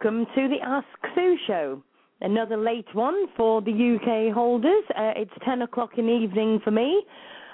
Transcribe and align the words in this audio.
welcome 0.00 0.26
to 0.32 0.48
the 0.48 0.58
Ask 0.64 0.86
Sue 1.14 1.36
Show. 1.48 1.82
Another 2.20 2.56
late 2.56 2.86
one 2.92 3.26
for 3.36 3.60
the 3.60 3.72
UK 3.72 4.32
holders. 4.32 4.84
Uh, 4.90 5.12
it's 5.16 5.32
10 5.44 5.62
o'clock 5.62 5.90
in 5.96 6.06
the 6.06 6.12
evening 6.12 6.60
for 6.62 6.70
me, 6.70 7.02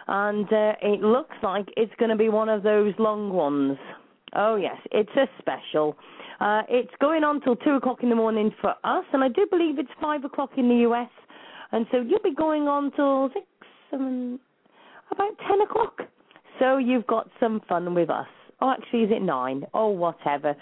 and 0.08 0.46
uh, 0.52 0.72
it 0.82 1.00
looks 1.00 1.36
like 1.42 1.66
it's 1.76 1.92
going 1.98 2.10
to 2.10 2.16
be 2.16 2.28
one 2.28 2.50
of 2.50 2.62
those 2.62 2.92
long 2.98 3.32
ones. 3.32 3.78
Oh, 4.34 4.56
yes, 4.56 4.76
it's 4.92 5.10
a 5.16 5.26
special. 5.38 5.96
Uh, 6.38 6.62
it's 6.68 6.90
going 7.00 7.24
on 7.24 7.40
till 7.40 7.56
2 7.56 7.70
o'clock 7.70 8.02
in 8.02 8.10
the 8.10 8.14
morning 8.14 8.50
for 8.60 8.74
us, 8.84 9.04
and 9.14 9.24
I 9.24 9.28
do 9.28 9.46
believe 9.50 9.78
it's 9.78 9.88
5 10.02 10.24
o'clock 10.24 10.50
in 10.58 10.68
the 10.68 10.86
US, 10.90 11.10
and 11.72 11.86
so 11.90 12.02
you'll 12.02 12.20
be 12.22 12.34
going 12.34 12.68
on 12.68 12.92
till 12.94 13.30
6, 13.32 13.46
7, 13.90 14.38
about 15.10 15.32
10 15.48 15.60
o'clock. 15.62 16.00
So 16.58 16.76
you've 16.76 17.06
got 17.06 17.30
some 17.40 17.62
fun 17.66 17.94
with 17.94 18.10
us. 18.10 18.26
Oh, 18.60 18.70
actually, 18.70 19.04
is 19.04 19.10
it 19.12 19.22
9? 19.22 19.64
Oh, 19.72 19.88
whatever. 19.88 20.54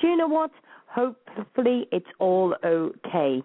Do 0.00 0.06
you 0.06 0.16
know 0.16 0.28
what? 0.28 0.50
Hopefully, 1.40 1.86
it's 1.90 2.06
all 2.18 2.54
okay. 2.62 3.42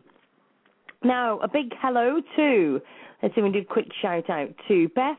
Now, 1.01 1.39
a 1.39 1.47
big 1.47 1.71
hello 1.81 2.19
to, 2.35 2.81
let's 3.23 3.33
see, 3.35 3.41
we 3.41 3.51
do 3.51 3.59
a 3.59 3.63
quick 3.63 3.88
shout 4.01 4.29
out 4.29 4.49
to 4.67 4.89
Beth, 4.89 5.15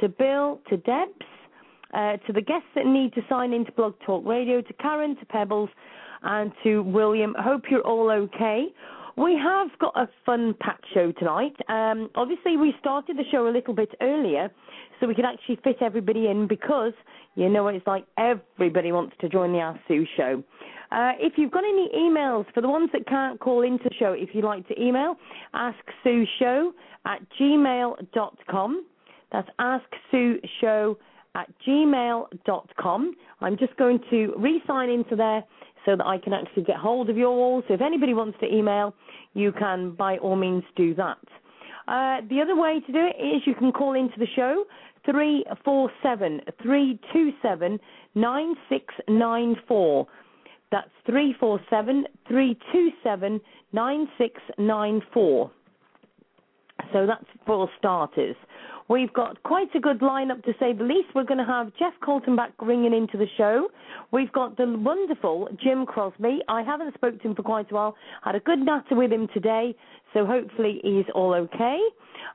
to 0.00 0.08
Bill, 0.10 0.60
to 0.68 0.76
Debs, 0.76 1.26
uh, 1.94 2.18
to 2.26 2.32
the 2.34 2.42
guests 2.42 2.68
that 2.74 2.84
need 2.84 3.14
to 3.14 3.22
sign 3.26 3.54
into 3.54 3.72
Blog 3.72 3.94
Talk 4.04 4.26
Radio, 4.26 4.60
to 4.60 4.72
Karen, 4.74 5.16
to 5.16 5.24
Pebbles, 5.24 5.70
and 6.22 6.52
to 6.62 6.82
William. 6.82 7.34
Hope 7.38 7.62
you're 7.70 7.80
all 7.86 8.10
okay. 8.10 8.66
We 9.16 9.34
have 9.42 9.68
got 9.78 9.96
a 9.96 10.06
fun 10.26 10.54
packed 10.60 10.84
show 10.92 11.12
tonight. 11.12 11.56
Um, 11.70 12.10
obviously, 12.16 12.58
we 12.58 12.74
started 12.80 13.16
the 13.16 13.24
show 13.30 13.48
a 13.48 13.52
little 13.52 13.74
bit 13.74 13.94
earlier 14.02 14.50
so 14.98 15.06
we 15.06 15.14
could 15.14 15.24
actually 15.24 15.58
fit 15.64 15.76
everybody 15.80 16.26
in 16.26 16.46
because 16.46 16.92
you 17.34 17.48
know 17.48 17.64
what 17.64 17.74
it's 17.74 17.86
like. 17.86 18.04
Everybody 18.18 18.92
wants 18.92 19.16
to 19.22 19.28
join 19.30 19.52
the 19.52 19.60
Ask 19.60 19.80
Sue 19.88 20.04
show. 20.18 20.44
Uh, 20.92 21.12
if 21.18 21.34
you've 21.36 21.52
got 21.52 21.64
any 21.64 21.88
emails 21.96 22.44
for 22.52 22.60
the 22.60 22.68
ones 22.68 22.90
that 22.92 23.06
can't 23.06 23.38
call 23.38 23.62
into 23.62 23.84
the 23.84 23.94
show, 23.98 24.12
if 24.12 24.30
you'd 24.32 24.44
like 24.44 24.66
to 24.68 24.80
email, 24.80 25.14
asksueshow 25.54 26.70
at 27.06 27.20
gmail.com. 27.40 28.86
That's 29.32 29.48
asksueshow 29.60 30.96
at 31.36 31.48
gmail.com. 31.66 33.14
I'm 33.40 33.56
just 33.56 33.76
going 33.76 34.00
to 34.10 34.34
re-sign 34.36 34.90
into 34.90 35.14
there 35.14 35.44
so 35.86 35.96
that 35.96 36.06
I 36.06 36.18
can 36.18 36.32
actually 36.32 36.64
get 36.64 36.76
hold 36.76 37.08
of 37.08 37.16
you 37.16 37.26
all. 37.26 37.62
So 37.68 37.74
if 37.74 37.80
anybody 37.80 38.14
wants 38.14 38.38
to 38.40 38.52
email, 38.52 38.94
you 39.34 39.52
can 39.52 39.92
by 39.92 40.18
all 40.18 40.36
means 40.36 40.64
do 40.76 40.94
that. 40.96 41.18
Uh, 41.88 42.20
the 42.28 42.40
other 42.40 42.56
way 42.56 42.80
to 42.84 42.92
do 42.92 42.98
it 42.98 43.16
is 43.22 43.42
you 43.46 43.54
can 43.54 43.72
call 43.72 43.94
into 43.94 44.18
the 44.18 44.26
show 44.36 44.64
347 45.06 46.40
327 46.62 47.80
9694. 48.14 50.06
That's 50.70 50.88
347 51.06 52.06
327 52.28 53.40
9694. 53.72 55.50
So 56.92 57.06
that's 57.06 57.24
for 57.46 57.68
starters. 57.78 58.36
We've 58.90 59.12
got 59.12 59.40
quite 59.44 59.72
a 59.76 59.78
good 59.78 60.00
lineup 60.00 60.42
to 60.42 60.52
say 60.58 60.72
the 60.72 60.82
least. 60.82 61.10
We're 61.14 61.22
going 61.22 61.38
to 61.38 61.44
have 61.44 61.72
Jeff 61.78 61.92
Colton 62.04 62.34
back 62.34 62.50
ringing 62.60 62.92
into 62.92 63.16
the 63.16 63.28
show. 63.38 63.68
We've 64.10 64.32
got 64.32 64.56
the 64.56 64.66
wonderful 64.66 65.48
Jim 65.62 65.86
Crosby. 65.86 66.40
I 66.48 66.62
haven't 66.62 66.92
spoken 66.94 67.20
to 67.20 67.28
him 67.28 67.34
for 67.36 67.44
quite 67.44 67.70
a 67.70 67.74
while. 67.74 67.94
Had 68.24 68.34
a 68.34 68.40
good 68.40 68.58
natter 68.58 68.96
with 68.96 69.12
him 69.12 69.28
today, 69.32 69.76
so 70.12 70.26
hopefully 70.26 70.80
he's 70.82 71.04
all 71.14 71.34
okay. 71.34 71.78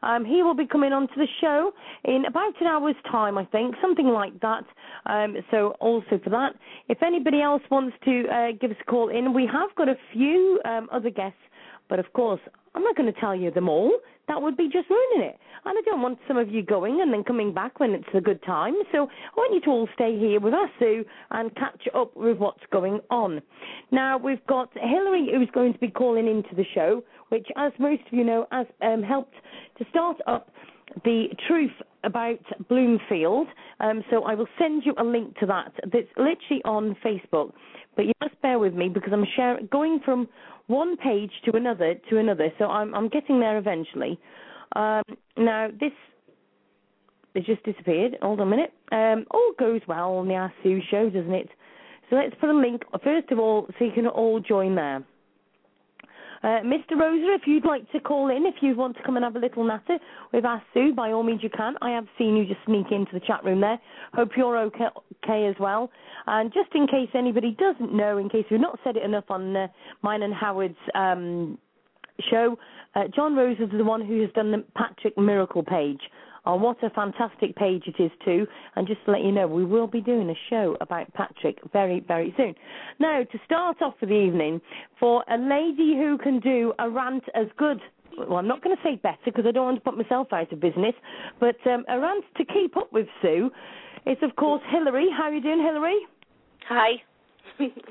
Um, 0.01 0.23
he 0.23 0.43
will 0.43 0.53
be 0.55 0.65
coming 0.65 0.93
onto 0.93 1.15
the 1.15 1.27
show 1.41 1.73
in 2.05 2.23
about 2.25 2.53
an 2.61 2.67
hour's 2.67 2.95
time, 3.11 3.37
I 3.37 3.43
think, 3.43 3.75
something 3.81 4.07
like 4.07 4.39
that. 4.39 4.63
Um, 5.07 5.35
so 5.51 5.75
also 5.81 6.21
for 6.23 6.29
that, 6.29 6.53
if 6.87 7.03
anybody 7.03 7.41
else 7.41 7.63
wants 7.69 7.97
to 8.05 8.23
uh, 8.29 8.47
give 8.61 8.71
us 8.71 8.77
a 8.79 8.89
call 8.89 9.09
in, 9.09 9.33
we 9.33 9.45
have 9.51 9.75
got 9.75 9.89
a 9.89 9.95
few 10.13 10.61
um, 10.63 10.87
other 10.89 11.09
guests, 11.09 11.37
but 11.89 11.99
of 11.99 12.11
course 12.13 12.41
I'm 12.75 12.83
not 12.83 12.95
going 12.95 13.11
to 13.11 13.19
tell 13.19 13.35
you 13.35 13.51
them 13.51 13.69
all. 13.69 13.91
That 14.27 14.41
would 14.41 14.57
be 14.57 14.65
just 14.65 14.89
ruining 14.89 15.29
it. 15.29 15.39
And 15.65 15.77
I 15.77 15.81
don't 15.85 16.01
want 16.01 16.19
some 16.27 16.37
of 16.37 16.49
you 16.49 16.61
going 16.61 16.99
and 17.01 17.13
then 17.13 17.23
coming 17.23 17.53
back 17.53 17.79
when 17.79 17.91
it's 17.91 18.07
a 18.13 18.19
good 18.19 18.43
time. 18.43 18.73
So 18.91 19.03
I 19.07 19.33
want 19.37 19.53
you 19.53 19.61
to 19.61 19.69
all 19.69 19.87
stay 19.93 20.17
here 20.19 20.39
with 20.39 20.53
us, 20.53 20.69
Sue, 20.77 21.05
and 21.31 21.55
catch 21.55 21.83
up 21.95 22.15
with 22.17 22.37
what's 22.37 22.63
going 22.71 22.99
on. 23.09 23.41
Now, 23.91 24.17
we've 24.17 24.45
got 24.47 24.71
Hillary 24.73 25.29
who's 25.33 25.49
going 25.53 25.73
to 25.73 25.79
be 25.79 25.89
calling 25.89 26.27
into 26.27 26.53
the 26.55 26.65
show, 26.73 27.03
which, 27.29 27.47
as 27.55 27.71
most 27.79 28.01
of 28.07 28.13
you 28.13 28.25
know, 28.25 28.45
has 28.51 28.67
um, 28.81 29.01
helped 29.03 29.35
to 29.77 29.85
start 29.89 30.17
up 30.27 30.49
the 31.03 31.27
truth 31.47 31.71
about 32.03 32.39
Bloomfield. 32.67 33.47
Um, 33.79 34.03
so 34.09 34.23
I 34.23 34.35
will 34.35 34.47
send 34.59 34.83
you 34.85 34.93
a 34.97 35.03
link 35.03 35.37
to 35.39 35.45
that. 35.45 35.71
That's 35.83 36.07
literally 36.17 36.61
on 36.65 36.95
Facebook. 37.03 37.53
But 37.95 38.05
you 38.05 38.13
must 38.21 38.39
bear 38.41 38.59
with 38.59 38.73
me 38.73 38.89
because 38.89 39.13
I'm 39.13 39.25
going 39.71 39.99
from 40.03 40.27
one 40.67 40.97
page 40.97 41.31
to 41.45 41.55
another 41.55 41.95
to 42.09 42.17
another. 42.17 42.49
So 42.57 42.65
I'm 42.65 42.93
I'm 42.95 43.09
getting 43.09 43.39
there 43.39 43.57
eventually. 43.57 44.19
Um, 44.75 45.03
now 45.37 45.69
this 45.79 45.91
has 47.35 47.45
just 47.45 47.63
disappeared. 47.63 48.17
Hold 48.21 48.39
on 48.39 48.47
a 48.47 48.49
minute. 48.49 48.73
Um, 48.91 49.25
all 49.31 49.51
goes 49.59 49.81
well 49.87 50.13
on 50.15 50.27
the 50.27 50.35
Ask 50.35 50.53
Sue 50.63 50.79
show, 50.89 51.09
doesn't 51.09 51.33
it? 51.33 51.49
So 52.09 52.15
let's 52.15 52.35
put 52.39 52.49
a 52.49 52.53
link 52.53 52.83
first 53.03 53.31
of 53.31 53.39
all 53.39 53.67
so 53.77 53.85
you 53.85 53.91
can 53.91 54.07
all 54.07 54.39
join 54.39 54.75
there. 54.75 55.03
Uh, 56.45 56.61
Mr. 56.61 56.91
Rosa, 56.91 57.33
if 57.33 57.47
you'd 57.47 57.65
like 57.65 57.91
to 57.91 57.99
call 57.99 58.29
in, 58.29 58.45
if 58.45 58.61
you 58.61 58.75
want 58.75 58.95
to 58.95 59.01
come 59.01 59.15
and 59.15 59.25
have 59.25 59.35
a 59.35 59.39
little 59.39 59.63
natter 59.63 59.97
with 60.31 60.45
Ask 60.45 60.63
Sue, 60.75 60.93
by 60.93 61.11
all 61.11 61.23
means 61.23 61.41
you 61.41 61.49
can. 61.49 61.73
I 61.81 61.89
have 61.89 62.05
seen 62.19 62.35
you 62.37 62.45
just 62.45 62.59
sneak 62.67 62.91
into 62.91 63.11
the 63.13 63.19
chat 63.19 63.43
room 63.43 63.61
there. 63.61 63.79
Hope 64.13 64.29
you're 64.37 64.55
okay, 64.65 64.85
okay 65.23 65.47
as 65.47 65.55
well. 65.59 65.89
And 66.27 66.53
just 66.53 66.69
in 66.75 66.85
case 66.85 67.09
anybody 67.15 67.57
doesn't 67.57 67.91
know, 67.91 68.19
in 68.19 68.29
case 68.29 68.45
we've 68.51 68.59
not 68.59 68.77
said 68.83 68.95
it 68.95 69.01
enough 69.01 69.23
on 69.29 69.55
uh, 69.55 69.67
mine 70.03 70.21
and 70.21 70.35
Howard's 70.35 70.75
um, 70.93 71.57
show, 72.29 72.59
uh, 72.93 73.05
John 73.15 73.35
Rose 73.35 73.57
is 73.59 73.71
the 73.75 73.83
one 73.83 74.05
who 74.05 74.21
has 74.21 74.29
done 74.33 74.51
the 74.51 74.63
Patrick 74.77 75.17
Miracle 75.17 75.63
page. 75.63 76.01
Oh, 76.45 76.55
what 76.55 76.83
a 76.83 76.89
fantastic 76.91 77.55
page 77.55 77.83
it 77.87 78.01
is 78.01 78.11
too. 78.23 78.45
And 78.75 78.87
just 78.87 79.03
to 79.05 79.11
let 79.11 79.21
you 79.21 79.31
know, 79.31 79.47
we 79.47 79.65
will 79.65 79.87
be 79.87 80.01
doing 80.01 80.29
a 80.29 80.35
show 80.49 80.77
about 80.79 81.11
Patrick 81.13 81.57
very, 81.73 82.01
very 82.07 82.33
soon. 82.37 82.53
Now, 82.99 83.23
to 83.23 83.39
start 83.45 83.81
off 83.81 83.95
for 83.99 84.05
the 84.05 84.13
evening, 84.13 84.61
for 84.99 85.23
a 85.29 85.37
lady 85.37 85.95
who 85.95 86.17
can 86.21 86.39
do 86.39 86.73
a 86.79 86.89
rant 86.89 87.23
as 87.33 87.47
good 87.57 87.81
well, 88.17 88.37
I'm 88.37 88.47
not 88.47 88.63
going 88.63 88.75
to 88.75 88.81
say 88.81 88.95
better 88.95 89.17
because 89.25 89.45
I 89.45 89.51
don't 89.51 89.65
want 89.65 89.77
to 89.77 89.81
put 89.81 89.97
myself 89.97 90.31
out 90.31 90.51
of 90.51 90.59
business, 90.59 90.93
but 91.39 91.55
um, 91.65 91.83
a 91.89 91.99
rant 91.99 92.23
to 92.37 92.45
keep 92.45 92.77
up 92.77 92.93
with 92.93 93.07
Sue 93.21 93.51
is, 94.05 94.17
of 94.21 94.35
course, 94.35 94.61
Hillary. 94.71 95.07
How 95.15 95.23
are 95.23 95.33
you 95.33 95.41
doing, 95.41 95.59
Hillary? 95.59 95.99
Hi. 96.69 97.03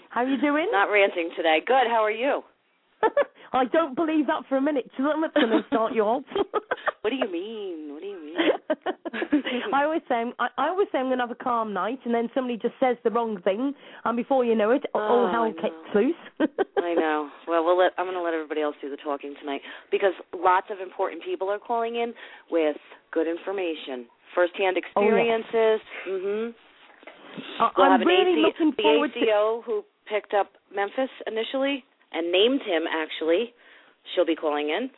How 0.09 0.23
are 0.23 0.29
you 0.29 0.41
doing? 0.41 0.69
Not 0.73 0.87
ranting 0.87 1.31
today. 1.37 1.59
Good. 1.67 1.87
How 1.89 2.03
are 2.03 2.11
you? 2.11 2.43
I 3.53 3.67
don't 3.67 3.95
believe 3.95 4.27
that 4.27 4.43
for 4.49 4.57
a 4.57 4.63
minute. 4.63 4.91
So 4.97 5.05
I'm 5.05 5.21
going 5.21 5.51
to 5.51 5.67
start 5.69 5.95
you 5.95 6.03
off. 6.03 6.25
what 7.03 7.11
do 7.11 7.17
you 7.17 7.31
mean? 7.31 7.95
What 8.35 9.31
do 9.31 9.37
you 9.37 9.43
mean? 9.45 9.63
I 9.73 9.85
always 9.85 10.03
say 10.09 10.25
I, 10.39 10.49
I 10.59 10.69
always 10.69 10.89
say 10.93 10.99
I'm 10.99 11.07
going 11.07 11.19
to 11.19 11.23
have 11.27 11.31
a 11.31 11.43
calm 11.43 11.73
night, 11.73 12.01
and 12.05 12.15
then 12.15 12.29
somebody 12.35 12.57
just 12.57 12.75
says 12.81 12.97
the 13.05 13.11
wrong 13.11 13.41
thing, 13.43 13.75
and 14.05 14.17
before 14.17 14.45
you 14.45 14.55
know 14.55 14.71
it, 14.71 14.83
oh, 14.95 15.01
all 15.01 15.31
hell 15.31 15.53
kicks 15.53 15.95
loose. 15.95 16.15
I 16.79 16.95
know. 16.95 17.31
Well, 17.47 17.65
we'll 17.65 17.79
let 17.79 17.93
I'm 17.99 18.07
going 18.07 18.17
to 18.17 18.23
let 18.23 18.35
everybody 18.35 18.61
else 18.61 18.77
do 18.81 18.91
the 18.91 18.97
talking 18.97 19.35
tonight 19.41 19.61
because 19.91 20.13
lots 20.35 20.67
of 20.71 20.81
important 20.81 21.23
people 21.23 21.49
are 21.51 21.59
calling 21.59 21.97
in 21.97 22.13
with 22.51 22.77
good 23.13 23.29
information, 23.29 24.07
firsthand 24.35 24.77
experiences. 24.77 25.51
Oh, 25.55 25.79
yes. 26.07 26.21
Mhm. 26.23 26.55
Uh, 27.61 27.69
we'll 27.77 27.87
I'm 27.87 28.01
really 28.01 28.33
AC, 28.33 28.43
looking 28.43 28.73
the 28.77 28.83
forward 28.83 29.11
ACO 29.17 29.63
who 29.67 29.85
picked 30.07 30.35
up 30.35 30.53
Memphis 30.75 31.11
initially 31.27 31.85
and 32.13 32.31
named 32.31 32.63
him 32.63 32.85
actually. 32.87 33.55
She'll 34.15 34.27
be 34.27 34.37
calling 34.37 34.69
in. 34.69 34.91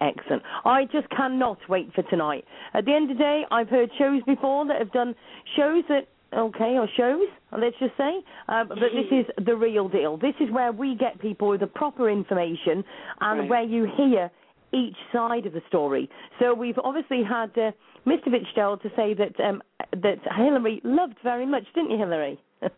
Excellent. 0.00 0.42
I 0.64 0.84
just 0.86 1.08
cannot 1.10 1.58
wait 1.68 1.92
for 1.94 2.02
tonight. 2.04 2.44
At 2.74 2.84
the 2.84 2.92
end 2.92 3.10
of 3.10 3.16
the 3.16 3.22
day, 3.22 3.42
I've 3.50 3.68
heard 3.68 3.90
shows 3.98 4.22
before 4.26 4.66
that 4.66 4.78
have 4.78 4.92
done 4.92 5.14
shows 5.56 5.84
that 5.88 6.08
okay, 6.36 6.76
or 6.76 6.88
shows, 6.96 7.28
let's 7.56 7.76
just 7.78 7.96
say. 7.96 8.12
Uh, 8.48 8.64
but 8.64 8.78
this 8.80 9.06
is 9.12 9.44
the 9.46 9.54
real 9.54 9.88
deal. 9.88 10.16
This 10.16 10.34
is 10.40 10.50
where 10.50 10.72
we 10.72 10.96
get 10.96 11.20
people 11.20 11.48
with 11.48 11.60
the 11.60 11.68
proper 11.68 12.10
information 12.10 12.84
and 13.20 13.40
Right. 13.40 13.48
where 13.48 13.62
you 13.62 13.86
hear 13.96 14.30
each 14.72 14.96
side 15.12 15.46
of 15.46 15.52
the 15.52 15.62
story. 15.68 16.10
So 16.40 16.52
we've 16.52 16.78
obviously 16.82 17.22
had 17.22 17.56
uh, 17.56 17.70
Mr. 18.04 18.30
Fitzgerald 18.32 18.82
to 18.82 18.90
say 18.96 19.14
that 19.14 19.38
um, 19.38 19.62
that 19.92 20.18
Hillary 20.36 20.80
loved 20.82 21.18
very 21.22 21.46
much, 21.46 21.64
didn't 21.74 21.92
you, 21.92 21.98
Hillary? 21.98 22.40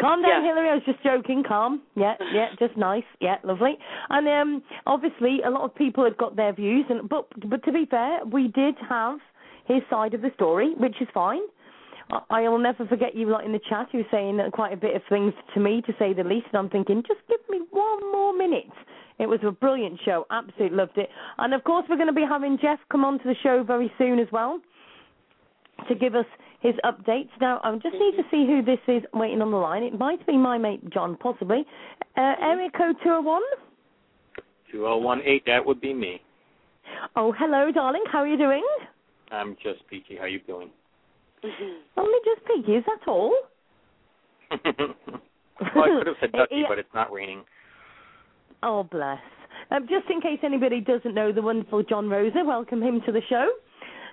Calm 0.00 0.22
down, 0.22 0.42
Yeah. 0.44 0.48
Hillary. 0.48 0.70
I 0.70 0.74
was 0.74 0.82
just 0.84 1.02
joking. 1.02 1.42
Calm. 1.46 1.82
Yeah, 1.94 2.14
yeah, 2.32 2.48
just 2.58 2.76
nice. 2.76 3.04
Yeah, 3.20 3.36
lovely. 3.44 3.78
And 4.10 4.28
um, 4.28 4.62
obviously, 4.86 5.42
a 5.44 5.50
lot 5.50 5.62
of 5.62 5.74
people 5.74 6.04
had 6.04 6.16
got 6.16 6.36
their 6.36 6.52
views, 6.52 6.86
and 6.88 7.08
but 7.08 7.26
but 7.48 7.62
to 7.64 7.72
be 7.72 7.86
fair, 7.86 8.24
we 8.24 8.48
did 8.48 8.76
have 8.88 9.18
his 9.66 9.82
side 9.90 10.14
of 10.14 10.22
the 10.22 10.30
story, 10.34 10.74
which 10.76 10.96
is 11.00 11.08
fine. 11.12 11.42
I 12.10 12.20
I 12.30 12.48
will 12.48 12.58
never 12.58 12.86
forget 12.86 13.14
you 13.14 13.28
lot 13.28 13.44
in 13.44 13.52
the 13.52 13.60
chat. 13.68 13.88
You 13.92 14.00
were 14.00 14.10
saying 14.10 14.40
quite 14.52 14.72
a 14.72 14.76
bit 14.76 14.96
of 14.96 15.02
things 15.08 15.32
to 15.54 15.60
me, 15.60 15.82
to 15.82 15.92
say 15.98 16.12
the 16.12 16.24
least. 16.24 16.46
And 16.52 16.58
I'm 16.58 16.70
thinking, 16.70 17.02
just 17.06 17.20
give 17.28 17.40
me 17.50 17.60
one 17.70 18.12
more 18.12 18.32
minute. 18.36 18.72
It 19.18 19.28
was 19.28 19.40
a 19.42 19.50
brilliant 19.50 19.98
show. 20.04 20.26
Absolutely 20.30 20.76
loved 20.76 20.96
it. 20.96 21.08
And 21.38 21.52
of 21.52 21.64
course, 21.64 21.84
we're 21.88 21.96
going 21.96 22.08
to 22.08 22.12
be 22.14 22.26
having 22.28 22.56
Jeff 22.62 22.78
come 22.90 23.04
on 23.04 23.18
to 23.18 23.24
the 23.24 23.34
show 23.42 23.64
very 23.64 23.92
soon 23.98 24.18
as 24.20 24.28
well 24.32 24.60
to 25.88 25.94
give 25.94 26.14
us 26.14 26.26
his 26.60 26.74
updates. 26.84 27.30
Now, 27.40 27.60
I 27.62 27.72
just 27.74 27.94
need 27.94 28.16
to 28.16 28.24
see 28.30 28.46
who 28.46 28.62
this 28.62 28.80
is 28.88 29.02
waiting 29.14 29.40
on 29.42 29.50
the 29.50 29.56
line. 29.56 29.82
It 29.82 29.98
might 29.98 30.24
be 30.26 30.36
my 30.36 30.58
mate 30.58 30.88
John, 30.90 31.16
possibly. 31.16 31.64
Uh, 32.16 32.34
area 32.40 32.68
code 32.76 32.96
201? 33.02 33.42
2018, 34.72 35.40
that 35.46 35.64
would 35.64 35.80
be 35.80 35.94
me. 35.94 36.20
Oh, 37.16 37.32
hello, 37.38 37.70
darling. 37.72 38.04
How 38.10 38.18
are 38.18 38.26
you 38.26 38.36
doing? 38.36 38.64
I'm 39.30 39.56
just 39.62 39.86
peachy. 39.88 40.16
How 40.16 40.24
are 40.24 40.28
you 40.28 40.40
doing? 40.40 40.70
Only 41.96 42.18
just 42.24 42.46
peaky, 42.46 42.72
is 42.72 42.84
that 42.86 43.10
all? 43.10 43.34
well, 44.50 44.60
I 44.64 45.98
could 45.98 46.06
have 46.06 46.16
said 46.20 46.32
ducky, 46.36 46.64
but 46.68 46.78
it's 46.78 46.88
not 46.94 47.12
raining. 47.12 47.44
Oh, 48.62 48.82
bless. 48.82 49.18
Um, 49.70 49.82
just 49.82 50.10
in 50.10 50.20
case 50.20 50.40
anybody 50.42 50.80
doesn't 50.80 51.14
know 51.14 51.32
the 51.32 51.42
wonderful 51.42 51.82
John 51.82 52.08
Rosa, 52.08 52.42
welcome 52.44 52.82
him 52.82 53.00
to 53.06 53.12
the 53.12 53.20
show. 53.28 53.48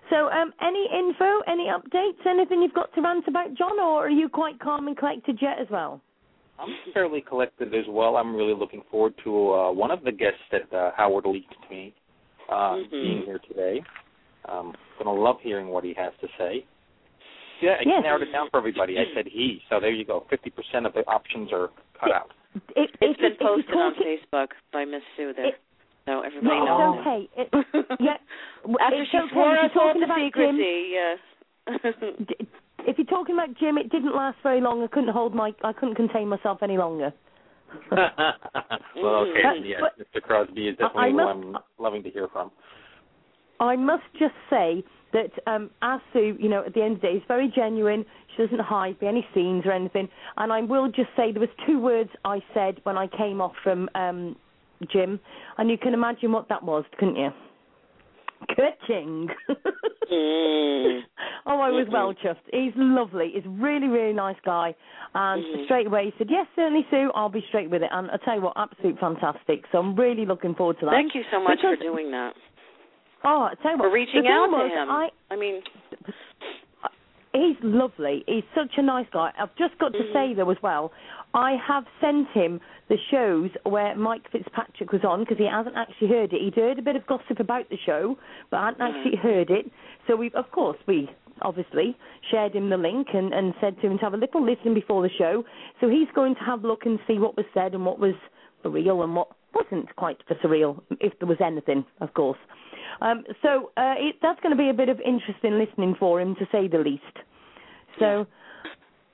So, 0.09 0.29
um, 0.29 0.53
any 0.61 0.87
info, 0.93 1.41
any 1.47 1.67
updates, 1.67 2.25
anything 2.25 2.61
you've 2.61 2.73
got 2.73 2.93
to 2.93 3.01
rant 3.01 3.27
about, 3.27 3.53
John, 3.55 3.79
or 3.79 4.05
are 4.05 4.09
you 4.09 4.29
quite 4.29 4.59
calm 4.59 4.87
and 4.87 4.97
collected 4.97 5.39
yet 5.41 5.57
as 5.59 5.67
well? 5.71 6.01
I'm 6.59 6.75
fairly 6.93 7.21
collected 7.21 7.73
as 7.73 7.85
well. 7.89 8.15
I'm 8.15 8.35
really 8.35 8.53
looking 8.53 8.83
forward 8.89 9.13
to 9.23 9.51
uh, 9.53 9.71
one 9.71 9.91
of 9.91 10.03
the 10.03 10.11
guests 10.11 10.39
that 10.51 10.71
uh, 10.73 10.91
Howard 10.95 11.25
leaked 11.25 11.51
to 11.51 11.69
me 11.69 11.93
uh, 12.49 12.75
Mhm. 12.75 12.91
being 12.91 13.21
here 13.25 13.39
today. 13.39 13.83
Um, 14.47 14.75
gonna 14.99 15.11
love 15.13 15.37
hearing 15.41 15.69
what 15.69 15.83
he 15.83 15.93
has 15.95 16.13
to 16.21 16.27
say. 16.37 16.63
Yeah, 17.61 17.77
I 17.79 17.83
Yes. 17.85 18.03
narrowed 18.03 18.21
it 18.21 18.31
down 18.31 18.49
for 18.51 18.57
everybody. 18.57 18.99
I 18.99 19.05
said 19.15 19.25
he, 19.27 19.61
so 19.69 19.79
there 19.79 19.89
you 19.91 20.05
go. 20.05 20.25
Fifty 20.29 20.49
percent 20.51 20.85
of 20.85 20.93
the 20.93 21.05
options 21.07 21.51
are 21.51 21.71
cut 21.99 22.11
out. 22.11 22.31
If, 22.53 22.61
It's 22.75 22.93
if, 23.01 23.17
been 23.17 23.31
if 23.33 23.39
you're 23.41 23.49
posted 23.49 23.75
on 23.75 23.95
Facebook 23.95 24.49
by 24.71 24.85
Miss 24.85 25.01
Sue 25.17 25.33
there, 25.33 25.47
It- 25.47 25.61
so 26.05 26.21
everybody 26.21 26.55
Yeah, 26.55 26.65
knows. 26.65 26.97
it's 26.97 27.07
okay. 27.07 27.29
It, 27.41 27.97
yeah, 27.99 28.17
After 28.81 29.01
it's 29.01 29.11
she 29.11 29.17
okay. 29.17 29.27
swore 29.33 29.57
us 29.57 29.71
all 29.75 29.93
talking 29.93 30.01
to 30.01 30.05
about 30.05 30.17
secrecy. 30.25 30.93
Jim, 30.93 32.25
d- 32.27 32.47
if 32.87 32.97
you're 32.97 33.07
talking 33.07 33.35
about 33.35 33.55
Jim, 33.57 33.77
it 33.77 33.89
didn't 33.91 34.15
last 34.15 34.37
very 34.43 34.61
long. 34.61 34.83
I 34.83 34.87
couldn't 34.87 35.09
hold 35.09 35.33
my, 35.33 35.51
I 35.63 35.73
couldn't 35.73 35.95
contain 35.95 36.27
myself 36.27 36.59
any 36.61 36.77
longer. 36.77 37.11
well, 37.91 39.25
okay, 39.25 39.41
But- 39.43 39.65
yes, 39.65 39.81
but- 39.81 39.99
Mr. 39.99 40.21
Crosby 40.21 40.67
is 40.69 40.77
I- 40.79 40.83
I 40.83 40.87
definitely 40.87 41.13
must- 41.13 41.37
one 41.45 41.55
I'm 41.55 41.61
loving 41.83 42.03
to 42.03 42.09
hear 42.09 42.27
from. 42.31 42.51
I 43.59 43.75
must 43.77 44.03
just 44.19 44.33
say 44.49 44.83
that 45.13 45.31
um, 45.47 45.69
as 45.81 46.01
Sue, 46.11 46.35
you 46.39 46.49
know, 46.49 46.63
at 46.65 46.73
the 46.73 46.81
end 46.83 46.95
of 46.95 47.01
the 47.01 47.07
day, 47.07 47.13
is 47.13 47.23
very 47.25 47.47
genuine. 47.55 48.05
She 48.35 48.43
doesn't 48.43 48.59
hide 48.59 48.97
any 49.01 49.25
scenes 49.33 49.63
or 49.65 49.71
anything. 49.71 50.09
And 50.35 50.51
I 50.51 50.59
will 50.61 50.87
just 50.89 51.07
say 51.15 51.31
there 51.31 51.39
was 51.39 51.49
two 51.65 51.79
words 51.79 52.09
I 52.25 52.41
said 52.53 52.81
when 52.83 52.97
I 52.97 53.07
came 53.07 53.39
off 53.39 53.53
from 53.63 53.87
um, 53.95 54.35
Jim, 54.91 55.19
and 55.57 55.69
you 55.69 55.77
can 55.77 55.93
imagine 55.93 56.31
what 56.31 56.49
that 56.49 56.63
was, 56.63 56.83
couldn't 56.99 57.15
you? 57.15 57.29
Kaching. 58.49 59.27
Mm. 60.11 60.99
oh, 61.47 61.59
I 61.59 61.69
was 61.71 61.87
well 61.91 62.13
chuffed. 62.13 62.45
He's 62.51 62.73
lovely. 62.75 63.31
He's 63.33 63.45
a 63.45 63.49
really, 63.49 63.87
really 63.87 64.13
nice 64.13 64.35
guy. 64.45 64.75
And 65.13 65.43
Mhm. 65.43 65.65
straight 65.65 65.87
away 65.87 66.05
he 66.05 66.13
said, 66.17 66.27
yes, 66.29 66.45
certainly, 66.55 66.85
Sue, 66.91 67.11
I'll 67.15 67.29
be 67.29 67.43
straight 67.47 67.69
with 67.69 67.81
it. 67.81 67.89
And 67.91 68.11
I 68.11 68.17
tell 68.17 68.35
you 68.35 68.41
what, 68.41 68.53
absolute 68.55 68.99
fantastic. 68.99 69.63
So 69.71 69.79
I'm 69.79 69.95
really 69.95 70.25
looking 70.25 70.53
forward 70.53 70.79
to 70.79 70.85
that. 70.85 70.91
Thank 70.91 71.15
you 71.15 71.23
so 71.31 71.39
much 71.41 71.59
for 71.61 71.75
doing 71.77 72.11
that. 72.11 72.33
Oh, 73.23 73.49
I 73.49 73.55
tell 73.63 73.71
you 73.71 73.77
what, 73.77 73.85
For 73.85 73.91
reaching 73.91 74.27
out 74.27 74.49
was, 74.51 74.69
to 74.69 74.77
him. 74.81 74.89
I, 74.91 75.09
I 75.31 75.35
mean, 75.35 75.61
He's 77.35 77.57
lovely. 77.61 78.23
He's 78.27 78.45
such 78.55 78.71
a 78.77 78.81
nice 78.81 79.07
guy. 79.11 79.31
I've 79.37 79.53
just 79.57 79.77
got 79.77 79.91
to 79.91 79.99
Mhm. 79.99 80.13
say 80.13 80.33
though 80.33 80.49
as 80.49 80.61
well, 80.63 80.93
I 81.33 81.55
have 81.57 81.85
sent 81.99 82.29
him 82.29 82.61
the 82.87 82.97
shows 82.97 83.51
where 83.63 83.93
Mike 83.95 84.29
Fitzpatrick 84.29 84.93
was 84.93 85.03
on 85.03 85.19
because 85.19 85.37
he 85.37 85.45
hasn't 85.45 85.75
actually 85.75 86.07
heard 86.07 86.31
it. 86.31 86.39
He'd 86.39 86.55
heard 86.55 86.79
a 86.79 86.81
bit 86.81 86.95
of 86.95 87.05
gossip 87.07 87.41
about 87.41 87.67
the 87.67 87.77
show, 87.77 88.17
but 88.49 88.61
hadn't 88.61 88.79
Mhm. 88.79 88.95
actually 88.95 89.15
heard 89.17 89.51
it. 89.51 89.69
So 90.07 90.15
we, 90.15 90.31
of 90.31 90.49
course, 90.51 90.77
we 90.87 91.09
obviously 91.41 91.97
shared 92.21 92.55
him 92.55 92.69
the 92.69 92.77
link 92.77 93.13
and, 93.13 93.33
and 93.33 93.53
said 93.59 93.81
to 93.81 93.87
him 93.87 93.97
to 93.97 94.05
have 94.05 94.13
a 94.13 94.17
little 94.17 94.41
listen 94.41 94.73
before 94.73 95.01
the 95.01 95.09
show. 95.09 95.43
So 95.81 95.89
he's 95.89 96.09
going 96.11 96.35
to 96.35 96.43
have 96.43 96.63
a 96.63 96.67
look 96.67 96.85
and 96.85 96.99
see 97.05 97.19
what 97.19 97.35
was 97.35 97.45
said 97.53 97.73
and 97.73 97.85
what 97.85 97.99
was 97.99 98.15
for 98.61 98.69
real 98.69 99.03
and 99.03 99.13
what 99.13 99.27
wasn't 99.53 99.93
quite 99.97 100.23
for 100.23 100.35
surreal, 100.35 100.81
if 101.01 101.17
there 101.19 101.27
was 101.27 101.41
anything, 101.41 101.85
of 101.99 102.13
course. 102.13 102.39
Um, 103.01 103.23
so 103.41 103.71
uh, 103.77 103.95
it, 103.97 104.15
that's 104.21 104.39
going 104.41 104.55
to 104.55 104.61
be 104.61 104.69
a 104.69 104.73
bit 104.73 104.89
of 104.89 104.99
interesting 104.99 105.59
listening 105.59 105.95
for 105.99 106.21
him, 106.21 106.35
to 106.35 106.45
say 106.51 106.67
the 106.67 106.77
least. 106.77 107.03
So 107.99 108.25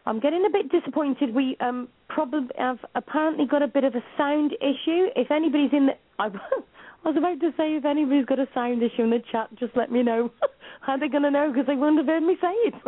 I'm 0.06 0.20
getting 0.20 0.46
a 0.46 0.50
bit 0.50 0.72
disappointed. 0.72 1.34
We 1.34 1.56
um, 1.60 1.88
probably 2.10 2.50
have 2.58 2.80
apparently 2.96 3.46
got 3.46 3.62
a 3.62 3.68
bit 3.68 3.84
of 3.84 3.96
a 3.96 4.04
sound 4.18 4.54
issue. 4.54 5.08
If 5.16 5.30
anybody's 5.32 5.72
in 5.74 5.88
the, 5.88 5.94
I, 6.20 6.26
I 6.26 6.30
was 7.06 7.16
about 7.18 7.40
to 7.42 7.52
say 7.58 7.76
if 7.76 7.86
anybody's 7.86 8.26
got 8.26 8.40
a 8.40 8.48
sound 8.54 8.82
issue 8.82 9.04
in 9.04 9.12
the 9.12 9.22
chat, 9.32 9.50
just 9.60 9.76
let 9.76 9.92
me 9.92 10.04
know. 10.04 10.32
How 10.82 10.94
are 10.94 11.00
they 11.00 11.10
going 11.10 11.24
to 11.24 11.32
know? 11.32 11.52
Because 11.52 11.68
they 11.68 11.76
wouldn't 11.76 12.00
have 12.00 12.08
heard 12.08 12.24
me 12.24 12.36
say 12.42 12.48
it. 12.48 12.74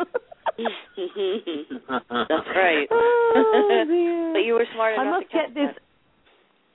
that's 0.57 2.47
right. 2.55 2.87
Oh, 2.89 3.85
dear. 3.87 4.33
but 4.33 4.39
you 4.39 4.53
were 4.53 4.65
smart 4.73 4.97
I 4.97 5.03
enough 5.03 5.21
must 5.21 5.31
to 5.31 5.37
get 5.37 5.53
this. 5.53 5.75
that. 5.75 5.81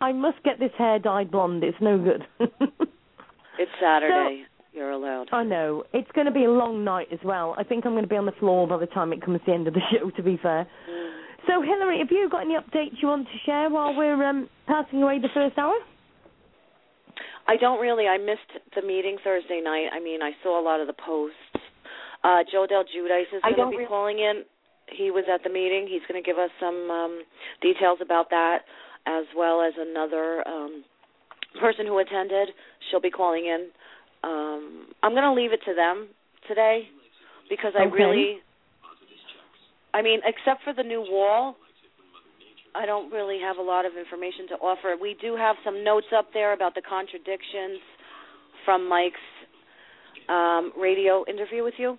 I 0.01 0.13
must 0.13 0.43
get 0.45 0.61
this 0.61 0.71
hair 0.79 1.01
dyed 1.01 1.33
blonde. 1.33 1.65
It's 1.65 1.77
no 1.81 1.99
good. 1.99 2.25
It's 3.59 3.71
Saturday. 3.81 4.45
You're 4.73 4.91
allowed. 4.91 5.27
I 5.33 5.43
know. 5.43 5.85
It's 5.93 6.11
going 6.13 6.27
to 6.27 6.33
be 6.33 6.45
a 6.45 6.51
long 6.51 6.85
night 6.85 7.09
as 7.13 7.19
well. 7.25 7.55
I 7.59 7.65
think 7.65 7.85
I'm 7.85 7.93
going 7.93 8.05
to 8.05 8.09
be 8.09 8.17
on 8.17 8.27
the 8.27 8.39
floor 8.39 8.69
by 8.69 8.79
the 8.79 8.87
time 8.87 9.13
it 9.13 9.25
comes 9.25 9.41
to 9.41 9.47
the 9.47 9.53
end 9.53 9.67
of 9.67 9.75
the 9.75 9.81
show, 9.91 10.11
to 10.11 10.23
be 10.23 10.39
fair. 10.41 10.69
Mm. 10.89 11.11
So, 11.47 11.63
Hillary, 11.63 11.99
have 11.99 12.09
you 12.11 12.29
got 12.31 12.43
any 12.43 12.55
updates 12.55 13.01
you 13.01 13.09
want 13.09 13.27
to 13.27 13.39
share 13.47 13.71
while 13.71 13.97
we're 13.97 14.23
um, 14.25 14.49
passing 14.67 15.03
away 15.03 15.19
the 15.19 15.33
first 15.35 15.57
hour? 15.59 15.75
I 17.49 17.57
don't 17.57 17.81
really. 17.81 18.07
I 18.07 18.19
missed 18.19 18.53
the 18.77 18.83
meeting 18.83 19.17
Thursday 19.25 19.61
night. 19.65 19.89
I 19.93 20.01
mean, 20.01 20.23
I 20.23 20.33
saw 20.43 20.61
a 20.61 20.63
lot 20.63 20.81
of 20.81 20.87
the 20.87 20.93
posts. 20.93 21.37
Uh, 22.23 22.45
Joe 22.53 22.67
Del 22.69 22.85
Giudice 22.85 23.33
is 23.33 23.43
going 23.43 23.57
to 23.57 23.71
be 23.71 23.83
re- 23.83 23.87
calling 23.89 24.19
in. 24.19 24.43
He 24.93 25.11
was 25.11 25.25
at 25.33 25.43
the 25.43 25.51
meeting. 25.51 25.89
He's 25.89 26.03
going 26.07 26.23
to 26.23 26.27
give 26.27 26.39
us 26.39 26.51
some 26.61 26.91
um, 26.91 27.23
details 27.63 27.99
about 28.03 28.29
that, 28.31 28.69
as 29.07 29.25
well 29.35 29.63
as 29.63 29.73
another 29.79 30.47
um, 30.47 30.85
person 31.61 31.87
who 31.87 31.99
attended. 31.99 32.51
She'll 32.91 33.01
be 33.01 33.11
calling 33.11 33.47
in. 33.47 33.69
Um, 34.25 34.89
I'm 35.03 35.13
going 35.13 35.25
to 35.25 35.33
leave 35.33 35.53
it 35.53 35.61
to 35.67 35.75
them 35.75 36.09
today 36.47 36.89
because 37.49 37.73
I 37.77 37.83
Okay. 37.85 37.93
really, 37.95 38.39
I 39.95 40.03
mean, 40.03 40.21
except 40.25 40.65
for 40.65 40.73
the 40.73 40.83
new 40.83 41.01
wall, 41.01 41.57
I 42.75 42.87
don't 42.87 43.11
really 43.11 43.39
have 43.41 43.57
a 43.57 43.63
lot 43.63 43.87
of 43.87 43.93
information 43.97 44.49
to 44.49 44.55
offer. 44.57 44.97
We 45.01 45.17
do 45.21 45.37
have 45.37 45.57
some 45.65 45.83
notes 45.83 46.07
up 46.17 46.27
there 46.33 46.53
about 46.53 46.75
the 46.75 46.83
contradictions 46.83 47.81
from 48.65 48.89
Mike's 48.89 49.17
um, 50.29 50.73
radio 50.79 51.25
interview 51.29 51.65
with 51.65 51.75
you. 51.79 51.99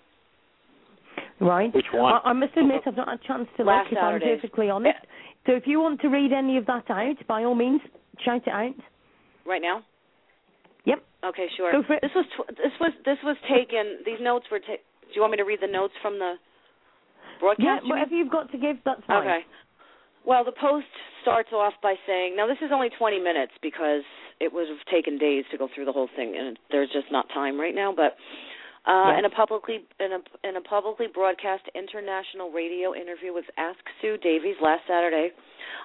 Right. 1.41 1.73
Which 1.73 1.85
one? 1.93 2.13
I, 2.13 2.29
I 2.29 2.33
must 2.33 2.55
admit, 2.57 2.81
I've 2.85 2.95
not 2.95 3.07
had 3.09 3.19
a 3.19 3.27
chance 3.27 3.47
to 3.57 3.63
look, 3.63 3.67
Last 3.73 3.91
if 3.91 3.97
I'm 3.97 4.19
Saturday. 4.19 4.35
perfectly 4.35 4.69
honest. 4.69 4.97
So, 5.45 5.53
if 5.53 5.63
you 5.65 5.79
want 5.79 6.01
to 6.01 6.09
read 6.09 6.31
any 6.33 6.57
of 6.57 6.65
that 6.67 6.89
out, 6.89 7.15
by 7.27 7.43
all 7.43 7.55
means, 7.55 7.81
shout 8.23 8.41
it 8.45 8.49
out. 8.49 8.75
Right 9.45 9.61
now? 9.61 9.83
Okay, 11.23 11.47
sure. 11.57 11.71
For. 11.83 11.99
This 12.01 12.11
was 12.15 12.25
tw- 12.37 12.47
this 12.55 12.71
was 12.79 12.91
this 13.05 13.17
was 13.23 13.35
taken. 13.49 13.99
These 14.05 14.19
notes 14.21 14.45
were. 14.51 14.59
Ta- 14.59 14.79
do 14.79 15.11
you 15.13 15.21
want 15.21 15.31
me 15.31 15.37
to 15.37 15.43
read 15.43 15.59
the 15.61 15.67
notes 15.67 15.93
from 16.01 16.19
the 16.19 16.35
broadcast? 17.39 17.65
Yeah, 17.65 17.75
you 17.77 17.81
mean? 17.83 17.89
whatever 17.89 18.15
you've 18.15 18.31
got 18.31 18.51
to 18.51 18.57
give, 18.57 18.77
that's 18.85 19.01
fine. 19.07 19.27
Okay. 19.27 19.39
Well, 20.25 20.43
the 20.45 20.53
post 20.53 20.85
starts 21.21 21.49
off 21.51 21.73
by 21.81 21.95
saying, 22.05 22.35
now 22.35 22.45
this 22.45 22.57
is 22.61 22.71
only 22.73 22.89
20 22.97 23.19
minutes 23.19 23.53
because 23.63 24.03
it 24.39 24.53
would 24.53 24.67
have 24.69 24.77
taken 24.91 25.17
days 25.17 25.43
to 25.51 25.57
go 25.57 25.67
through 25.73 25.85
the 25.85 25.91
whole 25.91 26.09
thing, 26.15 26.35
and 26.37 26.59
there's 26.71 26.89
just 26.91 27.07
not 27.11 27.27
time 27.33 27.59
right 27.59 27.73
now. 27.73 27.91
But 27.95 28.15
uh, 28.85 29.11
Yeah. 29.11 29.19
in 29.19 29.25
a 29.25 29.29
publicly 29.29 29.83
in 29.99 30.13
a 30.13 30.47
in 30.47 30.55
a 30.55 30.61
publicly 30.61 31.07
broadcast 31.11 31.63
international 31.75 32.51
radio 32.51 32.93
interview 32.95 33.33
with 33.33 33.45
Ask 33.57 33.79
Sue 34.01 34.17
Davies 34.17 34.55
last 34.61 34.83
Saturday, 34.87 35.31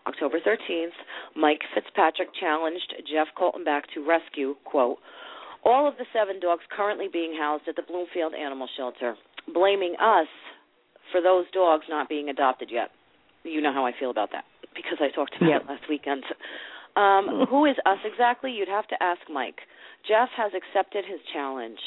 October 0.06 0.38
13th, 0.38 0.94
Mike 1.34 1.62
Fitzpatrick 1.74 2.28
challenged 2.38 2.94
Jeff 3.10 3.28
Coltonback 3.38 3.82
to 3.94 4.04
rescue 4.06 4.54
quote 4.64 4.98
all 5.64 5.88
of 5.88 5.94
the 5.96 6.04
seven 6.12 6.40
dogs 6.40 6.62
currently 6.74 7.08
being 7.12 7.34
housed 7.38 7.64
at 7.68 7.76
the 7.76 7.82
Bloomfield 7.82 8.34
Animal 8.34 8.68
Shelter, 8.76 9.16
blaming 9.52 9.94
us 10.00 10.28
for 11.12 11.20
those 11.20 11.46
dogs 11.52 11.84
not 11.88 12.08
being 12.08 12.28
adopted 12.28 12.70
yet. 12.70 12.90
You 13.44 13.60
know 13.60 13.72
how 13.72 13.84
I 13.86 13.92
feel 13.98 14.10
about 14.10 14.30
that 14.32 14.44
because 14.74 14.98
I 15.00 15.14
talked 15.14 15.36
about 15.36 15.48
Yep. 15.48 15.62
it 15.62 15.68
last 15.68 15.88
weekend. 15.88 16.24
Um, 16.96 17.46
who 17.48 17.64
is 17.66 17.76
us 17.86 17.98
exactly? 18.04 18.52
You'd 18.52 18.68
have 18.68 18.86
to 18.88 19.02
ask 19.02 19.20
Mike. 19.30 19.60
Jeff 20.06 20.28
has 20.36 20.52
accepted 20.54 21.04
his 21.04 21.20
challenge. 21.32 21.78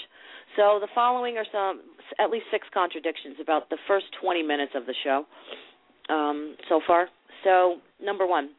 So 0.55 0.79
the 0.81 0.87
following 0.93 1.37
are 1.37 1.45
some, 1.51 1.81
at 2.19 2.29
least 2.29 2.45
six 2.51 2.67
contradictions 2.73 3.37
about 3.39 3.69
the 3.69 3.77
first 3.87 4.05
20 4.21 4.41
minutes 4.43 4.73
of 4.75 4.85
the 4.85 4.95
show 5.03 5.25
um, 6.09 6.55
so 6.67 6.81
far. 6.85 7.07
So 7.43 7.77
number 8.03 8.25
one, 8.25 8.49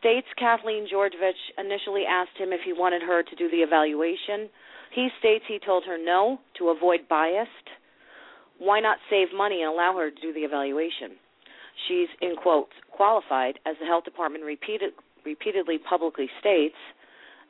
states 0.00 0.26
Kathleen 0.36 0.88
Georgevich 0.92 1.38
initially 1.58 2.04
asked 2.08 2.36
him 2.36 2.52
if 2.52 2.60
he 2.64 2.72
wanted 2.72 3.02
her 3.02 3.22
to 3.22 3.36
do 3.36 3.48
the 3.50 3.62
evaluation. 3.62 4.48
He 4.92 5.08
states 5.20 5.44
he 5.46 5.60
told 5.64 5.84
her 5.84 5.98
no 6.02 6.40
to 6.58 6.70
avoid 6.70 7.06
biased. 7.08 7.68
Why 8.58 8.80
not 8.80 8.98
save 9.08 9.28
money 9.36 9.62
and 9.62 9.70
allow 9.70 9.94
her 9.96 10.10
to 10.10 10.20
do 10.20 10.32
the 10.32 10.40
evaluation? 10.40 11.20
She's, 11.86 12.08
in 12.20 12.34
quotes, 12.36 12.72
qualified, 12.90 13.58
as 13.64 13.76
the 13.78 13.86
health 13.86 14.04
department 14.04 14.44
repeated, 14.44 14.92
repeatedly 15.24 15.78
publicly 15.78 16.28
states. 16.40 16.76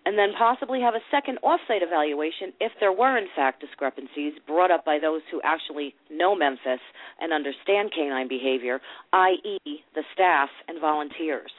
and 0.06 0.18
then 0.18 0.32
possibly 0.36 0.80
have 0.80 0.94
a 0.94 1.04
second 1.10 1.38
off-site 1.42 1.82
evaluation 1.82 2.52
if 2.60 2.72
there 2.80 2.92
were 2.92 3.18
in 3.18 3.26
fact 3.36 3.60
discrepancies 3.60 4.32
brought 4.46 4.70
up 4.70 4.84
by 4.84 4.98
those 4.98 5.20
who 5.30 5.40
actually 5.44 5.94
know 6.10 6.34
Memphis 6.34 6.80
and 7.20 7.32
understand 7.32 7.92
canine 7.94 8.28
behavior, 8.28 8.80
i.e., 9.12 9.58
the 9.94 10.02
staff 10.14 10.48
and 10.68 10.80
volunteers. 10.80 11.50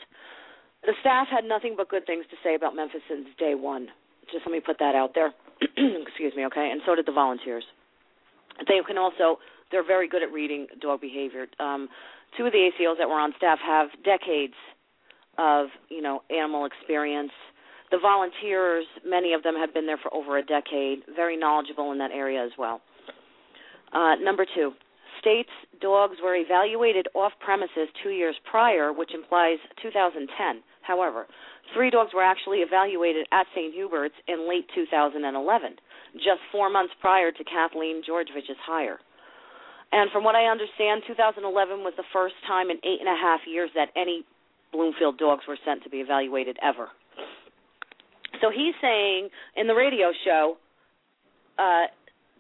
The 0.84 0.94
staff 1.02 1.28
had 1.30 1.46
nothing 1.46 1.76
but 1.78 1.90
good 1.90 2.06
things 2.06 2.26
to 2.32 2.38
say 2.44 2.56
about 2.56 2.76
Memphis 2.76 3.02
since 3.08 3.28
day 3.38 3.54
one. 3.56 3.88
Just 4.32 4.46
let 4.46 4.52
me 4.52 4.60
put 4.60 4.80
that 4.80 4.96
out 4.96 5.12
there. 5.14 5.34
Excuse 5.62 6.34
me, 6.36 6.46
okay? 6.46 6.70
And 6.72 6.82
so 6.86 6.96
did 6.96 7.06
the 7.06 7.12
volunteers. 7.12 7.64
They 8.68 8.80
can 8.86 8.98
also 8.98 9.38
they're 9.72 9.86
very 9.86 10.08
good 10.10 10.22
at 10.22 10.32
reading 10.32 10.68
dog 10.82 11.02
behavior. 11.02 11.48
Um, 11.60 11.88
two 12.38 12.46
of 12.46 12.52
the 12.52 12.70
ACOs 12.70 12.98
that 12.98 13.08
were 13.08 13.20
on 13.20 13.34
staff 13.38 13.60
have 13.66 13.90
decades 14.04 14.56
of 15.38 15.68
you 15.90 16.02
know 16.02 16.24
animal 16.30 16.66
experience 16.66 17.32
the 17.92 18.00
volunteers, 18.02 18.86
many 19.06 19.34
of 19.34 19.44
them 19.44 19.56
have 19.56 19.74
been 19.74 19.86
there 19.86 20.00
for 20.02 20.14
over 20.14 20.38
a 20.38 20.44
decade, 20.44 21.00
very 21.14 21.36
knowledgeable 21.38 21.92
in 21.92 21.98
that 21.98 22.12
area 22.12 22.44
as 22.44 22.52
well. 22.58 22.82
Uh, 23.92 24.16
number 24.16 24.46
two, 24.56 24.72
states 25.20 25.50
dogs 25.82 26.16
were 26.24 26.36
evaluated 26.36 27.08
off 27.14 27.34
premises 27.42 27.90
two 28.02 28.12
years 28.12 28.36
prior, 28.50 28.94
which 28.94 29.14
implies 29.14 29.58
2010. 29.82 30.64
However, 30.82 31.28
three 31.74 31.90
dogs 31.90 32.12
were 32.14 32.24
actually 32.24 32.60
evaluated 32.60 33.28
at 33.32 33.46
St. 33.56 33.74
Hubert's 33.74 34.16
in 34.28 34.48
late 34.50 34.66
2011, 34.74 35.76
just 36.16 36.42
four 36.52 36.70
months 36.70 36.94
prior 37.00 37.32
to 37.32 37.44
Kathleen 37.44 38.02
Georgevich's 38.08 38.60
hire. 38.66 39.00
And 39.92 40.10
from 40.12 40.24
what 40.24 40.36
I 40.36 40.46
understand, 40.46 41.04
2011 41.06 41.80
was 41.80 41.94
the 41.98 42.08
first 42.14 42.36
time 42.48 42.70
in 42.70 42.78
eight 42.84 43.00
and 43.00 43.10
a 43.10 43.20
half 43.20 43.42
years 43.46 43.70
that 43.76 43.90
any 43.96 44.24
Bloomfield 44.72 45.18
dogs 45.18 45.44
were 45.48 45.58
sent 45.66 45.84
to 45.84 45.90
be 45.90 45.98
evaluated 45.98 46.58
ever. 46.64 46.88
So 48.40 48.50
he's 48.50 48.74
saying 48.82 49.30
in 49.58 49.68
the 49.68 49.76
radio 49.76 50.12
show 50.24 50.58
uh, 51.60 51.92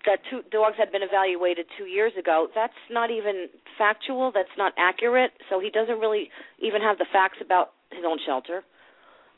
that 0.05 0.19
two 0.29 0.41
dogs 0.49 0.75
had 0.77 0.91
been 0.91 1.03
evaluated 1.03 1.65
two 1.77 1.85
years 1.85 2.13
ago. 2.17 2.47
That's 2.55 2.73
not 2.89 3.11
even 3.11 3.47
factual. 3.77 4.31
That's 4.33 4.55
not 4.57 4.73
accurate. 4.77 5.31
So 5.49 5.59
he 5.59 5.69
doesn't 5.69 5.99
really 5.99 6.29
even 6.59 6.81
have 6.81 6.97
the 6.97 7.05
facts 7.11 7.37
about 7.43 7.73
his 7.91 8.03
own 8.05 8.17
shelter. 8.25 8.63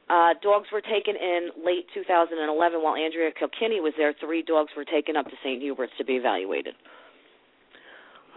Uh, 0.10 0.36
dogs 0.44 0.68
were 0.72 0.82
taken 0.82 1.16
in 1.16 1.50
late 1.64 1.88
2011 1.94 2.84
while 2.84 2.96
Andrea 2.96 3.32
Kilkenny 3.32 3.80
was 3.80 3.94
there. 3.98 4.14
Three 4.20 4.44
dogs 4.44 4.72
were 4.76 4.86
taken 4.86 5.16
up 5.16 5.26
to 5.26 5.36
St. 5.44 5.62
Hubert's 5.62 5.94
to 5.98 6.04
be 6.04 6.14
evaluated. 6.14 6.76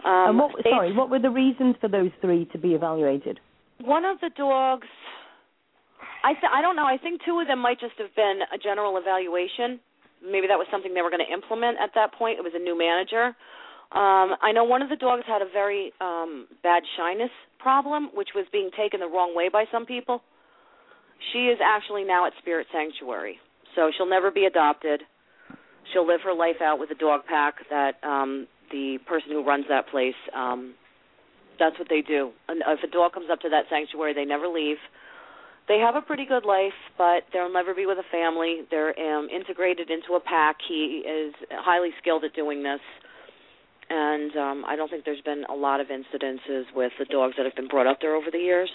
Um, 0.05 0.29
and 0.29 0.39
what, 0.39 0.51
sorry, 0.63 0.95
what 0.95 1.09
were 1.09 1.19
the 1.19 1.29
reasons 1.29 1.75
for 1.81 1.89
those 1.89 2.11
three 2.21 2.45
to 2.53 2.57
be 2.57 2.73
evaluated? 2.73 3.39
One 3.79 4.05
of 4.05 4.19
the 4.21 4.29
dogs 4.37 4.87
I 6.23 6.33
th- 6.33 6.51
I 6.51 6.61
don't 6.61 6.75
know. 6.75 6.85
I 6.85 6.97
think 6.97 7.21
two 7.23 7.39
of 7.39 7.47
them 7.47 7.59
might 7.59 7.79
just 7.79 7.95
have 7.97 8.13
been 8.15 8.41
a 8.53 8.57
general 8.57 8.97
evaluation. 8.97 9.79
Maybe 10.19 10.47
that 10.47 10.57
was 10.57 10.67
something 10.71 10.93
they 10.93 11.01
were 11.01 11.13
going 11.13 11.25
to 11.25 11.31
implement 11.31 11.77
at 11.77 11.91
that 11.95 12.13
point. 12.13 12.39
It 12.39 12.43
was 12.43 12.53
a 12.55 12.59
new 12.59 12.77
manager. 12.77 13.35
Um, 13.91 14.35
I 14.41 14.51
know 14.53 14.63
one 14.63 14.81
of 14.81 14.89
the 14.89 14.95
dogs 14.95 15.23
had 15.25 15.41
a 15.41 15.49
very 15.51 15.93
um, 16.01 16.47
bad 16.63 16.83
shyness 16.97 17.31
problem, 17.59 18.09
which 18.13 18.29
was 18.35 18.45
being 18.51 18.69
taken 18.77 18.99
the 18.99 19.07
wrong 19.07 19.33
way 19.35 19.49
by 19.49 19.65
some 19.71 19.85
people. 19.85 20.21
She 21.31 21.47
is 21.47 21.59
actually 21.63 22.03
now 22.03 22.27
at 22.27 22.33
Spirit 22.39 22.67
Sanctuary, 22.71 23.39
so 23.75 23.91
she'll 23.95 24.09
never 24.09 24.29
be 24.29 24.45
adopted. 24.45 25.01
She'll 25.93 26.05
live 26.05 26.21
her 26.23 26.33
life 26.33 26.61
out 26.61 26.79
with 26.79 26.91
a 26.91 26.95
dog 26.95 27.21
pack 27.27 27.55
that 27.69 27.95
um, 28.03 28.47
the 28.71 28.97
person 29.07 29.31
who 29.31 29.43
runs 29.43 29.65
that 29.69 29.87
place. 29.89 30.19
Um, 30.35 30.75
that's 31.57 31.79
what 31.79 31.87
they 31.89 32.01
do. 32.01 32.31
And 32.49 32.61
if 32.67 32.83
a 32.83 32.91
dog 32.91 33.13
comes 33.13 33.27
up 33.31 33.39
to 33.41 33.49
that 33.49 33.65
sanctuary, 33.69 34.13
they 34.13 34.25
never 34.25 34.47
leave 34.47 34.77
they 35.67 35.79
have 35.79 35.95
a 35.95 36.01
pretty 36.01 36.25
good 36.25 36.45
life, 36.45 36.77
but 36.97 37.23
they'll 37.33 37.51
never 37.51 37.73
be 37.73 37.85
with 37.85 37.97
a 37.97 38.07
family. 38.11 38.61
They're 38.71 38.97
um, 38.97 39.27
integrated 39.29 39.89
into 39.89 40.13
a 40.15 40.19
pack. 40.19 40.57
He 40.67 41.03
is 41.05 41.33
highly 41.51 41.89
skilled 41.99 42.23
at 42.23 42.33
doing 42.33 42.63
this, 42.63 42.79
and 43.89 44.35
um, 44.35 44.65
I 44.67 44.75
don't 44.75 44.89
think 44.89 45.05
there's 45.05 45.21
been 45.21 45.45
a 45.49 45.53
lot 45.53 45.79
of 45.79 45.87
incidences 45.87 46.63
with 46.75 46.91
the 46.99 47.05
dogs 47.05 47.35
that 47.37 47.45
have 47.45 47.55
been 47.55 47.67
brought 47.67 47.87
up 47.87 47.99
there 48.01 48.15
over 48.15 48.31
the 48.31 48.39
years. 48.39 48.69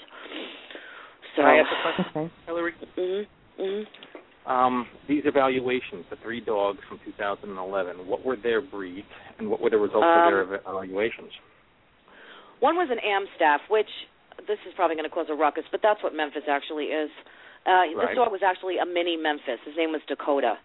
So, 1.36 1.42
Can 1.42 1.46
I 1.46 1.56
ask 1.58 1.68
a 1.68 2.02
question, 2.02 2.30
Hillary? 2.46 2.72
Mm-hmm. 2.96 3.62
Mm-hmm. 3.62 4.50
Um, 4.50 4.86
these 5.08 5.22
evaluations, 5.24 6.04
the 6.10 6.16
three 6.22 6.40
dogs 6.40 6.78
from 6.88 6.98
2011, 7.04 8.06
what 8.06 8.24
were 8.24 8.36
their 8.36 8.60
breeds 8.60 9.06
and 9.38 9.48
what 9.48 9.60
were 9.60 9.70
the 9.70 9.78
results 9.78 10.04
um, 10.04 10.26
of 10.26 10.32
their 10.32 10.42
evaluations? 10.42 11.30
One 12.60 12.76
was 12.76 12.88
an 12.90 12.98
Amstaff, 12.98 13.60
which 13.70 13.90
this 14.46 14.58
is 14.66 14.74
probably 14.74 14.96
going 14.96 15.08
to 15.08 15.14
cause 15.14 15.26
a 15.30 15.34
ruckus, 15.34 15.64
but 15.70 15.80
that's 15.82 16.02
what 16.02 16.14
Memphis 16.14 16.42
actually 16.50 16.90
is. 16.90 17.10
Uh, 17.66 17.70
right. 17.70 17.94
This 18.08 18.16
dog 18.16 18.32
was 18.32 18.42
actually 18.44 18.78
a 18.78 18.86
mini 18.86 19.16
Memphis. 19.16 19.62
His 19.64 19.76
name 19.76 19.92
was 19.92 20.02
Dakota. 20.08 20.58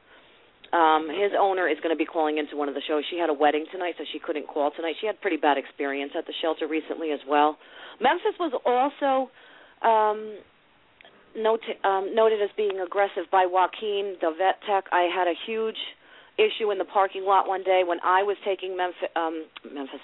Um, 0.73 1.07
his 1.07 1.31
owner 1.39 1.67
is 1.67 1.77
going 1.81 1.95
to 1.95 1.97
be 1.97 2.05
calling 2.05 2.37
into 2.37 2.57
one 2.57 2.67
of 2.67 2.75
the 2.75 2.81
shows. 2.87 3.03
She 3.09 3.17
had 3.17 3.29
a 3.29 3.33
wedding 3.33 3.65
tonight, 3.71 3.95
so 3.97 4.03
she 4.11 4.19
couldn't 4.19 4.47
call 4.47 4.71
tonight. 4.75 4.95
She 4.99 5.07
had 5.07 5.19
pretty 5.21 5.37
bad 5.37 5.57
experience 5.57 6.11
at 6.17 6.27
the 6.27 6.33
shelter 6.41 6.67
recently 6.67 7.11
as 7.11 7.19
well. 7.27 7.57
Memphis 8.01 8.35
was 8.39 8.51
also 8.65 9.31
um, 9.81 10.37
note, 11.37 11.61
um, 11.83 12.13
noted 12.13 12.41
as 12.41 12.49
being 12.57 12.79
aggressive 12.79 13.31
by 13.31 13.45
Joaquin, 13.45 14.17
the 14.21 14.33
vet 14.37 14.59
tech. 14.67 14.85
I 14.91 15.07
had 15.13 15.27
a 15.27 15.33
huge 15.45 15.79
issue 16.37 16.71
in 16.71 16.77
the 16.77 16.85
parking 16.85 17.23
lot 17.25 17.47
one 17.47 17.63
day 17.63 17.83
when 17.85 17.99
I 18.03 18.23
was 18.23 18.37
taking 18.45 18.77
Memphis, 18.77 19.09
um, 19.15 19.45
Memphis 19.73 20.01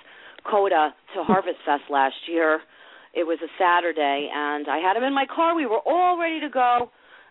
Coda 0.50 0.94
to 1.16 1.24
Harvest 1.28 1.60
Fest 1.66 1.84
last 1.90 2.16
year. 2.28 2.62
It 3.14 3.28
was 3.28 3.38
a 3.44 3.52
Saturday, 3.60 4.30
and 4.34 4.68
I 4.68 4.80
had 4.80 4.98
him 4.98 5.04
in 5.04 5.14
my 5.14 5.26
car. 5.28 5.56
We 5.56 5.68
were 5.68 5.82
all 5.86 6.18
ready 6.20 6.40
to 6.40 6.50
go, 6.50 6.90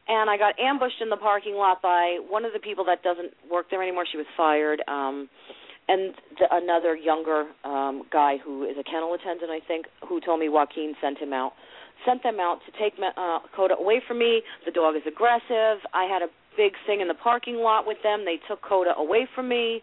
and 0.09 0.29
I 0.29 0.37
got 0.37 0.59
ambushed 0.59 1.01
in 1.01 1.11
the 1.11 1.17
parking 1.17 1.55
lot 1.55 1.83
by 1.83 2.19
one 2.29 2.45
of 2.45 2.53
the 2.53 2.59
people 2.59 2.85
that 2.87 3.03
doesn't 3.03 3.33
work 3.51 3.67
there 3.71 3.83
anymore. 3.83 4.05
She 4.11 4.17
was 4.17 4.27
fired, 4.37 4.83
um, 4.89 5.29
and 5.89 6.15
the, 6.39 6.47
another 6.51 6.97
younger 6.97 7.47
um, 7.65 8.05
guy 8.11 8.37
who 8.45 8.65
is 8.65 8.77
a 8.79 8.85
kennel 8.85 9.15
attendant, 9.15 9.51
I 9.51 9.61
think, 9.67 9.87
who 10.09 10.21
told 10.21 10.41
me 10.41 10.49
Joaquin 10.49 10.95
sent 11.01 11.19
him 11.19 11.33
out. 11.33 11.53
Sent 12.07 12.23
them 12.23 12.41
out 12.41 12.59
to 12.67 12.73
take 12.83 12.99
uh, 12.99 13.39
Coda 13.55 13.75
away 13.79 14.03
from 14.07 14.19
me. 14.19 14.43
The 14.65 14.73
dog 14.73 14.97
is 14.97 15.03
aggressive. 15.07 15.79
I 15.95 16.05
had 16.05 16.23
a 16.23 16.29
big 16.57 16.73
thing 16.85 17.01
in 17.01 17.07
the 17.07 17.15
parking 17.15 17.57
lot 17.57 17.87
with 17.87 17.99
them. 18.03 18.25
They 18.25 18.39
took 18.49 18.61
Coda 18.61 18.95
away 18.97 19.29
from 19.35 19.49
me. 19.49 19.83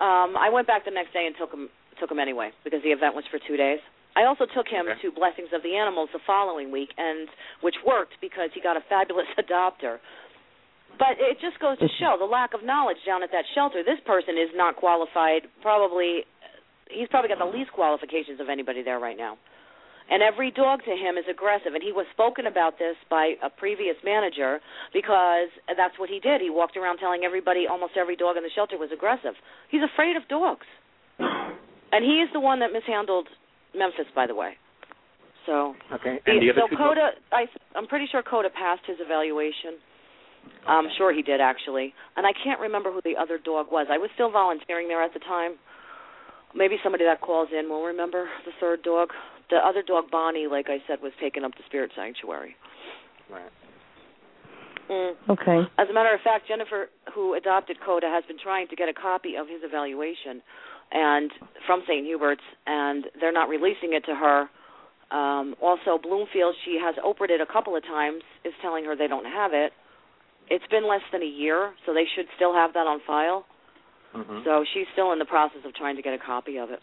Um, 0.00 0.36
I 0.36 0.50
went 0.52 0.66
back 0.66 0.84
the 0.84 0.90
next 0.90 1.12
day 1.12 1.26
and 1.26 1.34
took 1.38 1.52
him 1.52 1.68
took 1.98 2.10
him 2.10 2.18
anyway 2.20 2.50
because 2.62 2.80
the 2.84 2.90
event 2.90 3.14
was 3.16 3.24
for 3.30 3.40
two 3.48 3.56
days. 3.56 3.80
I 4.18 4.26
also 4.26 4.50
took 4.50 4.66
him 4.66 4.90
okay. 4.90 4.98
to 5.06 5.14
Blessings 5.14 5.54
of 5.54 5.62
the 5.62 5.78
Animals 5.78 6.10
the 6.12 6.18
following 6.26 6.74
week, 6.74 6.90
and 6.98 7.30
which 7.62 7.78
worked 7.86 8.18
because 8.20 8.50
he 8.50 8.60
got 8.60 8.76
a 8.76 8.82
fabulous 8.90 9.30
adopter. 9.38 10.02
But 10.98 11.22
it 11.22 11.38
just 11.38 11.62
goes 11.62 11.78
to 11.78 11.86
show 12.02 12.18
the 12.18 12.26
lack 12.26 12.50
of 12.50 12.66
knowledge 12.66 12.98
down 13.06 13.22
at 13.22 13.30
that 13.30 13.46
shelter. 13.54 13.86
This 13.86 14.02
person 14.02 14.34
is 14.34 14.50
not 14.58 14.74
qualified. 14.74 15.46
Probably, 15.62 16.26
he's 16.90 17.06
probably 17.06 17.30
got 17.30 17.38
the 17.38 17.46
least 17.46 17.70
qualifications 17.70 18.42
of 18.42 18.50
anybody 18.50 18.82
there 18.82 18.98
right 18.98 19.16
now. 19.16 19.38
And 20.10 20.18
every 20.22 20.50
dog 20.50 20.82
to 20.82 20.90
him 20.98 21.14
is 21.14 21.30
aggressive. 21.30 21.78
And 21.78 21.84
he 21.84 21.92
was 21.92 22.06
spoken 22.10 22.50
about 22.50 22.80
this 22.82 22.96
by 23.06 23.38
a 23.38 23.50
previous 23.50 23.94
manager 24.02 24.58
because 24.90 25.54
that's 25.76 25.94
what 26.00 26.10
he 26.10 26.18
did. 26.18 26.40
He 26.40 26.50
walked 26.50 26.76
around 26.76 26.98
telling 26.98 27.22
everybody 27.22 27.70
almost 27.70 27.94
every 27.94 28.16
dog 28.16 28.36
in 28.36 28.42
the 28.42 28.50
shelter 28.50 28.74
was 28.74 28.90
aggressive. 28.90 29.38
He's 29.70 29.84
afraid 29.86 30.16
of 30.16 30.26
dogs. 30.26 30.66
And 31.92 32.02
he 32.02 32.18
is 32.24 32.28
the 32.32 32.40
one 32.40 32.58
that 32.60 32.72
mishandled 32.72 33.28
Memphis, 33.78 34.06
by 34.14 34.26
the 34.26 34.34
way. 34.34 34.54
So 35.46 35.74
okay, 35.92 36.20
and 36.26 36.42
the, 36.42 36.52
the 36.52 36.52
other 36.52 36.68
so 36.70 36.76
Coda, 36.76 37.10
I, 37.32 37.46
I'm 37.74 37.86
pretty 37.86 38.06
sure 38.10 38.22
Coda 38.22 38.50
passed 38.50 38.82
his 38.86 38.98
evaluation. 39.00 39.80
Okay. 40.48 40.68
I'm 40.68 40.88
sure 40.96 41.12
he 41.12 41.22
did 41.22 41.40
actually, 41.40 41.94
and 42.16 42.26
I 42.26 42.32
can't 42.44 42.60
remember 42.60 42.92
who 42.92 43.00
the 43.02 43.16
other 43.20 43.38
dog 43.38 43.66
was. 43.70 43.86
I 43.90 43.98
was 43.98 44.10
still 44.14 44.30
volunteering 44.30 44.88
there 44.88 45.02
at 45.02 45.12
the 45.14 45.20
time. 45.20 45.56
Maybe 46.54 46.76
somebody 46.82 47.04
that 47.04 47.20
calls 47.20 47.48
in 47.52 47.68
will 47.68 47.84
remember 47.84 48.28
the 48.44 48.52
third 48.60 48.82
dog. 48.82 49.08
The 49.50 49.56
other 49.56 49.82
dog, 49.82 50.10
Bonnie, 50.10 50.46
like 50.46 50.66
I 50.68 50.78
said, 50.86 50.98
was 51.02 51.12
taken 51.20 51.44
up 51.44 51.52
to 51.52 51.62
Spirit 51.66 51.92
Sanctuary. 51.96 52.56
Right. 53.30 53.52
Mm. 54.90 55.12
Okay. 55.28 55.60
As 55.78 55.88
a 55.90 55.92
matter 55.92 56.14
of 56.14 56.20
fact, 56.20 56.48
Jennifer, 56.48 56.88
who 57.14 57.34
adopted 57.34 57.76
Coda, 57.84 58.06
has 58.08 58.24
been 58.24 58.38
trying 58.42 58.68
to 58.68 58.76
get 58.76 58.88
a 58.88 58.94
copy 58.94 59.36
of 59.36 59.46
his 59.48 59.60
evaluation 59.62 60.40
and 60.92 61.30
from 61.66 61.82
St. 61.86 62.06
Hubert's, 62.06 62.40
and 62.66 63.04
they're 63.20 63.32
not 63.32 63.48
releasing 63.48 63.92
it 63.92 64.04
to 64.06 64.14
her. 64.14 64.48
Um, 65.10 65.54
also, 65.62 65.98
Bloomfield, 66.02 66.54
she 66.64 66.78
has 66.82 66.94
opened 67.04 67.30
it 67.30 67.40
a 67.40 67.46
couple 67.50 67.76
of 67.76 67.82
times, 67.82 68.22
is 68.44 68.52
telling 68.60 68.84
her 68.84 68.96
they 68.96 69.06
don't 69.06 69.24
have 69.24 69.52
it. 69.54 69.72
It's 70.50 70.66
been 70.70 70.88
less 70.88 71.04
than 71.12 71.22
a 71.22 71.26
year, 71.26 71.72
so 71.84 71.92
they 71.92 72.04
should 72.16 72.26
still 72.36 72.54
have 72.54 72.72
that 72.74 72.86
on 72.86 73.00
file. 73.06 73.44
Mm-hmm. 74.16 74.40
So 74.44 74.64
she's 74.72 74.86
still 74.92 75.12
in 75.12 75.18
the 75.18 75.24
process 75.24 75.60
of 75.64 75.74
trying 75.74 75.96
to 75.96 76.02
get 76.02 76.14
a 76.14 76.18
copy 76.18 76.56
of 76.58 76.70
it. 76.70 76.80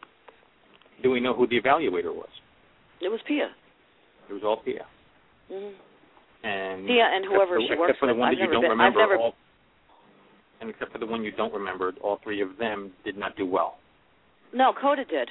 Do 1.01 1.09
we 1.09 1.19
know 1.19 1.33
who 1.33 1.47
the 1.47 1.59
evaluator 1.59 2.13
was? 2.13 2.29
It 3.01 3.09
was 3.09 3.19
Pia. 3.27 3.49
It 4.29 4.33
was 4.33 4.43
all 4.43 4.57
Pia. 4.57 4.85
Mm-hmm. 5.51 6.47
And 6.47 6.87
Pia 6.87 7.05
and 7.09 7.25
whoever 7.25 7.57
for, 7.57 7.61
she 7.61 7.75
works 7.77 7.97
except 7.97 7.99
for 7.99 8.07
the 8.07 8.13
with. 8.13 8.19
one 8.19 8.29
I've 8.29 8.37
that 8.37 8.41
you 8.41 8.45
never 8.45 8.53
don't 8.53 8.61
been, 8.61 8.71
remember, 8.71 9.01
I've 9.01 9.09
never, 9.09 9.21
all, 9.21 9.33
and 10.61 10.69
except 10.69 10.91
for 10.91 10.99
the 10.99 11.05
one 11.05 11.23
you 11.23 11.31
don't 11.31 11.53
remember, 11.53 11.93
all 12.01 12.19
three 12.23 12.41
of 12.41 12.57
them 12.57 12.91
did 13.03 13.17
not 13.17 13.35
do 13.35 13.45
well. 13.45 13.77
No, 14.55 14.71
Coda 14.79 15.03
did, 15.03 15.29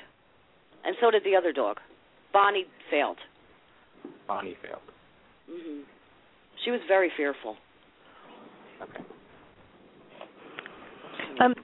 and 0.85 0.95
so 1.01 1.11
did 1.11 1.25
the 1.25 1.35
other 1.35 1.51
dog. 1.51 1.79
Bonnie 2.33 2.67
failed. 2.91 3.17
Bonnie 4.29 4.55
failed. 4.63 4.83
hmm 5.51 5.81
She 6.65 6.71
was 6.71 6.81
very 6.87 7.11
fearful. 7.17 7.57
Okay. 8.83 9.03
Um, 11.41 11.55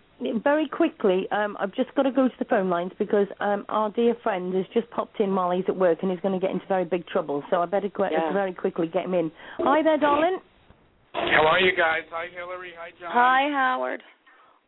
very 0.42 0.68
quickly, 0.68 1.26
um, 1.32 1.56
I've 1.60 1.74
just 1.74 1.94
got 1.94 2.04
to 2.04 2.10
go 2.10 2.28
to 2.28 2.34
the 2.38 2.44
phone 2.46 2.70
lines 2.70 2.92
because 2.98 3.26
um, 3.40 3.66
our 3.68 3.90
dear 3.90 4.14
friend 4.22 4.54
has 4.54 4.64
just 4.72 4.88
popped 4.90 5.20
in 5.20 5.34
while 5.34 5.50
he's 5.50 5.64
at 5.68 5.76
work 5.76 5.98
and 6.00 6.10
he's 6.10 6.20
going 6.20 6.38
to 6.38 6.44
get 6.44 6.50
into 6.54 6.64
very 6.66 6.84
big 6.86 7.06
trouble. 7.08 7.42
So 7.50 7.60
I 7.60 7.66
better 7.66 7.88
go 7.90 8.08
Yeah. 8.10 8.32
very 8.32 8.54
quickly 8.54 8.86
get 8.86 9.04
him 9.04 9.14
in. 9.14 9.30
Hi 9.58 9.82
there, 9.82 9.98
darling. 9.98 10.38
How 11.12 11.46
are 11.46 11.60
you 11.60 11.76
guys? 11.76 12.02
Hi, 12.10 12.26
Hillary. 12.34 12.72
Hi, 12.78 12.90
John. 12.98 13.10
Hi, 13.12 13.50
Howard. 13.52 14.02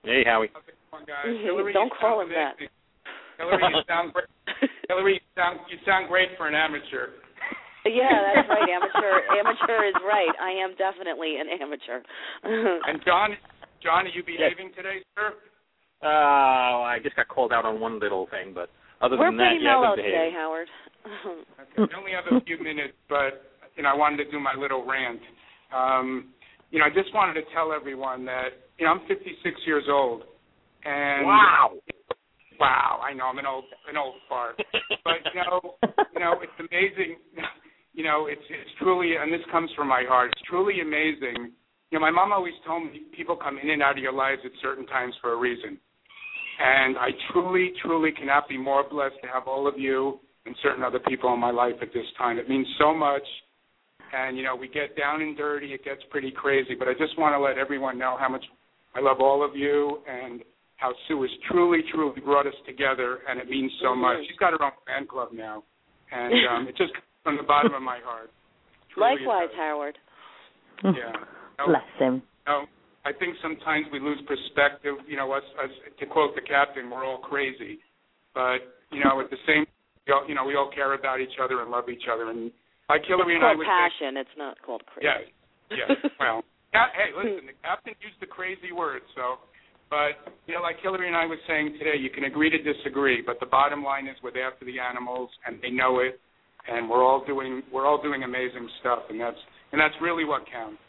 Hey, 0.04 0.24
Howie. 0.26 0.50
How's 0.52 0.62
it 0.68 0.74
going, 0.90 1.04
guys? 1.06 1.44
Hillary, 1.44 1.72
Don't 1.72 1.92
call 2.00 2.20
him 2.20 2.28
that. 2.30 2.54
Amazing. 3.38 3.58
Hillary, 3.60 3.72
you 3.72 3.82
sound 3.88 4.12
great. 4.12 4.28
Hillary, 4.88 5.14
you 5.20 5.26
sound 5.36 5.60
you 5.70 5.78
sound 5.86 6.08
great 6.08 6.28
for 6.36 6.48
an 6.48 6.54
amateur. 6.54 7.14
yeah, 7.86 8.34
that's 8.34 8.48
right. 8.48 8.68
Amateur. 8.68 9.14
Amateur 9.38 9.78
is 9.88 9.96
right. 10.06 10.34
I 10.40 10.52
am 10.62 10.74
definitely 10.78 11.36
an 11.40 11.48
amateur. 11.50 12.00
And 12.88 13.00
John, 13.04 13.34
John, 13.82 14.06
are 14.06 14.14
you 14.14 14.22
behaving 14.22 14.70
today, 14.76 15.02
sir? 15.16 15.34
Uh, 16.02 16.82
I 16.86 16.98
just 17.02 17.14
got 17.16 17.28
called 17.28 17.52
out 17.52 17.64
on 17.64 17.78
one 17.80 17.98
little 18.00 18.26
thing, 18.30 18.52
but 18.54 18.70
other 19.00 19.16
We're 19.18 19.30
than 19.30 19.36
that, 19.38 19.50
pretty 19.54 19.64
yeah, 19.64 19.70
mellow 19.78 19.90
I've 19.94 19.96
been 19.96 20.04
today. 20.06 20.30
Howard. 20.34 20.68
Okay. 21.78 21.92
I 21.94 21.98
only 21.98 22.12
have 22.12 22.26
a 22.30 22.40
few 22.44 22.58
minutes, 22.62 22.94
but 23.08 23.50
you 23.76 23.82
know, 23.82 23.88
I 23.90 23.94
wanted 23.96 24.18
to 24.24 24.30
do 24.30 24.38
my 24.38 24.54
little 24.58 24.86
rant. 24.86 25.20
Um, 25.74 26.30
you 26.70 26.78
know, 26.78 26.84
I 26.86 26.90
just 26.90 27.12
wanted 27.14 27.34
to 27.34 27.42
tell 27.54 27.72
everyone 27.72 28.24
that 28.26 28.50
you 28.78 28.86
know 28.86 28.92
I'm 28.92 29.00
56 29.08 29.38
years 29.66 29.84
old, 29.90 30.22
and 30.84 31.26
Wow. 31.26 31.72
Wow, 32.62 33.00
I 33.02 33.12
know 33.12 33.26
I'm 33.26 33.38
an 33.38 33.46
old 33.46 33.64
an 33.90 33.96
old 33.96 34.14
fart, 34.28 34.54
but 35.02 35.18
you 35.34 35.42
know, 35.42 35.74
you 36.14 36.20
know, 36.20 36.38
it's 36.38 36.58
amazing. 36.60 37.18
You 37.92 38.04
know, 38.04 38.26
it's 38.30 38.46
it's 38.48 38.70
truly, 38.78 39.16
and 39.20 39.32
this 39.32 39.42
comes 39.50 39.70
from 39.74 39.88
my 39.88 40.04
heart. 40.06 40.30
It's 40.32 40.48
truly 40.48 40.80
amazing. 40.80 41.50
You 41.90 41.98
know, 41.98 42.00
my 42.00 42.10
mom 42.10 42.32
always 42.32 42.54
told 42.64 42.84
me 42.84 43.02
people 43.14 43.36
come 43.36 43.58
in 43.58 43.68
and 43.70 43.82
out 43.82 43.98
of 43.98 44.02
your 44.02 44.12
lives 44.12 44.42
at 44.44 44.52
certain 44.62 44.86
times 44.86 45.14
for 45.20 45.32
a 45.32 45.36
reason, 45.36 45.76
and 46.62 46.96
I 46.96 47.10
truly, 47.32 47.72
truly 47.82 48.12
cannot 48.12 48.48
be 48.48 48.56
more 48.56 48.88
blessed 48.88 49.16
to 49.22 49.28
have 49.28 49.48
all 49.48 49.66
of 49.66 49.74
you 49.76 50.20
and 50.46 50.54
certain 50.62 50.84
other 50.84 51.00
people 51.00 51.34
in 51.34 51.40
my 51.40 51.50
life 51.50 51.74
at 51.82 51.88
this 51.92 52.06
time. 52.16 52.38
It 52.38 52.48
means 52.48 52.66
so 52.78 52.94
much. 52.94 53.26
And 54.14 54.36
you 54.36 54.44
know, 54.44 54.54
we 54.54 54.68
get 54.68 54.96
down 54.96 55.22
and 55.22 55.36
dirty. 55.36 55.72
It 55.72 55.84
gets 55.84 56.02
pretty 56.10 56.30
crazy, 56.30 56.74
but 56.78 56.86
I 56.86 56.92
just 56.92 57.18
want 57.18 57.34
to 57.34 57.40
let 57.40 57.58
everyone 57.58 57.98
know 57.98 58.16
how 58.18 58.28
much 58.28 58.44
I 58.94 59.00
love 59.00 59.20
all 59.20 59.42
of 59.44 59.56
you 59.56 59.98
and 60.06 60.42
how 60.82 60.90
Sue 61.06 61.22
has 61.22 61.30
truly, 61.46 61.78
truly 61.94 62.18
brought 62.20 62.50
us 62.50 62.58
together, 62.66 63.22
and 63.30 63.38
it 63.38 63.48
means 63.48 63.70
so 63.80 63.94
much. 63.94 64.18
She's 64.26 64.36
got 64.36 64.50
her 64.50 64.58
own 64.58 64.74
fan 64.82 65.06
club 65.06 65.30
now, 65.30 65.62
and 66.10 66.34
um, 66.50 66.66
it 66.66 66.74
just 66.74 66.90
comes 66.90 67.06
from 67.22 67.36
the 67.38 67.46
bottom 67.46 67.72
of 67.72 67.82
my 67.82 68.02
heart. 68.02 68.34
Likewise. 68.98 69.54
Howard. 69.56 69.96
Yeah. 70.82 71.14
No, 71.62 71.70
Bless 71.70 71.86
him. 72.02 72.22
no, 72.50 72.66
I 73.06 73.14
think 73.14 73.38
sometimes 73.38 73.86
we 73.94 74.02
lose 74.02 74.18
perspective. 74.26 74.98
You 75.06 75.16
know, 75.16 75.30
us, 75.30 75.46
us 75.62 75.70
to 76.02 76.04
quote 76.10 76.34
the 76.34 76.42
captain, 76.42 76.90
we're 76.90 77.06
all 77.06 77.22
crazy, 77.22 77.78
but 78.34 78.58
you 78.90 78.98
know, 79.06 79.22
at 79.22 79.30
the 79.30 79.38
same, 79.46 79.62
we 80.04 80.12
all, 80.12 80.26
you 80.26 80.34
know, 80.34 80.42
we 80.42 80.58
all 80.58 80.68
care 80.74 80.98
about 80.98 81.22
each 81.22 81.38
other 81.38 81.62
and 81.62 81.70
love 81.70 81.86
each 81.86 82.10
other. 82.10 82.28
And 82.34 82.50
like 82.90 83.06
Hillary 83.06 83.38
it's 83.38 83.40
and 83.40 83.46
I 83.46 83.54
called 83.54 83.58
would 83.62 83.70
say, 83.70 83.78
passion. 83.86 84.12
It's 84.18 84.36
not 84.36 84.58
called 84.66 84.82
crazy. 84.90 85.06
yeah, 85.06 85.86
yeah. 85.86 86.10
Well, 86.18 86.42
yeah, 86.74 86.90
hey, 86.98 87.14
listen, 87.14 87.46
the 87.46 87.56
captain 87.62 87.94
used 88.02 88.18
the 88.18 88.26
crazy 88.26 88.74
word, 88.74 89.06
so. 89.14 89.38
But 89.92 90.32
you 90.48 90.56
know, 90.56 90.64
like 90.64 90.80
Hillary 90.80 91.06
and 91.06 91.14
I 91.14 91.28
was 91.28 91.36
saying 91.44 91.76
today, 91.76 92.00
you 92.00 92.08
can 92.08 92.24
agree 92.24 92.48
to 92.48 92.56
disagree, 92.56 93.20
but 93.20 93.36
the 93.44 93.46
bottom 93.52 93.84
line 93.84 94.08
is 94.08 94.16
we're 94.24 94.32
there 94.32 94.56
for 94.58 94.64
the 94.64 94.80
animals, 94.80 95.28
and 95.44 95.60
they 95.60 95.68
know 95.68 96.00
it, 96.00 96.16
and 96.64 96.88
we're 96.88 97.04
all 97.04 97.22
doing 97.28 97.60
we're 97.68 97.86
all 97.86 98.00
doing 98.00 98.24
amazing 98.24 98.64
stuff, 98.80 99.04
and 99.12 99.20
that's 99.20 99.36
and 99.70 99.78
that's 99.78 99.92
really 100.00 100.24
what 100.24 100.48
counts. 100.50 100.80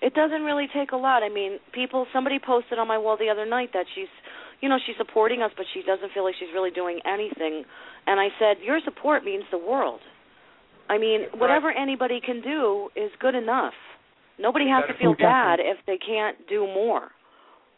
It 0.00 0.14
doesn't 0.14 0.40
really 0.40 0.68
take 0.72 0.92
a 0.92 0.96
lot. 0.96 1.22
I 1.22 1.28
mean, 1.28 1.60
people. 1.76 2.06
Somebody 2.16 2.40
posted 2.40 2.78
on 2.78 2.88
my 2.88 2.96
wall 2.96 3.20
the 3.20 3.28
other 3.28 3.44
night 3.44 3.70
that 3.74 3.84
she's, 3.94 4.08
you 4.62 4.70
know, 4.70 4.78
she's 4.86 4.96
supporting 4.96 5.42
us, 5.42 5.52
but 5.54 5.66
she 5.74 5.82
doesn't 5.84 6.12
feel 6.16 6.24
like 6.24 6.34
she's 6.40 6.52
really 6.54 6.72
doing 6.72 7.00
anything. 7.04 7.64
And 8.06 8.18
I 8.18 8.28
said, 8.40 8.64
your 8.64 8.80
support 8.84 9.24
means 9.24 9.44
the 9.50 9.58
world. 9.58 10.00
I 10.88 10.96
mean, 10.96 11.28
whatever 11.36 11.70
anybody 11.70 12.20
can 12.24 12.40
do 12.40 12.88
is 12.96 13.10
good 13.20 13.34
enough. 13.34 13.74
Nobody 14.38 14.66
has 14.68 14.84
to 14.88 14.96
feel 14.96 15.14
bad 15.18 15.60
if 15.60 15.76
they 15.86 15.98
can't 15.98 16.36
do 16.48 16.64
more. 16.64 17.10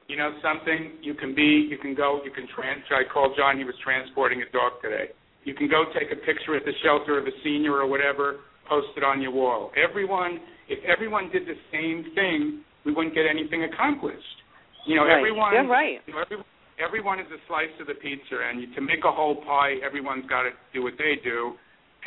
You 0.09 0.17
know 0.17 0.33
something? 0.43 0.97
You 1.03 1.15
can 1.15 1.35
be 1.35 1.69
you 1.71 1.77
can 1.79 1.95
go 1.95 2.21
you 2.25 2.33
can 2.33 2.49
trans 2.57 2.83
i 2.91 3.05
called 3.13 3.37
john 3.37 3.59
he 3.59 3.65
was 3.65 3.75
transporting 3.85 4.43
a 4.43 4.49
dog 4.51 4.81
today. 4.83 5.13
You 5.45 5.55
can 5.55 5.69
go 5.69 5.85
take 5.93 6.11
a 6.11 6.17
picture 6.25 6.57
at 6.57 6.65
the 6.65 6.73
shelter 6.83 7.17
of 7.19 7.25
a 7.27 7.35
senior 7.45 7.77
or 7.77 7.87
whatever 7.87 8.41
post 8.69 8.89
it 8.97 9.05
on 9.05 9.21
your 9.23 9.33
wall. 9.33 9.71
Everyone 9.77 10.41
if 10.69 10.81
everyone 10.85 11.31
did 11.31 11.45
the 11.47 11.57
same 11.73 12.05
thing 12.17 12.65
we 12.85 12.93
wouldn't 12.93 13.15
get 13.15 13.25
anything 13.29 13.65
accomplished. 13.65 14.37
You 14.87 14.97
know 14.97 15.05
Right. 15.05 15.19
everyone 15.21 15.53
You're 15.53 15.69
right. 15.69 16.01
you 16.07 16.15
know, 16.15 16.21
every, 16.25 16.39
everyone 16.81 17.21
is 17.21 17.29
a 17.29 17.41
slice 17.47 17.73
of 17.81 17.87
the 17.87 17.95
pizza 17.95 18.37
and 18.49 18.61
you, 18.65 18.75
to 18.75 18.81
make 18.81 19.05
a 19.05 19.13
whole 19.13 19.37
pie 19.45 19.77
everyone's 19.85 20.25
got 20.27 20.43
to 20.49 20.51
do 20.73 20.83
what 20.83 20.95
they 20.97 21.21
do. 21.23 21.53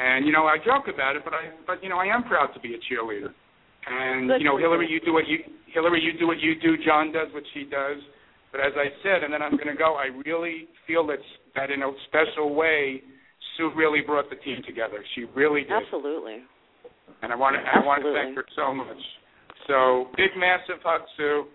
And 0.02 0.26
you 0.26 0.34
know 0.34 0.46
i 0.50 0.58
joke 0.58 0.90
about 0.90 1.16
it 1.16 1.22
but 1.24 1.34
i 1.38 1.54
but 1.68 1.84
you 1.84 1.90
know 1.90 1.98
i 2.02 2.06
am 2.10 2.24
proud 2.24 2.50
to 2.58 2.60
be 2.60 2.74
a 2.74 2.82
cheerleader 2.90 3.30
and 3.88 4.28
Good 4.30 4.42
you 4.42 4.46
know 4.46 4.56
for 4.58 4.62
hillary 4.62 4.88
you. 4.88 4.96
you 4.96 5.06
do 5.06 5.14
what 5.14 5.28
you 5.28 5.40
hillary 5.68 6.02
you 6.02 6.14
do 6.20 6.28
what 6.28 6.40
you 6.40 6.54
do 6.60 6.78
john 6.86 7.12
does 7.12 7.28
what 7.34 7.44
she 7.54 7.64
does 7.64 7.98
but 8.52 8.60
as 8.60 8.74
I 8.76 8.92
said, 9.02 9.24
and 9.24 9.32
then 9.34 9.42
I'm 9.42 9.56
going 9.56 9.70
to 9.72 9.76
go, 9.80 9.96
I 9.96 10.08
really 10.28 10.68
feel 10.86 11.08
that 11.08 11.20
that 11.56 11.72
in 11.72 11.84
a 11.84 11.92
special 12.10 12.54
way, 12.54 13.02
Sue 13.56 13.72
really 13.78 14.02
brought 14.02 14.30
the 14.30 14.36
team 14.36 14.58
together. 14.68 14.98
She 15.16 15.24
really 15.34 15.62
did, 15.62 15.72
Absolutely. 15.72 16.40
and 17.22 17.32
I 17.32 17.36
want 17.38 17.56
to 17.56 17.62
I 17.62 17.80
want 17.86 18.04
to 18.04 18.12
thank 18.14 18.36
her 18.36 18.44
so 18.58 18.74
much. 18.74 18.98
So 19.68 20.08
big, 20.18 20.32
massive 20.38 20.84
hug, 20.84 21.00
Sue. 21.16 21.46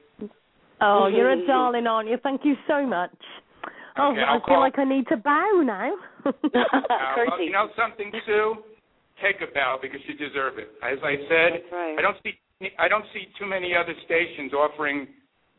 Oh, 0.81 1.07
you're 1.07 1.33
a 1.33 1.47
darling, 1.47 1.87
aren't 1.87 2.09
you? 2.09 2.17
Thank 2.23 2.47
you 2.47 2.55
so 2.67 2.87
much. 2.87 3.13
Oh, 3.99 4.13
Okay, 4.13 4.23
I 4.23 4.33
I'll 4.33 4.39
feel 4.41 4.47
call- 4.47 4.61
like 4.61 4.79
I 4.79 4.85
need 4.85 5.07
to 5.09 5.19
bow 5.19 5.63
now. 5.63 5.93
Uh, 6.33 7.29
well, 7.29 7.43
you 7.43 7.53
know 7.53 7.69
something, 7.77 8.11
Sue? 8.25 8.55
Take 9.23 9.41
a 9.41 9.53
bow 9.53 9.79
because 9.81 10.01
you 10.07 10.15
deserve 10.15 10.59
it. 10.59 10.69
As 10.85 10.99
I 11.03 11.17
said, 11.29 11.51
right. 11.73 11.97
I 11.99 12.03
don't 12.03 12.17
see 12.23 12.37
I 12.79 12.89
don't 12.89 13.05
see 13.13 13.29
too 13.39 13.47
many 13.47 13.73
other 13.75 13.95
stations 14.05 14.53
offering 14.53 15.09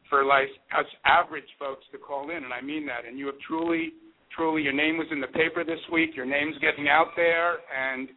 for 0.10 0.26
like 0.26 0.50
us 0.78 0.86
average 1.06 1.48
folks 1.60 1.86
to 1.92 1.98
call 1.98 2.30
in, 2.30 2.44
and 2.44 2.54
I 2.54 2.62
mean 2.62 2.86
that. 2.88 3.06
And 3.08 3.20
you 3.20 3.28
have 3.28 3.40
truly, 3.46 3.94
truly, 4.36 4.62
your 4.62 4.74
name 4.74 4.98
was 4.98 5.08
in 5.12 5.22
the 5.22 5.28
paper 5.28 5.64
this 5.64 5.80
week. 5.92 6.16
Your 6.16 6.26
name's 6.26 6.56
getting 6.60 6.88
out 6.88 7.12
there, 7.16 7.58
and 7.70 8.10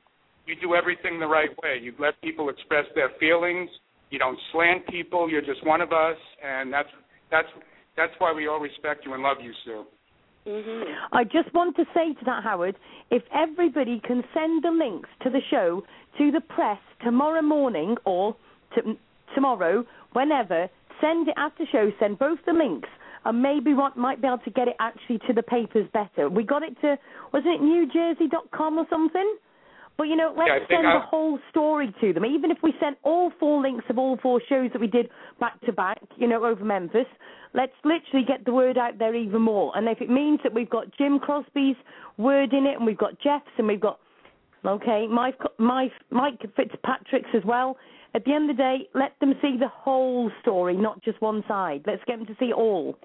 you 0.47 0.55
do 0.61 0.75
everything 0.75 1.21
the 1.21 1.27
right 1.27 1.51
way. 1.63 1.79
You 1.81 1.93
let 1.99 2.21
people 2.23 2.49
express 2.49 2.85
their 2.95 3.11
feelings. 3.19 3.69
You 4.11 4.19
don't 4.19 4.39
slant 4.53 4.87
people. 4.89 5.31
You're 5.31 5.43
just 5.45 5.65
one 5.67 5.81
of 5.81 5.93
us, 5.93 6.17
and 6.45 6.73
that's 6.73 6.89
that's 7.31 7.49
that's 7.97 8.13
why 8.19 8.33
we 8.33 8.47
all 8.49 8.61
respect 8.61 9.05
you 9.05 9.15
and 9.15 9.23
love 9.23 9.39
you, 9.43 9.53
Sue. 9.65 9.85
Mhm. 10.47 10.95
I 11.13 11.25
just 11.25 11.53
want 11.53 11.77
to 11.77 11.85
say 11.95 12.15
to 12.15 12.25
that, 12.25 12.43
Howard, 12.43 12.77
if 13.11 13.23
everybody 13.33 14.01
can 14.01 14.25
send 14.33 14.63
the 14.63 14.71
links 14.71 15.09
to 15.21 15.31
the 15.31 15.41
show 15.51 15.85
to 16.19 16.31
the 16.31 16.41
press 16.41 16.79
tomorrow 17.03 17.43
morning 17.43 17.97
or 18.05 18.35
to, 18.75 18.97
tomorrow, 19.35 19.85
whenever, 20.13 20.69
send 21.01 21.29
it 21.29 21.35
after 21.37 21.65
show, 21.67 21.91
send 21.99 22.19
both 22.19 22.39
the 22.47 22.53
links, 22.53 22.89
and 23.25 23.43
maybe 23.43 23.75
what 23.75 23.97
might 23.97 24.21
be 24.21 24.27
able 24.27 24.39
to 24.39 24.51
get 24.51 24.67
it 24.69 24.77
actually 24.81 25.19
to 25.27 25.33
the 25.33 25.43
papers 25.43 25.87
better. 25.93 26.29
We 26.29 26.43
got 26.43 26.63
it 26.63 26.81
to, 26.81 26.99
wasn't 27.33 27.55
it 27.57 27.61
newjersey.com 27.61 28.79
or 28.79 28.87
something? 28.89 29.37
But 29.99 30.09
you 30.09 30.17
know, 30.17 30.33
let's 30.35 30.49
Yeah, 30.49 30.67
send 30.77 30.87
I- 30.87 30.95
the 30.95 31.01
whole 31.01 31.39
story 31.51 31.93
to 32.01 32.13
them. 32.15 32.25
Even 32.25 32.51
if 32.51 32.63
we 32.63 32.73
sent 32.81 32.97
all 33.03 33.29
four 33.39 33.61
links 33.61 33.85
of 33.91 33.99
all 33.99 34.17
four 34.17 34.41
shows 34.41 34.73
that 34.73 34.81
we 34.81 34.87
did 34.87 35.11
back 35.39 35.61
to 35.67 35.73
back, 35.73 36.01
you 36.17 36.27
know, 36.27 36.43
over 36.47 36.65
Memphis, 36.65 37.07
let's 37.55 37.73
literally 37.85 38.25
get 38.27 38.45
the 38.45 38.53
word 38.53 38.79
out 38.79 38.99
there 38.99 39.15
even 39.15 39.43
more. 39.43 39.73
And 39.77 39.89
if 39.89 40.01
it 40.01 40.11
means 40.11 40.41
that 40.45 40.53
we've 40.55 40.71
got 40.71 40.87
Jim 40.97 41.19
Crosby's 41.19 41.77
word 42.19 42.53
in 42.53 42.67
it, 42.67 42.77
and 42.77 42.87
we've 42.87 42.99
got 42.99 43.19
Jeff's, 43.21 43.51
and 43.59 43.67
we've 43.67 43.81
got 43.81 43.99
okay, 44.65 45.07
Mike, 45.11 45.39
Mike, 45.59 45.93
Mike 46.11 46.41
Fitzpatrick's 46.57 47.31
as 47.35 47.43
well. 47.45 47.77
At 48.15 48.25
the 48.25 48.33
end 48.35 48.51
of 48.51 48.57
the 48.57 48.63
day, 48.63 48.89
let 48.95 49.13
them 49.21 49.35
see 49.41 49.57
the 49.59 49.69
whole 49.69 50.31
story, 50.43 50.77
not 50.77 51.03
just 51.03 51.21
one 51.23 51.45
side. 51.47 51.83
Let's 51.87 52.03
get 52.07 52.19
them 52.19 52.27
to 52.27 52.37
see 52.41 52.53
all. 52.53 52.99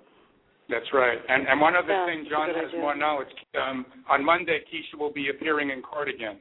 That's 0.68 0.92
right. 0.94 1.20
And 1.30 1.48
and 1.48 1.62
one 1.62 1.76
other 1.76 1.94
Yeah, 1.94 2.06
thing, 2.08 2.26
John 2.30 2.48
good 2.48 2.56
has 2.58 2.70
idea. 2.70 2.82
more 2.82 2.96
knowledge. 2.96 3.30
Um, 3.54 3.86
on 4.10 4.26
Monday, 4.26 4.62
Keisha 4.66 4.98
will 5.00 5.12
be 5.14 5.30
appearing 5.30 5.70
in 5.70 5.84
court 5.84 6.10
again. 6.10 6.40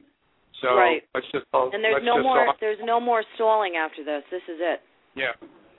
So 0.61 0.73
Right. 0.75 1.03
let's 1.13 1.27
just 1.31 1.45
And 1.53 1.83
there's 1.83 1.93
let's 2.01 2.05
no 2.05 2.15
just 2.17 2.23
more. 2.23 2.47
all- 2.47 2.55
There's 2.59 2.79
no 2.83 2.99
more 2.99 3.21
stalling 3.35 3.75
after 3.77 4.03
this. 4.03 4.23
This 4.31 4.41
is 4.49 4.59
it. 4.59 4.81
yeah. 5.13 5.33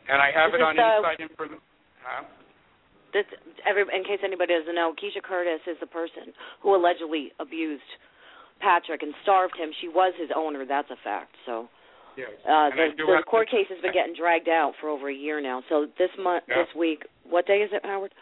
And 0.08 0.22
I 0.22 0.30
have 0.30 0.52
This 0.52 0.60
it 0.60 0.62
is 0.62 0.68
on 0.68 0.76
the- 0.76 0.96
inside 0.96 1.18
information. 1.20 1.60
Huh? 2.06 2.22
This, 3.12 3.24
every, 3.68 3.82
in 3.82 4.04
case 4.04 4.20
anybody 4.22 4.54
doesn't 4.54 4.74
know, 4.74 4.94
Keisha 4.94 5.22
Curtis 5.22 5.60
is 5.66 5.76
the 5.80 5.86
person 5.90 6.30
who 6.62 6.74
allegedly 6.76 7.32
abused 7.40 7.82
Patrick 8.60 9.02
and 9.02 9.12
starved 9.22 9.56
him. 9.58 9.70
She 9.80 9.88
was 9.88 10.12
his 10.20 10.30
owner. 10.34 10.64
That's 10.66 10.90
a 10.90 10.96
fact. 11.02 11.34
So 11.46 11.68
Yes. 12.16 12.30
uh, 12.48 12.70
the, 12.72 12.96
the 12.96 13.22
court 13.28 13.48
to- 13.50 13.56
case 13.56 13.66
has 13.68 13.80
been 13.82 13.92
getting 13.92 14.14
dragged 14.16 14.48
out 14.48 14.72
for 14.80 14.88
over 14.88 15.10
a 15.10 15.14
year 15.14 15.40
now. 15.42 15.62
So 15.68 15.86
this 15.98 16.08
month, 16.18 16.44
Yeah. 16.48 16.64
this 16.64 16.72
week, 16.74 17.04
what 17.28 17.46
day 17.46 17.60
is 17.60 17.70
it, 17.72 17.84
Howard? 17.84 18.12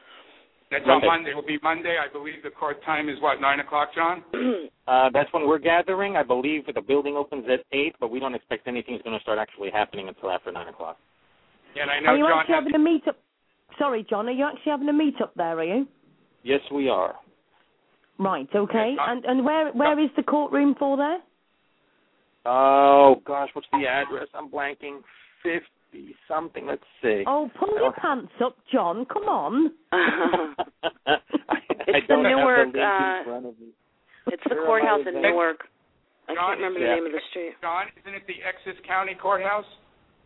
That's 0.70 0.82
Monday. 0.86 1.06
on 1.06 1.14
Monday. 1.18 1.30
It 1.30 1.34
will 1.36 1.46
be 1.46 1.58
Monday. 1.62 1.96
I 2.02 2.10
believe 2.10 2.42
the 2.42 2.50
court 2.50 2.82
time 2.84 3.08
is 3.08 3.20
what 3.20 3.40
nine 3.40 3.60
o'clock, 3.60 3.94
John. 3.94 4.24
Uh, 4.86 5.08
that's 5.14 5.32
when 5.32 5.48
we're 5.48 5.58
gathering. 5.58 6.14
I 6.14 6.22
believe 6.22 6.66
the 6.66 6.78
building 6.82 7.16
opens 7.16 7.46
at 7.48 7.60
eight, 7.72 7.94
but 8.00 8.10
we 8.10 8.20
don't 8.20 8.34
expect 8.34 8.68
anything's 8.68 9.00
going 9.00 9.16
to 9.16 9.22
start 9.22 9.38
actually 9.38 9.70
happening 9.70 10.08
until 10.08 10.30
after 10.30 10.52
nine 10.52 10.68
o'clock. 10.68 10.98
And 11.80 11.90
I 11.90 12.00
know 12.00 12.10
Are 12.10 12.16
you 12.18 12.24
John 12.28 12.38
actually 12.40 12.54
has 12.54 12.64
having 12.64 12.74
a 12.74 12.78
meet 12.84 13.08
up? 13.08 13.16
Sorry, 13.78 14.06
John. 14.08 14.28
Are 14.28 14.32
you 14.32 14.44
actually 14.44 14.70
having 14.72 14.88
a 14.88 14.92
meet 14.92 15.20
up 15.20 15.34
there? 15.34 15.58
Are 15.58 15.64
you? 15.64 15.86
Yes, 16.42 16.60
we 16.72 16.88
are. 16.88 17.14
Right. 18.18 18.48
Okay. 18.54 18.94
Yes, 18.96 19.06
And 19.08 19.24
and 19.24 19.44
where 19.44 19.72
where 19.72 19.98
is 19.98 20.10
the 20.16 20.22
courtroom 20.22 20.74
for 20.78 20.96
there? 20.96 21.18
Oh 22.46 23.16
gosh, 23.26 23.48
what's 23.54 23.66
the 23.72 23.86
address? 23.88 24.28
I'm 24.34 24.48
blanking. 24.50 25.00
Fifty 25.42 26.14
something. 26.28 26.66
Let's 26.66 26.82
see. 27.02 27.24
Oh, 27.26 27.50
pull 27.58 27.74
your 27.76 27.92
pants 27.92 28.32
up, 28.44 28.56
John. 28.72 29.06
Come 29.06 29.24
on. 29.24 29.72
I, 29.92 29.96
I 31.06 31.16
It's 31.88 32.06
the 32.08 32.14
don't 32.14 32.24
have 32.24 32.36
Newark, 32.38 32.72
the 32.72 32.80
uh, 32.80 33.18
in 33.18 33.24
front 33.24 33.46
of 33.46 33.58
me. 33.58 33.68
it's 34.28 34.42
the 34.48 34.56
courthouse 34.66 35.00
in 35.02 35.08
again? 35.08 35.22
Newark. 35.22 35.64
I 36.28 36.34
John, 36.34 36.56
can't 36.56 36.58
remember 36.60 36.80
the 36.80 36.86
name 36.94 37.06
of 37.06 37.12
the 37.12 37.20
street. 37.30 37.52
John, 37.60 37.86
isn't 38.00 38.14
it 38.14 38.22
the 38.26 38.40
Essex 38.40 38.78
County 38.86 39.14
Courthouse? 39.20 39.66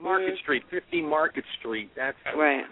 Market 0.00 0.34
Mm. 0.34 0.38
Street, 0.42 0.62
50 0.70 1.02
Market 1.02 1.44
Street. 1.58 1.90
That's 1.96 2.16
Right. 2.36 2.62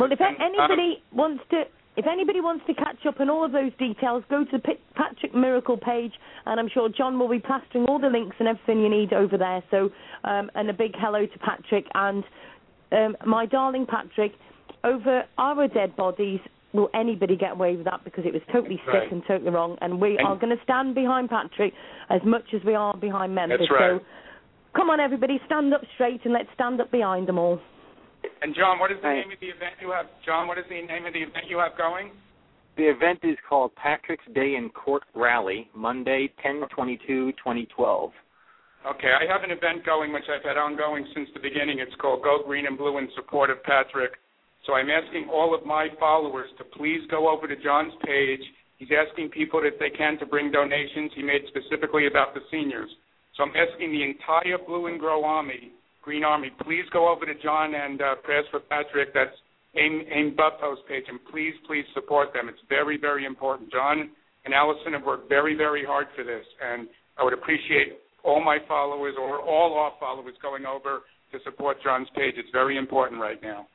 Well, 0.00 0.12
if 0.12 0.20
and, 0.20 0.36
anybody 0.40 1.02
wants 1.12 1.42
to, 1.50 1.62
if 1.96 2.06
anybody 2.06 2.40
wants 2.40 2.64
to 2.66 2.74
catch 2.74 3.04
up 3.06 3.20
on 3.20 3.28
all 3.30 3.44
of 3.44 3.52
those 3.52 3.72
details, 3.78 4.24
go 4.30 4.44
to 4.44 4.50
the 4.52 4.58
P- 4.58 4.80
Patrick 4.94 5.34
Miracle 5.34 5.76
page, 5.76 6.12
and 6.46 6.58
I'm 6.58 6.68
sure 6.68 6.88
John 6.88 7.18
will 7.18 7.28
be 7.28 7.38
plastering 7.38 7.84
all 7.86 7.98
the 7.98 8.08
links 8.08 8.36
and 8.38 8.48
everything 8.48 8.80
you 8.80 8.88
need 8.88 9.12
over 9.12 9.36
there. 9.36 9.62
So, 9.70 9.90
um, 10.24 10.50
and 10.54 10.70
a 10.70 10.72
big 10.72 10.92
hello 10.96 11.26
to 11.26 11.38
Patrick 11.38 11.86
and 11.94 12.24
um, 12.92 13.16
my 13.26 13.46
darling 13.46 13.86
Patrick. 13.86 14.32
Over 14.84 15.22
our 15.38 15.68
dead 15.68 15.94
bodies, 15.94 16.40
will 16.72 16.90
anybody 16.92 17.36
get 17.36 17.52
away 17.52 17.76
with 17.76 17.84
that? 17.84 18.02
Because 18.04 18.24
it 18.26 18.32
was 18.32 18.42
totally 18.52 18.80
sick 18.86 18.94
Right. 18.94 19.12
and 19.12 19.22
totally 19.28 19.50
wrong, 19.50 19.78
and 19.80 20.00
we 20.00 20.18
And- 20.18 20.26
are 20.26 20.34
going 20.36 20.56
to 20.56 20.60
stand 20.64 20.94
behind 20.96 21.30
Patrick 21.30 21.72
as 22.10 22.20
much 22.24 22.52
as 22.52 22.64
we 22.64 22.74
are 22.74 22.92
behind 22.96 23.32
Memphis. 23.32 23.58
That's 23.60 23.70
right. 23.70 24.00
So, 24.00 24.04
come 24.74 24.90
on, 24.90 24.98
everybody, 24.98 25.40
stand 25.46 25.72
up 25.72 25.82
straight 25.94 26.24
and 26.24 26.32
let's 26.34 26.48
stand 26.54 26.80
up 26.80 26.90
behind 26.90 27.28
them 27.28 27.38
all. 27.38 27.60
And 28.42 28.54
John, 28.54 28.78
what 28.78 28.90
is 28.90 28.98
the 29.02 29.08
name 29.08 29.30
of 29.32 29.40
the 29.40 29.48
event 29.48 29.74
you 29.80 29.90
have? 29.90 30.06
John, 30.24 30.46
what 30.46 30.58
is 30.58 30.64
the 30.68 30.80
name 30.82 31.06
of 31.06 31.12
the 31.12 31.22
event 31.22 31.46
you 31.48 31.58
have 31.58 31.76
going? 31.76 32.10
The 32.76 32.88
event 32.88 33.20
is 33.22 33.36
called 33.48 33.74
Patrick's 33.76 34.24
Day 34.34 34.56
in 34.56 34.70
Court 34.70 35.02
Rally, 35.14 35.68
Monday, 35.74 36.32
10/22/2012. 36.42 38.12
Okay, 38.84 39.12
I 39.12 39.26
have 39.30 39.44
an 39.44 39.52
event 39.52 39.84
going 39.84 40.12
which 40.12 40.28
I've 40.28 40.42
had 40.42 40.56
ongoing 40.56 41.06
since 41.14 41.30
the 41.34 41.40
beginning. 41.40 41.78
It's 41.78 41.94
called 41.96 42.22
Go 42.22 42.42
Green 42.42 42.66
and 42.66 42.76
Blue 42.76 42.98
in 42.98 43.08
support 43.14 43.50
of 43.50 43.62
Patrick. 43.62 44.18
So 44.66 44.74
I'm 44.74 44.90
asking 44.90 45.28
all 45.28 45.54
of 45.54 45.66
my 45.66 45.88
followers 46.00 46.50
to 46.58 46.64
please 46.64 47.06
go 47.10 47.28
over 47.28 47.46
to 47.46 47.56
John's 47.56 47.94
page. 48.04 48.42
He's 48.78 48.90
asking 48.90 49.30
people 49.30 49.60
if 49.62 49.78
they 49.78 49.90
can 49.90 50.18
to 50.18 50.26
bring 50.26 50.50
donations. 50.50 51.12
He 51.14 51.22
made 51.22 51.46
specifically 51.48 52.06
about 52.06 52.34
the 52.34 52.40
seniors. 52.50 52.90
So 53.36 53.44
I'm 53.44 53.54
asking 53.54 53.92
the 53.92 54.02
entire 54.02 54.58
Blue 54.58 54.86
and 54.86 54.98
Grow 54.98 55.24
Army, 55.24 55.72
Green 56.02 56.24
Army, 56.24 56.50
please 56.64 56.84
go 56.92 57.08
over 57.10 57.24
to 57.24 57.34
John 57.42 57.74
and 57.74 58.02
uh, 58.02 58.14
Prayers 58.22 58.44
for 58.50 58.60
Patrick. 58.60 59.14
That's 59.14 59.34
AIM, 59.76 60.02
AIM 60.10 60.36
Buffalo's 60.36 60.78
page, 60.88 61.04
and 61.08 61.18
please, 61.30 61.54
please 61.66 61.84
support 61.94 62.32
them. 62.34 62.48
It's 62.48 62.60
very, 62.68 62.98
very 62.98 63.24
important. 63.24 63.70
John 63.72 64.10
and 64.44 64.52
Allison 64.52 64.92
have 64.92 65.04
worked 65.04 65.28
very, 65.28 65.56
very 65.56 65.84
hard 65.84 66.06
for 66.16 66.24
this, 66.24 66.44
and 66.60 66.88
I 67.18 67.24
would 67.24 67.32
appreciate 67.32 67.98
all 68.24 68.42
my 68.44 68.58
followers 68.68 69.14
or 69.18 69.40
all 69.40 69.74
our 69.74 69.92
followers 69.98 70.34
going 70.42 70.66
over 70.66 71.00
to 71.32 71.38
support 71.44 71.78
John's 71.82 72.08
page. 72.14 72.34
It's 72.36 72.50
very 72.52 72.76
important 72.76 73.20
right 73.20 73.40
now. 73.42 73.66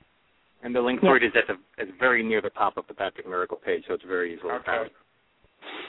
And 0.64 0.76
the 0.76 0.82
link 0.82 1.02
for 1.02 1.16
it 1.16 1.24
is 1.24 1.32
at 1.36 1.46
the 1.48 1.84
is 1.84 1.90
very 2.00 2.24
near 2.24 2.42
the 2.42 2.50
top 2.50 2.78
of 2.78 2.86
the 2.88 2.94
Patrick 2.94 3.28
Miracle 3.28 3.58
page, 3.64 3.84
so 3.88 3.94
it's 3.94 4.04
very 4.08 4.34
easily 4.34 4.52
Okay. 4.52 4.66
found. 4.66 4.90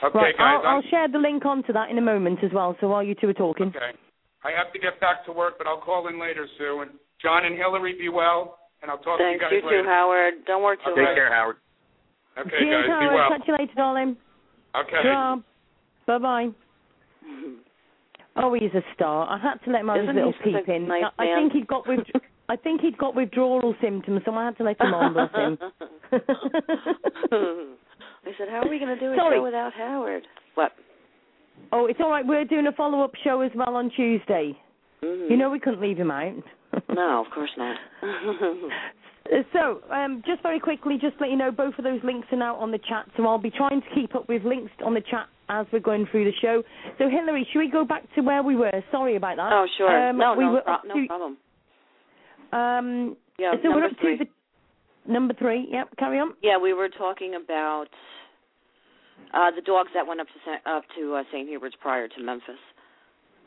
Okay, 0.03 0.17
right, 0.17 0.37
guys. 0.37 0.61
I'll, 0.63 0.75
I'll 0.75 0.81
share 0.89 1.07
the 1.07 1.17
link 1.17 1.45
onto 1.45 1.73
that 1.73 1.89
in 1.89 1.97
a 1.97 2.01
moment 2.01 2.39
as 2.43 2.51
well. 2.53 2.75
So 2.79 2.87
while 2.87 3.03
you 3.03 3.15
two 3.15 3.29
are 3.29 3.33
talking. 3.33 3.67
Okay. 3.75 3.97
I 4.43 4.51
have 4.55 4.71
to 4.73 4.79
get 4.79 4.99
back 4.99 5.25
to 5.25 5.31
work, 5.31 5.55
but 5.57 5.67
I'll 5.67 5.81
call 5.81 6.07
in 6.07 6.19
later, 6.19 6.47
Sue. 6.57 6.81
And 6.81 6.91
John 7.21 7.45
and 7.45 7.55
Hillary, 7.57 7.93
be 7.97 8.07
well, 8.09 8.59
and 8.81 8.89
I'll 8.89 8.97
talk 8.99 9.19
Thanks. 9.19 9.43
to 9.43 9.55
you 9.55 9.61
guys 9.61 9.65
later. 9.65 9.67
Thank 9.67 9.75
You 9.75 9.83
too. 9.83 9.89
Howard. 9.89 10.33
Don't 10.47 10.63
work 10.63 10.79
too 10.85 10.91
Okay. 10.91 11.05
Take 11.05 11.15
care, 11.15 11.31
Howard. 11.33 11.57
Okay, 12.39 12.49
Cheers, 12.59 12.87
guys, 12.87 12.99
be 12.99 13.05
Howard. 13.05 13.13
well. 13.15 13.29
Catch 13.37 13.47
you 13.47 13.53
later, 13.59 13.73
darling. 13.75 14.17
Okay. 14.75 15.03
Bye 16.07 16.17
bye. 16.17 16.47
Oh, 18.41 18.53
he's 18.53 18.71
a 18.73 18.81
star. 18.95 19.27
I 19.27 19.37
had 19.37 19.55
to 19.65 19.71
let 19.71 19.81
him 19.81 19.87
have 19.89 19.97
his 19.97 20.03
Isn't 20.05 20.15
little 20.15 20.33
he 20.45 20.53
peep 20.53 20.69
in. 20.69 20.87
nice 20.87 21.03
I, 21.17 21.23
I 21.23 21.35
think 21.35 21.51
he'd 21.51 21.67
got 21.67 21.85
with. 21.85 21.99
I 22.47 22.55
think 22.55 22.79
he'd 22.79 22.97
got 22.97 23.13
withdrawal 23.13 23.75
symptoms, 23.81 24.21
so 24.23 24.31
I 24.33 24.45
had 24.45 24.57
to 24.59 24.63
let 24.63 24.79
him 24.79 24.93
on. 24.93 25.13
Bless 25.13 25.33
him. 25.33 25.57
I 27.31 28.31
said, 28.37 28.47
how 28.49 28.61
are 28.61 28.69
we 28.69 28.79
going 28.79 28.93
to 28.95 28.99
do 28.99 29.11
a 29.11 29.15
Sorry. 29.17 29.37
show 29.37 29.43
without 29.43 29.73
Howard? 29.73 30.23
What? 30.55 30.71
Oh, 31.71 31.85
it's 31.87 31.99
all 32.01 32.09
right. 32.09 32.25
We're 32.25 32.45
doing 32.45 32.67
a 32.67 32.71
follow-up 32.73 33.11
show 33.23 33.41
as 33.41 33.51
well 33.55 33.75
on 33.75 33.89
Tuesday. 33.95 34.57
Mhm. 35.03 35.29
You 35.29 35.37
know 35.37 35.49
we 35.49 35.59
couldn't 35.59 35.81
leave 35.81 35.97
him 35.97 36.11
out. 36.11 36.33
No, 36.93 37.23
of 37.25 37.31
course 37.33 37.49
not. 37.57 37.77
So, 39.53 39.81
um, 39.91 40.23
just 40.25 40.41
very 40.41 40.59
quickly, 40.59 40.97
just 40.99 41.17
to 41.17 41.23
let 41.25 41.29
you 41.29 41.35
know, 41.37 41.51
both 41.51 41.75
of 41.77 41.83
those 41.83 41.99
links 42.03 42.27
are 42.31 42.37
now 42.37 42.55
on 42.55 42.71
the 42.71 42.79
chat. 42.79 43.05
So 43.15 43.27
I'll 43.27 43.37
be 43.37 43.51
trying 43.51 43.79
to 43.81 43.87
keep 43.93 44.15
up 44.15 44.27
with 44.27 44.43
links 44.43 44.71
on 44.83 44.95
the 44.95 45.01
chat 45.01 45.27
as 45.49 45.67
we're 45.71 45.79
going 45.81 46.07
through 46.09 46.25
the 46.25 46.31
show. 46.41 46.63
So, 46.97 47.09
Hillary, 47.09 47.47
should 47.51 47.59
we 47.59 47.69
go 47.69 47.85
back 47.85 48.03
to 48.15 48.21
where 48.21 48.41
we 48.41 48.55
were? 48.55 48.71
Sorry 48.91 49.17
about 49.17 49.35
that. 49.37 49.51
oh, 49.53 49.67
sure. 49.77 50.09
Um, 50.09 50.17
no, 50.17 50.33
we 50.33 50.45
no, 50.45 50.51
were 50.53 50.61
pro- 50.61 50.73
up 50.73 50.81
no 50.87 51.05
problem. 51.07 51.37
Um, 52.51 53.17
Yeah, 53.37 53.51
so 53.61 53.69
number 53.69 53.79
we're 53.81 53.85
up 53.85 53.91
three. 54.01 54.17
to 54.17 54.25
the 55.05 55.11
number 55.13 55.33
three. 55.35 55.67
Yep, 55.69 55.89
carry 55.99 56.19
on. 56.19 56.33
Yeah, 56.41 56.57
we 56.57 56.73
were 56.73 56.89
talking 56.89 57.35
about 57.35 57.85
uh 59.33 59.51
the 59.51 59.61
dogs 59.61 59.89
that 59.93 60.07
went 60.07 60.19
up 60.19 60.27
to 60.27 60.69
up 60.69 60.83
to 60.97 61.15
uh, 61.15 61.23
St. 61.31 61.47
Hubert's 61.47 61.75
prior 61.79 62.07
to 62.07 62.23
Memphis, 62.23 62.59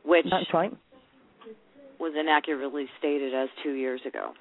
which 0.04 0.26
That's 0.30 0.52
right. 0.52 0.72
was 1.98 2.12
inaccurately 2.18 2.86
stated 2.98 3.34
as 3.34 3.48
two 3.62 3.72
years 3.72 4.00
ago 4.06 4.32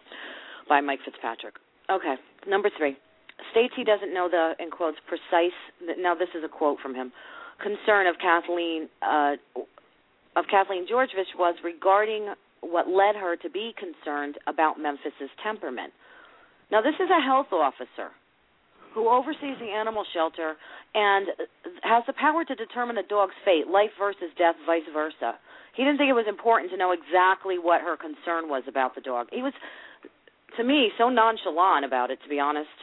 by 0.68 0.82
Mike 0.82 1.00
Fitzpatrick. 1.06 1.56
Okay, 1.90 2.16
number 2.48 2.70
three 2.78 2.98
states 3.50 3.74
he 3.76 3.84
doesn't 3.84 4.14
know 4.14 4.30
the 4.30 4.54
in 4.64 4.70
quotes 4.70 4.98
precise. 5.08 5.56
Now 5.98 6.14
this 6.16 6.30
is 6.36 6.44
a 6.44 6.50
quote 6.50 6.80
from 6.80 6.94
him. 6.94 7.12
Concern 7.62 8.08
of 8.08 8.16
Kathleen 8.22 8.90
uh, 9.02 9.36
of 10.36 10.46
Kathleen 10.50 10.86
Georgevich 10.88 11.34
was 11.38 11.56
regarding 11.64 12.34
what 12.62 12.88
led 12.88 13.16
her 13.16 13.36
to 13.38 13.50
be 13.50 13.74
concerned 13.78 14.38
about 14.48 14.80
Memphis's 14.80 15.30
temperament. 15.44 15.94
Now 16.72 16.82
this 16.82 16.96
is 16.96 17.10
a 17.10 17.22
health 17.22 17.52
officer 17.52 18.14
who 18.94 19.10
oversees 19.10 19.58
the 19.60 19.72
animal 19.72 20.04
shelter 20.14 20.56
and 20.94 21.28
has 21.84 22.04
the 22.08 22.14
power 22.14 22.44
to 22.44 22.56
determine 22.56 22.98
a 22.98 23.04
dog's 23.04 23.36
fate, 23.46 23.68
life 23.68 23.92
versus 23.98 24.30
death, 24.38 24.56
vice 24.66 24.88
versa. 24.94 25.40
He 25.76 25.84
didn't 25.84 25.98
think 25.98 26.10
it 26.10 26.20
was 26.20 26.28
important 26.28 26.72
to 26.72 26.78
know 26.78 26.92
exactly 26.92 27.56
what 27.58 27.82
her 27.82 27.96
concern 27.96 28.50
was 28.50 28.64
about 28.68 28.96
the 28.96 29.02
dog. 29.02 29.28
He 29.32 29.42
was, 29.42 29.54
to 30.58 30.64
me, 30.64 30.92
so 30.98 31.10
nonchalant 31.10 31.86
about 31.86 32.12
it. 32.12 32.20
To 32.24 32.30
be 32.30 32.40
honest, 32.40 32.76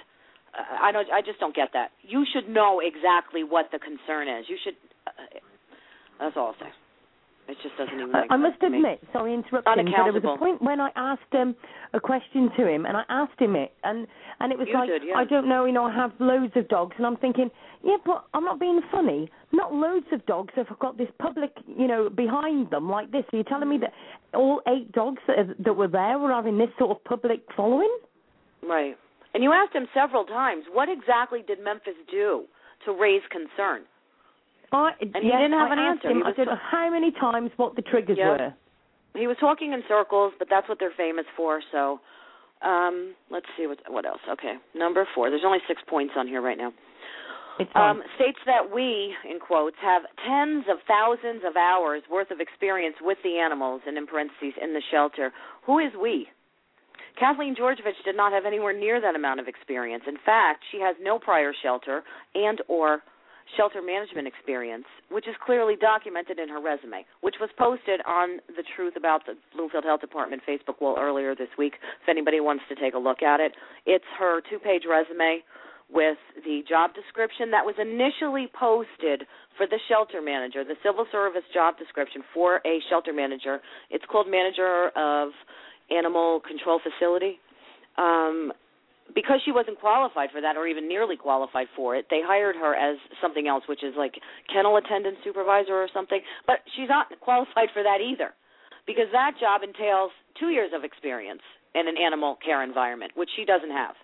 uh, 0.56 0.64
I 0.80 0.92
don't. 0.92 1.06
I 1.12 1.20
just 1.20 1.38
don't 1.38 1.54
get 1.54 1.70
that. 1.74 1.90
You 2.00 2.24
should 2.32 2.48
know 2.48 2.80
exactly 2.80 3.44
what 3.44 3.68
the 3.70 3.78
concern 3.78 4.28
is. 4.28 4.46
You 4.48 4.56
should. 4.64 4.74
Uh, 5.06 5.10
that's 6.18 6.36
all 6.36 6.56
I'll 6.56 6.60
say. 6.64 6.72
It 7.48 7.56
just 7.62 7.76
doesn't 7.78 7.94
even. 7.94 8.14
I, 8.14 8.20
make 8.22 8.30
I 8.30 8.34
sense 8.34 8.42
must 8.42 8.60
to 8.60 8.68
me. 8.68 8.76
admit, 8.76 9.00
sorry 9.12 9.32
interrupting, 9.32 9.86
but 9.86 10.04
there 10.04 10.12
was 10.12 10.22
a 10.22 10.38
point 10.38 10.60
when 10.60 10.80
I 10.80 10.90
asked 10.96 11.32
um, 11.32 11.56
a 11.94 12.00
question 12.00 12.50
to 12.58 12.68
him, 12.68 12.84
and 12.84 12.94
I 12.94 13.04
asked 13.08 13.40
him 13.40 13.56
it, 13.56 13.72
and 13.84 14.06
and 14.40 14.52
it 14.52 14.58
was 14.58 14.68
You 14.68 14.74
like, 14.74 14.88
did, 14.88 15.02
yeah. 15.06 15.16
I 15.16 15.24
don't 15.24 15.48
know, 15.48 15.64
you 15.64 15.72
know, 15.72 15.84
I 15.84 15.94
have 15.94 16.12
loads 16.18 16.52
of 16.56 16.68
dogs, 16.68 16.94
and 16.98 17.06
I'm 17.06 17.16
thinking, 17.16 17.50
yeah, 17.82 17.96
but 18.04 18.24
I'm 18.34 18.44
not 18.44 18.60
being 18.60 18.80
funny. 18.92 19.30
Not 19.52 19.72
loads 19.72 20.06
of 20.12 20.24
dogs 20.26 20.52
I've 20.58 20.78
got 20.78 20.98
this 20.98 21.08
public, 21.18 21.52
you 21.66 21.88
know, 21.88 22.10
behind 22.10 22.70
them 22.70 22.90
like 22.90 23.10
this. 23.12 23.24
Are 23.32 23.38
you 23.38 23.44
telling 23.44 23.70
me 23.70 23.78
that 23.78 23.92
all 24.34 24.60
eight 24.68 24.92
dogs 24.92 25.22
that, 25.26 25.38
are, 25.38 25.54
that 25.64 25.72
were 25.72 25.88
there 25.88 26.18
were 26.18 26.30
having 26.30 26.58
this 26.58 26.68
sort 26.78 26.90
of 26.90 27.02
public 27.04 27.40
following? 27.56 27.96
Right. 28.62 28.94
And 29.32 29.42
you 29.42 29.52
asked 29.52 29.74
him 29.74 29.86
several 29.94 30.24
times, 30.24 30.64
what 30.72 30.88
exactly 30.90 31.42
did 31.46 31.64
Memphis 31.64 31.94
do 32.10 32.44
to 32.84 32.92
raise 32.92 33.22
concern? 33.30 33.84
I, 34.72 34.90
he 35.00 35.06
yes, 35.06 35.22
didn't 35.22 35.58
have 35.58 35.70
I 35.70 35.72
an 35.72 35.78
answer. 35.78 36.10
Him, 36.10 36.22
He 36.24 36.32
I 36.32 36.36
said, 36.36 36.48
how 36.70 36.90
many 36.90 37.10
times 37.12 37.50
what 37.56 37.76
the 37.76 37.82
triggers 37.82 38.18
Yeah. 38.18 38.28
were? 38.28 38.54
He 39.14 39.26
was 39.26 39.36
talking 39.40 39.72
in 39.72 39.82
circles, 39.88 40.32
but 40.38 40.48
that's 40.50 40.68
what 40.68 40.78
they're 40.78 40.94
famous 40.96 41.24
for. 41.36 41.60
So, 41.72 42.00
um, 42.62 43.14
let's 43.30 43.46
see 43.56 43.66
what 43.66 43.78
what 43.88 44.04
else. 44.04 44.20
Okay, 44.30 44.54
number 44.74 45.06
four. 45.14 45.30
There's 45.30 45.44
only 45.44 45.60
six 45.66 45.80
points 45.88 46.14
on 46.16 46.26
here 46.26 46.42
right 46.42 46.58
now. 46.58 46.72
Um, 47.74 48.04
states 48.14 48.38
that 48.46 48.70
we, 48.72 49.16
in 49.28 49.40
quotes, 49.40 49.74
have 49.82 50.02
tens 50.24 50.66
of 50.70 50.78
thousands 50.86 51.42
of 51.44 51.56
hours 51.56 52.02
worth 52.08 52.30
of 52.30 52.38
experience 52.38 52.94
with 53.00 53.18
the 53.24 53.38
animals, 53.38 53.80
and 53.84 53.98
in 53.98 54.06
parentheses, 54.06 54.54
in 54.62 54.74
the 54.74 54.82
shelter. 54.92 55.32
Who 55.66 55.80
is 55.80 55.90
we? 56.00 56.28
Kathleen 57.18 57.56
Georgevich 57.56 57.98
did 58.04 58.16
not 58.16 58.32
have 58.32 58.44
anywhere 58.46 58.78
near 58.78 59.00
that 59.00 59.16
amount 59.16 59.40
of 59.40 59.48
experience. 59.48 60.04
In 60.06 60.18
fact, 60.24 60.62
she 60.70 60.78
has 60.80 60.94
no 61.02 61.18
prior 61.18 61.52
shelter 61.60 62.04
and 62.36 62.62
or 62.68 63.00
shelter 63.56 63.82
management 63.82 64.26
experience, 64.26 64.84
which 65.10 65.26
is 65.26 65.34
clearly 65.44 65.76
documented 65.76 66.38
in 66.38 66.48
her 66.48 66.60
resume, 66.60 67.04
which 67.20 67.36
was 67.40 67.50
posted 67.58 68.00
on 68.06 68.38
the 68.48 68.62
Truth 68.76 68.94
About 68.96 69.26
the 69.26 69.34
Bloomfield 69.54 69.84
Health 69.84 70.00
Department 70.00 70.42
Facebook 70.48 70.80
wall 70.80 70.96
earlier 70.98 71.34
this 71.34 71.48
week. 71.56 71.74
If 72.02 72.08
anybody 72.08 72.40
wants 72.40 72.64
to 72.68 72.74
take 72.74 72.94
a 72.94 72.98
look 72.98 73.22
at 73.22 73.40
it, 73.40 73.52
it's 73.86 74.04
her 74.18 74.40
two-page 74.50 74.82
resume 74.88 75.42
with 75.90 76.18
the 76.44 76.60
job 76.68 76.92
description 76.94 77.50
that 77.50 77.64
was 77.64 77.74
initially 77.80 78.46
posted 78.52 79.26
for 79.56 79.66
the 79.66 79.78
shelter 79.88 80.20
manager, 80.20 80.62
the 80.62 80.76
civil 80.84 81.06
service 81.10 81.42
job 81.54 81.78
description 81.78 82.22
for 82.34 82.60
a 82.66 82.78
shelter 82.90 83.12
manager. 83.12 83.60
It's 83.90 84.04
called 84.10 84.26
manager 84.28 84.90
of 84.94 85.30
animal 85.90 86.40
control 86.46 86.80
facility. 86.84 87.40
Um, 87.96 88.52
because 89.14 89.40
she 89.44 89.52
wasn't 89.52 89.78
qualified 89.80 90.30
for 90.30 90.40
that 90.40 90.56
or 90.56 90.66
even 90.66 90.88
nearly 90.88 91.16
qualified 91.16 91.66
for 91.74 91.96
it, 91.96 92.06
they 92.10 92.20
hired 92.22 92.56
her 92.56 92.74
as 92.74 92.98
something 93.20 93.48
else, 93.48 93.64
which 93.68 93.82
is 93.82 93.94
like 93.96 94.14
kennel 94.52 94.76
attendant 94.76 95.18
supervisor 95.24 95.74
or 95.74 95.88
something. 95.92 96.20
But 96.46 96.60
she's 96.76 96.88
not 96.88 97.08
qualified 97.20 97.68
for 97.72 97.82
that 97.82 97.98
either, 98.04 98.34
because 98.86 99.06
that 99.12 99.32
job 99.40 99.62
entails 99.62 100.10
two 100.38 100.50
years 100.50 100.70
of 100.74 100.84
experience 100.84 101.42
in 101.74 101.88
an 101.88 101.96
animal 101.96 102.36
care 102.44 102.62
environment, 102.62 103.12
which 103.16 103.30
she 103.36 103.44
doesn't 103.44 103.70
have. 103.70 103.94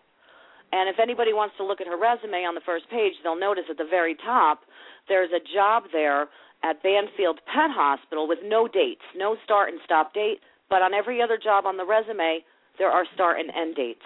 And 0.72 0.88
if 0.88 0.96
anybody 0.98 1.32
wants 1.32 1.54
to 1.58 1.64
look 1.64 1.80
at 1.80 1.86
her 1.86 1.96
resume 1.96 2.42
on 2.44 2.54
the 2.54 2.64
first 2.64 2.88
page, 2.90 3.12
they'll 3.22 3.38
notice 3.38 3.64
at 3.70 3.78
the 3.78 3.88
very 3.88 4.16
top 4.16 4.60
there's 5.08 5.30
a 5.30 5.42
job 5.54 5.84
there 5.92 6.28
at 6.64 6.82
Banfield 6.82 7.38
Pet 7.46 7.70
Hospital 7.70 8.26
with 8.26 8.40
no 8.42 8.66
dates, 8.66 9.04
no 9.14 9.36
start 9.44 9.68
and 9.68 9.78
stop 9.84 10.14
date, 10.14 10.40
but 10.70 10.80
on 10.82 10.94
every 10.94 11.20
other 11.20 11.38
job 11.38 11.66
on 11.66 11.76
the 11.76 11.84
resume, 11.84 12.40
there 12.78 12.90
are 12.90 13.04
start 13.14 13.38
and 13.38 13.50
end 13.54 13.76
dates. 13.76 14.02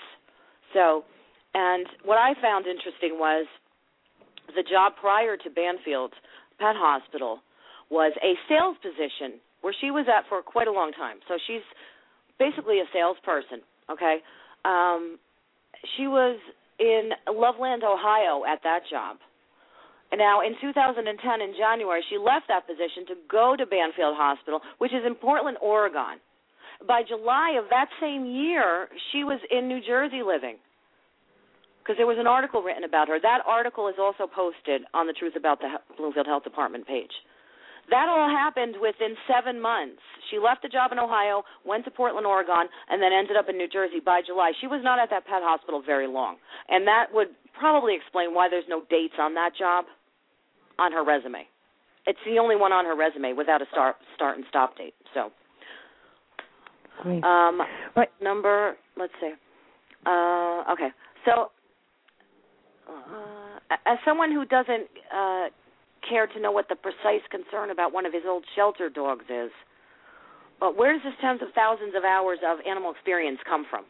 So, 0.75 1.05
and 1.55 1.87
what 2.05 2.19
I 2.19 2.35
found 2.41 2.67
interesting 2.67 3.19
was 3.19 3.47
the 4.55 4.63
job 4.63 4.93
prior 5.01 5.37
to 5.37 5.51
Banfield 5.51 6.13
Pet 6.59 6.77
Hospital 6.77 7.41
was 7.91 8.13
a 8.23 8.35
sales 8.49 8.77
position 8.83 9.41
where 9.61 9.75
she 9.81 9.91
was 9.91 10.07
at 10.09 10.29
for 10.29 10.43
quite 10.43 10.69
a 10.69 10.73
long 10.73 10.93
time. 10.93 11.19
So 11.27 11.39
she's 11.47 11.65
basically 12.39 12.81
a 12.81 12.89
salesperson, 12.93 13.61
okay? 13.91 14.19
Um 14.65 15.19
she 15.97 16.07
was 16.07 16.39
in 16.79 17.11
Loveland, 17.31 17.83
Ohio 17.85 18.45
at 18.45 18.61
that 18.65 18.81
job. 18.91 19.17
Now 20.13 20.41
in 20.43 20.55
2010 20.61 21.07
in 21.41 21.55
January 21.57 22.03
she 22.09 22.19
left 22.19 22.49
that 22.49 22.67
position 22.67 23.07
to 23.09 23.15
go 23.31 23.57
to 23.57 23.67
Banfield 23.67 24.17
Hospital, 24.17 24.61
which 24.79 24.93
is 24.93 25.03
in 25.07 25.15
Portland, 25.15 25.59
Oregon. 25.61 26.21
By 26.87 27.03
July 27.07 27.59
of 27.59 27.69
that 27.71 27.89
same 28.01 28.25
year, 28.25 28.89
she 29.11 29.25
was 29.25 29.41
in 29.51 29.69
New 29.69 29.81
Jersey 29.85 30.23
living. 30.25 30.57
Because 31.83 31.97
there 31.97 32.07
was 32.07 32.19
an 32.21 32.27
article 32.27 32.63
written 32.63 32.85
about 32.85 33.09
her. 33.09 33.19
That 33.21 33.41
article 33.47 33.89
is 33.89 33.97
also 33.99 34.29
posted 34.29 34.83
on 34.93 35.07
the 35.07 35.15
Truth 35.15 35.35
About 35.37 35.59
the 35.61 35.81
Bloomfield 35.97 36.27
Health 36.27 36.45
Department 36.45 36.87
page. 36.87 37.13
That 37.89 38.13
all 38.13 38.29
happened 38.29 38.77
within 38.77 39.17
seven 39.25 39.57
months. 39.61 40.05
She 40.31 40.37
left 40.37 40.61
the 40.61 40.69
job 40.69 40.93
in 40.93 40.99
Ohio, 40.99 41.43
went 41.65 41.87
to 41.87 41.91
Portland, 41.91 42.27
Oregon, 42.27 42.69
and 42.91 43.01
then 43.01 43.13
ended 43.17 43.37
up 43.37 43.49
in 43.49 43.57
New 43.57 43.69
Jersey 43.69 44.05
by 44.05 44.21
July. 44.21 44.53
She 44.61 44.67
was 44.67 44.85
not 44.85 45.01
at 45.01 45.09
that 45.09 45.25
pet 45.25 45.41
hospital 45.41 45.81
very 45.81 46.07
long. 46.07 46.37
And 46.69 46.87
that 46.87 47.09
would 47.13 47.29
probably 47.59 47.97
explain 47.97 48.35
why 48.35 48.49
there's 48.53 48.69
no 48.69 48.83
dates 48.91 49.17
on 49.19 49.33
that 49.35 49.57
job 49.59 49.87
on 50.79 50.93
her 50.93 51.03
resume. 51.03 51.49
It's 52.07 52.21
the 52.25 52.39
only 52.39 52.57
one 52.57 52.73
on 52.73 52.85
her 52.85 52.95
resume 52.95 53.33
without 53.33 53.63
a 53.63 53.67
start 53.73 53.97
start 54.15 54.37
and 54.37 54.45
stop 54.49 54.77
date. 54.77 54.95
So 55.15 55.33
Great. 57.03 57.25
um 57.25 57.61
Right. 57.97 58.11
number 58.21 58.77
let's 58.97 59.13
see. 59.21 59.33
Uh 60.07 60.73
okay. 60.73 60.89
So 61.25 61.51
uh, 62.89 63.77
as 63.87 63.99
someone 64.05 64.33
who 64.33 64.45
doesn't 64.45 64.89
uh 65.15 65.49
care 66.09 66.27
to 66.27 66.41
know 66.41 66.53
what 66.53 66.69
the 66.69 66.77
precise 66.77 67.23
concern 67.31 67.71
about 67.71 67.93
one 67.93 68.07
of 68.07 68.13
his 68.13 68.23
old 68.27 68.45
shelter 68.57 68.89
dogs 68.89 69.25
is, 69.29 69.51
but 70.61 70.77
where 70.77 70.93
does 70.93 71.03
this 71.05 71.15
tens 71.21 71.43
of 71.43 71.49
thousands 71.55 71.95
of 71.97 72.05
hours 72.05 72.39
of 72.47 72.59
animal 72.67 72.93
experience 72.93 73.39
come 73.49 73.67
from? 73.69 73.85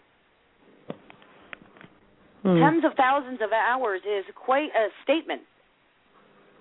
Hmm. 2.42 2.58
Tens 2.60 2.84
of 2.84 2.92
thousands 2.96 3.40
of 3.42 3.50
hours 3.52 4.00
is 4.06 4.24
quite 4.34 4.70
a 4.74 4.88
statement. 5.04 5.42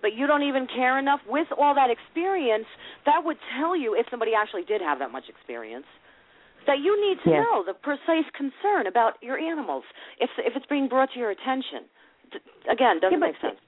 But 0.02 0.14
you 0.14 0.28
don't 0.28 0.44
even 0.44 0.68
care 0.68 1.00
enough. 1.00 1.20
With 1.28 1.48
all 1.58 1.74
that 1.76 1.90
experience, 1.90 2.66
that 3.06 3.24
would 3.24 3.38
tell 3.58 3.76
you 3.76 3.96
if 3.96 4.06
somebody 4.12 4.32
actually 4.38 4.64
did 4.64 4.82
have 4.82 5.00
that 5.00 5.12
much 5.12 5.26
experience. 5.28 5.86
That 6.68 6.80
you 6.80 7.00
need 7.02 7.22
to 7.24 7.30
Yeah. 7.32 7.42
know 7.44 7.64
the 7.64 7.74
precise 7.74 8.30
concern 8.34 8.88
about 8.88 9.22
your 9.24 9.38
animals 9.40 9.84
if 10.20 10.30
if 10.38 10.56
it's 10.56 10.66
being 10.68 10.88
brought 10.88 11.12
to 11.14 11.20
your 11.20 11.32
attention. 11.32 11.86
Again, 12.68 13.00
doesn't 13.00 13.14
Yeah, 13.14 13.20
but- 13.20 13.28
make 13.28 13.38
sense. 13.40 13.60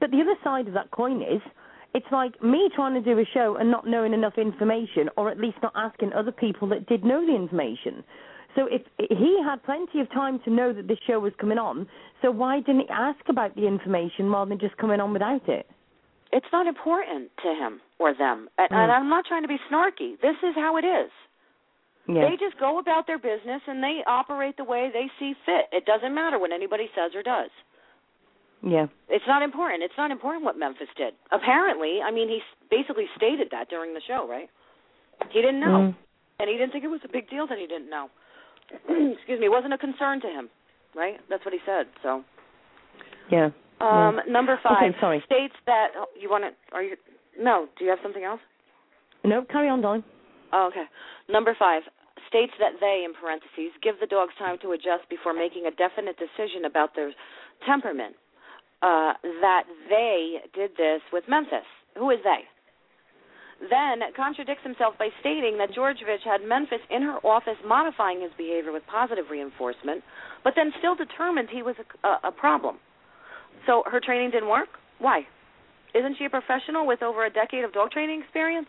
But 0.00 0.10
the 0.10 0.20
other 0.22 0.36
side 0.42 0.66
of 0.66 0.72
that 0.74 0.90
coin 0.90 1.20
is, 1.22 1.42
it's 1.94 2.10
like 2.10 2.42
me 2.42 2.68
trying 2.70 2.94
to 2.94 3.00
do 3.00 3.18
a 3.18 3.24
show 3.26 3.56
and 3.56 3.70
not 3.70 3.86
knowing 3.86 4.12
enough 4.14 4.38
information, 4.38 5.10
or 5.16 5.28
at 5.28 5.38
least 5.38 5.60
not 5.62 5.72
asking 5.76 6.12
other 6.14 6.32
people 6.32 6.66
that 6.68 6.86
did 6.86 7.04
know 7.04 7.24
the 7.24 7.34
information. 7.34 8.02
So 8.54 8.66
if 8.66 8.82
he 8.98 9.40
had 9.42 9.62
plenty 9.62 10.00
of 10.00 10.08
time 10.10 10.38
to 10.40 10.50
know 10.50 10.72
that 10.72 10.88
this 10.88 10.98
show 11.00 11.20
was 11.20 11.34
coming 11.36 11.58
on, 11.58 11.86
so 12.22 12.30
why 12.30 12.60
didn't 12.60 12.80
he 12.80 12.88
ask 12.88 13.28
about 13.28 13.54
the 13.54 13.66
information 13.66 14.30
rather 14.32 14.48
than 14.48 14.58
just 14.58 14.76
coming 14.78 14.98
on 15.00 15.12
without 15.12 15.46
it? 15.48 15.66
It's 16.32 16.50
not 16.50 16.66
important 16.66 17.30
to 17.42 17.54
him 17.54 17.80
or 17.98 18.14
them. 18.14 18.48
And, 18.58 18.72
and 18.72 18.90
Mm. 18.90 18.96
I'm 18.96 19.08
not 19.10 19.26
trying 19.26 19.42
to 19.42 19.48
be 19.48 19.58
snarky. 19.70 20.18
This 20.20 20.36
is 20.42 20.54
how 20.54 20.76
it 20.78 20.84
is. 20.84 21.10
Yeah. 22.08 22.28
They 22.28 22.36
just 22.36 22.58
go 22.60 22.78
about 22.78 23.06
their 23.06 23.18
business 23.18 23.62
and 23.66 23.82
they 23.82 24.00
operate 24.06 24.56
the 24.56 24.64
way 24.64 24.90
they 24.92 25.06
see 25.18 25.34
fit. 25.44 25.66
It 25.72 25.86
doesn't 25.86 26.14
matter 26.14 26.38
what 26.38 26.52
anybody 26.52 26.88
says 26.94 27.12
or 27.14 27.22
does. 27.22 27.50
yeah. 28.62 28.86
It's 29.08 29.24
not 29.26 29.42
important. 29.42 29.82
It's 29.82 29.96
not 29.98 30.10
important 30.10 30.44
what 30.44 30.58
Memphis 30.58 30.88
did. 30.96 31.14
Apparently, 31.32 32.00
I 32.04 32.10
mean, 32.10 32.28
he 32.28 32.40
basically 32.70 33.06
stated 33.16 33.48
that 33.50 33.68
during 33.68 33.92
the 33.94 34.00
show, 34.06 34.26
right? 34.28 34.48
He 35.30 35.40
didn't 35.40 35.60
know, 35.60 35.66
Mm. 35.90 35.94
and 36.38 36.48
he 36.50 36.56
didn't 36.56 36.72
think 36.72 36.84
it 36.84 36.88
was 36.88 37.00
a 37.04 37.08
big 37.08 37.28
deal 37.28 37.46
that 37.48 37.58
he 37.58 37.66
didn't 37.66 37.90
know. 37.90 38.08
Excuse 38.72 39.40
me, 39.40 39.46
it 39.46 39.50
wasn't 39.50 39.72
a 39.74 39.78
concern 39.78 40.20
to 40.20 40.28
him, 40.28 40.48
right? 40.94 41.18
That's 41.28 41.44
what 41.44 41.54
he 41.54 41.60
said. 41.66 41.86
So, 42.02 42.22
Yeah. 43.30 43.50
um, 43.80 44.20
number 44.28 44.58
five 44.62 44.90
Okay, 44.90 45.00
sorry. 45.00 45.22
states 45.26 45.54
that 45.66 45.88
oh, 45.96 46.06
you 46.18 46.28
want 46.30 46.44
to. 46.44 46.50
Are 46.76 46.82
you? 46.82 46.96
No. 47.38 47.66
Do 47.78 47.84
you 47.84 47.90
have 47.90 48.00
something 48.02 48.24
else? 48.24 48.40
No, 49.24 49.42
carry 49.44 49.68
on, 49.68 49.80
darling. 49.80 50.04
Oh, 50.52 50.66
okay. 50.68 50.84
Number 51.28 51.54
five 51.58 51.82
states 52.28 52.52
that 52.58 52.80
they, 52.80 53.04
in 53.04 53.14
parentheses, 53.14 53.72
give 53.82 54.00
the 54.00 54.06
dogs 54.06 54.32
time 54.38 54.58
to 54.62 54.72
adjust 54.72 55.08
before 55.10 55.32
making 55.32 55.66
a 55.66 55.70
definite 55.70 56.16
decision 56.16 56.64
about 56.64 56.94
their 56.94 57.12
temperament. 57.66 58.16
Uh, 58.82 59.14
that 59.40 59.64
they 59.88 60.36
did 60.54 60.70
this 60.76 61.00
with 61.10 61.24
Memphis. 61.28 61.64
Who 61.96 62.10
is 62.10 62.18
they? 62.22 62.44
Then 63.70 64.04
contradicts 64.14 64.62
himself 64.62 64.94
by 64.98 65.08
stating 65.20 65.56
that 65.58 65.72
Georgevich 65.72 66.20
had 66.24 66.46
Memphis 66.46 66.84
in 66.90 67.00
her 67.00 67.16
office 67.24 67.56
modifying 67.64 68.20
his 68.20 68.30
behavior 68.36 68.72
with 68.72 68.82
positive 68.86 69.26
reinforcement, 69.30 70.04
but 70.44 70.52
then 70.56 70.72
still 70.78 70.94
determined 70.94 71.48
he 71.50 71.62
was 71.62 71.74
a, 71.80 72.06
a, 72.06 72.28
a 72.28 72.32
problem. 72.32 72.76
So 73.66 73.82
her 73.86 73.98
training 73.98 74.30
didn't 74.30 74.50
work? 74.50 74.68
Why? 74.98 75.26
Isn't 75.94 76.16
she 76.18 76.26
a 76.26 76.30
professional 76.30 76.86
with 76.86 77.02
over 77.02 77.24
a 77.24 77.30
decade 77.30 77.64
of 77.64 77.72
dog 77.72 77.90
training 77.92 78.20
experience? 78.20 78.68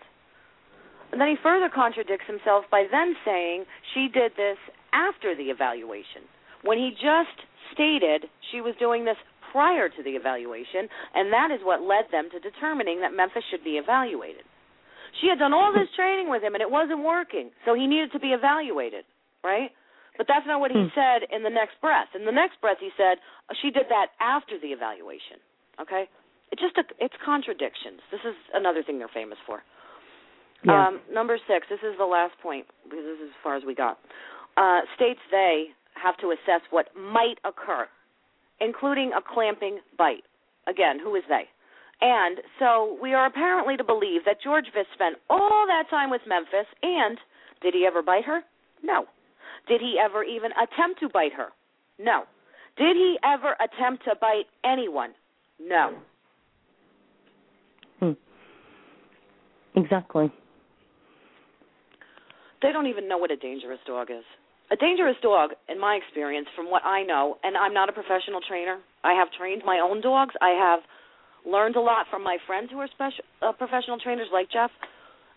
And 1.11 1.21
then 1.21 1.29
he 1.29 1.35
further 1.41 1.69
contradicts 1.69 2.27
himself 2.27 2.65
by 2.69 2.85
then 2.91 3.15
saying 3.23 3.65
she 3.93 4.09
did 4.11 4.33
this 4.35 4.57
after 4.93 5.35
the 5.35 5.49
evaluation, 5.49 6.27
when 6.63 6.77
he 6.77 6.91
just 6.91 7.37
stated 7.73 8.27
she 8.51 8.61
was 8.61 8.75
doing 8.79 9.05
this 9.05 9.17
prior 9.51 9.87
to 9.87 10.03
the 10.03 10.11
evaluation, 10.19 10.89
and 11.15 11.31
that 11.31 11.51
is 11.51 11.63
what 11.63 11.81
led 11.81 12.11
them 12.11 12.27
to 12.31 12.39
determining 12.39 12.99
that 13.01 13.15
Memphis 13.15 13.43
should 13.49 13.63
be 13.63 13.79
evaluated. 13.79 14.43
She 15.21 15.29
had 15.31 15.39
done 15.39 15.53
all 15.53 15.71
this 15.71 15.87
training 15.95 16.29
with 16.29 16.43
him, 16.43 16.53
and 16.53 16.61
it 16.61 16.69
wasn't 16.69 17.03
working, 17.03 17.51
so 17.65 17.73
he 17.73 17.87
needed 17.87 18.11
to 18.11 18.19
be 18.19 18.35
evaluated, 18.35 19.05
right? 19.43 19.71
But 20.17 20.27
that's 20.27 20.45
not 20.45 20.59
what 20.59 20.71
he 20.71 20.81
Hmm. 20.81 20.93
said 20.93 21.23
in 21.31 21.43
the 21.43 21.49
next 21.49 21.79
breath. 21.79 22.13
In 22.13 22.25
the 22.25 22.31
next 22.31 22.59
breath, 22.59 22.79
he 22.79 22.91
said 22.97 23.19
"Oh, 23.49 23.53
she 23.61 23.71
did 23.71 23.87
that 23.89 24.11
after 24.19 24.57
the 24.57 24.73
evaluation. 24.73 25.39
Okay, 25.79 26.09
it's 26.51 26.61
just 26.61 26.77
a, 26.77 26.83
it's 26.99 27.15
contradictions. 27.23 28.01
This 28.11 28.25
is 28.25 28.35
another 28.53 28.83
thing 28.83 28.99
they're 28.99 29.07
famous 29.07 29.37
for. 29.45 29.63
Yeah. 30.63 30.87
Um, 30.87 30.99
number 31.11 31.37
six. 31.47 31.67
This 31.69 31.79
is 31.79 31.97
the 31.97 32.05
last 32.05 32.33
point 32.41 32.65
because 32.83 33.05
this 33.05 33.19
is 33.19 33.29
as 33.29 33.39
far 33.43 33.55
as 33.55 33.63
we 33.65 33.75
got. 33.75 33.99
Uh, 34.57 34.81
states 34.95 35.19
they 35.29 35.65
have 35.93 36.17
to 36.17 36.31
assess 36.31 36.61
what 36.69 36.87
might 36.95 37.37
occur, 37.45 37.87
including 38.59 39.11
a 39.15 39.21
clamping 39.21 39.79
bite. 39.97 40.23
Again, 40.67 40.99
who 41.01 41.15
is 41.15 41.23
they? 41.29 41.43
And 42.01 42.39
so 42.59 42.97
we 43.01 43.13
are 43.13 43.25
apparently 43.25 43.77
to 43.77 43.83
believe 43.83 44.25
that 44.25 44.37
George 44.43 44.65
Viss 44.75 44.85
spent 44.93 45.15
all 45.29 45.65
that 45.67 45.89
time 45.89 46.09
with 46.09 46.21
Memphis, 46.27 46.67
and 46.83 47.17
did 47.61 47.73
he 47.73 47.85
ever 47.87 48.03
bite 48.03 48.25
her? 48.25 48.41
No. 48.83 49.05
Did 49.67 49.81
he 49.81 49.97
ever 50.03 50.23
even 50.23 50.51
attempt 50.51 50.99
to 51.01 51.09
bite 51.09 51.33
her? 51.33 51.47
No. 51.99 52.23
Did 52.77 52.95
he 52.95 53.17
ever 53.23 53.55
attempt 53.59 54.03
to 54.05 54.13
bite 54.21 54.45
anyone? 54.63 55.11
No. 55.59 55.95
Hmm. 57.99 58.11
Exactly. 59.75 60.31
They 62.61 62.71
don't 62.71 62.87
even 62.87 63.07
know 63.07 63.17
what 63.17 63.31
a 63.31 63.37
dangerous 63.37 63.79
dog 63.85 64.09
is. 64.09 64.23
A 64.69 64.75
dangerous 64.75 65.15
dog, 65.21 65.51
in 65.69 65.79
my 65.79 65.95
experience, 65.95 66.47
from 66.55 66.69
what 66.69 66.83
I 66.83 67.03
know, 67.03 67.37
and 67.43 67.55
I'm 67.55 67.73
not 67.73 67.87
a 67.87 67.93
professional 67.93 68.41
trainer. 68.45 68.79
I 69.03 69.13
have 69.13 69.29
trained 69.31 69.63
my 69.65 69.79
own 69.79 70.01
dogs. 70.01 70.35
I 70.41 70.49
have 70.49 70.81
learned 71.45 71.77
a 71.77 71.81
lot 71.81 72.07
from 72.11 72.23
my 72.23 72.37
friends 72.45 72.69
who 72.71 72.79
are 72.79 72.87
special 72.91 73.23
uh, 73.41 73.53
professional 73.53 73.97
trainers, 73.97 74.27
like 74.33 74.51
Jeff. 74.51 74.71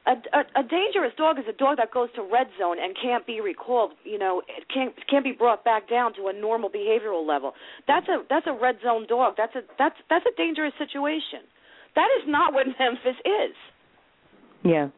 A, 0.06 0.12
a, 0.12 0.60
a 0.60 0.64
dangerous 0.64 1.12
dog 1.16 1.38
is 1.38 1.44
a 1.48 1.52
dog 1.52 1.76
that 1.76 1.92
goes 1.92 2.08
to 2.16 2.22
red 2.22 2.48
zone 2.58 2.78
and 2.82 2.96
can't 3.00 3.24
be 3.26 3.40
recalled. 3.40 3.92
You 4.02 4.18
know, 4.18 4.42
it 4.48 4.66
can't 4.72 4.94
can't 5.08 5.22
be 5.22 5.32
brought 5.32 5.62
back 5.62 5.88
down 5.88 6.14
to 6.14 6.26
a 6.28 6.32
normal 6.32 6.70
behavioral 6.70 7.26
level. 7.26 7.52
That's 7.86 8.08
a 8.08 8.24
that's 8.28 8.46
a 8.46 8.52
red 8.52 8.76
zone 8.82 9.06
dog. 9.06 9.34
That's 9.36 9.54
a 9.54 9.60
that's 9.78 9.96
that's 10.08 10.24
a 10.26 10.34
dangerous 10.36 10.72
situation. 10.78 11.46
That 11.94 12.08
is 12.18 12.26
not 12.26 12.54
what 12.54 12.66
Memphis 12.80 13.20
is. 13.24 13.54
Yeah. 14.64 14.88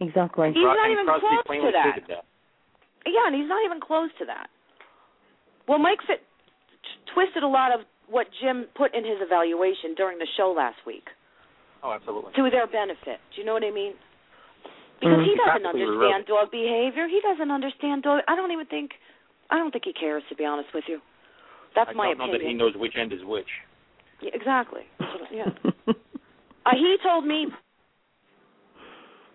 Exactly. 0.00 0.48
He's 0.56 0.64
not 0.64 0.80
and 0.80 0.92
even 0.92 1.04
Crosby 1.04 1.28
close 1.46 1.60
to 1.60 1.72
that. 1.72 2.00
that. 2.08 2.24
Yeah, 3.06 3.26
and 3.28 3.34
he's 3.36 3.48
not 3.48 3.60
even 3.64 3.80
close 3.80 4.08
to 4.18 4.24
that. 4.26 4.48
Well, 5.68 5.78
Mike 5.78 6.00
fit, 6.06 6.20
t- 6.82 7.12
twisted 7.14 7.42
a 7.42 7.48
lot 7.48 7.72
of 7.72 7.84
what 8.08 8.26
Jim 8.42 8.66
put 8.74 8.94
in 8.94 9.04
his 9.04 9.20
evaluation 9.20 9.94
during 9.94 10.18
the 10.18 10.26
show 10.36 10.50
last 10.56 10.80
week 10.86 11.04
Oh, 11.84 11.92
absolutely. 11.92 12.32
to 12.34 12.50
their 12.50 12.66
benefit. 12.66 13.20
Do 13.32 13.40
you 13.40 13.44
know 13.46 13.52
what 13.54 13.62
I 13.64 13.70
mean? 13.70 13.94
Because 15.00 15.24
he 15.24 15.32
Mhm. 15.32 15.36
doesn't 15.36 15.62
Practically 15.62 15.82
understand 15.84 16.26
dog 16.26 16.50
behavior. 16.50 17.06
He 17.08 17.20
doesn't 17.20 17.50
understand 17.50 18.02
dog. 18.02 18.22
I 18.28 18.36
don't 18.36 18.50
even 18.52 18.66
think. 18.66 18.98
I 19.50 19.56
don't 19.58 19.70
think 19.70 19.84
he 19.84 19.92
cares, 19.92 20.22
to 20.28 20.34
be 20.34 20.44
honest 20.44 20.72
with 20.74 20.84
you. 20.88 21.00
That's 21.74 21.90
I 21.90 21.92
my 21.94 22.08
don't 22.08 22.18
know 22.18 22.32
that 22.32 22.42
he 22.42 22.52
knows 22.52 22.74
which 22.76 22.96
end 22.96 23.12
is 23.12 23.24
which. 23.24 23.48
Yeah, 24.20 24.30
exactly. 24.34 24.86
Yeah. 25.30 25.50
Uh, 26.66 26.76
he 26.76 26.98
told 27.02 27.24
me 27.24 27.46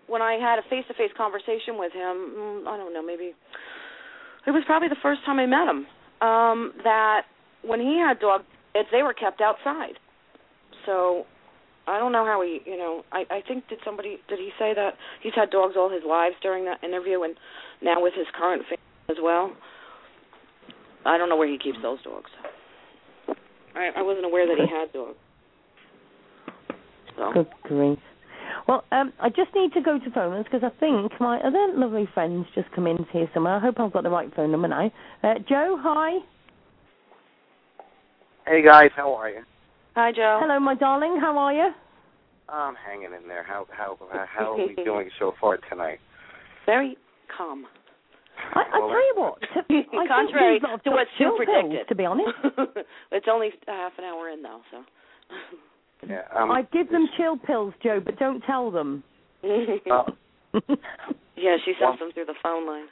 when 0.06 0.22
I 0.22 0.34
had 0.34 0.58
a 0.58 0.62
face-to-face 0.68 1.12
conversation 1.16 1.78
with 1.78 1.92
him. 1.92 2.34
mm, 2.36 2.66
I 2.66 2.76
don't 2.76 2.92
know, 2.94 3.02
maybe 3.02 3.34
it 4.46 4.50
was 4.50 4.62
probably 4.66 4.88
the 4.88 5.02
first 5.02 5.24
time 5.26 5.38
I 5.38 5.46
met 5.46 5.66
him. 5.66 5.86
Um, 6.20 6.72
that 6.84 7.22
when 7.62 7.80
he 7.80 7.98
had 7.98 8.20
dog, 8.20 8.42
kids, 8.72 8.88
they 8.92 9.02
were 9.02 9.12
kept 9.12 9.40
outside. 9.40 9.98
So 10.86 11.26
I 11.88 11.98
don't 11.98 12.12
know 12.12 12.24
how 12.24 12.42
he, 12.42 12.60
you 12.64 12.76
know, 12.76 13.04
I 13.12 13.24
I 13.30 13.42
think 13.46 13.68
did 13.68 13.78
somebody 13.84 14.18
did 14.28 14.38
he 14.38 14.50
say 14.58 14.72
that 14.74 14.94
he's 15.22 15.34
had 15.34 15.50
dogs 15.50 15.74
all 15.76 15.90
his 15.90 16.02
lives 16.08 16.36
during 16.42 16.64
that 16.66 16.82
interview 16.82 17.22
and 17.22 17.34
now 17.82 18.00
with 18.00 18.14
his 18.14 18.26
current 18.38 18.62
family 18.62 18.78
as 19.10 19.16
well. 19.22 19.52
I 21.04 21.18
don't 21.18 21.28
know 21.28 21.36
where 21.36 21.48
he 21.50 21.58
keeps 21.58 21.78
those 21.82 22.02
dogs. 22.02 22.30
I 23.74 23.90
I 23.96 24.02
wasn't 24.02 24.26
aware 24.26 24.46
that 24.46 24.56
he 24.56 24.66
had 24.72 24.92
dogs. 24.92 25.18
So 27.16 27.32
Good 27.32 27.48
grief. 27.64 27.98
Well, 28.68 28.82
um, 28.90 29.12
I 29.20 29.28
just 29.28 29.54
need 29.54 29.72
to 29.74 29.80
go 29.80 29.98
to 29.98 30.10
phones 30.10 30.44
because 30.44 30.62
I 30.64 30.70
think 30.80 31.12
my 31.20 31.38
other 31.40 31.68
lovely 31.74 32.08
friends 32.14 32.46
just 32.54 32.70
come 32.72 32.86
in 32.88 33.06
here 33.12 33.28
somewhere. 33.32 33.54
I 33.54 33.60
hope 33.60 33.78
I've 33.78 33.92
got 33.92 34.02
the 34.02 34.10
right 34.10 34.32
phone 34.34 34.50
number 34.50 34.66
now. 34.68 34.90
Uh, 35.22 35.34
Joe, 35.48 35.78
hi. 35.80 36.18
Hey 38.46 38.62
guys, 38.62 38.90
how 38.96 39.12
are 39.14 39.28
you? 39.30 39.42
hi 39.94 40.12
Joe. 40.12 40.38
Hello, 40.42 40.58
my 40.60 40.74
darling. 40.74 41.18
How 41.20 41.36
are 41.38 41.52
you? 41.52 41.70
I'm 42.48 42.74
hanging 42.76 43.10
in 43.20 43.26
there. 43.28 43.42
How 43.44 43.66
how 43.70 43.98
uh, 44.12 44.24
how 44.28 44.52
are 44.52 44.56
we 44.66 44.74
doing 44.84 45.10
so 45.18 45.32
far 45.40 45.58
tonight? 45.70 45.98
Very 46.64 46.96
calm. 47.36 47.66
I, 48.54 48.62
I 48.72 48.78
Well, 48.78 48.88
tell 48.90 48.98
you 48.98 49.14
what. 49.16 49.40
To, 49.40 49.48
I 49.98 50.06
Contrary 50.06 50.60
think 50.60 50.62
these 50.62 50.68
lot 50.68 50.74
of 50.74 50.82
to 50.84 50.90
what 50.90 51.06
Sue 51.18 51.24
chill 51.24 51.36
pills, 51.38 51.46
predicted. 51.48 51.88
to 51.88 51.94
be 51.94 52.04
honest. 52.04 52.28
it's 53.12 53.26
only 53.30 53.50
half 53.66 53.92
an 53.98 54.04
hour 54.04 54.28
in 54.28 54.42
though, 54.42 54.60
so. 54.70 54.82
Yeah, 56.08 56.22
um, 56.38 56.50
I 56.50 56.62
give 56.72 56.90
them 56.90 57.08
chill 57.16 57.36
pills, 57.36 57.74
Joe, 57.82 58.00
but 58.04 58.18
don't 58.18 58.40
tell 58.42 58.70
them. 58.70 59.02
uh, 59.44 60.02
yeah, 61.36 61.56
she 61.64 61.74
well- 61.80 61.90
sends 61.92 62.00
them 62.00 62.12
through 62.14 62.26
the 62.26 62.34
phone 62.42 62.66
line. 62.66 62.86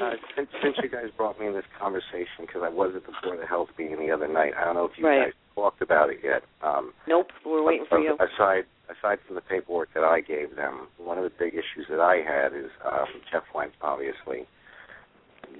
uh, 0.00 0.10
since, 0.36 0.48
since 0.62 0.76
you 0.82 0.88
guys 0.90 1.06
brought 1.16 1.38
me 1.40 1.46
in 1.46 1.54
this 1.54 1.64
conversation, 1.80 2.42
because 2.46 2.62
I 2.64 2.68
was 2.68 2.92
at 2.96 3.06
the 3.06 3.12
Board 3.22 3.40
of 3.40 3.48
Health 3.48 3.68
meeting 3.78 3.98
the 3.98 4.10
other 4.12 4.28
night, 4.28 4.52
I 4.58 4.64
don't 4.64 4.74
know 4.74 4.84
if 4.84 4.92
you 4.98 5.06
Right. 5.06 5.26
guys 5.26 5.32
talked 5.54 5.80
about 5.82 6.10
it 6.10 6.18
yet. 6.22 6.42
Um, 6.62 6.92
nope, 7.06 7.28
we're 7.44 7.62
waiting 7.62 7.86
for 7.88 7.98
you. 7.98 8.14
Aside 8.14 8.64
aside 8.90 9.18
from 9.24 9.36
the 9.36 9.40
paperwork 9.42 9.88
that 9.94 10.02
I 10.02 10.20
gave 10.20 10.56
them, 10.56 10.88
one 10.98 11.16
of 11.16 11.22
the 11.24 11.30
big 11.38 11.54
issues 11.54 11.86
that 11.88 12.00
I 12.00 12.16
had 12.26 12.52
is 12.52 12.70
um, 12.84 13.06
Jeff 13.30 13.44
went 13.54 13.72
obviously. 13.82 14.46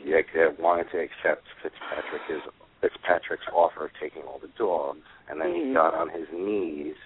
They 0.05 0.23
they 0.35 0.47
wanted 0.59 0.87
to 0.93 0.99
accept 0.99 1.45
Fitzpatrick's 1.63 2.47
Fitzpatrick's 2.81 3.47
offer 3.55 3.85
of 3.87 3.91
taking 4.01 4.23
all 4.23 4.39
the 4.41 4.51
dogs, 4.59 5.05
and 5.31 5.41
then 5.41 5.53
Mhm. 5.53 5.69
he 5.69 5.75
got 5.75 5.95
on 5.95 6.09
his 6.11 6.29
knees. 6.33 6.97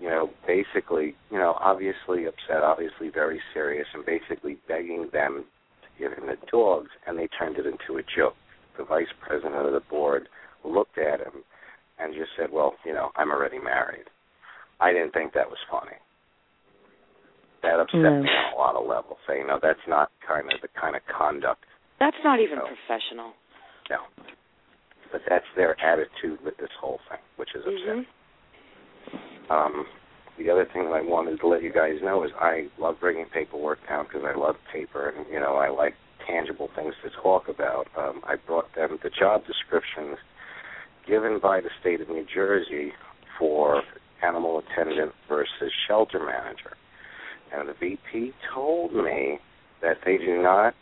You 0.00 0.10
know, 0.10 0.30
basically, 0.46 1.14
you 1.30 1.38
know, 1.38 1.56
obviously 1.60 2.26
upset, 2.26 2.62
obviously 2.64 3.08
very 3.08 3.40
serious, 3.54 3.86
and 3.94 4.04
basically 4.04 4.56
begging 4.66 5.08
them 5.10 5.46
to 5.82 5.88
give 5.96 6.12
him 6.12 6.26
the 6.26 6.36
dogs, 6.50 6.90
and 7.06 7.16
they 7.16 7.28
turned 7.28 7.56
it 7.58 7.66
into 7.66 7.98
a 7.98 8.02
joke. 8.02 8.36
The 8.76 8.84
vice 8.84 9.12
president 9.20 9.64
of 9.64 9.72
the 9.72 9.80
board 9.80 10.28
looked 10.64 10.98
at 10.98 11.20
him 11.20 11.44
and 11.98 12.14
just 12.14 12.34
said, 12.34 12.50
"Well, 12.50 12.76
you 12.84 12.92
know, 12.92 13.12
I'm 13.14 13.30
already 13.30 13.60
married." 13.60 14.10
I 14.80 14.92
didn't 14.92 15.12
think 15.12 15.32
that 15.34 15.48
was 15.48 15.60
funny. 15.70 15.96
That 17.60 17.78
upset 17.78 18.00
No. 18.00 18.22
me 18.22 18.28
on 18.28 18.52
a 18.52 18.56
lot 18.56 18.74
of 18.74 18.86
levels. 18.86 19.20
Saying, 19.28 19.46
"No, 19.46 19.60
that's 19.60 19.86
not 19.86 20.10
kind 20.20 20.52
of 20.52 20.60
the 20.60 20.68
kind 20.68 20.96
of 20.96 21.06
conduct." 21.06 21.64
That's 21.98 22.24
not 22.24 22.40
even 22.40 22.58
No. 22.58 22.66
professional. 22.66 23.36
No, 23.88 24.02
but 25.12 25.20
that's 25.28 25.44
their 25.54 25.78
attitude 25.80 26.40
with 26.44 26.56
this 26.56 26.70
whole 26.80 26.98
thing, 27.08 27.20
which 27.36 27.54
is 27.54 27.62
upsetting. 27.66 28.06
Mhm. 29.10 29.50
Um, 29.50 29.86
the 30.38 30.50
other 30.50 30.64
thing 30.64 30.84
that 30.84 30.94
I 30.94 31.02
wanted 31.02 31.38
to 31.40 31.46
let 31.46 31.62
you 31.62 31.70
guys 31.70 32.00
know 32.02 32.24
is 32.24 32.32
I 32.40 32.68
love 32.78 32.98
bringing 32.98 33.26
paperwork 33.26 33.86
down 33.86 34.06
because 34.06 34.24
I 34.24 34.32
love 34.32 34.56
paper 34.72 35.10
and 35.10 35.26
you 35.30 35.38
know 35.38 35.56
I 35.56 35.68
like 35.68 35.94
tangible 36.26 36.68
things 36.74 36.94
to 37.02 37.10
talk 37.10 37.48
about. 37.48 37.88
Um, 37.96 38.22
I 38.24 38.36
brought 38.36 38.74
them 38.74 38.98
the 39.02 39.10
job 39.10 39.44
descriptions 39.46 40.16
given 41.06 41.38
by 41.38 41.60
the 41.60 41.70
state 41.80 42.00
of 42.00 42.08
New 42.08 42.24
Jersey 42.32 42.92
for 43.38 43.82
animal 44.22 44.58
attendant 44.60 45.12
versus 45.28 45.72
shelter 45.86 46.20
manager, 46.20 46.76
and 47.52 47.68
the 47.68 47.74
VP 47.74 48.32
told 48.54 48.94
me 48.94 49.38
that 49.82 49.98
they 50.04 50.16
do 50.16 50.40
not 50.40 50.74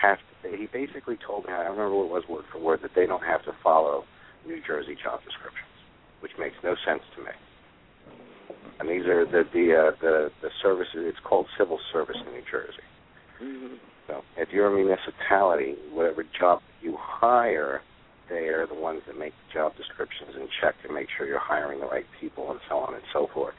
have. 0.00 0.18
He 0.52 0.66
basically 0.66 1.16
told 1.24 1.46
me 1.46 1.52
I 1.52 1.64
don't 1.64 1.76
remember 1.76 1.96
what 1.96 2.06
it 2.06 2.12
was 2.12 2.24
word 2.28 2.44
for 2.52 2.58
word 2.58 2.80
that 2.82 2.92
they 2.94 3.06
don't 3.06 3.24
have 3.24 3.44
to 3.44 3.52
follow 3.62 4.04
New 4.46 4.60
Jersey 4.66 4.96
job 5.02 5.20
descriptions 5.24 5.74
which 6.24 6.32
makes 6.38 6.56
no 6.64 6.74
sense 6.86 7.02
to 7.14 7.20
me. 7.22 7.36
And 8.80 8.88
these 8.88 9.04
are 9.04 9.26
the 9.26 9.44
the 9.52 9.76
uh, 9.76 9.90
the 10.00 10.30
the 10.40 10.48
services. 10.62 11.04
It's 11.04 11.20
called 11.22 11.44
civil 11.58 11.78
service 11.92 12.16
in 12.16 12.32
New 12.32 12.42
Jersey. 12.50 12.88
Mhm. 13.42 13.78
So 14.06 14.22
if 14.38 14.48
you're 14.50 14.72
a 14.72 14.74
municipality, 14.74 15.76
whatever 15.92 16.24
job 16.40 16.62
you 16.80 16.96
hire, 16.98 17.82
they 18.30 18.48
are 18.48 18.66
the 18.66 18.74
ones 18.74 19.02
that 19.06 19.18
make 19.18 19.34
the 19.46 19.52
job 19.52 19.76
descriptions 19.76 20.30
and 20.34 20.48
check 20.62 20.74
to 20.82 20.90
make 20.90 21.08
sure 21.14 21.26
you're 21.26 21.38
hiring 21.38 21.80
the 21.80 21.86
right 21.86 22.06
people 22.18 22.50
and 22.50 22.60
so 22.70 22.78
on 22.78 22.94
and 22.94 23.02
so 23.12 23.28
forth. 23.34 23.54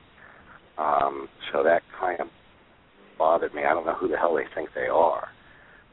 Um, 0.80 1.30
so 1.54 1.62
that 1.62 1.84
kind 2.00 2.20
of 2.20 2.28
bothered 3.20 3.54
me. 3.54 3.64
I 3.64 3.74
don't 3.74 3.86
know 3.86 3.94
who 3.94 4.08
the 4.08 4.18
hell 4.18 4.34
they 4.34 4.46
think 4.56 4.70
they 4.74 4.88
are. 4.88 5.30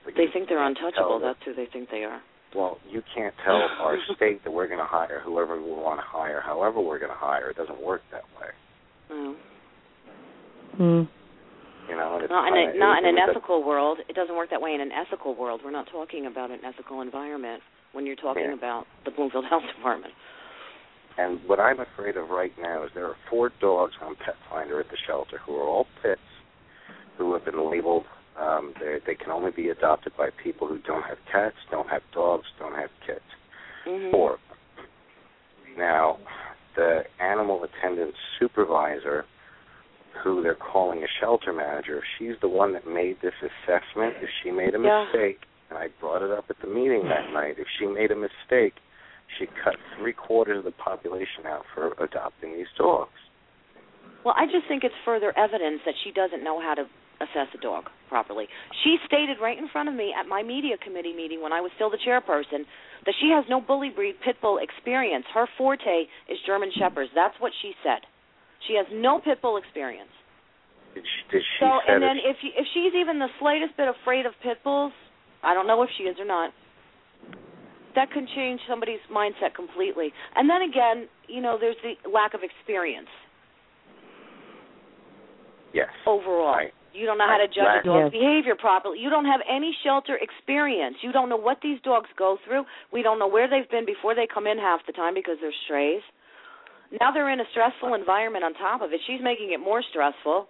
But 0.04 0.14
They 0.16 0.26
think 0.32 0.48
they're 0.48 0.62
untouchable. 0.62 1.20
That's 1.20 1.38
who 1.44 1.54
they 1.54 1.66
think 1.72 1.90
they 1.90 2.04
are. 2.04 2.20
well, 2.54 2.78
you 2.88 3.02
can't 3.14 3.34
tell 3.44 3.56
our 3.80 3.96
state 4.16 4.42
that 4.44 4.50
we're 4.50 4.66
going 4.66 4.80
to 4.80 4.84
hire 4.86 5.20
whoever 5.24 5.56
we 5.60 5.70
want 5.70 5.98
to 6.00 6.06
hire, 6.06 6.40
however 6.44 6.80
we're 6.80 6.98
going 6.98 7.12
to 7.12 7.16
hire. 7.18 7.50
It 7.50 7.56
doesn't 7.56 7.80
work 7.82 8.02
that 8.10 8.24
way. 8.40 8.48
No. 9.10 9.36
Hmm. 10.76 11.02
You 11.90 11.96
know, 11.96 12.14
and 12.14 12.22
it's 12.24 12.30
Not 12.30 12.48
in 12.48 12.54
a, 12.54 12.78
not 12.78 12.98
in 12.98 13.04
it- 13.04 13.08
an 13.10 13.18
it- 13.18 13.30
ethical 13.30 13.62
world. 13.64 13.98
It 14.08 14.14
doesn't 14.14 14.34
work 14.36 14.50
that 14.50 14.60
way 14.62 14.74
in 14.74 14.80
an 14.80 14.90
ethical 14.92 15.34
world. 15.34 15.60
We're 15.64 15.70
not 15.72 15.88
talking 15.90 16.26
about 16.26 16.50
an 16.50 16.60
ethical 16.64 17.00
environment 17.00 17.62
when 17.92 18.06
you're 18.06 18.16
talking 18.16 18.44
Yeah. 18.44 18.54
about 18.54 18.86
the 19.04 19.10
Bloomfield 19.10 19.44
Health 19.50 19.64
Department. 19.76 20.14
And 21.18 21.40
what 21.46 21.60
I'm 21.60 21.80
afraid 21.80 22.16
of 22.16 22.30
right 22.30 22.52
now 22.58 22.84
is 22.84 22.90
there 22.94 23.06
are 23.06 23.16
four 23.28 23.50
dogs 23.60 23.92
on 24.00 24.14
Pet 24.16 24.34
Finder 24.48 24.80
at 24.80 24.88
the 24.88 24.96
shelter 25.06 25.38
who 25.44 25.56
are 25.56 25.66
all 25.68 25.86
pits, 26.02 26.20
who 27.18 27.34
have 27.34 27.44
been 27.44 27.68
labeled. 27.70 28.04
Um, 28.38 28.72
they 28.80 28.98
they 29.06 29.14
can 29.14 29.30
only 29.30 29.50
be 29.50 29.68
adopted 29.68 30.12
by 30.16 30.30
people 30.42 30.66
who 30.66 30.78
don't 30.78 31.02
have 31.02 31.18
cats, 31.30 31.56
don't 31.70 31.88
have 31.88 32.02
dogs, 32.14 32.46
don't 32.58 32.74
have 32.74 32.90
kids. 33.06 33.20
Mhm. 33.86 34.10
Four. 34.10 34.38
Now, 35.76 36.18
the 36.74 37.04
animal 37.20 37.64
attendant 37.64 38.14
supervisor, 38.38 39.24
who 40.22 40.42
they're 40.42 40.54
calling 40.54 41.02
a 41.02 41.08
shelter 41.20 41.52
manager, 41.52 42.02
she's 42.18 42.38
the 42.40 42.48
one 42.48 42.72
that 42.72 42.86
made 42.86 43.20
this 43.20 43.34
assessment. 43.42 44.16
If 44.20 44.30
she 44.42 44.50
made 44.50 44.74
a 44.74 44.78
Yeah. 44.78 45.04
mistake, 45.04 45.40
and 45.68 45.78
I 45.78 45.88
brought 46.00 46.22
it 46.22 46.30
up 46.30 46.50
at 46.50 46.58
the 46.60 46.66
meeting 46.66 47.08
that 47.08 47.30
night, 47.30 47.58
if 47.58 47.68
she 47.78 47.86
made 47.86 48.10
a 48.10 48.16
mistake, 48.16 48.74
she 49.38 49.46
cut 49.46 49.76
three 49.96 50.12
quarters 50.12 50.58
of 50.58 50.64
the 50.64 50.72
population 50.72 51.46
out 51.46 51.64
for 51.74 51.94
adopting 51.98 52.52
these 52.52 52.70
dogs. 52.76 53.18
Well, 54.24 54.34
I 54.36 54.46
just 54.46 54.66
think 54.68 54.84
it's 54.84 54.94
further 55.04 55.36
evidence 55.36 55.82
that 55.84 55.94
she 56.04 56.12
doesn't 56.12 56.44
know 56.44 56.60
how 56.60 56.74
to 56.74 56.86
assess 57.22 57.48
a 57.54 57.60
dog 57.60 57.86
properly. 58.08 58.46
She 58.84 58.96
stated 59.06 59.38
right 59.40 59.56
in 59.56 59.68
front 59.68 59.88
of 59.88 59.94
me 59.94 60.12
at 60.12 60.26
my 60.28 60.42
media 60.42 60.76
committee 60.76 61.14
meeting 61.14 61.40
when 61.42 61.52
I 61.52 61.60
was 61.60 61.70
still 61.76 61.90
the 61.90 61.98
chairperson 62.02 62.66
that 63.06 63.14
she 63.20 63.30
has 63.30 63.44
no 63.48 63.60
bully 63.60 63.90
breed 63.90 64.16
pit 64.24 64.36
bull 64.42 64.58
experience. 64.58 65.24
Her 65.34 65.46
forte 65.56 66.06
is 66.28 66.38
German 66.46 66.70
shepherds. 66.78 67.10
That's 67.14 67.34
what 67.40 67.52
she 67.62 67.72
said. 67.82 68.02
She 68.68 68.74
has 68.74 68.86
no 68.92 69.20
pit 69.20 69.40
bull 69.42 69.56
experience. 69.56 70.12
Did 70.94 71.04
she, 71.04 71.32
did 71.32 71.42
she 71.42 71.64
So, 71.64 71.80
and 71.88 72.02
then 72.02 72.18
if 72.18 72.36
you, 72.42 72.50
if 72.56 72.66
she's 72.74 72.92
even 72.94 73.18
the 73.18 73.32
slightest 73.40 73.76
bit 73.76 73.88
afraid 73.88 74.26
of 74.26 74.32
pit 74.42 74.58
bulls, 74.62 74.92
I 75.42 75.54
don't 75.54 75.66
know 75.66 75.82
if 75.82 75.90
she 75.96 76.04
is 76.04 76.16
or 76.20 76.26
not. 76.26 76.52
That 77.94 78.10
can 78.10 78.26
change 78.34 78.60
somebody's 78.68 79.02
mindset 79.12 79.54
completely. 79.54 80.12
And 80.36 80.48
then 80.48 80.62
again, 80.62 81.08
you 81.28 81.42
know, 81.42 81.58
there's 81.60 81.76
the 81.82 81.96
lack 82.08 82.34
of 82.34 82.40
experience 82.42 83.08
yes, 85.72 85.88
overall. 86.06 86.54
Right. 86.54 86.72
You 86.94 87.06
don't 87.06 87.16
know 87.18 87.26
how 87.26 87.38
to 87.38 87.48
judge 87.48 87.64
Lack- 87.64 87.84
a 87.84 87.88
dog's 87.88 88.12
Yes. 88.12 88.20
behavior 88.20 88.54
properly. 88.54 88.98
You 89.00 89.08
don't 89.10 89.24
have 89.24 89.40
any 89.48 89.72
shelter 89.82 90.16
experience. 90.16 90.96
You 91.02 91.12
don't 91.12 91.28
know 91.28 91.36
what 91.36 91.60
these 91.62 91.80
dogs 91.80 92.08
go 92.16 92.36
through. 92.44 92.66
We 92.90 93.02
don't 93.02 93.18
know 93.18 93.26
where 93.26 93.48
they've 93.48 93.68
been 93.68 93.84
before 93.86 94.14
they 94.14 94.26
come 94.26 94.46
in 94.46 94.58
half 94.58 94.84
the 94.86 94.92
time 94.92 95.14
because 95.14 95.38
they're 95.40 95.52
strays. 95.64 96.02
Now 97.00 97.10
they're 97.10 97.30
in 97.30 97.40
a 97.40 97.46
stressful 97.50 97.94
environment 97.94 98.44
on 98.44 98.52
top 98.54 98.82
of 98.82 98.92
it. 98.92 99.00
She's 99.06 99.20
making 99.22 99.52
it 99.52 99.60
more 99.60 99.82
stressful. 99.82 100.46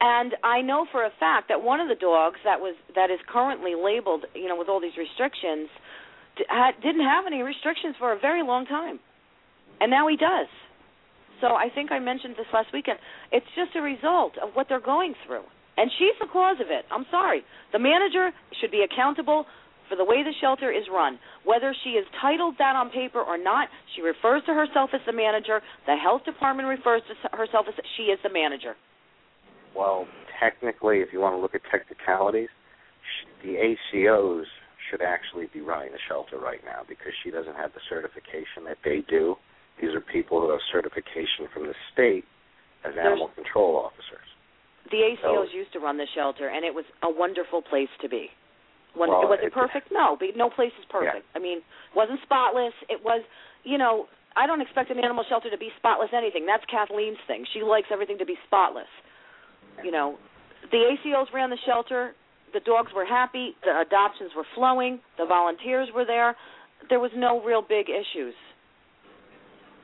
And 0.00 0.34
I 0.42 0.60
know 0.60 0.84
for 0.90 1.04
a 1.04 1.10
fact 1.20 1.48
that 1.48 1.62
one 1.62 1.80
of 1.80 1.88
the 1.88 1.94
dogs 1.94 2.38
that 2.44 2.60
was 2.60 2.74
that 2.94 3.10
is 3.10 3.20
currently 3.26 3.74
labeled, 3.76 4.26
you 4.34 4.48
know, 4.48 4.56
with 4.56 4.68
all 4.68 4.80
these 4.80 4.96
restrictions, 4.98 5.68
d- 6.36 6.44
had, 6.48 6.72
didn't 6.82 7.04
have 7.06 7.26
any 7.26 7.42
restrictions 7.42 7.94
for 7.96 8.12
a 8.12 8.18
very 8.18 8.42
long 8.42 8.66
time, 8.66 8.98
and 9.80 9.90
now 9.90 10.06
he 10.08 10.16
does. 10.16 10.48
So 11.44 11.52
I 11.52 11.68
think 11.68 11.92
I 11.92 12.00
mentioned 12.00 12.40
this 12.40 12.48
last 12.56 12.72
weekend. 12.72 12.96
It's 13.28 13.44
just 13.52 13.76
a 13.76 13.82
result 13.84 14.32
of 14.40 14.56
what 14.56 14.64
they're 14.66 14.80
going 14.80 15.12
through, 15.26 15.44
and 15.76 15.92
she's 15.98 16.16
the 16.16 16.32
cause 16.32 16.56
of 16.56 16.72
it. 16.72 16.88
I'm 16.88 17.04
sorry. 17.10 17.44
The 17.70 17.78
manager 17.78 18.32
should 18.60 18.70
be 18.70 18.80
accountable 18.80 19.44
for 19.90 19.96
the 20.00 20.08
way 20.08 20.24
the 20.24 20.32
shelter 20.40 20.72
is 20.72 20.88
run. 20.88 21.18
Whether 21.44 21.76
she 21.84 22.00
is 22.00 22.06
titled 22.18 22.54
that 22.56 22.76
on 22.80 22.88
paper 22.88 23.20
or 23.20 23.36
not, 23.36 23.68
she 23.94 24.00
refers 24.00 24.40
to 24.48 24.54
herself 24.54 24.96
as 24.96 25.04
the 25.04 25.12
manager. 25.12 25.60
The 25.84 26.00
health 26.00 26.24
department 26.24 26.66
refers 26.66 27.02
to 27.12 27.36
herself 27.36 27.66
as 27.68 27.74
she 27.98 28.04
is 28.04 28.18
the 28.24 28.32
manager. 28.32 28.72
Well, 29.76 30.08
technically, 30.40 31.04
if 31.04 31.12
you 31.12 31.20
want 31.20 31.36
to 31.36 31.42
look 31.44 31.54
at 31.54 31.60
technicalities, 31.68 32.48
the 33.44 33.60
ACOs 33.60 34.48
should 34.88 35.02
actually 35.02 35.52
be 35.52 35.60
running 35.60 35.92
the 35.92 36.00
shelter 36.08 36.38
right 36.38 36.64
now 36.64 36.88
because 36.88 37.12
she 37.22 37.30
doesn't 37.30 37.56
have 37.56 37.74
the 37.76 37.84
certification 37.90 38.64
that 38.64 38.78
they 38.82 39.04
do. 39.10 39.36
These 39.80 39.94
are 39.94 40.00
people 40.00 40.40
who 40.40 40.50
have 40.50 40.60
certification 40.70 41.50
from 41.52 41.66
the 41.66 41.74
state 41.92 42.24
as 42.84 42.94
animal 42.98 43.30
control 43.34 43.76
officers. 43.76 44.26
The 44.90 45.16
ACOs 45.16 45.48
so, 45.50 45.56
used 45.56 45.72
to 45.72 45.80
run 45.80 45.96
the 45.96 46.06
shelter, 46.14 46.48
and 46.48 46.64
it 46.64 46.74
was 46.74 46.84
a 47.02 47.10
wonderful 47.10 47.62
place 47.62 47.88
to 48.02 48.08
be. 48.08 48.28
When, 48.94 49.10
well, 49.10 49.26
was 49.26 49.40
it, 49.42 49.46
it 49.46 49.52
perfect? 49.52 49.88
No, 49.90 50.16
but 50.18 50.36
no 50.36 50.50
place 50.50 50.72
is 50.78 50.84
perfect. 50.88 51.26
Yeah. 51.26 51.34
I 51.34 51.42
mean, 51.42 51.58
it 51.58 51.96
wasn't 51.96 52.20
spotless. 52.22 52.74
It 52.88 53.02
was, 53.02 53.24
you 53.64 53.78
know, 53.78 54.06
I 54.36 54.46
don't 54.46 54.60
expect 54.60 54.90
an 54.90 54.98
animal 54.98 55.24
shelter 55.28 55.50
to 55.50 55.58
be 55.58 55.70
spotless 55.78 56.10
anything. 56.14 56.46
That's 56.46 56.64
Kathleen's 56.70 57.18
thing. 57.26 57.44
She 57.52 57.62
likes 57.62 57.88
everything 57.90 58.18
to 58.18 58.26
be 58.26 58.36
spotless. 58.46 58.90
You 59.82 59.90
know, 59.90 60.18
the 60.70 60.94
ACOs 60.94 61.32
ran 61.32 61.50
the 61.50 61.58
shelter. 61.66 62.14
The 62.52 62.60
dogs 62.60 62.92
were 62.94 63.04
happy. 63.04 63.56
The 63.64 63.80
adoptions 63.80 64.30
were 64.36 64.46
flowing. 64.54 65.00
The 65.18 65.26
volunteers 65.26 65.88
were 65.94 66.04
there. 66.04 66.36
There 66.88 67.00
was 67.00 67.10
no 67.16 67.42
real 67.42 67.62
big 67.62 67.86
issues. 67.88 68.34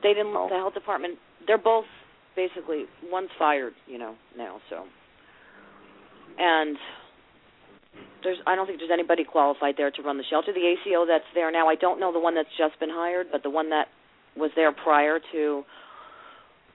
They 0.03 0.13
didn't. 0.13 0.35
Oh. 0.35 0.47
The 0.49 0.55
health 0.55 0.73
department. 0.73 1.17
They're 1.45 1.57
both 1.57 1.85
basically 2.35 2.85
one's 3.03 3.29
fired. 3.37 3.73
You 3.87 3.97
know 3.97 4.15
now. 4.37 4.59
So. 4.69 4.85
And 6.37 6.77
there's 8.23 8.37
I 8.47 8.55
don't 8.55 8.67
think 8.67 8.79
there's 8.79 8.91
anybody 8.93 9.23
qualified 9.23 9.75
there 9.77 9.91
to 9.91 10.01
run 10.01 10.17
the 10.17 10.23
shelter. 10.29 10.53
The 10.53 10.75
ACO 10.75 11.05
that's 11.05 11.25
there 11.33 11.51
now, 11.51 11.67
I 11.67 11.75
don't 11.75 11.99
know 11.99 12.13
the 12.13 12.19
one 12.19 12.35
that's 12.35 12.49
just 12.57 12.79
been 12.79 12.89
hired, 12.89 13.27
but 13.31 13.43
the 13.43 13.49
one 13.49 13.69
that 13.69 13.87
was 14.37 14.51
there 14.55 14.71
prior 14.71 15.19
to 15.33 15.63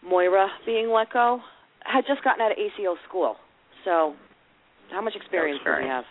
Moira 0.02 0.48
being 0.64 0.90
let 0.90 1.12
go 1.12 1.40
had 1.84 2.04
just 2.06 2.22
gotten 2.22 2.42
out 2.42 2.52
of 2.52 2.58
ACO 2.58 2.96
school. 3.08 3.36
So, 3.84 4.14
how 4.90 5.00
much 5.00 5.14
experience, 5.14 5.58
experience. 5.58 5.82
do 5.82 5.88
we 5.88 5.90
have? 5.90 6.04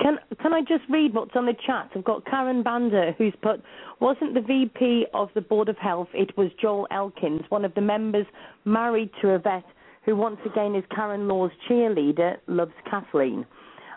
Can 0.00 0.18
can 0.40 0.52
I 0.52 0.60
just 0.60 0.84
read 0.90 1.14
what's 1.14 1.34
on 1.34 1.46
the 1.46 1.54
chat? 1.66 1.90
I've 1.94 2.04
got 2.04 2.24
Karen 2.26 2.62
Bander 2.62 3.16
who's 3.16 3.34
put 3.42 3.62
wasn't 4.00 4.34
the 4.34 4.40
VP 4.40 5.06
of 5.14 5.30
the 5.34 5.40
Board 5.40 5.68
of 5.68 5.78
Health, 5.78 6.08
it 6.12 6.36
was 6.36 6.50
Joel 6.60 6.86
Elkins, 6.90 7.42
one 7.48 7.64
of 7.64 7.74
the 7.74 7.80
members 7.80 8.26
married 8.64 9.10
to 9.22 9.30
a 9.30 9.38
vet 9.38 9.64
who 10.04 10.14
once 10.14 10.38
again 10.46 10.74
is 10.74 10.84
Karen 10.94 11.26
Law's 11.26 11.50
cheerleader, 11.68 12.36
loves 12.46 12.72
Kathleen. 12.88 13.44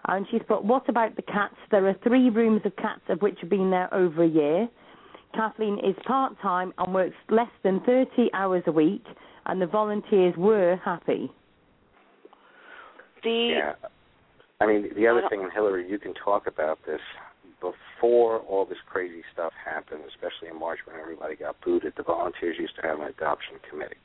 Uh, 0.08 0.14
and 0.14 0.26
she's 0.32 0.42
put, 0.48 0.64
what 0.64 0.88
about 0.90 1.16
the 1.16 1.22
cats? 1.22 1.56
There 1.70 1.88
are 1.88 1.96
three 2.04 2.30
rooms 2.30 2.62
of 2.66 2.76
cats 2.78 3.02
of 3.10 3.22
which 3.22 3.38
have 3.42 3.50
been 3.50 3.70
there 3.70 3.94
over 3.94 4.24
a 4.24 4.28
year. 4.28 4.68
Kathleen 5.36 5.78
is 5.80 5.96
part 6.08 6.34
time 6.42 6.74
and 6.80 6.94
works 6.94 7.16
less 7.30 7.52
than 7.64 7.80
30 7.82 8.32
hours 8.34 8.64
a 8.66 8.72
week, 8.72 9.04
and 9.46 9.62
the 9.62 9.68
volunteers 9.68 10.34
were 10.36 10.80
happy. 10.84 11.32
The 13.24 13.54
yeah, 13.56 13.74
I 14.62 14.66
mean 14.66 14.90
the 14.96 15.08
other 15.08 15.24
thing, 15.30 15.42
and 15.42 15.52
Hillary, 15.52 15.90
you 15.90 16.00
can 16.00 16.14
talk 16.14 16.48
about 16.48 16.80
this. 16.86 17.02
Before 17.60 18.40
all 18.40 18.66
this 18.66 18.78
crazy 18.88 19.22
stuff 19.34 19.52
happened, 19.66 20.02
especially 20.08 20.48
in 20.48 20.58
March 20.58 20.80
when 20.86 20.96
everybody 20.96 21.36
got 21.36 21.60
booted, 21.60 21.94
the 21.98 22.04
volunteers 22.04 22.56
used 22.58 22.76
to 22.78 22.82
have 22.82 23.00
an 23.00 23.08
adoption 23.08 23.56
committee. 23.70 24.00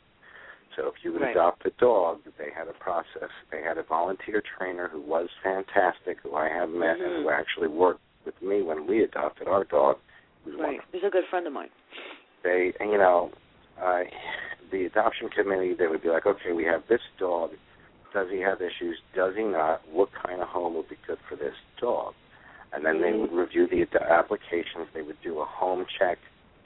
So 0.76 0.88
if 0.88 0.94
you 1.02 1.12
would 1.12 1.22
right. 1.22 1.30
adopt 1.30 1.64
a 1.66 1.70
dog, 1.78 2.18
they 2.38 2.48
had 2.56 2.68
a 2.68 2.72
process. 2.72 3.30
They 3.50 3.62
had 3.62 3.78
a 3.78 3.84
volunteer 3.84 4.42
trainer 4.58 4.88
who 4.88 5.00
was 5.00 5.28
fantastic, 5.42 6.18
who 6.22 6.34
I 6.34 6.48
have 6.48 6.68
met 6.68 6.98
mm-hmm. 6.98 7.14
and 7.14 7.22
who 7.22 7.30
actually 7.30 7.68
worked 7.68 8.00
with 8.24 8.34
me 8.42 8.62
when 8.62 8.86
we 8.86 9.04
adopted 9.04 9.48
our 9.48 9.64
dog. 9.64 9.96
right, 10.58 10.80
he's 10.92 11.02
a 11.06 11.10
good 11.10 11.24
friend 11.30 11.46
of 11.46 11.52
mine. 11.52 11.68
They, 12.42 12.72
and, 12.80 12.90
you 12.90 12.98
know, 12.98 13.30
uh, 13.82 14.00
the 14.70 14.84
adoption 14.84 15.28
committee, 15.28 15.74
they 15.78 15.86
would 15.86 16.02
be 16.02 16.08
like, 16.08 16.26
okay, 16.26 16.52
we 16.52 16.64
have 16.64 16.82
this 16.88 17.00
dog. 17.18 17.50
Does 18.14 18.28
he 18.30 18.40
have 18.40 18.62
issues? 18.62 18.96
Does 19.14 19.34
he 19.36 19.42
not? 19.42 19.82
What 19.90 20.08
kind 20.24 20.40
of 20.40 20.48
home 20.48 20.74
would 20.76 20.88
be 20.88 20.96
good 21.06 21.18
for 21.28 21.36
this 21.36 21.54
dog? 21.80 22.14
And 22.72 22.84
then 22.84 23.02
they 23.02 23.12
would 23.12 23.32
review 23.32 23.68
the 23.70 23.82
ad- 23.82 24.02
applications. 24.10 24.88
They 24.94 25.02
would 25.02 25.18
do 25.22 25.40
a 25.40 25.44
home 25.44 25.84
check. 25.98 26.18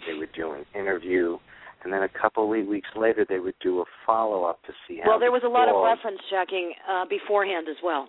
They 0.07 0.15
would 0.15 0.33
do 0.33 0.53
an 0.53 0.65
interview 0.75 1.39
and 1.85 1.93
then 1.93 2.03
a 2.03 2.09
couple 2.09 2.43
of 2.43 2.67
weeks 2.67 2.89
later 2.97 3.25
they 3.29 3.39
would 3.39 3.55
do 3.63 3.81
a 3.81 3.85
follow 4.05 4.45
up 4.45 4.63
to 4.65 4.73
see 4.87 5.01
how. 5.03 5.11
Well, 5.11 5.21
there 5.21 5.31
was 5.31 5.43
a 5.45 5.49
lot 5.49 5.69
of 5.69 5.77
reference 5.85 6.19
checking 6.31 6.73
uh, 6.89 7.05
beforehand 7.09 7.67
as 7.71 7.77
well. 7.83 8.09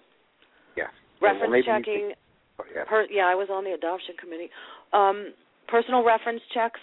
Yeah. 0.76 0.90
Reference 1.22 1.66
well, 1.66 1.78
checking. 1.78 2.14
Oh, 2.60 2.64
yeah. 2.76 2.84
Per, 2.86 3.06
yeah, 3.12 3.28
I 3.28 3.36
was 3.36 3.48
on 3.52 3.64
the 3.64 3.72
adoption 3.72 4.16
committee. 4.20 4.50
Um, 4.92 5.34
personal 5.68 6.04
reference 6.04 6.42
checks, 6.54 6.80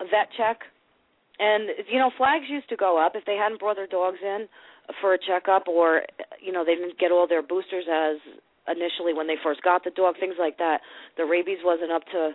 a 0.00 0.04
vet 0.04 0.28
check, 0.36 0.58
and 1.38 1.70
you 1.90 1.98
know 1.98 2.10
flags 2.18 2.46
used 2.48 2.68
to 2.70 2.76
go 2.76 2.98
up 2.98 3.12
if 3.14 3.24
they 3.24 3.36
hadn't 3.36 3.60
brought 3.60 3.76
their 3.76 3.86
dogs 3.86 4.18
in 4.22 4.48
for 5.00 5.14
a 5.14 5.18
checkup, 5.18 5.68
or 5.68 6.02
you 6.40 6.52
know 6.52 6.64
they 6.64 6.74
didn't 6.74 6.98
get 6.98 7.12
all 7.12 7.26
their 7.26 7.42
boosters 7.42 7.84
as 7.90 8.16
initially 8.68 9.12
when 9.12 9.26
they 9.26 9.36
first 9.42 9.62
got 9.62 9.84
the 9.84 9.90
dog, 9.90 10.16
things 10.18 10.36
like 10.38 10.58
that. 10.58 10.80
The 11.16 11.24
rabies 11.24 11.58
wasn't 11.64 11.92
up 11.92 12.02
to 12.12 12.32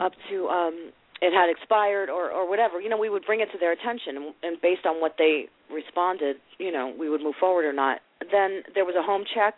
up 0.00 0.12
to 0.30 0.48
um 0.48 0.92
it 1.20 1.32
had 1.32 1.48
expired 1.50 2.08
or 2.08 2.30
or 2.30 2.48
whatever. 2.48 2.80
You 2.80 2.88
know 2.88 2.98
we 2.98 3.10
would 3.10 3.24
bring 3.24 3.40
it 3.40 3.48
to 3.52 3.58
their 3.58 3.72
attention 3.72 4.16
and, 4.16 4.34
and 4.42 4.60
based 4.60 4.86
on 4.86 5.00
what 5.00 5.16
they 5.18 5.48
responded 5.72 6.36
you 6.58 6.72
know 6.72 6.92
we 6.98 7.08
would 7.08 7.22
move 7.22 7.34
forward 7.38 7.64
or 7.64 7.72
not. 7.72 8.00
Then 8.20 8.62
there 8.74 8.84
was 8.84 8.94
a 8.98 9.02
home 9.02 9.24
check. 9.34 9.56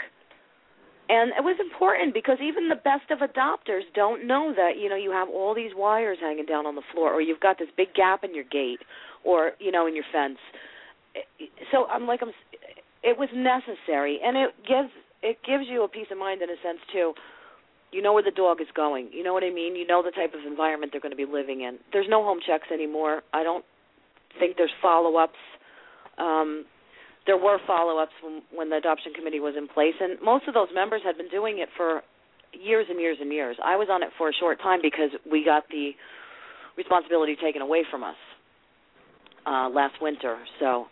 And 1.07 1.33
it 1.37 1.45
was 1.45 1.61
important 1.61 2.15
because 2.15 2.39
even 2.41 2.71
the 2.71 2.81
best 2.81 3.11
of 3.13 3.19
adopters 3.19 3.85
don't 3.95 4.27
know 4.27 4.55
that 4.57 4.81
you 4.81 4.89
know 4.89 4.97
you 4.97 5.11
have 5.13 5.29
all 5.29 5.55
these 5.55 5.73
wires 5.77 6.17
hanging 6.19 6.47
down 6.47 6.65
on 6.65 6.77
the 6.77 6.87
floor 6.95 7.13
or 7.13 7.21
you've 7.21 7.41
got 7.41 7.59
this 7.59 7.69
big 7.77 7.93
gap 7.93 8.25
in 8.25 8.35
your 8.35 8.45
gate 8.45 8.81
or 9.23 9.53
you 9.59 9.71
know 9.71 9.87
in 9.87 9.95
your 9.95 10.05
fence 10.11 10.39
so 11.73 11.87
i'm 11.87 12.07
like 12.07 12.21
i'm 12.23 12.33
it 13.03 13.19
was 13.19 13.29
necessary 13.35 14.19
and 14.25 14.37
it 14.37 14.51
gives 14.67 14.91
it 15.23 15.39
gives 15.47 15.65
you 15.69 15.85
a 15.85 15.89
peace 15.89 16.09
of 16.11 16.19
mind 16.19 16.43
in 16.43 16.51
a 16.51 16.57
sense 16.63 16.81
too 16.93 17.13
you 17.95 18.03
know 18.03 18.13
where 18.13 18.25
the 18.25 18.33
dog 18.33 18.61
is 18.61 18.67
going. 18.75 19.09
You 19.13 19.23
know 19.23 19.33
what 19.33 19.45
I 19.45 19.51
mean? 19.51 19.77
You 19.77 19.87
know 19.87 20.03
the 20.03 20.11
type 20.11 20.35
of 20.35 20.45
environment 20.45 20.91
they're 20.91 21.01
going 21.01 21.15
to 21.15 21.17
be 21.17 21.31
living 21.31 21.61
in. 21.61 21.79
There's 21.93 22.09
no 22.11 22.25
home 22.25 22.41
checks 22.45 22.67
anymore. 22.75 23.23
I 23.33 23.45
don't 23.45 23.65
think 24.41 24.57
there's 24.57 24.75
follow-ups. 24.83 25.39
Um, 26.19 26.65
there 27.27 27.39
were 27.39 27.59
follow-ups 27.67 28.13
when, 28.23 28.43
when 28.53 28.71
the 28.71 28.77
adoption 28.77 29.13
committee 29.15 29.39
was 29.39 29.55
in 29.57 29.69
place, 29.69 29.95
and 30.01 30.21
most 30.21 30.49
of 30.49 30.55
those 30.55 30.69
members 30.75 31.03
had 31.05 31.17
been 31.17 31.29
doing 31.29 31.59
it 31.61 31.69
for 31.77 32.03
years 32.53 32.87
and 32.91 33.01
years 33.01 33.19
and 33.21 33.33
years. 33.33 33.57
I 33.65 33.77
was 33.77 33.87
on 33.91 34.03
it 34.03 34.11
for 34.19 34.29
a 34.29 34.33
short 34.33 34.61
time 34.61 34.81
because 34.83 35.11
we 35.31 35.45
got 35.45 35.63
the 35.71 35.93
responsibility 36.77 37.37
taken 37.41 37.63
away 37.63 37.85
from 37.89 38.03
us 38.03 38.19
uh, 39.47 39.69
last 39.71 39.95
winter. 40.03 40.39
So, 40.59 40.87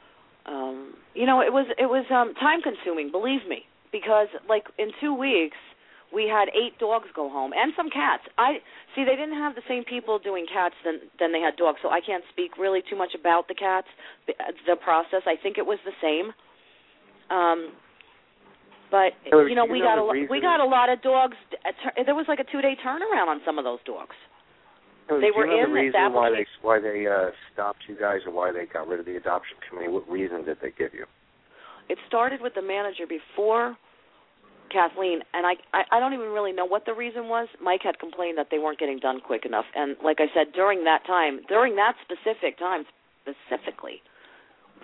um, 0.47 0.95
you 1.15 1.27
know, 1.27 1.41
it 1.41 1.53
was 1.53 1.67
it 1.79 1.87
was 1.87 2.05
um, 2.11 2.35
time 2.35 2.61
consuming. 2.63 3.11
Believe 3.11 3.47
me, 3.49 3.65
because 3.93 4.29
like 4.49 4.65
in 4.79 4.91
two 5.01 5.15
weeks 5.15 5.57
we 6.13 6.29
had 6.29 6.49
eight 6.53 6.79
dogs 6.79 7.09
go 7.15 7.31
home 7.31 7.53
and 7.57 7.73
some 7.77 7.89
cats. 7.89 8.25
I 8.37 8.61
see 8.95 9.05
they 9.05 9.17
didn't 9.17 9.39
have 9.39 9.55
the 9.55 9.65
same 9.69 9.85
people 9.85 10.19
doing 10.19 10.47
cats 10.47 10.75
than 10.85 11.01
than 11.19 11.33
they 11.33 11.41
had 11.41 11.57
dogs, 11.57 11.79
so 11.83 11.89
I 11.91 12.01
can't 12.01 12.25
speak 12.31 12.59
really 12.59 12.83
too 12.89 12.97
much 12.97 13.15
about 13.19 13.49
the 13.49 13.55
cats. 13.55 13.89
The, 14.27 14.35
the 14.67 14.77
process, 14.77 15.23
I 15.27 15.37
think 15.41 15.59
it 15.59 15.67
was 15.67 15.79
the 15.85 15.97
same. 16.03 16.33
Um, 17.31 17.73
but 18.91 19.17
you 19.25 19.55
know, 19.55 19.65
we 19.65 19.81
got 19.81 19.97
a 19.97 20.05
reason... 20.05 20.29
we 20.31 20.41
got 20.41 20.61
a 20.61 20.69
lot 20.69 20.93
of 20.93 21.01
dogs. 21.01 21.37
There 22.05 22.15
was 22.15 22.27
like 22.29 22.41
a 22.41 22.45
two 22.45 22.61
day 22.61 22.77
turnaround 22.85 23.29
on 23.29 23.41
some 23.47 23.59
of 23.59 23.65
those 23.65 23.81
dogs. 23.87 24.15
So 25.09 25.21
they 25.21 25.29
do 25.29 25.35
were 25.37 25.47
you 25.47 25.57
know 25.57 25.65
in 25.65 25.71
the 25.71 25.81
reason 25.81 26.13
why 26.13 26.31
they 26.31 26.47
why 26.63 26.81
they 26.81 27.07
uh, 27.07 27.31
stopped 27.53 27.85
you 27.89 27.97
guys 27.99 28.21
or 28.27 28.33
why 28.33 28.53
they 28.53 28.67
got 28.67 28.87
rid 28.87 29.01
of 29.01 29.07
the 29.07 29.17
adoption 29.17 29.57
committee. 29.69 29.89
What 29.89 30.09
reason 30.09 30.45
did 30.45 30.59
they 30.63 30.73
give 30.77 30.95
you? 30.95 31.07
It 31.89 31.99
started 32.07 32.41
with 32.41 32.55
the 32.55 32.63
manager 32.63 33.05
before 33.07 33.77
Kathleen, 34.71 35.21
and 35.35 35.45
I, 35.47 35.55
I 35.75 35.83
I 35.93 36.01
don't 36.01 36.15
even 36.15 36.29
really 36.31 36.53
know 36.53 36.65
what 36.65 36.87
the 36.87 36.95
reason 36.95 37.29
was. 37.29 37.49
Mike 37.61 37.83
had 37.83 37.99
complained 37.99 38.39
that 38.39 38.49
they 38.51 38.59
weren't 38.59 38.79
getting 38.79 38.99
done 38.99 39.21
quick 39.21 39.45
enough, 39.45 39.67
and 39.75 39.97
like 40.03 40.19
I 40.21 40.27
said, 40.33 40.55
during 40.55 40.85
that 40.85 41.05
time, 41.07 41.41
during 41.49 41.77
that 41.77 41.95
specific 42.03 42.59
time 42.59 42.85
specifically, 43.23 44.01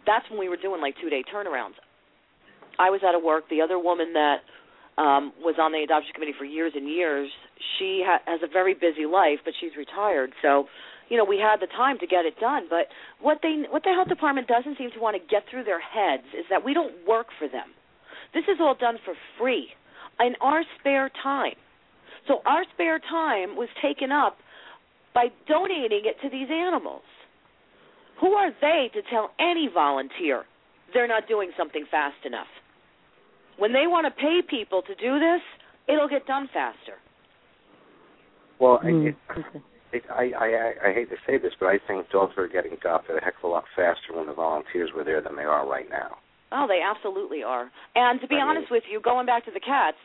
that's 0.07 0.29
when 0.31 0.39
we 0.39 0.49
were 0.49 0.59
doing 0.61 0.81
like 0.81 0.95
two 1.01 1.09
day 1.09 1.23
turnarounds. 1.23 1.79
I 2.79 2.91
was 2.91 3.01
out 3.03 3.14
of 3.14 3.23
work. 3.23 3.49
The 3.51 3.61
other 3.61 3.79
woman 3.79 4.12
that 4.12 4.43
um 4.99 5.33
was 5.41 5.55
on 5.59 5.73
the 5.73 5.79
adoption 5.87 6.13
committee 6.13 6.35
for 6.37 6.45
years 6.45 6.73
and 6.75 6.89
years, 6.89 7.31
she 7.79 8.03
ha- 8.05 8.23
has 8.27 8.41
a 8.43 8.51
very 8.51 8.75
busy 8.75 9.07
life, 9.07 9.39
but 9.45 9.55
she's 9.59 9.77
retired, 9.79 10.33
so 10.43 10.67
you 11.09 11.17
know, 11.17 11.25
we 11.25 11.39
had 11.39 11.61
the 11.61 11.67
time 11.67 11.99
to 12.01 12.07
get 12.07 12.27
it 12.27 12.39
done. 12.39 12.67
But 12.69 12.87
what 13.21 13.39
they 13.43 13.65
what 13.71 13.83
the 13.83 13.91
health 13.91 14.09
department 14.09 14.47
doesn't 14.47 14.77
seem 14.77 14.91
to 14.93 15.01
want 15.01 15.17
to 15.17 15.23
get 15.25 15.45
through 15.51 15.65
their 15.65 15.81
heads 15.81 16.29
is 16.37 16.45
that 16.51 16.65
we 16.65 16.75
don't 16.75 16.93
work 17.07 17.29
for 17.39 17.49
them. 17.49 17.73
This 18.35 18.45
is 18.45 18.59
all 18.61 18.75
done 18.75 18.99
for 19.05 19.15
free 19.39 19.69
in 20.21 20.35
our 20.41 20.63
spare 20.79 21.11
time. 21.23 21.57
So 22.27 22.43
our 22.45 22.65
spare 22.75 22.99
time 22.99 23.57
was 23.57 23.69
taken 23.81 24.13
up 24.13 24.37
by 25.15 25.29
donating 25.49 26.03
it 26.05 26.21
to 26.23 26.29
these 26.29 26.49
animals. 26.51 27.03
Who 28.21 28.33
are 28.33 28.51
they 28.61 28.91
to 28.93 29.01
tell 29.09 29.31
any 29.41 29.69
volunteer 29.73 30.45
they're 30.93 31.09
not 31.09 31.27
doing 31.29 31.53
something 31.57 31.87
fast 31.91 32.27
enough? 32.27 32.49
When 33.59 33.73
they 33.73 33.87
want 33.87 34.07
to 34.07 34.11
pay 34.15 34.41
people 34.49 34.83
to 34.83 34.95
do 34.95 35.19
this, 35.19 35.43
it'll 35.89 36.09
get 36.09 36.27
done 36.27 36.49
faster. 36.53 36.97
Well, 38.59 38.79
Mm. 38.85 39.15
I, 39.29 39.41
it, 39.93 40.05
I, 40.11 40.25
I 40.37 40.89
I 40.91 40.93
hate 40.93 41.09
to 41.11 41.17
say 41.27 41.39
this, 41.39 41.53
but 41.59 41.67
I 41.67 41.79
think 41.87 42.11
dogs 42.11 42.35
are 42.37 42.47
getting 42.49 42.73
adopted 42.73 43.17
a 43.17 43.21
heck 43.25 43.39
of 43.39 43.45
a 43.45 43.47
lot 43.49 43.65
faster 43.75 44.13
when 44.15 44.27
the 44.27 44.35
volunteers 44.35 44.91
were 44.95 45.03
there 45.05 45.21
than 45.23 45.35
they 45.37 45.45
are 45.49 45.67
right 45.67 45.89
now. 45.91 46.19
Oh, 46.53 46.67
they 46.69 46.81
absolutely 46.85 47.43
are. 47.43 47.71
And 47.95 48.21
to 48.21 48.27
be 48.29 48.37
I 48.37 48.39
mean- 48.45 48.57
honest 48.57 48.71
with 48.71 48.85
you, 48.91 49.01
going 49.01 49.27
back 49.27 49.45
to 49.47 49.51
the 49.51 49.61
cats, 49.61 49.97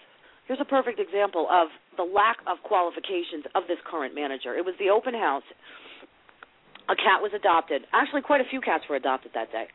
here's 0.48 0.60
a 0.62 0.66
perfect 0.66 1.00
example 1.00 1.48
of 1.52 1.68
the 1.98 2.04
lack 2.04 2.38
of 2.48 2.58
qualifications 2.64 3.46
of 3.56 3.64
this 3.68 3.80
current 3.86 4.14
manager. 4.16 4.56
It 4.56 4.64
was 4.66 4.76
the 4.80 4.90
open 4.90 5.14
house. 5.14 5.44
A 6.90 6.96
cat 6.96 7.22
was 7.22 7.32
adopted. 7.34 7.84
Actually, 7.94 8.22
quite 8.24 8.42
a 8.42 8.46
few 8.50 8.60
cats 8.62 8.84
were 8.90 8.96
adopted 8.98 9.32
that 9.36 9.52
day. 9.52 9.68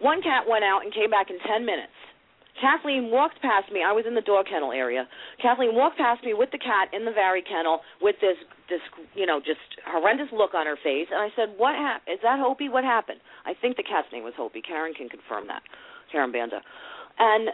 One 0.00 0.22
cat 0.22 0.46
went 0.48 0.62
out 0.64 0.84
and 0.84 0.94
came 0.94 1.10
back 1.10 1.28
in 1.30 1.38
10 1.40 1.66
minutes. 1.66 1.94
Kathleen 2.60 3.10
walked 3.10 3.40
past 3.40 3.70
me. 3.70 3.82
I 3.86 3.92
was 3.94 4.04
in 4.06 4.14
the 4.14 4.24
dog 4.24 4.46
kennel 4.50 4.72
area. 4.72 5.06
Kathleen 5.40 5.74
walked 5.74 5.96
past 5.96 6.22
me 6.24 6.34
with 6.34 6.50
the 6.50 6.58
cat 6.58 6.90
in 6.92 7.04
the 7.04 7.14
Vari 7.14 7.42
Kennel 7.42 7.80
with 8.02 8.16
this 8.20 8.36
this 8.68 8.82
you 9.14 9.26
know 9.26 9.38
just 9.38 9.62
horrendous 9.86 10.28
look 10.34 10.54
on 10.54 10.66
her 10.66 10.76
face, 10.76 11.08
and 11.10 11.22
I 11.22 11.30
said, 11.34 11.54
"What 11.56 11.74
happened? 11.74 12.18
Is 12.18 12.22
that 12.22 12.38
Hopi? 12.38 12.68
What 12.68 12.84
happened?" 12.84 13.20
I 13.46 13.54
think 13.54 13.76
the 13.76 13.86
cat's 13.86 14.10
name 14.12 14.24
was 14.24 14.34
Hopi. 14.36 14.60
Karen 14.60 14.92
can 14.92 15.08
confirm 15.08 15.46
that. 15.48 15.62
Karen 16.10 16.32
Banda, 16.32 16.60
and 17.18 17.50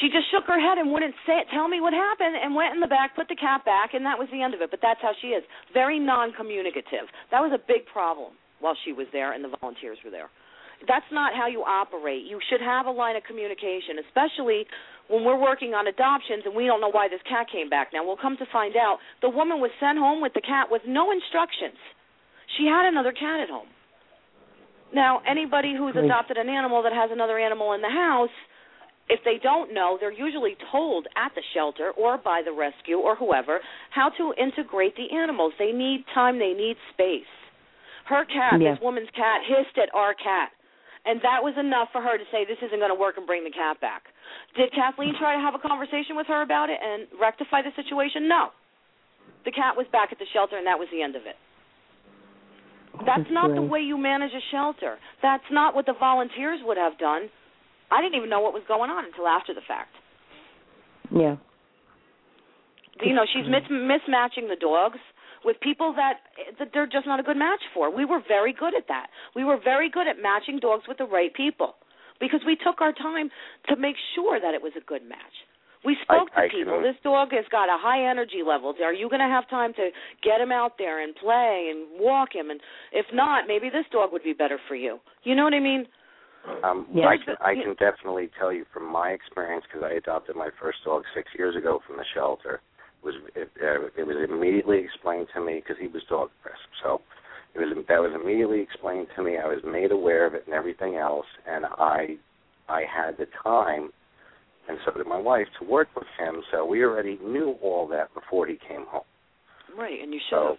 she 0.00 0.08
just 0.08 0.30
shook 0.30 0.46
her 0.46 0.58
head 0.58 0.78
and 0.78 0.92
wouldn't 0.92 1.14
say 1.26 1.42
tell 1.50 1.68
me 1.68 1.80
what 1.80 1.92
happened, 1.92 2.36
and 2.36 2.54
went 2.54 2.74
in 2.74 2.80
the 2.80 2.90
back, 2.90 3.14
put 3.14 3.28
the 3.28 3.36
cat 3.36 3.64
back, 3.64 3.94
and 3.94 4.04
that 4.04 4.18
was 4.18 4.28
the 4.30 4.42
end 4.42 4.54
of 4.54 4.60
it. 4.60 4.70
But 4.70 4.80
that's 4.82 5.00
how 5.02 5.12
she 5.20 5.28
is, 5.28 5.44
very 5.72 5.98
non-communicative. 5.98 7.10
That 7.30 7.40
was 7.40 7.52
a 7.52 7.58
big 7.58 7.86
problem 7.86 8.34
while 8.60 8.76
she 8.84 8.92
was 8.92 9.06
there 9.12 9.32
and 9.32 9.42
the 9.42 9.52
volunteers 9.60 9.98
were 10.04 10.10
there 10.10 10.30
that's 10.88 11.08
not 11.12 11.34
how 11.34 11.46
you 11.46 11.60
operate. 11.60 12.24
You 12.24 12.40
should 12.48 12.60
have 12.60 12.86
a 12.86 12.90
line 12.90 13.16
of 13.16 13.24
communication, 13.24 14.00
especially 14.06 14.66
when 15.08 15.24
we're 15.24 15.40
working 15.40 15.74
on 15.74 15.86
adoptions 15.86 16.42
and 16.46 16.54
we 16.54 16.66
don't 16.66 16.80
know 16.80 16.90
why 16.90 17.08
this 17.08 17.20
cat 17.28 17.46
came 17.50 17.68
back. 17.68 17.88
Now, 17.92 18.06
we'll 18.06 18.20
come 18.20 18.36
to 18.38 18.46
find 18.52 18.76
out 18.76 18.98
the 19.20 19.28
woman 19.28 19.60
was 19.60 19.70
sent 19.80 19.98
home 19.98 20.22
with 20.22 20.32
the 20.34 20.40
cat 20.40 20.70
with 20.70 20.82
no 20.86 21.10
instructions. 21.10 21.76
She 22.56 22.66
had 22.66 22.86
another 22.86 23.12
cat 23.12 23.40
at 23.40 23.50
home. 23.50 23.68
Now, 24.94 25.22
anybody 25.28 25.74
who's 25.76 25.94
adopted 25.94 26.36
an 26.36 26.48
animal 26.48 26.82
that 26.82 26.92
has 26.92 27.10
another 27.12 27.38
animal 27.38 27.74
in 27.74 27.80
the 27.80 27.90
house, 27.90 28.34
if 29.08 29.20
they 29.24 29.38
don't 29.42 29.72
know, 29.72 29.98
they're 30.00 30.12
usually 30.12 30.56
told 30.70 31.06
at 31.16 31.30
the 31.34 31.42
shelter 31.54 31.92
or 31.96 32.18
by 32.18 32.42
the 32.44 32.52
rescue 32.52 32.98
or 32.98 33.14
whoever 33.14 33.60
how 33.90 34.10
to 34.18 34.34
integrate 34.40 34.96
the 34.96 35.14
animals. 35.14 35.52
They 35.58 35.70
need 35.72 36.04
time, 36.14 36.38
they 36.38 36.54
need 36.54 36.76
space. 36.92 37.30
Her 38.06 38.24
cat, 38.24 38.60
Yeah. 38.60 38.74
this 38.74 38.80
woman's 38.80 39.10
cat, 39.10 39.42
hissed 39.44 39.78
at 39.78 39.94
our 39.94 40.14
cat 40.14 40.50
and 41.04 41.20
that 41.24 41.40
was 41.40 41.56
enough 41.56 41.88
for 41.92 42.02
her 42.02 42.18
to 42.18 42.24
say 42.28 42.44
this 42.44 42.60
isn't 42.60 42.78
going 42.78 42.92
to 42.92 42.98
work 42.98 43.16
and 43.16 43.26
bring 43.26 43.44
the 43.44 43.50
cat 43.50 43.80
back. 43.80 44.12
Did 44.56 44.72
Kathleen 44.72 45.14
try 45.18 45.34
to 45.34 45.40
have 45.40 45.54
a 45.54 45.62
conversation 45.62 46.16
with 46.16 46.26
her 46.28 46.42
about 46.42 46.68
it 46.68 46.78
and 46.82 47.08
rectify 47.20 47.62
the 47.62 47.72
situation? 47.72 48.28
No. 48.28 48.52
The 49.44 49.52
cat 49.52 49.76
was 49.76 49.86
back 49.92 50.12
at 50.12 50.18
the 50.18 50.28
shelter 50.32 50.58
and 50.58 50.66
that 50.66 50.78
was 50.78 50.88
the 50.92 51.00
end 51.00 51.16
of 51.16 51.24
it. 51.24 51.36
That's 53.06 53.30
not 53.30 53.54
the 53.54 53.62
way 53.62 53.80
you 53.80 53.96
manage 53.96 54.32
a 54.32 54.44
shelter. 54.50 54.98
That's 55.22 55.46
not 55.50 55.74
what 55.74 55.86
the 55.86 55.94
volunteers 55.98 56.60
would 56.64 56.76
have 56.76 56.98
done. 56.98 57.30
I 57.90 58.02
didn't 58.02 58.16
even 58.16 58.28
know 58.28 58.40
what 58.40 58.52
was 58.52 58.62
going 58.68 58.90
on 58.90 59.04
until 59.06 59.26
after 59.26 59.54
the 59.54 59.64
fact. 59.66 59.94
Yeah. 61.10 61.36
You 63.02 63.14
know, 63.14 63.24
she's 63.32 63.48
mis- 63.48 63.72
mismatching 63.72 64.52
the 64.52 64.56
dogs 64.60 64.98
with 65.44 65.60
people 65.60 65.92
that 65.94 66.14
that 66.58 66.70
they're 66.72 66.86
just 66.86 67.06
not 67.06 67.20
a 67.20 67.22
good 67.22 67.36
match 67.36 67.62
for. 67.74 67.90
We 67.94 68.04
were 68.04 68.20
very 68.26 68.52
good 68.52 68.74
at 68.76 68.88
that. 68.88 69.08
We 69.34 69.44
were 69.44 69.58
very 69.62 69.88
good 69.90 70.06
at 70.08 70.20
matching 70.20 70.58
dogs 70.58 70.84
with 70.88 70.98
the 70.98 71.06
right 71.06 71.32
people 71.34 71.76
because 72.20 72.40
we 72.44 72.56
took 72.56 72.80
our 72.80 72.92
time 72.92 73.30
to 73.68 73.76
make 73.76 73.96
sure 74.14 74.38
that 74.40 74.54
it 74.54 74.62
was 74.62 74.72
a 74.76 74.84
good 74.84 75.02
match. 75.08 75.36
We 75.82 75.96
spoke 76.02 76.28
I- 76.36 76.42
to 76.42 76.46
I 76.46 76.48
people. 76.50 76.74
can- 76.74 76.82
This 76.82 76.96
dog 77.02 77.32
has 77.32 77.46
got 77.48 77.70
a 77.70 77.78
high 77.78 78.04
energy 78.04 78.42
level. 78.46 78.74
Are 78.82 78.92
you 78.92 79.08
going 79.08 79.20
to 79.24 79.32
have 79.32 79.48
time 79.48 79.72
to 79.74 79.90
get 80.22 80.38
him 80.38 80.52
out 80.52 80.76
there 80.76 81.00
and 81.00 81.16
play 81.16 81.72
and 81.72 81.98
walk 81.98 82.34
him? 82.34 82.50
And 82.50 82.60
if 82.92 83.06
not, 83.14 83.46
maybe 83.48 83.70
this 83.70 83.86
dog 83.90 84.12
would 84.12 84.22
be 84.22 84.34
better 84.34 84.58
for 84.68 84.74
you. 84.74 85.00
You 85.22 85.34
know 85.34 85.44
what 85.44 85.54
I 85.54 85.60
mean? 85.60 85.86
Um, 86.62 86.86
Yeah. 86.92 87.06
I 87.08 87.16
can 87.18 87.36
I 87.40 87.54
can 87.54 87.74
definitely 87.74 88.28
tell 88.38 88.52
you 88.52 88.64
from 88.72 88.84
my 88.86 89.10
experience 89.10 89.64
because 89.66 89.82
I 89.82 89.92
adopted 89.92 90.36
my 90.36 90.50
first 90.60 90.84
dog 90.84 91.04
six 91.14 91.34
years 91.34 91.54
ago 91.56 91.80
from 91.86 91.96
the 91.96 92.04
shelter. 92.14 92.60
It 93.00 93.06
was 93.06 93.14
it, 93.34 93.50
uh, 93.62 93.86
it 93.96 94.06
was 94.06 94.16
immediately 94.28 94.78
explained 94.78 95.28
to 95.34 95.40
me 95.40 95.56
because 95.56 95.76
he 95.80 95.88
was 95.88 96.02
dog 96.08 96.30
crisp. 96.42 96.58
So 96.82 97.00
it 97.54 97.58
was 97.58 97.84
that 97.88 98.00
was 98.00 98.12
immediately 98.14 98.60
explained 98.60 99.08
to 99.16 99.22
me. 99.22 99.38
I 99.38 99.46
was 99.46 99.60
made 99.64 99.90
aware 99.90 100.26
of 100.26 100.34
it 100.34 100.44
and 100.46 100.54
everything 100.54 100.96
else, 100.96 101.26
and 101.48 101.64
I 101.66 102.16
I 102.68 102.82
had 102.82 103.16
the 103.18 103.26
time, 103.42 103.90
and 104.68 104.78
so 104.84 104.92
did 104.92 105.06
my 105.06 105.18
wife 105.18 105.46
to 105.60 105.66
work 105.66 105.88
with 105.96 106.06
him. 106.18 106.42
So 106.52 106.64
we 106.66 106.84
already 106.84 107.18
knew 107.24 107.56
all 107.62 107.88
that 107.88 108.12
before 108.14 108.46
he 108.46 108.58
came 108.68 108.84
home. 108.86 109.02
Right, 109.76 110.00
and 110.02 110.12
you 110.12 110.20
should 110.28 110.36
So, 110.36 110.48
have. 110.48 110.58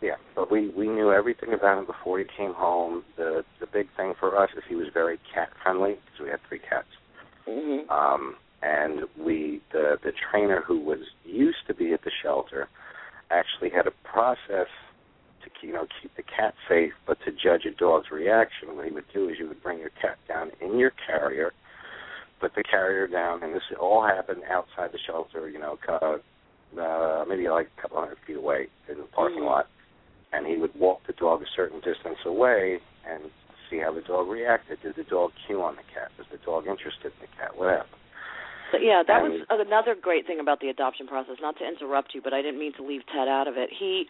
Yeah, 0.00 0.14
but 0.36 0.50
we 0.50 0.70
we 0.70 0.86
knew 0.86 1.12
everything 1.12 1.52
about 1.54 1.78
him 1.78 1.86
before 1.86 2.18
he 2.18 2.24
came 2.36 2.54
home. 2.54 3.04
The 3.16 3.44
the 3.60 3.66
big 3.66 3.88
thing 3.96 4.14
for 4.18 4.38
us 4.38 4.48
is 4.56 4.62
he 4.68 4.76
was 4.76 4.86
very 4.94 5.18
cat 5.34 5.48
friendly 5.62 5.94
because 5.94 6.20
we 6.22 6.30
had 6.30 6.40
three 6.48 6.60
cats. 6.60 6.86
Mm-hmm. 7.48 7.90
Um, 7.90 8.36
and 8.62 9.02
we 9.18 9.60
the 9.72 9.98
the 10.02 10.12
trainer 10.30 10.62
who 10.66 10.80
was 10.80 10.98
used 11.24 11.66
to 11.66 11.74
be 11.74 11.92
at 11.92 12.02
the 12.02 12.10
shelter 12.22 12.68
actually 13.30 13.70
had 13.70 13.86
a 13.86 13.92
process 14.04 14.68
to 15.42 15.66
you 15.66 15.72
know 15.72 15.86
keep 16.02 16.14
the 16.16 16.22
cat 16.22 16.54
safe, 16.68 16.92
but 17.06 17.18
to 17.24 17.30
judge 17.30 17.64
a 17.64 17.70
dog's 17.70 18.10
reaction. 18.10 18.74
What 18.76 18.86
he 18.86 18.92
would 18.92 19.04
do 19.12 19.28
is 19.28 19.36
you 19.38 19.48
would 19.48 19.62
bring 19.62 19.78
your 19.78 19.90
cat 20.00 20.18
down 20.26 20.50
in 20.60 20.78
your 20.78 20.92
carrier, 21.06 21.52
put 22.40 22.54
the 22.54 22.64
carrier 22.64 23.06
down, 23.06 23.42
and 23.42 23.54
this 23.54 23.62
all 23.80 24.04
happened 24.04 24.42
outside 24.50 24.92
the 24.92 24.98
shelter. 25.06 25.48
You 25.48 25.60
know, 25.60 25.78
uh, 25.88 26.18
uh, 26.80 27.24
maybe 27.28 27.48
like 27.48 27.70
a 27.78 27.82
couple 27.82 27.98
hundred 27.98 28.18
feet 28.26 28.36
away 28.36 28.68
in 28.88 28.98
the 28.98 29.04
parking 29.04 29.40
Mhm. 29.40 29.46
lot, 29.46 29.68
and 30.32 30.46
he 30.46 30.56
would 30.56 30.74
walk 30.74 31.04
the 31.06 31.12
dog 31.12 31.42
a 31.42 31.46
certain 31.54 31.80
distance 31.80 32.18
away 32.24 32.80
and 33.06 33.30
see 33.70 33.78
how 33.78 33.92
the 33.92 34.00
dog 34.02 34.28
reacted. 34.28 34.80
Did 34.82 34.96
the 34.96 35.04
dog 35.04 35.32
cue 35.46 35.62
on 35.62 35.76
the 35.76 35.82
cat? 35.84 36.10
Was 36.18 36.26
the 36.28 36.38
dog 36.38 36.66
interested 36.66 37.12
in 37.12 37.20
the 37.20 37.36
cat? 37.36 37.56
Whatever. 37.56 37.86
But 38.70 38.82
yeah, 38.82 39.02
that 39.06 39.22
was 39.22 39.40
another 39.48 39.94
great 40.00 40.26
thing 40.26 40.40
about 40.40 40.60
the 40.60 40.68
adoption 40.68 41.06
process. 41.06 41.36
Not 41.40 41.56
to 41.58 41.66
interrupt 41.66 42.14
you, 42.14 42.20
but 42.22 42.32
I 42.32 42.42
didn't 42.42 42.58
mean 42.60 42.72
to 42.76 42.84
leave 42.84 43.02
Ted 43.12 43.28
out 43.28 43.48
of 43.48 43.56
it. 43.56 43.70
He 43.72 44.06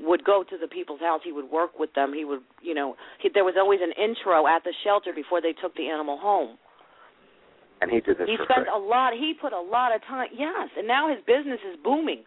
would 0.00 0.24
go 0.24 0.42
to 0.42 0.56
the 0.58 0.66
people's 0.66 1.00
house. 1.00 1.20
He 1.22 1.32
would 1.32 1.50
work 1.50 1.78
with 1.78 1.92
them. 1.94 2.12
He 2.14 2.24
would, 2.24 2.40
you 2.62 2.74
know, 2.74 2.96
he, 3.20 3.28
there 3.32 3.44
was 3.44 3.54
always 3.58 3.80
an 3.82 3.92
intro 4.02 4.46
at 4.46 4.64
the 4.64 4.74
shelter 4.82 5.12
before 5.14 5.40
they 5.40 5.52
took 5.52 5.74
the 5.76 5.88
animal 5.88 6.18
home. 6.18 6.56
And 7.80 7.90
he 7.90 8.00
did 8.00 8.18
this 8.18 8.28
He 8.28 8.36
spent 8.44 8.66
free. 8.66 8.74
a 8.74 8.78
lot. 8.78 9.12
He 9.14 9.32
put 9.40 9.52
a 9.52 9.60
lot 9.60 9.94
of 9.94 10.02
time. 10.04 10.28
Yes, 10.36 10.68
and 10.76 10.86
now 10.86 11.08
his 11.08 11.18
business 11.26 11.60
is 11.64 11.78
booming 11.82 12.24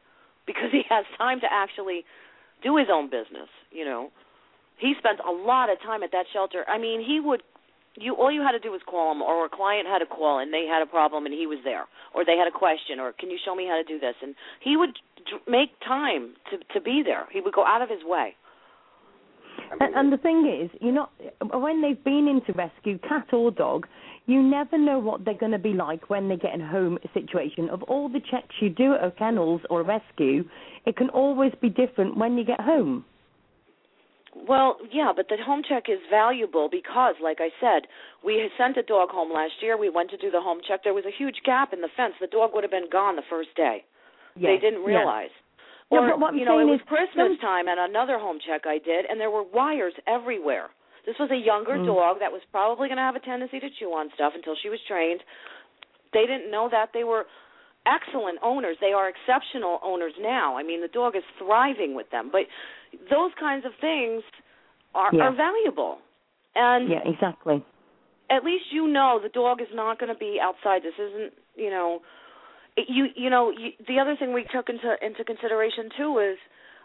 because 0.47 0.69
he 0.71 0.81
has 0.89 1.05
time 1.17 1.39
to 1.41 1.47
actually 1.51 2.05
do 2.63 2.77
his 2.77 2.87
own 2.91 3.05
business. 3.09 3.49
You 3.71 3.85
know, 3.85 4.09
he 4.77 4.93
spent 4.97 5.19
a 5.19 5.31
lot 5.31 5.69
of 5.69 5.81
time 5.81 6.01
at 6.03 6.11
that 6.11 6.25
shelter. 6.33 6.63
I 6.67 6.77
mean, 6.77 7.03
he 7.05 7.19
would. 7.19 7.43
You 7.95 8.15
all 8.15 8.31
you 8.31 8.41
had 8.41 8.53
to 8.53 8.59
do 8.59 8.71
was 8.71 8.81
call 8.89 9.11
him, 9.11 9.21
or 9.21 9.45
a 9.45 9.49
client 9.49 9.87
had 9.87 10.01
a 10.01 10.05
call 10.05 10.39
and 10.39 10.53
they 10.53 10.65
had 10.65 10.81
a 10.81 10.85
problem 10.85 11.25
and 11.25 11.33
he 11.33 11.45
was 11.45 11.59
there, 11.63 11.85
or 12.15 12.25
they 12.25 12.37
had 12.37 12.47
a 12.47 12.51
question, 12.51 12.99
or 12.99 13.13
can 13.13 13.29
you 13.29 13.37
show 13.43 13.53
me 13.53 13.67
how 13.67 13.77
to 13.77 13.83
do 13.83 13.99
this? 13.99 14.15
And 14.21 14.35
he 14.61 14.77
would 14.77 14.97
make 15.47 15.69
time 15.85 16.33
to 16.49 16.57
to 16.73 16.81
be 16.81 17.03
there. 17.05 17.27
He 17.31 17.41
would 17.41 17.53
go 17.53 17.65
out 17.65 17.81
of 17.81 17.89
his 17.89 18.03
way. 18.03 18.35
And, 19.79 19.95
and 19.95 20.13
the 20.13 20.17
thing 20.17 20.47
is, 20.61 20.69
you 20.81 20.91
know, 20.91 21.09
when 21.53 21.81
they've 21.81 22.03
been 22.03 22.27
into 22.27 22.53
rescue, 22.53 22.97
cat 22.99 23.27
or 23.33 23.51
dog, 23.51 23.87
you 24.25 24.41
never 24.41 24.77
know 24.77 24.99
what 24.99 25.25
they're 25.25 25.33
going 25.33 25.51
to 25.51 25.59
be 25.59 25.73
like 25.73 26.09
when 26.09 26.29
they 26.29 26.37
get 26.37 26.53
in 26.53 26.61
home 26.61 26.97
situation. 27.13 27.69
Of 27.69 27.83
all 27.83 28.09
the 28.09 28.21
checks 28.31 28.55
you 28.61 28.69
do 28.69 28.95
at 28.95 29.03
a 29.03 29.11
kennels 29.11 29.61
or 29.69 29.81
a 29.81 29.83
rescue, 29.83 30.43
it 30.85 30.95
can 30.95 31.09
always 31.09 31.51
be 31.61 31.69
different 31.69 32.17
when 32.17 32.37
you 32.37 32.45
get 32.45 32.61
home. 32.61 33.05
Well, 34.35 34.77
yeah, 34.91 35.13
but 35.15 35.27
the 35.29 35.37
home 35.37 35.61
check 35.67 35.83
is 35.89 35.99
valuable 36.09 36.67
because, 36.69 37.15
like 37.21 37.37
I 37.39 37.49
said, 37.61 37.87
we 38.25 38.39
had 38.41 38.49
sent 38.57 38.77
a 38.77 38.83
dog 38.83 39.09
home 39.09 39.31
last 39.31 39.53
year. 39.61 39.77
We 39.77 39.89
went 39.89 40.09
to 40.11 40.17
do 40.17 40.31
the 40.31 40.41
home 40.41 40.59
check. 40.67 40.83
There 40.83 40.93
was 40.93 41.05
a 41.05 41.13
huge 41.15 41.37
gap 41.45 41.71
in 41.71 41.81
the 41.81 41.89
fence. 41.95 42.15
The 42.19 42.27
dog 42.27 42.51
would 42.53 42.63
have 42.63 42.71
been 42.71 42.89
gone 42.91 43.15
the 43.15 43.27
first 43.29 43.53
day. 43.55 43.85
They 44.35 44.57
didn't 44.57 44.83
realize. 44.83 45.29
Yeah, 45.91 45.99
Or, 45.99 46.09
but 46.09 46.19
what 46.19 46.33
I'm 46.33 46.39
you 46.39 46.45
know, 46.45 46.57
it 46.57 46.65
was 46.65 46.81
Christmas 46.87 47.37
time 47.39 47.67
at 47.67 47.77
another 47.77 48.17
home 48.17 48.39
check 48.41 48.65
I 48.65 48.79
did, 48.79 49.05
and 49.05 49.19
there 49.19 49.29
were 49.29 49.43
wires 49.43 49.93
everywhere. 50.07 50.69
This 51.05 51.15
was 51.19 51.29
a 51.31 51.35
younger 51.35 51.77
Mm. 51.77 51.85
dog 51.85 52.19
that 52.19 52.31
was 52.31 52.41
probably 52.51 52.87
going 52.87 52.97
to 52.97 53.03
have 53.03 53.15
a 53.15 53.19
tendency 53.19 53.59
to 53.59 53.69
chew 53.69 53.93
on 53.93 54.09
stuff 54.15 54.33
until 54.33 54.55
she 54.55 54.69
was 54.69 54.81
trained. 54.87 55.21
They 56.13 56.25
didn't 56.25 56.49
know 56.49 56.69
that 56.69 56.93
they 56.93 57.03
were 57.03 57.27
excellent 57.85 58.39
owners. 58.41 58.77
They 58.79 58.93
are 58.93 59.09
exceptional 59.09 59.79
owners 59.83 60.13
now. 60.19 60.57
I 60.57 60.63
mean, 60.63 60.81
the 60.81 60.87
dog 60.87 61.15
is 61.15 61.23
thriving 61.37 61.95
with 61.95 62.09
them. 62.11 62.29
But 62.31 62.47
those 63.09 63.31
kinds 63.39 63.65
of 63.65 63.73
things 63.81 64.23
are 64.95 65.09
Yeah. 65.13 65.27
are 65.27 65.31
valuable. 65.31 65.99
And 66.55 66.89
Yeah, 66.89 67.01
exactly. 67.05 67.63
at 68.29 68.43
least 68.43 68.71
you 68.71 68.87
know 68.87 69.19
the 69.19 69.29
dog 69.29 69.61
is 69.61 69.71
not 69.73 69.99
going 69.99 70.11
to 70.13 70.17
be 70.17 70.39
outside. 70.39 70.83
This 70.83 70.97
isn't, 70.97 71.33
you 71.55 71.69
know, 71.69 72.01
you 72.77 73.09
you 73.15 73.29
know 73.29 73.51
you, 73.51 73.73
the 73.87 73.99
other 73.99 74.15
thing 74.15 74.33
we 74.33 74.43
took 74.45 74.69
into 74.69 75.03
into 75.05 75.23
consideration 75.23 75.89
too 75.97 76.19
is 76.19 76.37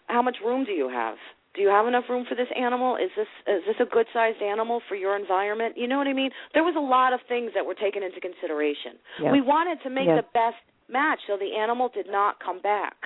how 0.06 0.22
much 0.22 0.40
room 0.44 0.64
do 0.64 0.72
you 0.72 0.88
have? 0.88 1.16
Do 1.54 1.62
you 1.62 1.68
have 1.68 1.86
enough 1.86 2.04
room 2.08 2.24
for 2.28 2.34
this 2.34 2.48
animal? 2.54 2.96
Is 2.96 3.10
this 3.16 3.28
is 3.46 3.64
this 3.66 3.76
a 3.80 3.86
good 3.86 4.06
sized 4.12 4.42
animal 4.42 4.80
for 4.88 4.96
your 4.96 5.16
environment? 5.16 5.76
You 5.76 5.86
know 5.88 5.98
what 5.98 6.06
I 6.06 6.12
mean? 6.12 6.30
There 6.54 6.64
was 6.64 6.76
a 6.76 6.80
lot 6.80 7.12
of 7.12 7.20
things 7.28 7.52
that 7.54 7.64
were 7.64 7.74
taken 7.74 8.02
into 8.02 8.20
consideration. 8.20 8.98
We 9.32 9.40
wanted 9.40 9.82
to 9.82 9.90
make 9.90 10.06
the 10.06 10.24
best 10.34 10.56
match 10.90 11.20
so 11.26 11.36
the 11.36 11.56
animal 11.56 11.88
did 11.92 12.06
not 12.08 12.40
come 12.40 12.60
back 12.60 12.96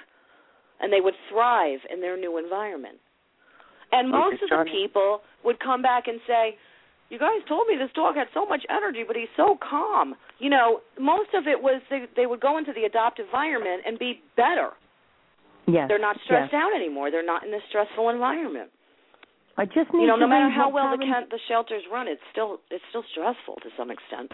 and 0.80 0.92
they 0.92 1.00
would 1.00 1.14
thrive 1.30 1.78
in 1.92 2.00
their 2.00 2.16
new 2.18 2.38
environment. 2.38 2.98
And 3.92 4.08
Okay, 4.08 4.18
most 4.18 4.42
of 4.42 4.48
the 4.50 4.64
people 4.70 5.20
would 5.44 5.60
come 5.60 5.82
back 5.82 6.08
and 6.08 6.20
say, 6.26 6.58
"You 7.10 7.18
guys 7.18 7.44
told 7.46 7.68
me 7.68 7.76
this 7.76 7.92
dog 7.92 8.16
had 8.16 8.28
so 8.34 8.46
much 8.46 8.64
energy, 8.68 9.04
but 9.06 9.16
he's 9.16 9.30
so 9.36 9.56
calm." 9.60 10.16
You 10.38 10.50
know, 10.50 10.80
most 10.98 11.34
of 11.34 11.46
it 11.46 11.60
was 11.60 11.82
they, 11.90 12.06
they 12.16 12.26
would 12.26 12.40
go 12.40 12.58
into 12.58 12.72
the 12.72 12.84
adoptive 12.84 13.26
environment 13.26 13.82
and 13.86 13.98
be 13.98 14.22
better. 14.36 14.72
Yes. 15.66 15.86
They're 15.88 16.02
not 16.02 16.16
stressed 16.24 16.52
yes. 16.52 16.60
out 16.60 16.74
anymore. 16.74 17.10
They're 17.10 17.24
not 17.24 17.44
in 17.44 17.52
this 17.52 17.62
stressful 17.68 18.08
environment. 18.08 18.70
I 19.56 19.66
just 19.66 19.92
need 19.92 20.02
You 20.02 20.06
know, 20.08 20.16
to 20.16 20.24
no 20.24 20.28
matter 20.28 20.48
how 20.48 20.70
well 20.70 20.90
the 20.96 21.04
Karen- 21.04 21.28
the 21.30 21.38
shelters 21.46 21.84
run, 21.92 22.08
it's 22.08 22.22
still 22.32 22.60
it's 22.70 22.84
still 22.88 23.04
stressful 23.12 23.56
to 23.62 23.68
some 23.76 23.90
extent. 23.90 24.32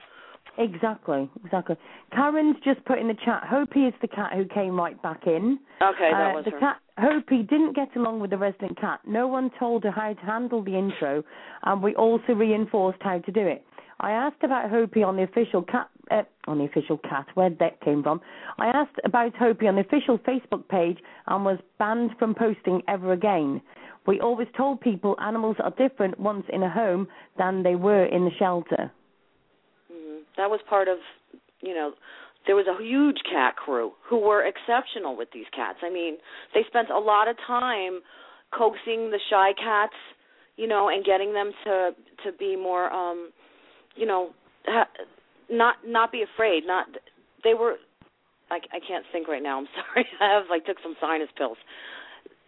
Exactly, 0.56 1.30
exactly. 1.44 1.76
Karen's 2.12 2.56
just 2.64 2.84
put 2.84 2.98
in 2.98 3.08
the 3.08 3.14
chat. 3.24 3.44
Hopi 3.44 3.84
is 3.84 3.94
the 4.00 4.08
cat 4.08 4.32
who 4.34 4.44
came 4.46 4.76
right 4.78 5.00
back 5.02 5.26
in. 5.26 5.58
Okay, 5.80 6.10
that 6.10 6.32
Uh, 6.32 6.34
was 6.34 6.44
the 6.44 6.50
her. 6.52 6.58
cat 6.58 6.76
Hopi 6.98 7.42
didn't 7.42 7.74
get 7.74 7.94
along 7.94 8.20
with 8.20 8.30
the 8.30 8.38
resident 8.38 8.76
cat. 8.76 9.00
No 9.06 9.28
one 9.28 9.50
told 9.50 9.84
her 9.84 9.90
how 9.90 10.12
to 10.14 10.26
handle 10.26 10.62
the 10.62 10.76
intro, 10.76 11.22
and 11.62 11.82
we 11.82 11.94
also 11.94 12.34
reinforced 12.34 13.02
how 13.02 13.18
to 13.18 13.30
do 13.32 13.46
it. 13.46 13.64
I 14.00 14.12
asked 14.12 14.42
about 14.42 14.70
Hopi 14.70 15.02
on 15.02 15.16
the 15.16 15.22
official 15.24 15.62
cat 15.62 15.88
uh, 16.10 16.22
on 16.46 16.58
the 16.58 16.64
official 16.64 16.96
cat 16.98 17.26
where 17.34 17.50
that 17.50 17.80
came 17.80 18.02
from. 18.02 18.20
I 18.58 18.68
asked 18.68 18.98
about 19.04 19.34
Hopi 19.36 19.68
on 19.68 19.74
the 19.74 19.82
official 19.82 20.18
Facebook 20.18 20.66
page 20.68 20.98
and 21.26 21.44
was 21.44 21.58
banned 21.78 22.16
from 22.18 22.34
posting 22.34 22.82
ever 22.88 23.12
again. 23.12 23.60
We 24.06 24.20
always 24.20 24.48
told 24.56 24.80
people 24.80 25.16
animals 25.20 25.56
are 25.62 25.70
different 25.72 26.18
once 26.18 26.46
in 26.48 26.62
a 26.62 26.70
home 26.70 27.08
than 27.36 27.62
they 27.62 27.74
were 27.74 28.06
in 28.06 28.24
the 28.24 28.30
shelter. 28.38 28.90
That 30.38 30.48
was 30.48 30.60
part 30.68 30.88
of, 30.88 30.96
you 31.60 31.74
know, 31.74 31.92
there 32.46 32.56
was 32.56 32.66
a 32.66 32.82
huge 32.82 33.18
cat 33.30 33.56
crew 33.56 33.92
who 34.08 34.16
were 34.18 34.42
exceptional 34.42 35.16
with 35.16 35.28
these 35.34 35.44
cats. 35.54 35.78
I 35.82 35.90
mean, 35.90 36.16
they 36.54 36.62
spent 36.66 36.88
a 36.88 36.98
lot 36.98 37.28
of 37.28 37.36
time 37.46 38.00
coaxing 38.56 39.10
the 39.10 39.20
shy 39.28 39.52
cats, 39.62 39.92
you 40.56 40.66
know, 40.66 40.88
and 40.88 41.04
getting 41.04 41.34
them 41.34 41.52
to 41.64 41.90
to 42.24 42.32
be 42.38 42.56
more, 42.56 42.90
um, 42.90 43.30
you 43.96 44.06
know, 44.06 44.30
ha- 44.64 44.88
not 45.50 45.76
not 45.86 46.10
be 46.10 46.22
afraid. 46.22 46.64
Not 46.66 46.86
they 47.44 47.52
were. 47.52 47.76
I, 48.50 48.56
I 48.72 48.80
can't 48.80 49.04
think 49.12 49.28
right 49.28 49.42
now. 49.42 49.58
I'm 49.58 49.68
sorry. 49.92 50.06
I 50.20 50.32
have 50.32 50.44
like 50.48 50.64
took 50.64 50.78
some 50.82 50.94
sinus 51.00 51.28
pills. 51.36 51.58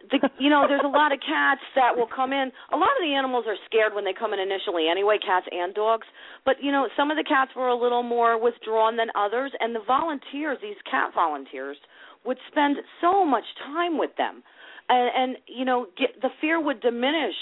The, 0.09 0.29
you 0.39 0.49
know, 0.49 0.65
there's 0.67 0.83
a 0.83 0.89
lot 0.89 1.11
of 1.13 1.19
cats 1.19 1.61
that 1.75 1.95
will 1.95 2.07
come 2.07 2.33
in. 2.33 2.51
A 2.73 2.77
lot 2.77 2.89
of 2.97 3.03
the 3.03 3.13
animals 3.13 3.45
are 3.47 3.55
scared 3.65 3.93
when 3.93 4.03
they 4.03 4.13
come 4.17 4.33
in 4.33 4.39
initially, 4.39 4.87
anyway, 4.89 5.17
cats 5.21 5.45
and 5.51 5.73
dogs. 5.73 6.07
But 6.45 6.55
you 6.61 6.71
know, 6.71 6.87
some 6.97 7.11
of 7.11 7.17
the 7.17 7.23
cats 7.23 7.51
were 7.55 7.67
a 7.67 7.77
little 7.77 8.03
more 8.03 8.41
withdrawn 8.41 8.97
than 8.97 9.07
others, 9.15 9.51
and 9.59 9.75
the 9.75 9.83
volunteers, 9.85 10.57
these 10.61 10.79
cat 10.89 11.11
volunteers, 11.13 11.77
would 12.25 12.37
spend 12.51 12.77
so 12.99 13.25
much 13.25 13.45
time 13.65 13.97
with 13.97 14.11
them, 14.17 14.43
and, 14.89 15.09
and 15.15 15.37
you 15.47 15.65
know, 15.65 15.87
get, 15.97 16.21
the 16.21 16.29
fear 16.39 16.61
would 16.61 16.81
diminish 16.81 17.35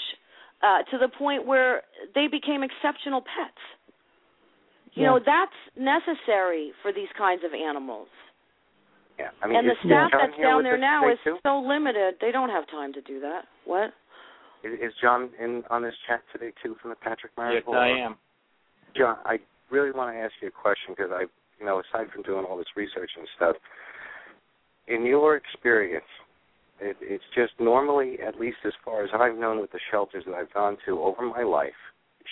uh, 0.62 0.82
to 0.90 0.98
the 0.98 1.08
point 1.08 1.46
where 1.46 1.82
they 2.14 2.26
became 2.28 2.62
exceptional 2.62 3.20
pets. 3.20 3.60
You 4.94 5.06
know, 5.06 5.20
that's 5.24 5.56
necessary 5.78 6.72
for 6.82 6.92
these 6.92 7.08
kinds 7.16 7.42
of 7.44 7.52
animals. 7.54 8.08
Yeah, 9.20 9.28
I 9.42 9.46
mean, 9.46 9.60
and 9.60 9.68
the 9.68 9.76
staff 9.84 10.10
John 10.10 10.32
that's 10.32 10.40
down 10.40 10.64
there 10.64 10.80
us 10.80 10.80
now 10.80 11.12
is 11.12 11.18
too? 11.24 11.36
so 11.44 11.60
limited; 11.60 12.16
they 12.24 12.32
don't 12.32 12.48
have 12.48 12.64
time 12.72 12.92
to 12.94 13.02
do 13.02 13.20
that. 13.20 13.44
What? 13.68 13.92
Is, 14.64 14.72
is 14.80 14.92
John 15.00 15.28
in 15.36 15.62
on 15.68 15.82
this 15.82 15.94
chat 16.08 16.24
today 16.32 16.52
too 16.62 16.76
from 16.80 16.88
the 16.88 16.96
Patrick 16.96 17.32
Yes, 17.36 17.60
Marigold? 17.68 17.76
I 17.76 17.88
am. 18.00 18.16
John, 18.96 19.16
I 19.24 19.36
really 19.70 19.92
want 19.92 20.16
to 20.16 20.18
ask 20.18 20.32
you 20.40 20.48
a 20.48 20.50
question 20.50 20.96
because 20.96 21.12
I, 21.12 21.28
you 21.60 21.66
know, 21.66 21.80
aside 21.84 22.08
from 22.12 22.22
doing 22.22 22.46
all 22.48 22.56
this 22.56 22.72
research 22.76 23.10
and 23.16 23.28
stuff, 23.36 23.56
in 24.88 25.04
your 25.04 25.36
experience, 25.36 26.08
it, 26.80 26.96
it's 27.00 27.24
just 27.34 27.52
normally, 27.60 28.18
at 28.26 28.40
least 28.40 28.58
as 28.64 28.72
far 28.84 29.04
as 29.04 29.10
I've 29.12 29.38
known 29.38 29.60
with 29.60 29.70
the 29.70 29.80
shelters 29.90 30.24
that 30.26 30.34
I've 30.34 30.52
gone 30.52 30.78
to 30.86 30.98
over 31.00 31.22
my 31.22 31.42
life, 31.42 31.76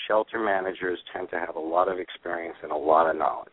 shelter 0.09 0.39
managers 0.39 0.99
tend 1.12 1.28
to 1.30 1.39
have 1.39 1.55
a 1.55 1.61
lot 1.61 1.93
of 1.93 1.99
experience 1.99 2.57
and 2.62 2.72
a 2.72 2.76
lot 2.76 3.11
of 3.11 3.16
knowledge. 3.16 3.53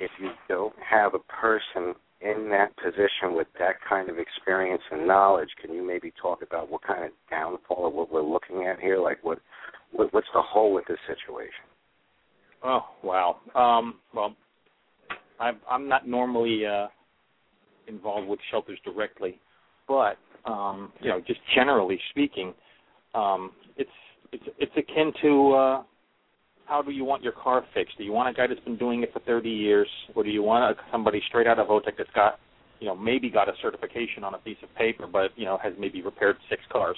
If 0.00 0.10
you 0.20 0.30
don't 0.48 0.74
have 0.78 1.14
a 1.14 1.18
person 1.18 1.94
in 2.20 2.48
that 2.50 2.76
position 2.76 3.34
with 3.34 3.46
that 3.58 3.76
kind 3.88 4.10
of 4.10 4.18
experience 4.18 4.82
and 4.90 5.06
knowledge, 5.06 5.50
can 5.60 5.72
you 5.72 5.86
maybe 5.86 6.12
talk 6.20 6.42
about 6.42 6.70
what 6.70 6.82
kind 6.82 7.04
of 7.04 7.10
downfall 7.30 7.86
of 7.86 7.94
what 7.94 8.12
we're 8.12 8.22
looking 8.22 8.64
at 8.66 8.80
here? 8.80 8.98
Like 8.98 9.22
what, 9.22 9.38
what 9.92 10.12
what's 10.12 10.26
the 10.34 10.42
whole 10.42 10.72
with 10.72 10.84
this 10.86 10.98
situation? 11.06 11.64
Oh 12.64 12.84
wow. 13.04 13.36
Um, 13.54 14.00
well, 14.12 14.34
I'm 15.38 15.58
I'm 15.70 15.88
not 15.88 16.08
normally 16.08 16.66
uh, 16.66 16.88
involved 17.86 18.28
with 18.28 18.40
shelters 18.50 18.78
directly, 18.84 19.38
but 19.86 20.18
um, 20.44 20.92
you 21.00 21.10
know, 21.10 21.20
just 21.20 21.40
generally 21.54 22.00
speaking, 22.10 22.52
um, 23.14 23.52
it's 23.76 23.90
it's 24.32 24.44
it's 24.58 24.72
akin 24.76 25.12
to 25.22 25.52
uh, 25.52 25.82
how 26.68 26.82
do 26.82 26.90
you 26.90 27.04
want 27.04 27.22
your 27.22 27.32
car 27.32 27.64
fixed? 27.74 27.96
Do 27.96 28.04
you 28.04 28.12
want 28.12 28.28
a 28.28 28.38
guy 28.38 28.46
that's 28.46 28.60
been 28.60 28.76
doing 28.76 29.02
it 29.02 29.12
for 29.12 29.20
30 29.20 29.48
years, 29.48 29.88
or 30.14 30.22
do 30.22 30.30
you 30.30 30.42
want 30.42 30.76
a, 30.76 30.80
somebody 30.92 31.22
straight 31.28 31.46
out 31.46 31.58
of 31.58 31.68
OTEC 31.68 31.96
that's 31.96 32.10
got 32.14 32.38
you 32.80 32.86
know 32.86 32.94
maybe 32.94 33.30
got 33.30 33.48
a 33.48 33.52
certification 33.62 34.22
on 34.22 34.34
a 34.34 34.38
piece 34.38 34.58
of 34.62 34.74
paper, 34.76 35.06
but 35.06 35.30
you 35.36 35.46
know 35.46 35.58
has 35.62 35.72
maybe 35.78 36.02
repaired 36.02 36.36
six 36.50 36.62
cars? 36.70 36.96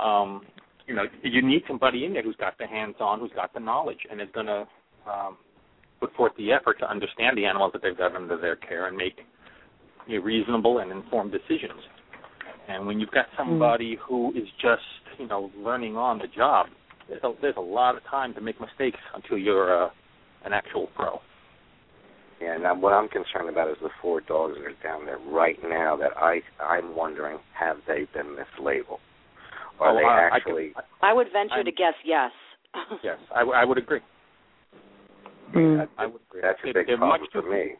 Um, 0.00 0.42
you 0.86 0.94
know, 0.94 1.02
you 1.22 1.46
need 1.46 1.62
somebody 1.68 2.06
in 2.06 2.14
there 2.14 2.22
who's 2.22 2.36
got 2.36 2.56
the 2.56 2.66
hands-on, 2.66 3.20
who's 3.20 3.32
got 3.34 3.52
the 3.52 3.60
knowledge, 3.60 3.98
and 4.10 4.22
is 4.22 4.28
going 4.32 4.46
to 4.46 4.66
um, 5.06 5.36
put 6.00 6.14
forth 6.14 6.32
the 6.38 6.50
effort 6.50 6.78
to 6.78 6.90
understand 6.90 7.36
the 7.36 7.44
animals 7.44 7.72
that 7.74 7.82
they've 7.82 7.96
got 7.96 8.16
under 8.16 8.38
their 8.40 8.56
care 8.56 8.86
and 8.86 8.96
make 8.96 9.18
you 10.06 10.18
know, 10.18 10.24
reasonable 10.24 10.78
and 10.78 10.90
informed 10.90 11.30
decisions. 11.30 11.82
And 12.68 12.86
when 12.86 13.00
you've 13.00 13.10
got 13.10 13.26
somebody 13.36 13.98
who 14.06 14.30
is 14.30 14.48
just, 14.62 14.82
you 15.18 15.26
know, 15.26 15.50
learning 15.58 15.96
on 15.96 16.18
the 16.18 16.26
job, 16.34 16.68
there's 17.08 17.22
a, 17.24 17.32
there's 17.40 17.56
a 17.56 17.60
lot 17.60 17.96
of 17.96 18.04
time 18.04 18.34
to 18.34 18.40
make 18.40 18.60
mistakes 18.60 18.98
until 19.14 19.38
you're 19.38 19.84
uh, 19.86 19.90
an 20.44 20.52
actual 20.52 20.88
pro. 20.94 21.20
Yeah, 22.40 22.56
now 22.58 22.74
what 22.78 22.92
I'm 22.92 23.08
concerned 23.08 23.48
about 23.48 23.68
is 23.70 23.76
the 23.82 23.88
four 24.00 24.20
dogs 24.20 24.54
that 24.56 24.64
are 24.64 24.82
down 24.82 25.06
there 25.06 25.18
right 25.18 25.58
now 25.62 25.96
that 25.96 26.16
I 26.16 26.40
I'm 26.62 26.94
wondering 26.94 27.38
have 27.58 27.78
they 27.88 28.06
been 28.14 28.36
mislabeled? 28.36 29.00
Are 29.80 29.90
Oh, 29.90 29.96
they 29.96 30.04
I- 30.04 30.28
I 30.28 30.36
actually 30.36 30.70
can- 30.74 30.82
I 31.02 31.12
would 31.12 31.28
venture 31.32 31.54
I'm- 31.56 31.64
to 31.64 31.72
guess 31.72 31.94
yes. 32.04 32.30
yes, 33.02 33.18
I, 33.34 33.40
w- 33.40 33.56
I 33.56 33.64
would 33.64 33.78
agree. 33.78 34.00
Mm. 35.54 35.88
I 35.96 36.06
would 36.06 36.20
agree. 36.28 36.40
that's 36.42 36.58
a 36.62 36.66
big 36.72 36.86
they're 36.86 36.96
problem 36.98 37.22
much 37.22 37.30
for 37.32 37.42
too- 37.42 37.50
me. 37.50 37.74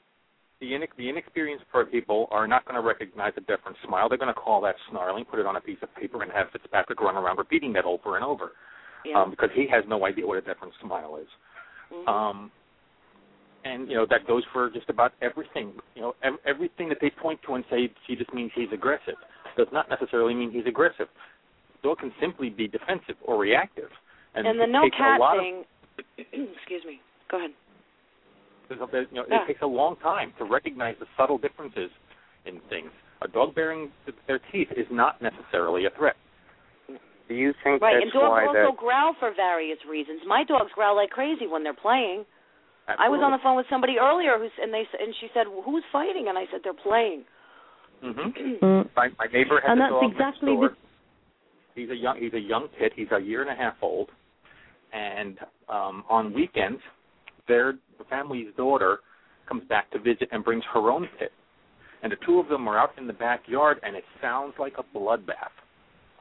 the, 0.61 0.73
inex- 0.73 0.97
the 0.97 1.09
inexperienced 1.09 1.65
pro 1.71 1.85
people 1.85 2.27
are 2.31 2.49
not 2.49 2.65
going 2.65 2.75
to 2.81 2.87
recognize 2.87 3.33
a 3.37 3.41
different 3.43 3.77
smile. 3.87 4.09
They're 4.09 4.19
going 4.19 4.33
to 4.35 4.41
call 4.41 4.61
that 4.63 4.75
snarling, 4.91 5.27
put 5.27 5.39
it 5.39 5.47
on 5.47 5.57
a 5.57 5.61
piece 5.61 5.79
of 5.83 5.95
paper, 5.95 6.23
and 6.23 6.33
have 6.33 6.49
Fitzpatrick 6.51 7.01
run 7.01 7.17
around 7.17 7.37
repeating 7.39 7.73
that 7.75 7.85
over 7.85 8.17
and 8.17 8.25
over 8.25 8.53
yeah. 9.05 9.21
um, 9.21 9.31
because 9.31 9.51
he 9.55 9.67
has 9.69 9.85
no 9.89 10.07
idea 10.07 10.27
what 10.27 10.39
a 10.39 10.43
different 10.43 10.75
smile 10.81 11.17
is. 11.17 11.29
Mhm. 11.93 12.09
Um, 12.09 12.51
and 13.65 13.89
you 13.89 13.97
know 13.97 14.07
that 14.07 14.27
goes 14.27 14.45
for 14.53 14.71
just 14.71 14.89
about 14.89 15.13
everything. 15.21 15.73
You 15.95 16.03
know, 16.03 16.15
ev- 16.23 16.39
everything 16.47 16.89
that 16.89 16.99
they 17.01 17.11
point 17.11 17.41
to 17.47 17.55
and 17.55 17.65
say, 17.71 17.93
"See, 18.07 18.15
just 18.17 18.33
means 18.33 18.53
he's 18.55 18.73
aggressive," 18.73 19.17
does 19.57 19.69
not 19.73 19.89
necessarily 19.89 20.35
mean 20.35 20.51
he's 20.51 20.67
aggressive. 20.67 21.09
Dog 21.83 21.99
can 21.99 22.13
simply 22.21 22.51
be 22.51 22.67
defensive 22.69 23.17
or 23.23 23.39
reactive. 23.39 23.91
And, 24.35 24.47
and 24.47 24.61
the 24.61 24.67
no 24.67 24.89
cat 24.91 25.21
thing. 25.39 25.65
excuse 26.19 26.85
me. 26.85 27.01
Go 27.31 27.39
ahead. 27.39 27.51
There's 28.69 29.09
you 29.11 29.17
know, 29.17 29.25
Yeah. 29.29 29.43
It 29.43 29.47
takes 29.47 29.63
a 29.63 29.67
long 29.67 29.97
time 29.97 30.33
to 30.39 30.45
recognize 30.45 30.97
the 31.01 31.07
subtle 31.17 31.39
differences 31.39 31.91
in 32.45 32.61
things. 32.69 32.91
A 33.23 33.29
dog 33.29 33.55
bearing 33.55 33.91
th- 34.07 34.17
their 34.27 34.41
teeth 34.53 34.69
is 34.77 34.87
not 34.91 35.21
necessarily 35.23 35.87
a 35.87 35.91
threat. 35.91 36.17
Do 37.29 37.35
you 37.35 37.53
think 37.63 37.83
Right, 37.83 37.95
that's 38.01 38.05
and 38.05 38.13
dogs 38.13 38.49
also 38.49 38.73
that 38.73 38.77
growl 38.81 39.15
for 39.21 39.33
various 39.37 39.79
reasons. 39.89 40.21
My 40.27 40.45
dogs 40.45 40.73
growl 40.75 40.97
like 40.97 41.11
crazy 41.11 41.47
when 41.47 41.63
they're 41.63 41.75
playing. 41.77 42.25
I 42.89 43.09
was 43.11 43.21
on 43.23 43.33
the 43.33 43.39
phone 43.45 43.55
with 43.57 43.67
somebody 43.69 43.99
earlier 44.01 44.39
who's 44.39 44.51
and 44.61 44.73
they 44.73 44.81
s- 44.89 44.97
and 44.99 45.15
she 45.21 45.29
said, 45.35 45.47
well, 45.47 45.61
"Who's 45.61 45.85
fighting?" 45.93 46.29
And 46.29 46.39
I 46.39 46.47
said, 46.51 46.61
"They're 46.65 46.73
playing." 46.73 47.25
hmm 48.01 48.33
Mm. 48.65 48.89
My, 48.97 49.09
my 49.19 49.27
neighbor 49.31 49.61
has 49.61 49.69
And 49.71 49.79
a 49.79 49.83
that's 49.85 49.93
dog 49.93 50.11
exactly 50.13 50.53
next 50.57 50.61
door. 50.61 50.69
the- 50.71 51.81
He's 51.81 51.91
a 51.91 51.95
young 51.97 52.17
he's 52.19 52.33
a 52.33 52.41
young 52.41 52.69
pit. 52.79 52.93
He's 52.97 53.13
a 53.13 53.21
year 53.21 53.43
and 53.43 53.51
a 53.51 53.55
half 53.55 53.75
old, 53.83 54.09
and 54.93 55.39
um, 55.69 56.03
on 56.09 56.33
weekends, 56.33 56.81
their 57.47 57.75
the 57.99 58.05
family's 58.09 58.49
daughter 58.57 59.01
comes 59.49 59.65
back 59.69 59.91
to 59.93 59.99
visit 59.99 60.29
and 60.33 60.43
brings 60.45 60.65
her 60.73 60.91
own 60.91 61.09
pit. 61.19 61.31
and 62.03 62.11
the 62.13 62.17
two 62.27 62.39
of 62.39 62.49
them 62.49 62.67
are 62.69 62.79
out 62.79 62.91
in 62.99 63.07
the 63.07 63.13
backyard, 63.13 63.79
and 63.83 63.95
it 63.97 64.05
sounds 64.23 64.55
like 64.59 64.75
a 64.79 64.99
bloodbath. 64.99 65.55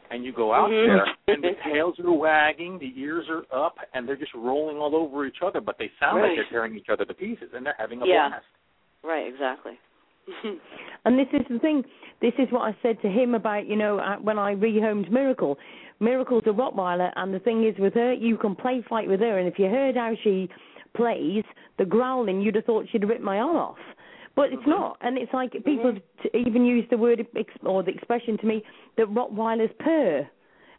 And 0.09 0.23
you 0.23 0.31
go 0.31 0.53
out 0.53 0.69
Mhm. 0.69 0.85
there, 0.87 1.35
and 1.35 1.43
the 1.43 1.55
tails 1.63 1.99
are 1.99 2.11
wagging, 2.11 2.79
the 2.79 2.93
ears 2.95 3.27
are 3.29 3.45
up, 3.51 3.77
and 3.93 4.07
they're 4.07 4.15
just 4.15 4.33
rolling 4.33 4.77
all 4.77 4.95
over 4.95 5.25
each 5.25 5.41
other, 5.41 5.59
but 5.59 5.77
they 5.77 5.91
sound 5.99 6.17
Right. 6.21 6.29
like 6.29 6.35
they're 6.37 6.45
tearing 6.45 6.75
each 6.77 6.89
other 6.89 7.03
to 7.05 7.13
pieces, 7.13 7.53
and 7.53 7.65
they're 7.65 7.75
having 7.77 8.01
a 8.01 8.05
Yeah. 8.05 8.29
blast. 8.29 8.45
right, 9.03 9.27
exactly. 9.27 9.77
And 11.05 11.17
this 11.17 11.27
is 11.33 11.47
the 11.47 11.59
thing. 11.59 11.85
This 12.19 12.33
is 12.37 12.51
what 12.51 12.63
I 12.63 12.75
said 12.81 13.01
to 13.01 13.09
him 13.09 13.35
about, 13.35 13.65
you 13.65 13.75
know, 13.77 13.99
uh, 13.99 14.17
when 14.17 14.37
I 14.37 14.55
rehomed 14.55 15.09
Miracle. 15.09 15.57
Miracle's 15.99 16.45
a 16.47 16.51
Rottweiler, 16.51 17.13
and 17.15 17.33
the 17.33 17.39
thing 17.39 17.63
is 17.63 17.77
with 17.77 17.93
her, 17.93 18.11
you 18.13 18.37
can 18.37 18.55
play 18.55 18.81
fight 18.81 19.07
with 19.07 19.21
her, 19.21 19.37
and 19.39 19.47
if 19.47 19.57
you 19.57 19.67
heard 19.69 19.95
how 19.95 20.15
she 20.15 20.49
plays, 20.93 21.43
the 21.77 21.85
growling, 21.85 22.41
you'd 22.41 22.55
have 22.55 22.65
thought 22.65 22.87
she'd 22.89 23.07
rip 23.07 23.21
my 23.21 23.39
arm 23.39 23.55
off. 23.55 23.77
But 24.37 24.53
it's 24.53 24.67
not, 24.67 24.97
and 25.01 25.17
it's 25.17 25.33
like 25.33 25.51
people 25.65 25.97
t- 26.21 26.29
even 26.47 26.63
use 26.63 26.85
the 26.91 26.97
word 26.97 27.25
or 27.65 27.81
the 27.81 27.89
expression 27.89 28.37
to 28.37 28.45
me 28.45 28.63
that 28.95 29.07
Rottweilers 29.07 29.75
purr. 29.79 30.29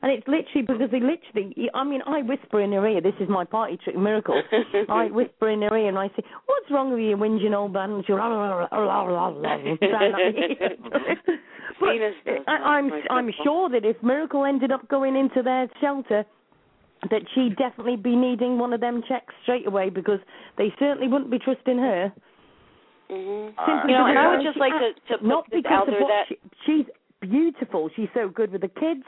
And 0.01 0.13
it's 0.13 0.29
literally 0.29 0.63
because 0.65 0.91
they 0.93 1.01
literally, 1.01 1.69
I 1.75 1.83
mean, 1.83 2.01
I 2.07 2.23
whisper 2.23 2.61
in 2.61 2.71
her 2.71 2.87
ear, 2.87 3.01
this 3.01 3.17
is 3.19 3.29
my 3.29 3.45
party 3.45 3.77
trick 3.83 3.97
miracle. 3.97 4.41
I 4.89 5.07
whisper 5.07 5.51
in 5.51 5.63
her 5.63 5.77
ear 5.77 5.89
and 5.89 5.99
I 5.99 6.07
say, 6.07 6.23
What's 6.47 6.71
wrong 6.71 6.93
with 6.93 7.01
you, 7.01 7.17
whinging 7.17 7.53
old 7.53 7.73
man? 7.73 7.91
And 7.91 8.07
she'll, 8.07 8.15
la, 8.15 8.29
la, 8.29 8.69
la, 8.71 8.79
la, 8.79 9.03
la, 9.03 9.27
la, 9.27 9.57
but 11.81 11.89
eh, 11.89 12.39
I, 12.47 12.53
I'm, 12.53 12.93
I'm 13.11 13.31
sure 13.43 13.69
that 13.71 13.85
if 13.85 14.01
Miracle 14.05 14.45
ended 14.45 14.71
up 14.71 14.89
going 14.89 15.17
into 15.17 15.43
their 15.43 15.69
shelter, 15.81 16.25
that 17.11 17.23
she'd 17.35 17.57
definitely 17.57 17.97
be 17.97 18.15
needing 18.15 18.57
one 18.57 18.73
of 18.73 18.81
them 18.81 19.03
checks 19.09 19.35
straight 19.43 19.67
away 19.67 19.91
because 19.91 20.21
they 20.57 20.73
certainly 20.79 21.09
wouldn't 21.09 21.33
be 21.33 21.41
trusting 21.41 21.79
her. 21.79 22.13
Hmm 23.09 23.49
Simply 23.65 23.93
You 23.93 23.99
know, 23.99 24.07
and 24.07 24.19
I 24.19 24.29
would 24.29 24.45
just 24.45 24.59
like 24.59 24.73
to, 24.73 24.93
to 25.13 25.19
put 25.19 25.27
not 25.27 25.45
this 25.51 25.63
because 25.63 25.73
out 25.73 25.89
of 25.89 25.95
there 25.95 26.03
what 26.03 26.09
that 26.09 26.25
she, 26.29 26.37
she's 26.65 26.87
beautiful. 27.21 27.91
She's 27.97 28.09
so 28.15 28.29
good 28.29 28.53
with 28.53 28.63
the 28.63 28.69
kids. 28.69 29.05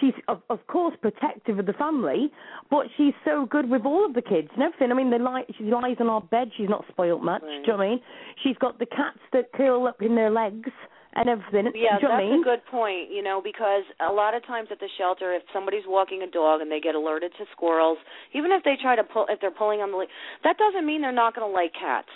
She's 0.00 0.14
of, 0.28 0.42
of 0.48 0.64
course 0.68 0.94
protective 1.00 1.58
of 1.58 1.66
the 1.66 1.72
family, 1.72 2.30
but 2.70 2.86
she's 2.96 3.14
so 3.24 3.46
good 3.46 3.68
with 3.68 3.82
all 3.84 4.06
of 4.06 4.14
the 4.14 4.22
kids 4.22 4.48
and 4.54 4.62
everything. 4.62 4.92
I 4.92 4.94
mean, 4.94 5.10
they 5.10 5.18
lie, 5.18 5.42
she 5.56 5.64
lies 5.64 5.96
on 5.98 6.08
our 6.08 6.20
bed. 6.20 6.50
She's 6.56 6.68
not 6.68 6.84
spoilt 6.88 7.22
much. 7.22 7.42
Right. 7.42 7.64
Do 7.64 7.72
you 7.72 7.72
know 7.72 7.78
what 7.78 7.84
I 7.84 7.88
mean? 7.90 8.00
She's 8.44 8.56
got 8.58 8.78
the 8.78 8.86
cats 8.86 9.18
that 9.32 9.52
curl 9.52 9.88
up 9.88 10.00
in 10.00 10.14
their 10.14 10.30
legs 10.30 10.70
and 11.14 11.28
everything. 11.28 11.72
Yeah, 11.74 11.98
do 11.98 12.06
you 12.06 12.08
know 12.08 12.14
what 12.14 12.20
that's 12.20 12.22
I 12.22 12.30
mean? 12.30 12.40
a 12.40 12.44
good 12.44 12.64
point, 12.70 13.10
you 13.10 13.22
know, 13.22 13.40
because 13.42 13.82
a 13.98 14.12
lot 14.12 14.34
of 14.34 14.46
times 14.46 14.68
at 14.70 14.78
the 14.78 14.88
shelter, 14.98 15.34
if 15.34 15.42
somebody's 15.52 15.82
walking 15.86 16.22
a 16.22 16.30
dog 16.30 16.60
and 16.60 16.70
they 16.70 16.80
get 16.80 16.94
alerted 16.94 17.32
to 17.38 17.44
squirrels, 17.52 17.98
even 18.34 18.52
if 18.52 18.62
they 18.62 18.76
try 18.80 18.94
to 18.94 19.02
pull, 19.02 19.26
if 19.28 19.40
they're 19.40 19.50
pulling 19.50 19.80
on 19.80 19.90
the 19.90 19.96
lead, 19.96 20.08
that 20.44 20.56
doesn't 20.58 20.86
mean 20.86 21.00
they're 21.02 21.12
not 21.12 21.34
going 21.34 21.48
to 21.48 21.52
like 21.52 21.72
cats. 21.72 22.12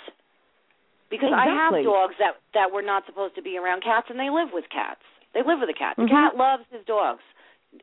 Because 1.13 1.29
I 1.37 1.45
have 1.45 1.77
dogs 1.85 2.17
that 2.17 2.41
that 2.57 2.73
were 2.73 2.81
not 2.81 3.05
supposed 3.05 3.37
to 3.37 3.45
be 3.45 3.61
around 3.61 3.85
cats, 3.85 4.09
and 4.09 4.17
they 4.17 4.33
live 4.33 4.49
with 4.57 4.65
cats. 4.73 5.05
They 5.37 5.45
live 5.45 5.61
with 5.61 5.69
a 5.69 5.77
cat. 5.77 5.97
The 6.01 6.09
Mhm. 6.09 6.17
cat 6.17 6.37
loves 6.37 6.65
his 6.73 6.85
dogs. 6.89 7.21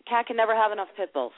Cat 0.06 0.26
can 0.26 0.36
never 0.36 0.56
have 0.56 0.72
enough 0.72 0.90
pit 0.98 1.14
bulls. 1.14 1.34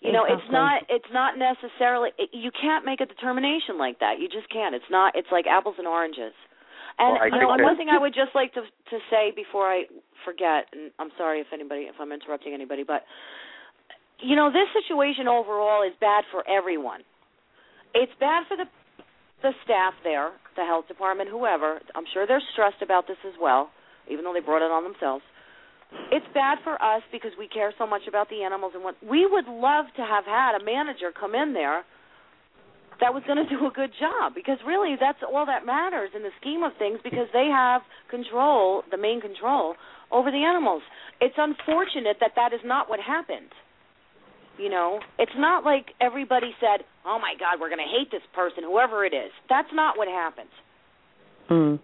You 0.00 0.10
know, 0.10 0.24
it's 0.24 0.48
not 0.50 0.82
it's 0.88 1.10
not 1.12 1.38
necessarily 1.38 2.10
it, 2.18 2.34
you 2.34 2.50
can't 2.50 2.84
make 2.84 3.00
a 3.00 3.06
determination 3.06 3.78
like 3.78 4.00
that. 4.00 4.18
You 4.18 4.28
just 4.28 4.48
can't. 4.48 4.74
It's 4.74 4.90
not 4.90 5.14
it's 5.14 5.30
like 5.30 5.46
apples 5.46 5.76
and 5.78 5.86
oranges. 5.86 6.34
And 6.98 7.14
Well, 7.14 7.28
you 7.28 7.38
know, 7.38 7.48
one 7.48 7.76
thing 7.76 7.88
I 7.88 7.98
would 7.98 8.12
just 8.12 8.34
like 8.34 8.52
to 8.54 8.62
to 8.62 8.98
say 9.08 9.30
before 9.30 9.70
I 9.70 9.86
forget, 10.24 10.66
and 10.72 10.90
I'm 10.98 11.12
sorry 11.16 11.40
if 11.40 11.52
anybody 11.52 11.82
if 11.82 12.00
I'm 12.00 12.10
interrupting 12.10 12.52
anybody, 12.52 12.82
but 12.82 13.04
you 14.18 14.34
know, 14.34 14.50
this 14.50 14.68
situation 14.72 15.28
overall 15.28 15.82
is 15.82 15.94
bad 16.00 16.24
for 16.30 16.42
everyone. 16.48 17.02
It's 17.94 18.12
bad 18.18 18.46
for 18.48 18.56
the 18.56 18.66
the 19.42 19.52
staff 19.64 19.94
there, 20.04 20.30
the 20.56 20.64
health 20.64 20.88
department, 20.88 21.30
whoever. 21.30 21.80
I'm 21.94 22.04
sure 22.12 22.26
they're 22.26 22.42
stressed 22.52 22.82
about 22.82 23.06
this 23.06 23.18
as 23.26 23.34
well, 23.40 23.70
even 24.10 24.24
though 24.24 24.32
they 24.32 24.40
brought 24.40 24.64
it 24.64 24.70
on 24.70 24.84
themselves. 24.84 25.24
It's 26.10 26.26
bad 26.32 26.58
for 26.64 26.80
us 26.80 27.02
because 27.12 27.32
we 27.38 27.48
care 27.48 27.72
so 27.76 27.86
much 27.86 28.02
about 28.08 28.30
the 28.30 28.42
animals 28.42 28.72
and 28.74 28.82
what 28.82 28.96
we 29.04 29.26
would 29.26 29.46
love 29.46 29.86
to 29.96 30.02
have 30.02 30.24
had 30.24 30.56
a 30.56 30.64
manager 30.64 31.12
come 31.12 31.34
in 31.34 31.52
there 31.52 31.84
that 33.00 33.12
was 33.12 33.22
going 33.26 33.36
to 33.44 33.48
do 33.48 33.66
a 33.66 33.70
good 33.70 33.90
job 34.00 34.34
because 34.34 34.58
really 34.66 34.96
that's 34.98 35.18
all 35.22 35.44
that 35.46 35.66
matters 35.66 36.10
in 36.16 36.22
the 36.22 36.32
scheme 36.40 36.62
of 36.62 36.72
things 36.78 36.98
because 37.04 37.28
they 37.32 37.48
have 37.52 37.82
control, 38.08 38.82
the 38.90 38.96
main 38.96 39.20
control 39.20 39.74
over 40.10 40.30
the 40.30 40.44
animals. 40.44 40.82
It's 41.20 41.36
unfortunate 41.36 42.16
that 42.20 42.32
that 42.36 42.52
is 42.52 42.60
not 42.64 42.88
what 42.88 43.00
happened. 43.00 43.52
You 44.58 44.68
know, 44.68 45.00
it's 45.18 45.32
not 45.36 45.64
like 45.64 45.86
everybody 46.00 46.52
said, 46.60 46.84
"Oh 47.04 47.18
my 47.18 47.34
God, 47.38 47.60
we're 47.60 47.70
going 47.70 47.84
to 47.84 47.92
hate 47.98 48.10
this 48.10 48.22
person, 48.34 48.64
whoever 48.64 49.04
it 49.04 49.14
is." 49.14 49.32
That's 49.48 49.72
not 49.72 49.96
what 49.96 50.08
happens. 50.08 50.50
Mm. 51.50 51.80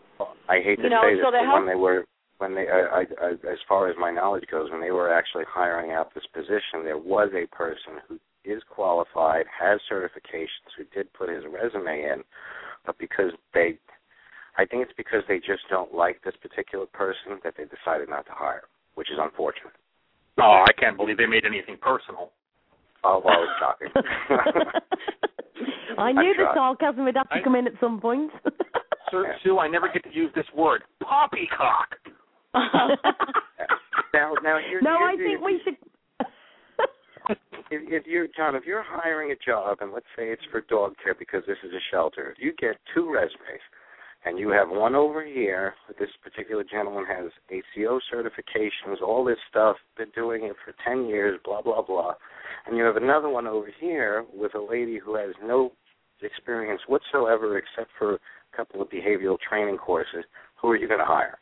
I 0.48 0.60
hate 0.60 0.76
to 0.76 0.84
You 0.84 0.90
know, 0.90 1.02
say 1.02 1.14
this, 1.16 1.24
so 1.24 1.30
the 1.30 1.38
but 1.38 1.46
health- 1.46 1.58
when 1.60 1.66
they 1.66 1.74
were 1.74 2.04
when 2.38 2.54
they, 2.54 2.68
I, 2.68 3.02
I, 3.02 3.04
I, 3.20 3.30
as 3.50 3.58
far 3.68 3.88
as 3.90 3.96
my 3.98 4.10
knowledge 4.12 4.44
goes, 4.50 4.70
when 4.70 4.80
they 4.80 4.92
were 4.92 5.12
actually 5.12 5.44
hiring 5.48 5.90
out 5.90 6.14
this 6.14 6.26
position, 6.32 6.84
there 6.84 6.98
was 6.98 7.30
a 7.34 7.46
person 7.54 7.98
who 8.06 8.18
is 8.44 8.62
qualified, 8.70 9.44
has 9.50 9.80
certifications, 9.90 10.70
who 10.76 10.84
did 10.94 11.12
put 11.12 11.28
his 11.28 11.44
resume 11.50 12.04
in, 12.04 12.22
but 12.86 12.96
because 12.98 13.32
they, 13.54 13.76
I 14.56 14.64
think 14.64 14.82
it's 14.84 14.96
because 14.96 15.22
they 15.26 15.38
just 15.38 15.66
don't 15.68 15.92
like 15.92 16.22
this 16.22 16.34
particular 16.40 16.86
person 16.86 17.42
that 17.42 17.54
they 17.58 17.64
decided 17.64 18.08
not 18.08 18.24
to 18.26 18.32
hire, 18.32 18.64
which 18.94 19.10
is 19.10 19.18
unfortunate. 19.20 19.74
Oh, 20.38 20.64
I 20.66 20.72
can't 20.78 20.96
believe 20.96 21.18
they 21.18 21.26
made 21.26 21.44
anything 21.44 21.76
personal. 21.82 22.30
Oh, 23.04 23.22
well, 23.24 23.42
it's 23.42 23.52
shocking. 23.60 23.88
I 25.98 26.12
knew 26.12 26.34
the 26.36 26.42
tried. 26.44 26.54
sarcasm 26.54 27.04
would 27.04 27.16
have 27.16 27.28
to 27.30 27.36
I- 27.36 27.42
come 27.42 27.54
in 27.54 27.66
at 27.66 27.74
some 27.80 28.00
point. 28.00 28.30
Sir, 29.10 29.34
Sue, 29.42 29.58
I 29.58 29.68
never 29.68 29.88
get 29.92 30.04
to 30.04 30.12
use 30.14 30.30
this 30.34 30.44
word. 30.54 30.82
Poppycock. 31.02 31.96
now, 32.54 34.34
now 34.42 34.58
here, 34.68 34.80
no, 34.82 34.96
I 34.96 35.14
here's 35.16 35.18
the- 35.18 35.24
think 35.24 35.40
we 35.44 35.60
should. 35.64 35.76
if, 37.70 38.02
if 38.02 38.06
you're 38.06 38.26
John, 38.36 38.54
if 38.54 38.64
you're 38.66 38.84
hiring 38.86 39.32
a 39.32 39.36
job, 39.44 39.78
and 39.80 39.92
let's 39.92 40.06
say 40.16 40.28
it's 40.28 40.42
for 40.50 40.60
dog 40.62 40.94
care 41.02 41.14
because 41.18 41.42
this 41.46 41.56
is 41.64 41.72
a 41.72 41.80
shelter, 41.90 42.34
you 42.38 42.52
get 42.58 42.76
two 42.94 43.10
resumes, 43.10 43.62
and 44.24 44.38
you 44.38 44.48
have 44.50 44.68
one 44.68 44.94
over 44.94 45.24
here, 45.24 45.74
this 45.98 46.10
particular 46.22 46.64
gentleman 46.64 47.04
has 47.06 47.30
ACO 47.50 48.00
certifications, 48.12 49.00
all 49.02 49.24
this 49.24 49.38
stuff, 49.48 49.76
been 49.96 50.10
doing 50.14 50.44
it 50.44 50.56
for 50.64 50.74
ten 50.86 51.06
years, 51.06 51.38
blah 51.44 51.62
blah 51.62 51.82
blah, 51.82 52.14
and 52.66 52.76
you 52.76 52.84
have 52.84 52.96
another 52.96 53.28
one 53.28 53.46
over 53.46 53.70
here 53.80 54.24
with 54.34 54.54
a 54.54 54.60
lady 54.60 54.98
who 54.98 55.14
has 55.14 55.34
no 55.42 55.72
experience 56.22 56.80
whatsoever 56.88 57.58
except 57.58 57.90
for 57.98 58.14
a 58.14 58.56
couple 58.56 58.82
of 58.82 58.88
behavioral 58.88 59.38
training 59.38 59.76
courses. 59.78 60.24
Who 60.60 60.68
are 60.68 60.76
you 60.76 60.88
going 60.88 61.00
to 61.00 61.06
hire? 61.06 61.38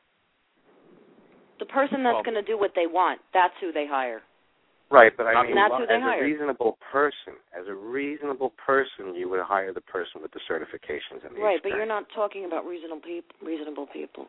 the 1.59 1.65
person 1.67 2.03
that's 2.03 2.15
Well- 2.15 2.23
going 2.23 2.35
to 2.35 2.43
do 2.43 2.59
what 2.59 2.75
they 2.75 2.87
want, 2.87 3.21
that's 3.33 3.55
who 3.61 3.73
they 3.73 3.87
hire. 3.87 4.23
Right, 4.89 5.11
but 5.17 5.27
I 5.27 5.43
mean, 5.43 5.57
that's 5.57 5.75
who 5.75 5.87
they 5.87 5.95
as 5.95 6.03
a 6.03 6.23
reasonable 6.23 6.79
person, 6.93 7.35
as 7.59 7.67
a 7.67 7.75
reasonable 7.75 8.53
person, 8.55 9.17
you 9.17 9.29
would 9.29 9.43
hire 9.43 9.73
the 9.73 9.81
person 9.81 10.23
with 10.23 10.31
the 10.31 10.39
certifications 10.49 11.27
and 11.27 11.35
the 11.35 11.43
Right, 11.43 11.59
but 11.61 11.71
you're 11.71 11.87
not 11.87 12.05
talking 12.15 12.45
about 12.45 12.65
reasonable 12.65 13.03
people. 13.03 13.35
Reasonable 13.43 13.89
people. 13.93 14.27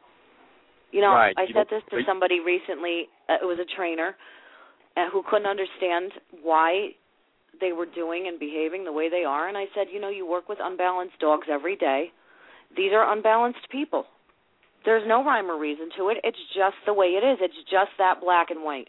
You 0.91 1.01
know, 1.01 1.13
Right, 1.13 1.35
I 1.37 1.43
you 1.43 1.53
said 1.53 1.67
this 1.69 1.83
to 1.91 2.01
somebody 2.07 2.39
recently. 2.39 3.05
Uh, 3.29 3.37
it 3.41 3.45
was 3.45 3.59
a 3.59 3.75
trainer 3.75 4.15
uh, 4.95 5.09
who 5.11 5.21
couldn't 5.29 5.45
understand 5.45 6.11
why 6.41 6.89
they 7.61 7.73
were 7.73 7.85
doing 7.85 8.27
and 8.27 8.39
behaving 8.39 8.83
the 8.83 8.91
way 8.91 9.09
they 9.09 9.25
are, 9.25 9.47
and 9.47 9.57
I 9.57 9.65
said, 9.75 9.87
you 9.93 10.01
know, 10.01 10.09
you 10.09 10.25
work 10.25 10.49
with 10.49 10.57
unbalanced 10.61 11.19
dogs 11.19 11.47
every 11.51 11.75
day. 11.75 12.11
These 12.75 12.93
are 12.93 13.13
unbalanced 13.13 13.69
people. 13.71 14.05
There's 14.85 15.03
no 15.07 15.23
rhyme 15.23 15.51
or 15.51 15.59
reason 15.59 15.89
to 15.97 16.09
it. 16.09 16.17
It's 16.23 16.37
just 16.55 16.77
the 16.85 16.93
way 16.93 17.07
it 17.07 17.23
is. 17.23 17.37
It's 17.41 17.69
just 17.69 17.91
that 17.99 18.21
black 18.21 18.49
and 18.49 18.63
white. 18.63 18.87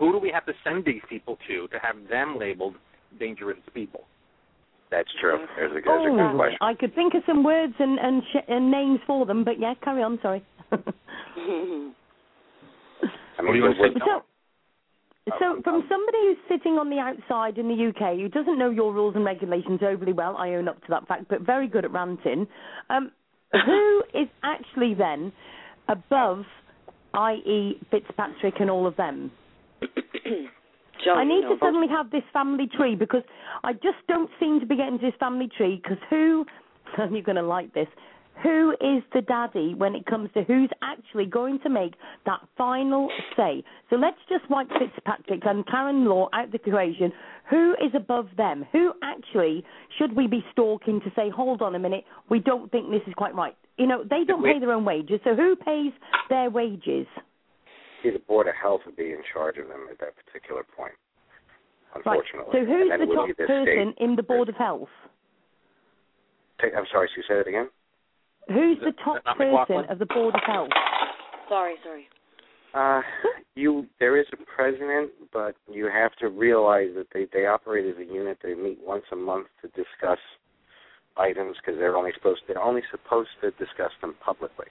Who 0.00 0.12
do 0.12 0.18
we 0.18 0.30
have 0.32 0.46
to 0.46 0.52
send 0.64 0.84
these 0.84 1.02
people 1.08 1.36
to 1.46 1.68
to 1.68 1.78
have 1.78 1.94
them 2.08 2.36
labeled 2.38 2.74
dangerous 3.18 3.58
people? 3.74 4.04
That's 4.90 5.08
true. 5.20 5.46
There's 5.56 5.70
a, 5.70 5.74
there's 5.74 6.06
a 6.06 6.10
good 6.10 6.32
Oh, 6.32 6.36
question. 6.36 6.58
I 6.60 6.74
could 6.74 6.94
think 6.94 7.14
of 7.14 7.22
some 7.26 7.44
words 7.44 7.74
and 7.78 7.98
and, 8.00 8.22
sh- 8.32 8.48
and 8.48 8.70
names 8.70 8.98
for 9.06 9.26
them, 9.26 9.44
but 9.44 9.60
yeah, 9.60 9.74
carry 9.84 10.02
on. 10.02 10.18
Sorry. 10.22 10.42
I 10.72 10.82
What 13.42 13.52
do 13.52 13.58
you 13.58 13.62
want 13.62 13.76
to 13.76 13.82
say? 13.82 14.00
So, 14.00 14.22
so 15.38 15.60
from 15.62 15.86
somebody 15.88 16.18
who's 16.24 16.38
sitting 16.48 16.72
on 16.72 16.90
the 16.90 16.98
outside 16.98 17.58
in 17.58 17.68
the 17.68 17.88
UK 17.88 18.16
who 18.16 18.28
doesn't 18.28 18.58
know 18.58 18.70
your 18.70 18.92
rules 18.92 19.14
and 19.16 19.24
regulations 19.24 19.80
overly 19.82 20.12
well, 20.12 20.36
I 20.36 20.54
own 20.54 20.66
up 20.66 20.80
to 20.80 20.86
that 20.90 21.06
fact, 21.06 21.26
but 21.28 21.42
very 21.42 21.68
good 21.68 21.84
at 21.84 21.92
ranting, 21.92 22.46
um, 22.88 23.12
who 23.52 24.02
is 24.14 24.28
actually 24.42 24.94
then 24.94 25.32
above, 25.88 26.44
i.e., 27.14 27.78
Fitzpatrick 27.90 28.54
and 28.60 28.70
all 28.70 28.86
of 28.86 28.96
them? 28.96 29.30
Joe, 31.04 31.14
I 31.14 31.24
need 31.24 31.42
know. 31.42 31.54
to 31.54 31.58
suddenly 31.60 31.88
have 31.88 32.10
this 32.10 32.22
family 32.32 32.68
tree 32.76 32.94
because 32.94 33.22
I 33.64 33.72
just 33.72 33.98
don't 34.08 34.30
seem 34.38 34.60
to 34.60 34.66
be 34.66 34.76
getting 34.76 34.98
to 34.98 35.06
this 35.06 35.14
family 35.18 35.48
tree 35.56 35.80
because 35.82 35.98
who, 36.10 36.44
and 36.98 37.12
you're 37.12 37.22
going 37.22 37.36
to 37.36 37.42
like 37.42 37.72
this, 37.72 37.88
who 38.42 38.72
is 38.80 39.02
the 39.12 39.20
daddy 39.20 39.74
when 39.74 39.94
it 39.94 40.06
comes 40.06 40.30
to 40.34 40.42
who's 40.44 40.70
actually 40.82 41.26
going 41.26 41.58
to 41.60 41.68
make 41.68 41.94
that 42.26 42.40
final 42.56 43.10
say. 43.36 43.62
So 43.90 43.96
let's 43.96 44.16
just 44.28 44.48
wipe 44.48 44.68
Fitzpatrick 44.68 45.42
and 45.44 45.66
Karen 45.66 46.06
Law 46.06 46.28
out 46.32 46.46
of 46.46 46.52
the 46.52 46.58
equation. 46.58 47.12
Who 47.50 47.72
is 47.72 47.92
above 47.94 48.28
them? 48.36 48.64
Who 48.72 48.92
actually 49.02 49.64
should 49.98 50.16
we 50.16 50.26
be 50.26 50.44
stalking 50.52 51.00
to 51.00 51.12
say, 51.14 51.28
hold 51.28 51.60
on 51.60 51.74
a 51.74 51.78
minute, 51.78 52.04
we 52.30 52.38
don't 52.38 52.70
think 52.70 52.90
this 52.90 53.02
is 53.06 53.14
quite 53.14 53.34
right? 53.34 53.56
You 53.76 53.86
know, 53.86 54.04
they 54.08 54.24
don't 54.26 54.44
pay 54.44 54.58
their 54.58 54.72
own 54.72 54.84
wages, 54.84 55.20
so 55.24 55.34
who 55.34 55.56
pays 55.56 55.92
their 56.28 56.50
wages? 56.50 57.06
See, 58.02 58.10
the 58.10 58.18
Board 58.20 58.48
of 58.48 58.54
Health 58.60 58.82
would 58.86 58.96
be 58.96 59.12
in 59.12 59.22
charge 59.32 59.58
of 59.58 59.68
them 59.68 59.88
at 59.90 59.98
that 60.00 60.14
particular 60.16 60.64
point. 60.76 60.94
Unfortunately. 61.94 62.60
Right. 62.60 62.66
So 62.66 62.72
who's 62.72 63.08
the 63.08 63.14
top 63.14 63.36
person 63.36 63.92
state. 63.94 64.04
in 64.04 64.16
the 64.16 64.22
Board 64.22 64.48
of 64.48 64.54
Health? 64.56 64.88
I'm 66.62 66.84
sorry, 66.92 67.08
Sue, 67.14 67.22
say 67.28 67.36
that 67.36 67.48
again? 67.48 67.68
Who's 68.48 68.78
Is 68.78 68.84
the 68.84 68.92
top 69.04 69.18
is 69.18 69.22
person 69.36 69.84
of 69.88 69.98
the 69.98 70.06
Board 70.06 70.34
of 70.34 70.40
Health? 70.46 70.68
Sorry, 71.48 71.74
sorry. 71.82 72.08
Uh, 72.72 73.00
you 73.56 73.86
there 73.98 74.18
is 74.20 74.26
a 74.32 74.36
president, 74.54 75.10
but 75.32 75.56
you 75.70 75.90
have 75.92 76.14
to 76.20 76.28
realize 76.28 76.90
that 76.94 77.06
they 77.12 77.26
they 77.32 77.46
operate 77.46 77.86
as 77.86 77.98
a 77.98 78.04
unit. 78.04 78.38
They 78.42 78.54
meet 78.54 78.78
once 78.80 79.04
a 79.12 79.16
month 79.16 79.48
to 79.62 79.68
discuss 79.68 80.18
items 81.16 81.56
because 81.56 81.78
they're 81.78 81.96
only 81.96 82.12
supposed 82.14 82.42
they're 82.46 82.62
only 82.62 82.82
supposed 82.90 83.30
to 83.40 83.50
discuss 83.52 83.90
them 84.00 84.14
publicly. 84.24 84.66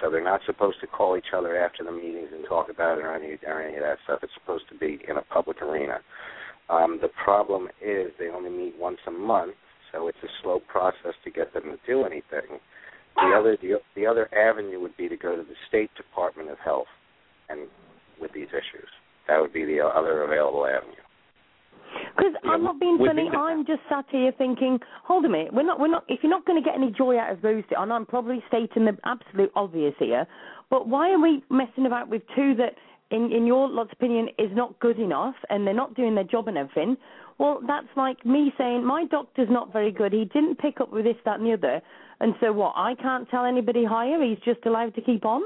So 0.00 0.10
they're 0.10 0.22
not 0.22 0.40
supposed 0.46 0.80
to 0.80 0.86
call 0.86 1.16
each 1.16 1.32
other 1.36 1.56
after 1.56 1.82
the 1.84 1.92
meetings 1.92 2.28
and 2.32 2.44
talk 2.48 2.68
about 2.70 2.98
it 2.98 3.04
or 3.04 3.14
any 3.14 3.38
or 3.46 3.62
any 3.62 3.76
of 3.76 3.82
that 3.82 3.98
stuff. 4.04 4.20
It's 4.22 4.32
supposed 4.34 4.68
to 4.70 4.78
be 4.78 4.98
in 5.08 5.16
a 5.16 5.22
public 5.22 5.60
arena. 5.62 5.98
Um, 6.70 6.98
the 7.00 7.08
problem 7.24 7.68
is 7.82 8.12
they 8.18 8.28
only 8.28 8.50
meet 8.50 8.74
once 8.78 8.98
a 9.06 9.10
month, 9.10 9.54
so 9.92 10.08
it's 10.08 10.18
a 10.22 10.28
slow 10.42 10.60
process 10.60 11.14
to 11.24 11.30
get 11.30 11.52
them 11.54 11.64
to 11.64 11.78
do 11.86 12.04
anything. 12.04 12.60
The 13.16 13.34
other 13.36 13.56
the, 13.60 13.80
the 13.96 14.06
other 14.06 14.32
avenue 14.34 14.80
would 14.80 14.96
be 14.96 15.08
to 15.08 15.16
go 15.16 15.34
to 15.34 15.42
the 15.42 15.56
State 15.68 15.90
Department 15.96 16.50
of 16.50 16.58
Health 16.58 16.86
and 17.48 17.68
with 18.20 18.32
these 18.32 18.48
issues. 18.48 18.88
That 19.26 19.40
would 19.40 19.52
be 19.52 19.64
the 19.64 19.80
other 19.80 20.22
available 20.22 20.66
avenue. 20.66 21.07
Because 22.16 22.34
Yeah, 22.44 22.50
I'm 22.50 22.64
not 22.64 22.80
being 22.80 22.98
funny. 22.98 23.28
I'm 23.28 23.64
just 23.66 23.80
sat 23.88 24.04
here 24.10 24.32
thinking, 24.36 24.78
hold 25.04 25.24
a 25.24 25.28
minute. 25.28 25.52
We're 25.52 25.62
not. 25.62 25.80
We're 25.80 25.88
not. 25.88 26.04
If 26.08 26.20
you're 26.22 26.30
not 26.30 26.44
going 26.44 26.62
to 26.62 26.64
get 26.64 26.76
any 26.76 26.90
joy 26.90 27.18
out 27.18 27.32
of 27.32 27.42
those, 27.42 27.62
two, 27.68 27.76
and 27.78 27.92
I'm 27.92 28.06
probably 28.06 28.42
stating 28.48 28.84
the 28.84 28.96
absolute 29.04 29.52
obvious 29.54 29.94
here, 29.98 30.26
but 30.70 30.88
why 30.88 31.10
are 31.10 31.20
we 31.20 31.42
messing 31.50 31.86
about 31.86 32.08
with 32.08 32.22
two 32.34 32.54
that, 32.56 32.74
in 33.10 33.32
in 33.32 33.46
your 33.46 33.68
lot's 33.68 33.92
opinion, 33.92 34.28
is 34.38 34.50
not 34.52 34.78
good 34.80 34.98
enough, 34.98 35.34
and 35.50 35.66
they're 35.66 35.74
not 35.74 35.94
doing 35.94 36.14
their 36.14 36.24
job 36.24 36.48
and 36.48 36.58
everything? 36.58 36.96
Well, 37.38 37.60
that's 37.66 37.86
like 37.96 38.24
me 38.26 38.52
saying 38.58 38.84
my 38.84 39.04
doctor's 39.04 39.48
not 39.48 39.72
very 39.72 39.92
good. 39.92 40.12
He 40.12 40.24
didn't 40.24 40.58
pick 40.58 40.80
up 40.80 40.92
with 40.92 41.04
this, 41.04 41.16
that, 41.24 41.38
and 41.38 41.46
the 41.46 41.52
other, 41.52 41.80
and 42.20 42.34
so 42.40 42.52
what? 42.52 42.74
I 42.76 42.94
can't 42.96 43.28
tell 43.30 43.44
anybody 43.44 43.84
higher. 43.84 44.22
He's 44.22 44.38
just 44.44 44.66
allowed 44.66 44.94
to 44.96 45.00
keep 45.00 45.24
on. 45.24 45.42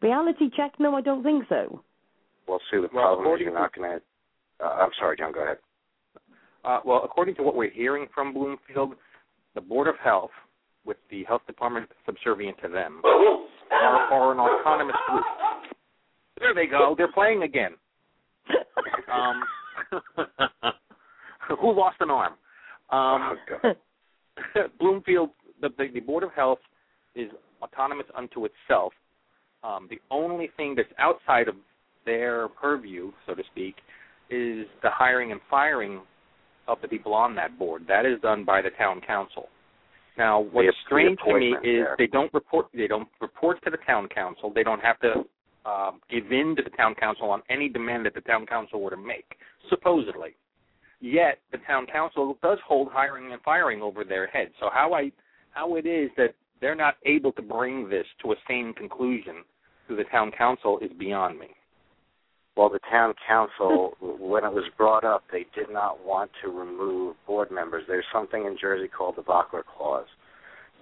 Reality 0.00 0.48
check? 0.56 0.74
No, 0.78 0.94
I 0.94 1.00
don't 1.00 1.24
think 1.24 1.44
so. 1.48 1.82
Well, 2.46 2.60
Sue, 2.70 2.82
the 2.82 2.88
Well, 2.92 3.16
problem 3.16 3.34
is 3.34 3.40
you're 3.40 3.52
not 3.52 3.74
going 3.74 3.90
to. 3.90 4.02
Uh, 4.62 4.68
I'm 4.68 4.90
sorry, 4.98 5.16
John. 5.16 5.32
Go 5.32 5.42
ahead. 5.42 5.58
Uh, 6.64 6.80
well, 6.84 7.02
according 7.04 7.34
to 7.36 7.42
what 7.42 7.54
we're 7.54 7.70
hearing 7.70 8.06
from 8.14 8.34
Bloomfield, 8.34 8.94
the 9.54 9.60
Board 9.60 9.88
of 9.88 9.94
Health, 10.02 10.30
with 10.84 10.96
the 11.10 11.24
health 11.24 11.42
department 11.46 11.88
subservient 12.06 12.56
to 12.62 12.68
them, 12.68 13.00
are, 13.04 14.12
are 14.12 14.32
an 14.32 14.38
autonomous 14.38 14.96
group. 15.08 15.24
There 16.38 16.54
they 16.54 16.66
go. 16.66 16.94
They're 16.96 17.12
playing 17.12 17.42
again. 17.42 17.72
Um, 19.12 19.42
who 21.60 21.72
lost 21.72 21.96
an 22.00 22.10
arm? 22.10 22.34
Um, 22.90 23.36
oh. 23.64 23.72
Bloomfield, 24.80 25.30
the, 25.60 25.68
the, 25.76 25.88
the 25.94 26.00
Board 26.00 26.22
of 26.22 26.32
Health 26.32 26.60
is 27.14 27.30
autonomous 27.62 28.06
unto 28.16 28.46
itself. 28.46 28.92
Um, 29.62 29.88
the 29.90 30.00
only 30.10 30.50
thing 30.56 30.74
that's 30.76 30.88
outside 30.98 31.48
of 31.48 31.56
their 32.06 32.48
purview, 32.48 33.12
so 33.26 33.34
to 33.34 33.42
speak, 33.50 33.76
is 34.30 34.66
the 34.82 34.90
hiring 34.90 35.32
and 35.32 35.40
firing 35.50 36.00
of 36.66 36.78
the 36.82 36.88
people 36.88 37.14
on 37.14 37.34
that 37.34 37.58
board. 37.58 37.86
That 37.88 38.04
is 38.04 38.20
done 38.20 38.44
by 38.44 38.60
the 38.60 38.70
town 38.70 39.00
council. 39.00 39.48
Now, 40.16 40.40
what's 40.40 40.66
The- 40.66 40.72
the 40.72 40.78
strange 40.84 41.18
to 41.20 41.34
me 41.38 41.54
is 41.62 41.84
there. 41.84 41.94
they 41.96 42.06
don't 42.08 42.32
report. 42.34 42.66
They 42.74 42.88
don't 42.88 43.08
report 43.20 43.62
to 43.62 43.70
the 43.70 43.76
town 43.78 44.08
council. 44.08 44.50
They 44.50 44.62
don't 44.64 44.80
have 44.82 44.98
to 45.00 45.24
um, 45.64 46.00
give 46.08 46.32
in 46.32 46.56
to 46.56 46.62
the 46.62 46.70
town 46.70 46.94
council 46.94 47.30
on 47.30 47.42
any 47.50 47.68
demand 47.68 48.06
that 48.06 48.14
the 48.14 48.22
town 48.22 48.46
council 48.46 48.80
were 48.80 48.90
to 48.90 48.96
make, 48.96 49.38
supposedly. 49.68 50.34
Yet 51.00 51.40
the 51.52 51.58
town 51.58 51.86
council 51.86 52.38
does 52.42 52.58
hold 52.66 52.90
hiring 52.90 53.32
and 53.32 53.42
firing 53.42 53.82
over 53.82 54.02
their 54.02 54.26
heads. 54.28 54.54
So 54.60 54.70
how 54.72 54.94
I 54.94 55.12
how 55.50 55.74
it 55.76 55.84
is 55.86 56.10
that 56.16 56.34
they're 56.60 56.74
not 56.74 56.96
able 57.04 57.32
to 57.32 57.42
bring 57.42 57.88
this 57.88 58.06
to 58.22 58.32
a 58.32 58.36
sane 58.48 58.72
conclusion 58.74 59.44
through 59.86 59.96
the 59.96 60.04
town 60.04 60.30
council 60.32 60.78
is 60.80 60.90
beyond 60.92 61.38
me. 61.38 61.48
Well, 62.58 62.68
the 62.68 62.80
town 62.90 63.14
council, 63.24 63.92
when 64.00 64.42
it 64.42 64.52
was 64.52 64.64
brought 64.76 65.04
up, 65.04 65.22
they 65.30 65.46
did 65.54 65.70
not 65.70 66.04
want 66.04 66.32
to 66.42 66.50
remove 66.50 67.14
board 67.24 67.52
members. 67.52 67.84
There's 67.86 68.04
something 68.12 68.46
in 68.46 68.56
Jersey 68.60 68.88
called 68.88 69.14
the 69.14 69.22
Bockler 69.22 69.62
Clause. 69.62 70.08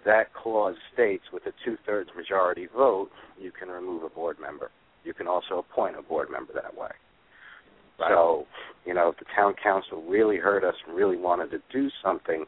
That 0.06 0.32
clause 0.32 0.76
states 0.94 1.24
with 1.34 1.42
a 1.44 1.52
two-thirds 1.66 2.08
majority 2.16 2.66
vote, 2.74 3.10
you 3.38 3.52
can 3.52 3.68
remove 3.68 4.04
a 4.04 4.08
board 4.08 4.38
member. 4.40 4.70
You 5.04 5.12
can 5.12 5.26
also 5.26 5.58
appoint 5.58 5.98
a 5.98 6.02
board 6.02 6.30
member 6.32 6.54
that 6.54 6.74
way. 6.74 6.88
Right. 8.00 8.08
So, 8.08 8.46
you 8.86 8.94
know, 8.94 9.10
if 9.10 9.18
the 9.18 9.26
town 9.36 9.52
council 9.62 10.02
really 10.08 10.38
heard 10.38 10.64
us 10.64 10.76
and 10.86 10.96
really 10.96 11.18
wanted 11.18 11.50
to 11.50 11.58
do 11.70 11.90
something, 12.02 12.46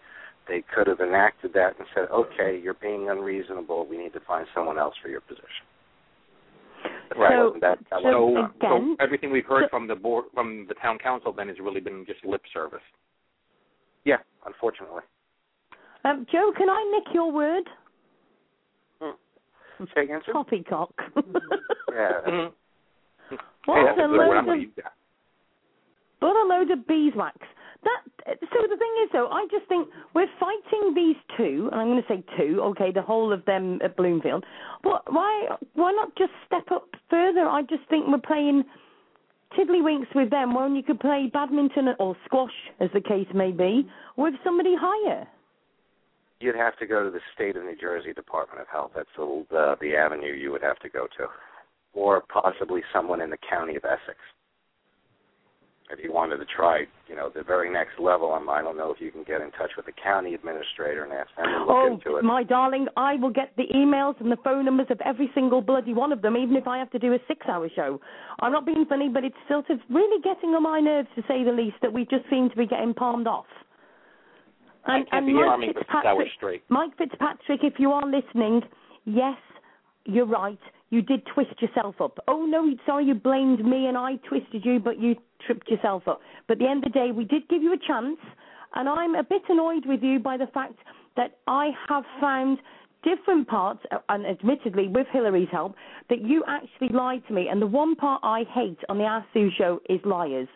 they 0.49 0.64
could 0.74 0.87
have 0.87 1.01
enacted 1.01 1.53
that 1.53 1.74
and 1.79 1.87
said, 1.95 2.09
okay, 2.11 2.59
you're 2.64 2.72
being 2.81 3.11
unreasonable. 3.11 3.87
We 3.87 3.99
need 3.99 4.14
to 4.14 4.20
find 4.20 4.47
someone 4.55 4.79
else 4.79 4.95
for 5.03 5.11
your 5.11 5.20
position. 5.20 5.68
But 7.18 7.28
that 7.30 7.38
So- 7.38 7.58
that, 7.60 7.78
that 7.90 8.02
so 8.02 8.26
wasn't 8.26 8.56
again- 8.56 8.96
so 8.98 9.04
everything 9.04 9.30
we've 9.30 9.44
heard 9.46 9.64
so- 9.64 9.68
from 9.68 9.86
the 9.86 9.94
board 9.96 10.26
from 10.34 10.66
the 10.68 10.74
town 10.74 10.98
council 10.98 11.32
then 11.32 11.48
has 11.48 11.58
really 11.58 11.80
been 11.80 12.04
just 12.06 12.24
lip 12.24 12.42
service. 12.52 12.82
Yeah, 14.04 14.18
unfortunately. 14.46 15.02
Um, 16.04 16.26
Joe, 16.30 16.52
can 16.56 16.70
I 16.70 16.82
nick 16.94 17.12
your 17.12 17.30
word? 17.32 17.64
Say 19.94 20.02
again, 20.04 20.20
sir? 20.26 20.32
Poppycock. 20.32 20.92
Yeah. 21.92 22.20
Mm-hmm. 22.26 23.36
What 23.64 23.76
hey, 23.76 24.02
a 24.02 24.04
a 24.04 24.08
good 24.08 24.10
word. 24.18 24.36
I'm 24.36 24.46
load 24.46 24.54
of 24.56 24.60
use 24.62 24.72
that. 24.76 24.92
what 26.20 26.36
a 26.36 26.46
load 26.46 26.70
of 26.70 26.86
beeswax. 26.86 27.36
That 27.85 28.01
so 28.41 28.66
the 28.68 28.76
thing 28.76 28.95
is 29.05 29.11
though, 29.12 29.29
I 29.29 29.47
just 29.51 29.66
think 29.68 29.89
we're 30.14 30.26
fighting 30.41 30.95
these 30.95 31.16
two, 31.37 31.68
and 31.70 31.81
I'm 31.81 31.89
going 31.89 32.03
to 32.03 32.09
say 32.09 32.24
two, 32.37 32.61
okay, 32.62 32.91
the 32.93 33.03
whole 33.03 33.33
of 33.33 33.45
them 33.45 33.79
at 33.83 33.97
Bloomfield. 33.97 34.45
But 34.83 35.11
why 35.12 35.49
why 35.74 35.93
not 35.93 36.16
just 36.16 36.33
step 36.47 36.70
up 36.72 36.89
further? 37.09 37.47
I 37.47 37.62
just 37.62 37.89
think 37.89 38.07
we're 38.09 38.18
playing 38.18 38.64
tiddlywinks 39.57 40.14
with 40.14 40.31
them 40.31 40.55
when 40.55 40.74
you 40.74 40.83
could 40.83 41.01
play 41.01 41.31
badminton 41.33 41.89
or 41.99 42.16
squash, 42.24 42.53
as 42.81 42.91
the 42.93 43.01
case 43.01 43.29
may 43.35 43.51
be, 43.51 43.89
with 44.16 44.35
somebody 44.45 44.74
higher. 44.79 45.26
You'd 46.41 46.55
have 46.55 46.79
to 46.79 46.87
go 46.87 47.03
to 47.03 47.11
the 47.11 47.20
state 47.35 47.57
of 47.57 47.64
New 47.64 47.76
Jersey 47.76 48.12
Department 48.12 48.61
of 48.61 48.68
Health. 48.68 48.93
That's 48.95 49.09
the 49.16 49.45
the, 49.51 49.76
the 49.81 49.97
avenue 49.97 50.33
you 50.33 50.51
would 50.53 50.62
have 50.62 50.79
to 50.81 50.89
go 50.89 51.07
to, 51.18 51.26
or 51.95 52.22
possibly 52.33 52.83
someone 52.93 53.20
in 53.20 53.31
the 53.31 53.39
county 53.49 53.76
of 53.76 53.85
Essex. 53.85 54.18
If 55.91 56.01
you 56.05 56.12
wanted 56.12 56.37
to 56.37 56.45
try, 56.45 56.85
you 57.09 57.16
know, 57.16 57.30
the 57.34 57.42
very 57.42 57.72
next 57.72 57.98
level, 57.98 58.32
um, 58.32 58.48
I 58.48 58.62
don't 58.62 58.76
know 58.76 58.90
if 58.92 59.00
you 59.00 59.11
can 59.11 59.24
get 59.24 59.40
in 59.40 59.50
touch 59.52 59.70
with 59.76 59.86
the 59.86 59.92
county 59.92 60.34
administrator 60.34 61.04
and 61.04 61.12
ask 61.12 61.28
them 61.36 61.46
to 61.46 61.59
look 61.61 61.68
Oh, 61.70 61.92
into 61.94 62.16
it. 62.16 62.24
my 62.24 62.42
darling, 62.42 62.86
I 62.96 63.16
will 63.16 63.30
get 63.30 63.52
the 63.56 63.64
emails 63.74 64.20
and 64.20 64.30
the 64.30 64.36
phone 64.44 64.64
numbers 64.64 64.88
of 64.90 65.00
every 65.04 65.30
single 65.34 65.61
bloody 65.62 65.94
one 65.94 66.12
of 66.12 66.22
them, 66.22 66.36
even 66.36 66.56
if 66.56 66.66
I 66.66 66.78
have 66.78 66.90
to 66.90 66.98
do 66.98 67.14
a 67.14 67.18
six-hour 67.26 67.68
show. 67.74 68.00
I'm 68.40 68.52
not 68.52 68.66
being 68.66 68.84
funny, 68.88 69.09
but 69.09 69.24
it's 69.24 69.36
sort 69.48 69.70
of 69.70 69.78
really 69.90 70.20
getting 70.22 70.50
on 70.50 70.62
my 70.62 70.80
nerves, 70.80 71.09
to 71.16 71.22
say 71.26 71.44
the 71.44 71.52
least, 71.52 71.76
that 71.82 71.92
we 71.92 72.04
just 72.04 72.28
seem 72.30 72.50
to 72.50 72.56
be 72.56 72.66
getting 72.66 72.94
palmed 72.94 73.26
off. 73.26 73.46
I 74.86 75.02
can't 75.11 75.26
be 75.26 75.34
Mike 75.34 75.46
arming 75.46 75.72
for 75.72 75.80
six 75.80 75.90
hours 75.92 76.04
Fitzpatrick, 76.04 76.28
straight. 76.36 76.62
Mike 76.68 76.96
Fitzpatrick, 76.96 77.61
if 77.62 77.74
you 77.78 77.92
are 77.92 78.06
listening, 78.06 78.62
yes, 79.04 79.36
you're 80.04 80.26
right. 80.26 80.59
You 80.90 81.02
did 81.02 81.20
twist 81.34 81.61
yourself 81.61 82.00
up. 82.00 82.18
Oh 82.28 82.46
no, 82.46 82.74
sorry, 82.86 83.04
you 83.04 83.14
blamed 83.14 83.64
me 83.64 83.86
and 83.86 83.98
I 83.98 84.16
twisted 84.28 84.64
you, 84.64 84.78
but 84.80 84.98
you 84.98 85.16
tripped 85.47 85.68
yourself 85.68 86.07
up. 86.07 86.20
But 86.47 86.55
at 86.55 86.59
the 86.61 86.68
end 86.68 86.84
of 86.84 86.93
the 86.93 86.99
day, 86.99 87.11
we 87.12 87.24
did 87.24 87.49
give 87.49 87.62
you 87.62 87.72
a 87.72 87.78
chance, 87.78 88.18
and 88.74 88.89
I'm 88.89 89.14
a 89.14 89.22
bit 89.22 89.43
annoyed 89.49 89.86
with 89.86 90.03
you 90.03 90.18
by 90.18 90.36
the 90.36 90.47
fact 90.49 90.74
that 91.16 91.39
I 91.47 91.70
have 91.89 92.05
found 92.20 92.59
different 93.05 93.47
parts, 93.49 93.80
and 94.09 94.26
admittedly 94.26 94.89
with 94.89 95.07
Hillary's 95.12 95.49
help, 95.53 95.74
that 96.11 96.20
you 96.20 96.43
actually 96.49 96.89
lied 96.89 97.22
to 97.28 97.34
me. 97.34 97.49
And 97.49 97.62
the 97.62 97.66
one 97.66 97.95
part 97.95 98.20
I 98.24 98.45
hate 98.53 98.78
on 98.89 98.99
the 98.99 99.05
Ask 99.05 99.26
Sue 99.32 99.51
show 99.57 99.80
is 99.89 100.01
liars. 100.05 100.49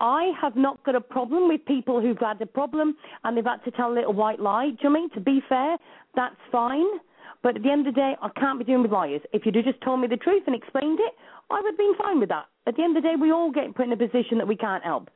I 0.00 0.32
have 0.40 0.56
not 0.56 0.84
got 0.84 0.94
a 0.94 1.00
problem 1.00 1.48
with 1.48 1.64
people 1.66 2.00
who've 2.00 2.18
had 2.18 2.40
a 2.40 2.46
problem 2.46 2.96
and 3.22 3.36
they've 3.36 3.44
had 3.44 3.64
to 3.64 3.70
tell 3.70 3.92
a 3.92 3.94
little 3.94 4.12
white 4.12 4.40
lie. 4.40 4.70
Do 4.70 4.76
you 4.82 4.90
know 4.90 4.96
I 4.96 5.00
mean? 5.00 5.10
To 5.10 5.20
be 5.20 5.40
fair, 5.48 5.76
that's 6.16 6.34
fine. 6.50 6.86
But 7.42 7.56
at 7.56 7.62
the 7.62 7.70
end 7.70 7.86
of 7.86 7.94
the 7.94 8.00
day, 8.00 8.16
I 8.20 8.28
can't 8.40 8.58
be 8.58 8.64
doing 8.64 8.82
with 8.82 8.90
liars. 8.90 9.20
If 9.32 9.46
you'd 9.46 9.54
have 9.54 9.64
just 9.64 9.80
told 9.82 10.00
me 10.00 10.08
the 10.08 10.16
truth 10.16 10.42
and 10.46 10.56
explained 10.56 10.98
it, 11.00 11.14
I 11.50 11.60
would 11.60 11.70
have 11.70 11.78
been 11.78 11.94
fine 11.96 12.18
with 12.18 12.30
that. 12.30 12.46
At 12.66 12.76
the 12.76 12.82
end 12.82 12.96
of 12.96 13.02
the 13.02 13.08
day, 13.08 13.14
we 13.20 13.30
all 13.30 13.50
get 13.50 13.74
put 13.74 13.86
in 13.86 13.92
a 13.92 13.96
position 13.96 14.38
that 14.38 14.48
we 14.48 14.56
can't 14.56 14.82
help. 14.82 15.10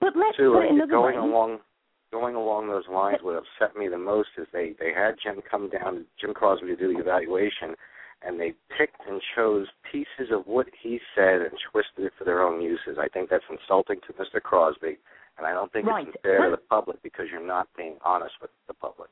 But 0.00 0.14
let's 0.16 0.36
Sue, 0.36 0.52
put 0.52 0.64
it 0.64 0.72
another 0.72 0.92
going 0.92 1.16
way. 1.16 1.22
along? 1.22 1.58
going 2.10 2.34
along 2.34 2.68
those 2.68 2.88
lines, 2.92 3.18
what 3.22 3.36
upset 3.36 3.76
me 3.76 3.88
the 3.88 3.98
most 3.98 4.30
is 4.36 4.46
they 4.52 4.74
they 4.78 4.92
had 4.92 5.14
Jim 5.22 5.40
come 5.48 5.70
down, 5.70 6.06
Jim 6.20 6.34
Crosby, 6.34 6.66
to 6.66 6.76
do 6.76 6.92
the 6.92 7.00
evaluation, 7.00 7.74
and 8.22 8.38
they 8.38 8.52
picked 8.76 9.00
and 9.08 9.20
chose 9.36 9.66
pieces 9.90 10.32
of 10.32 10.46
what 10.46 10.66
he 10.82 10.98
said 11.14 11.40
and 11.40 11.52
twisted 11.70 12.06
it 12.06 12.12
for 12.18 12.24
their 12.24 12.42
own 12.42 12.60
uses. 12.60 12.98
I 12.98 13.08
think 13.08 13.30
that's 13.30 13.44
insulting 13.50 14.00
to 14.06 14.12
Mr. 14.14 14.42
Crosby, 14.42 14.98
and 15.38 15.46
I 15.46 15.52
don't 15.52 15.72
think 15.72 15.86
right. 15.86 16.06
it's 16.08 16.16
fair 16.22 16.50
to 16.50 16.50
the 16.50 16.62
public 16.68 17.02
because 17.02 17.26
you're 17.30 17.46
not 17.46 17.68
being 17.76 17.96
honest 18.04 18.34
with 18.40 18.50
the 18.66 18.74
public. 18.74 19.10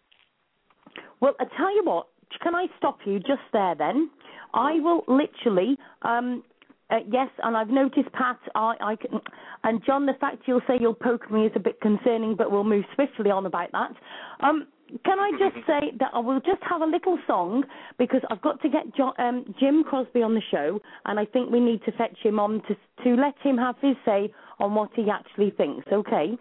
Well, 1.20 1.34
I 1.40 1.44
tell 1.56 1.74
you 1.74 1.82
what. 1.84 2.08
Can 2.42 2.54
I 2.54 2.66
stop 2.76 2.98
you 3.06 3.18
just 3.20 3.40
there 3.54 3.74
then? 3.74 4.10
I 4.52 4.80
will 4.80 5.02
literally 5.08 5.78
um, 6.02 6.42
uh, 6.90 6.98
yes, 7.10 7.28
and 7.42 7.56
I've 7.56 7.68
noticed, 7.68 8.10
Pat, 8.12 8.38
I, 8.54 8.74
I 8.80 8.96
can, 8.96 9.20
and 9.64 9.82
John, 9.84 10.06
the 10.06 10.14
fact 10.20 10.44
you'll 10.46 10.62
say 10.66 10.74
you'll 10.80 10.94
poke 10.94 11.30
me 11.30 11.46
is 11.46 11.52
a 11.54 11.60
bit 11.60 11.80
concerning, 11.80 12.34
but 12.34 12.50
we'll 12.50 12.64
move 12.64 12.84
swiftly 12.94 13.30
on 13.30 13.44
about 13.46 13.72
that. 13.72 13.92
Um, 14.40 14.66
can 15.04 15.18
I 15.18 15.30
just 15.32 15.66
say 15.66 15.92
that 15.98 16.10
I 16.14 16.18
will 16.18 16.40
just 16.40 16.62
have 16.68 16.80
a 16.80 16.86
little 16.86 17.18
song 17.26 17.64
because 17.98 18.22
I've 18.30 18.40
got 18.40 18.62
to 18.62 18.70
get 18.70 18.94
John, 18.96 19.12
um, 19.18 19.54
Jim 19.60 19.84
Crosby 19.84 20.22
on 20.22 20.34
the 20.34 20.42
show, 20.50 20.80
and 21.04 21.20
I 21.20 21.26
think 21.26 21.50
we 21.50 21.60
need 21.60 21.84
to 21.84 21.92
fetch 21.92 22.16
him 22.22 22.38
on 22.38 22.62
to 22.68 23.04
to 23.04 23.20
let 23.20 23.34
him 23.42 23.58
have 23.58 23.76
his 23.82 23.96
say 24.06 24.32
on 24.58 24.74
what 24.74 24.88
he 24.94 25.10
actually 25.10 25.50
thinks. 25.50 25.86
Okay. 25.92 26.38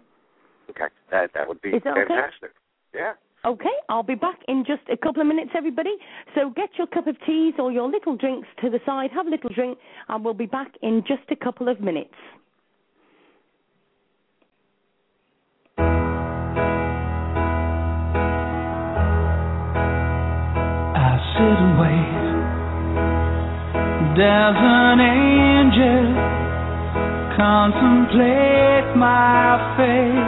Okay, 0.70 0.86
that 1.10 1.30
that 1.34 1.46
would 1.46 1.60
be 1.60 1.72
that 1.72 1.86
okay? 1.86 2.06
fantastic. 2.08 2.52
Yeah. 2.94 3.12
Okay, 3.48 3.72
I'll 3.88 4.02
be 4.02 4.14
back 4.14 4.38
in 4.46 4.62
just 4.66 4.82
a 4.92 4.96
couple 4.98 5.22
of 5.22 5.26
minutes, 5.26 5.52
everybody. 5.56 5.96
So 6.34 6.50
get 6.54 6.68
your 6.76 6.86
cup 6.86 7.06
of 7.06 7.16
teas 7.24 7.54
or 7.58 7.72
your 7.72 7.88
little 7.90 8.14
drinks 8.14 8.46
to 8.60 8.68
the 8.68 8.78
side, 8.84 9.08
have 9.14 9.26
a 9.26 9.30
little 9.30 9.48
drink, 9.54 9.78
and 10.10 10.22
we'll 10.22 10.34
be 10.34 10.44
back 10.44 10.70
in 10.82 11.02
just 11.08 11.22
a 11.30 11.36
couple 11.36 11.66
of 11.70 11.80
minutes. 11.80 12.12
I 15.78 15.82
sit 21.32 21.58
and 21.64 21.78
wait. 21.80 22.18
There's 24.18 24.60
an 24.60 25.00
angel 25.00 26.04
contemplate 27.38 28.94
my 28.94 29.74
fate. 29.78 30.27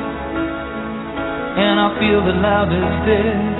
and 1.57 1.79
I 1.79 1.89
feel 1.99 2.21
love 2.39 2.69
is 2.71 2.93
dead. 3.07 3.55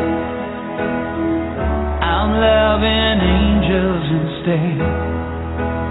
I'm 2.02 2.32
loving 2.40 3.20
angels 3.20 4.06
instead, 4.20 4.80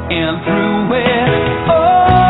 and 0.09 0.35
through 0.45 0.97
it, 0.97 1.31
oh, 1.69 2.30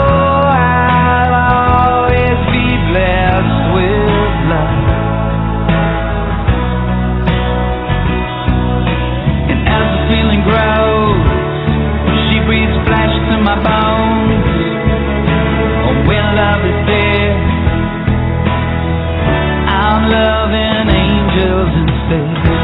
angels 22.11 22.60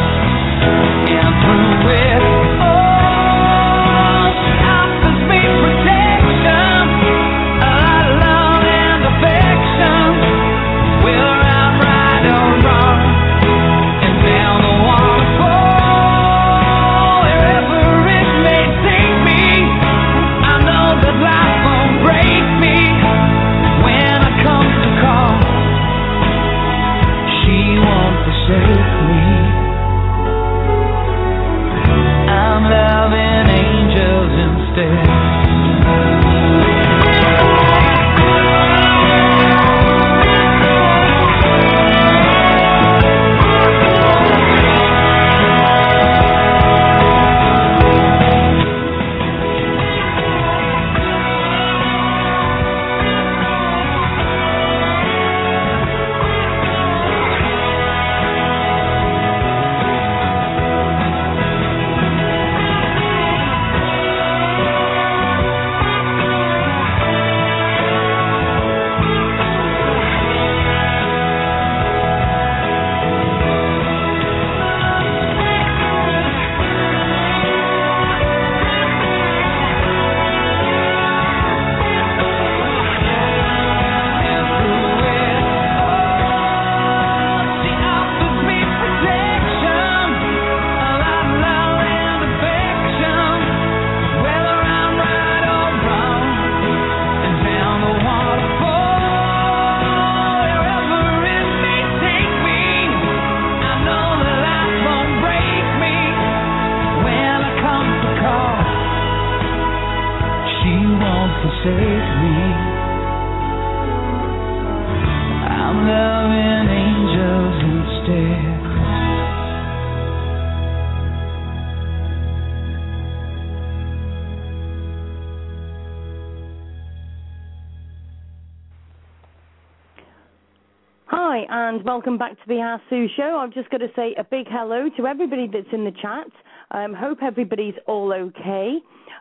Sue 132.90 133.08
show. 133.16 133.40
I've 133.42 133.54
just 133.54 133.70
got 133.70 133.78
to 133.78 133.90
say 133.96 134.16
a 134.18 134.24
big 134.24 134.48
hello 134.50 134.90
to 134.98 135.08
everybody 135.08 135.48
that's 135.52 135.68
in 135.72 135.86
the 135.86 135.92
chat. 136.02 136.28
Um, 136.72 136.94
hope 136.94 137.20
everybody's 137.24 137.76
all 137.88 138.14
okay. 138.14 138.78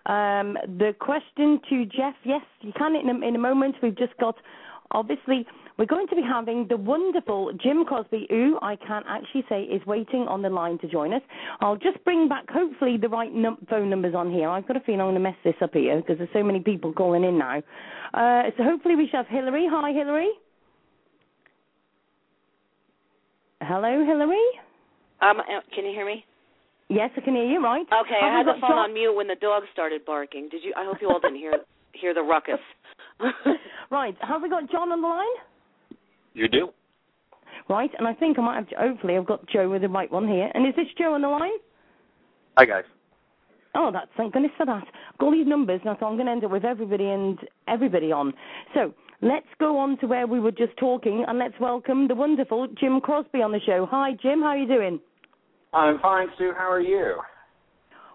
Um, 0.07 0.57
the 0.79 0.95
question 0.99 1.61
to 1.69 1.85
Jeff, 1.87 2.15
yes, 2.25 2.43
you 2.61 2.73
can 2.77 2.95
in 2.97 3.09
a, 3.09 3.27
in 3.27 3.37
a 3.37 3.39
moment. 3.39 3.77
We've 3.83 3.97
just 3.97 4.17
got, 4.19 4.37
obviously, 4.91 5.47
we're 5.79 5.87
going 5.87 6.07
to 6.09 6.17
be 6.17 6.23
having 6.23 6.67
the 6.69 6.77
wonderful 6.77 7.53
Jim 7.63 7.85
Crosby, 7.85 8.27
who 8.31 8.59
I 8.63 8.77
can't 8.77 9.05
actually 9.09 9.45
say 9.49 9.63
is 9.63 9.85
waiting 9.87 10.27
on 10.29 10.43
the 10.43 10.49
line 10.49 10.79
to 10.79 10.89
join 10.89 11.13
us. 11.13 11.23
I'll 11.61 11.77
just 11.77 12.03
bring 12.05 12.29
back, 12.29 12.49
hopefully, 12.51 12.97
the 12.97 13.09
right 13.09 13.33
num- 13.33 13.59
phone 13.69 13.91
numbers 13.91 14.15
on 14.15 14.31
here. 14.31 14.49
I've 14.49 14.67
got 14.67 14.77
a 14.77 14.81
feeling 14.81 15.01
I'm 15.01 15.07
going 15.09 15.15
to 15.17 15.21
mess 15.21 15.37
this 15.45 15.55
up 15.61 15.75
here 15.75 15.97
because 15.97 16.19
there's 16.19 16.31
so 16.33 16.43
many 16.43 16.61
people 16.61 16.93
calling 16.93 17.25
in 17.25 17.39
now. 17.39 17.63
Uh, 18.15 18.51
so 18.57 18.65
hopefully 18.65 18.97
we 18.97 19.07
should 19.07 19.17
have 19.17 19.27
Hillary. 19.29 19.67
Hi, 19.71 19.93
Hillary. 19.93 20.31
Hello, 23.67 24.05
Hillary. 24.05 24.37
Um, 25.21 25.41
uh, 25.41 25.61
can 25.75 25.85
you 25.85 25.91
hear 25.93 26.07
me? 26.07 26.25
Yes, 26.89 27.11
I 27.17 27.21
can 27.21 27.35
hear 27.35 27.45
you. 27.47 27.62
Right. 27.62 27.87
Okay, 27.87 28.19
Have 28.21 28.33
I 28.33 28.37
had 28.39 28.47
the 28.47 28.53
phone 28.61 28.71
John- 28.71 28.79
on 28.91 28.95
mute 28.95 29.14
when 29.14 29.27
the 29.27 29.35
dog 29.37 29.64
started 29.73 30.05
barking. 30.05 30.49
Did 30.51 30.62
you? 30.62 30.73
I 30.77 30.85
hope 30.85 30.99
you 31.01 31.09
all 31.09 31.19
didn't 31.21 31.39
hear 31.39 31.53
hear 31.93 32.14
the 32.14 32.23
ruckus. 32.23 32.61
Right. 33.89 34.17
Have 34.21 34.43
we 34.43 34.49
got 34.51 34.69
John 34.69 34.91
on 34.91 35.01
the 35.01 35.07
line? 35.07 35.37
You 36.35 36.49
do. 36.49 36.71
Right. 37.69 37.91
And 37.99 38.07
I 38.09 38.14
think 38.14 38.37
I 38.37 38.43
might 38.43 38.57
have. 38.57 38.67
Hopefully, 38.77 39.17
I've 39.17 39.27
got 39.27 39.47
Joe 39.49 39.69
with 39.71 39.83
the 39.83 39.89
right 39.89 40.11
one 40.11 40.27
here. 40.27 40.51
And 40.53 40.67
is 40.67 40.75
this 40.75 40.87
Joe 40.99 41.14
on 41.14 41.23
the 41.23 41.29
line? 41.29 41.53
Hi 42.59 42.64
guys. 42.64 42.83
Oh, 43.77 43.91
that's 43.93 44.09
thank 44.17 44.33
goodness 44.33 44.51
for 44.57 44.67
that. 44.67 44.83
I've 44.83 45.19
got 45.19 45.27
all 45.27 45.33
these 45.33 45.47
numbers 45.47 45.81
now, 45.85 45.97
so 46.01 46.07
I'm 46.07 46.14
going 46.17 46.27
to 46.27 46.33
end 46.33 46.45
up 46.45 46.51
with 46.51 46.64
everybody 46.64 47.05
and 47.07 47.39
everybody 47.69 48.11
on. 48.11 48.33
So 48.75 48.93
let's 49.23 49.47
go 49.59 49.79
on 49.79 49.99
to 49.99 50.07
where 50.07 50.27
we 50.27 50.41
were 50.41 50.53
just 50.53 50.77
talking, 50.79 51.25
and 51.27 51.39
let's 51.39 51.55
welcome 51.61 52.09
the 52.09 52.14
wonderful 52.14 52.69
Jim 52.79 53.01
Crosby 53.01 53.43
on 53.43 53.53
the 53.53 53.61
show. 53.67 53.87
Hi, 53.91 54.12
Jim. 54.23 54.41
How 54.41 54.49
are 54.49 54.57
you 54.57 54.67
doing? 54.67 55.01
I'm 55.73 55.99
fine, 56.01 56.29
Sue. 56.39 56.53
How 56.57 56.71
are 56.71 56.81
you? 56.81 57.17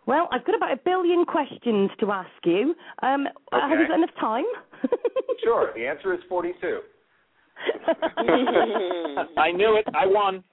Well, 0.07 0.27
I've 0.31 0.45
got 0.45 0.55
about 0.55 0.71
a 0.71 0.79
billion 0.83 1.25
questions 1.25 1.91
to 1.99 2.11
ask 2.11 2.29
you. 2.43 2.73
Um, 3.03 3.27
Have 3.51 3.79
you 3.79 3.87
got 3.87 3.97
enough 3.97 4.15
time? 4.19 4.45
Sure. 5.43 5.71
The 5.75 5.87
answer 5.87 6.13
is 6.13 6.19
42. 6.29 6.79
I 9.37 9.51
knew 9.51 9.75
it. 9.75 9.87
I 9.95 10.05
won. 10.05 10.43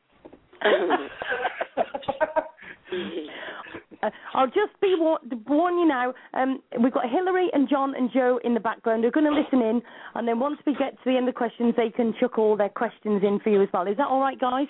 Uh, 4.02 4.10
I'll 4.34 4.46
just 4.46 4.78
be 4.80 4.94
war- 4.98 5.20
warn 5.46 5.78
you 5.78 5.86
now. 5.86 6.14
Um, 6.34 6.62
we've 6.82 6.92
got 6.92 7.10
Hillary 7.10 7.48
and 7.52 7.68
John 7.68 7.94
and 7.96 8.10
Joe 8.12 8.38
in 8.44 8.54
the 8.54 8.60
background. 8.60 9.02
They're 9.02 9.10
going 9.10 9.26
to 9.26 9.32
listen 9.32 9.60
in, 9.60 9.82
and 10.14 10.26
then 10.26 10.38
once 10.38 10.58
we 10.66 10.74
get 10.74 10.92
to 10.92 11.04
the 11.04 11.16
end 11.16 11.28
of 11.28 11.34
the 11.34 11.38
questions, 11.38 11.74
they 11.76 11.90
can 11.90 12.14
chuck 12.20 12.38
all 12.38 12.56
their 12.56 12.68
questions 12.68 13.22
in 13.24 13.40
for 13.40 13.50
you 13.50 13.62
as 13.62 13.68
well. 13.72 13.86
Is 13.86 13.96
that 13.96 14.06
all 14.06 14.20
right, 14.20 14.38
guys? 14.38 14.68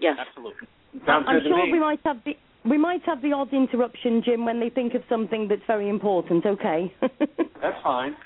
yes. 0.00 0.16
Absolutely. 0.18 0.66
Sounds 1.06 1.26
I'm 1.28 1.36
good 1.36 1.44
to 1.44 1.48
sure 1.50 1.66
me. 1.66 1.72
we 1.72 1.78
might 1.78 2.00
have 2.04 2.16
the 2.24 2.32
we 2.68 2.78
might 2.78 3.02
have 3.04 3.22
the 3.22 3.32
odd 3.32 3.52
interruption, 3.52 4.22
Jim, 4.24 4.44
when 4.44 4.58
they 4.58 4.70
think 4.70 4.94
of 4.94 5.02
something 5.08 5.46
that's 5.48 5.62
very 5.66 5.88
important. 5.88 6.44
Okay. 6.44 6.92
That's 7.00 7.80
fine. 7.82 8.16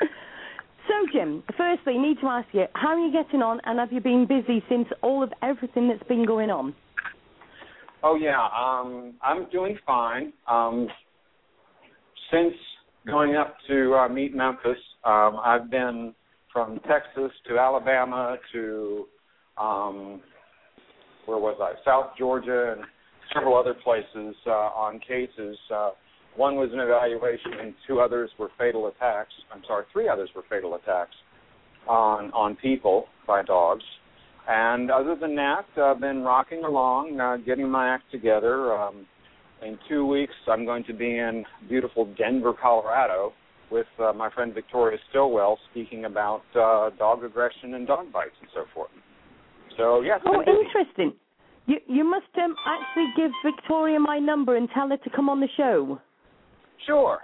so, 0.00 0.94
Jim, 1.12 1.42
firstly, 1.56 1.96
need 1.96 2.18
to 2.20 2.26
ask 2.26 2.48
you, 2.52 2.64
how 2.74 2.88
are 2.88 2.98
you 2.98 3.12
getting 3.12 3.42
on, 3.42 3.60
and 3.64 3.78
have 3.78 3.92
you 3.92 4.00
been 4.00 4.26
busy 4.26 4.62
since 4.68 4.88
all 5.02 5.22
of 5.22 5.32
everything 5.42 5.88
that's 5.88 6.02
been 6.08 6.26
going 6.26 6.50
on? 6.50 6.74
Oh 8.06 8.16
yeah, 8.16 8.48
um, 8.54 9.14
I'm 9.22 9.48
doing 9.48 9.78
fine. 9.86 10.34
Um, 10.46 10.88
since 12.30 12.52
going 13.06 13.34
up 13.34 13.56
to 13.66 13.94
uh, 13.94 14.08
meet 14.10 14.34
Memphis, 14.36 14.76
um, 15.06 15.40
I've 15.42 15.70
been 15.70 16.14
from 16.52 16.80
Texas 16.80 17.32
to 17.48 17.58
Alabama 17.58 18.36
to 18.52 19.06
um, 19.56 20.20
where 21.24 21.38
was 21.38 21.56
I? 21.62 21.82
South 21.82 22.10
Georgia 22.18 22.74
and 22.76 22.84
several 23.32 23.56
other 23.56 23.72
places 23.72 24.36
uh, 24.46 24.50
on 24.50 24.98
cases. 24.98 25.56
Uh, 25.74 25.92
one 26.36 26.56
was 26.56 26.68
an 26.74 26.80
evaluation, 26.80 27.54
and 27.58 27.74
two 27.88 28.00
others 28.00 28.28
were 28.38 28.50
fatal 28.58 28.88
attacks. 28.88 29.32
I'm 29.50 29.62
sorry, 29.66 29.86
three 29.94 30.10
others 30.10 30.28
were 30.36 30.44
fatal 30.50 30.74
attacks 30.74 31.16
on 31.88 32.30
on 32.32 32.54
people 32.56 33.06
by 33.26 33.42
dogs. 33.42 33.84
And 34.48 34.90
other 34.90 35.16
than 35.18 35.34
that, 35.36 35.64
I've 35.76 36.00
been 36.00 36.22
rocking 36.22 36.64
along, 36.64 37.18
uh, 37.18 37.38
getting 37.44 37.68
my 37.68 37.88
act 37.88 38.04
together. 38.10 38.74
Um, 38.74 39.06
in 39.62 39.78
two 39.88 40.04
weeks, 40.06 40.34
I'm 40.48 40.64
going 40.66 40.84
to 40.84 40.92
be 40.92 41.16
in 41.16 41.44
beautiful 41.68 42.12
Denver, 42.18 42.52
Colorado, 42.52 43.32
with 43.70 43.86
uh, 43.98 44.12
my 44.12 44.30
friend 44.30 44.52
Victoria 44.52 44.98
Stillwell, 45.08 45.58
speaking 45.70 46.04
about 46.04 46.42
uh, 46.54 46.90
dog 46.98 47.24
aggression 47.24 47.74
and 47.74 47.86
dog 47.86 48.12
bites 48.12 48.34
and 48.40 48.50
so 48.54 48.64
forth. 48.74 48.90
So 49.78 50.02
yeah, 50.02 50.18
Oh, 50.26 50.40
busy. 50.40 50.50
interesting. 50.50 51.14
You 51.66 51.78
you 51.88 52.04
must 52.04 52.26
um, 52.36 52.54
actually 52.66 53.06
give 53.16 53.30
Victoria 53.42 53.98
my 53.98 54.18
number 54.18 54.56
and 54.56 54.68
tell 54.74 54.88
her 54.90 54.98
to 54.98 55.10
come 55.16 55.30
on 55.30 55.40
the 55.40 55.48
show. 55.56 55.98
Sure. 56.86 57.18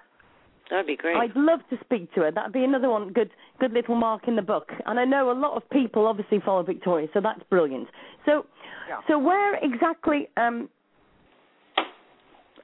That'd 0.70 0.86
be 0.86 0.96
great. 0.96 1.16
I'd 1.16 1.34
love 1.34 1.60
to 1.70 1.76
speak 1.84 2.12
to 2.14 2.22
her. 2.22 2.30
That'd 2.30 2.52
be 2.52 2.64
another 2.64 2.88
one 2.88 3.12
good 3.12 3.30
good 3.58 3.72
little 3.72 3.96
mark 3.96 4.28
in 4.28 4.36
the 4.36 4.42
book. 4.42 4.68
And 4.86 4.98
I 5.00 5.04
know 5.04 5.30
a 5.30 5.38
lot 5.38 5.56
of 5.56 5.68
people 5.70 6.06
obviously 6.06 6.40
follow 6.44 6.62
Victoria, 6.62 7.08
so 7.12 7.20
that's 7.20 7.42
brilliant. 7.50 7.88
So 8.24 8.46
Yeah. 8.88 9.00
so 9.08 9.18
where 9.18 9.54
exactly 9.56 10.28
um 10.36 10.68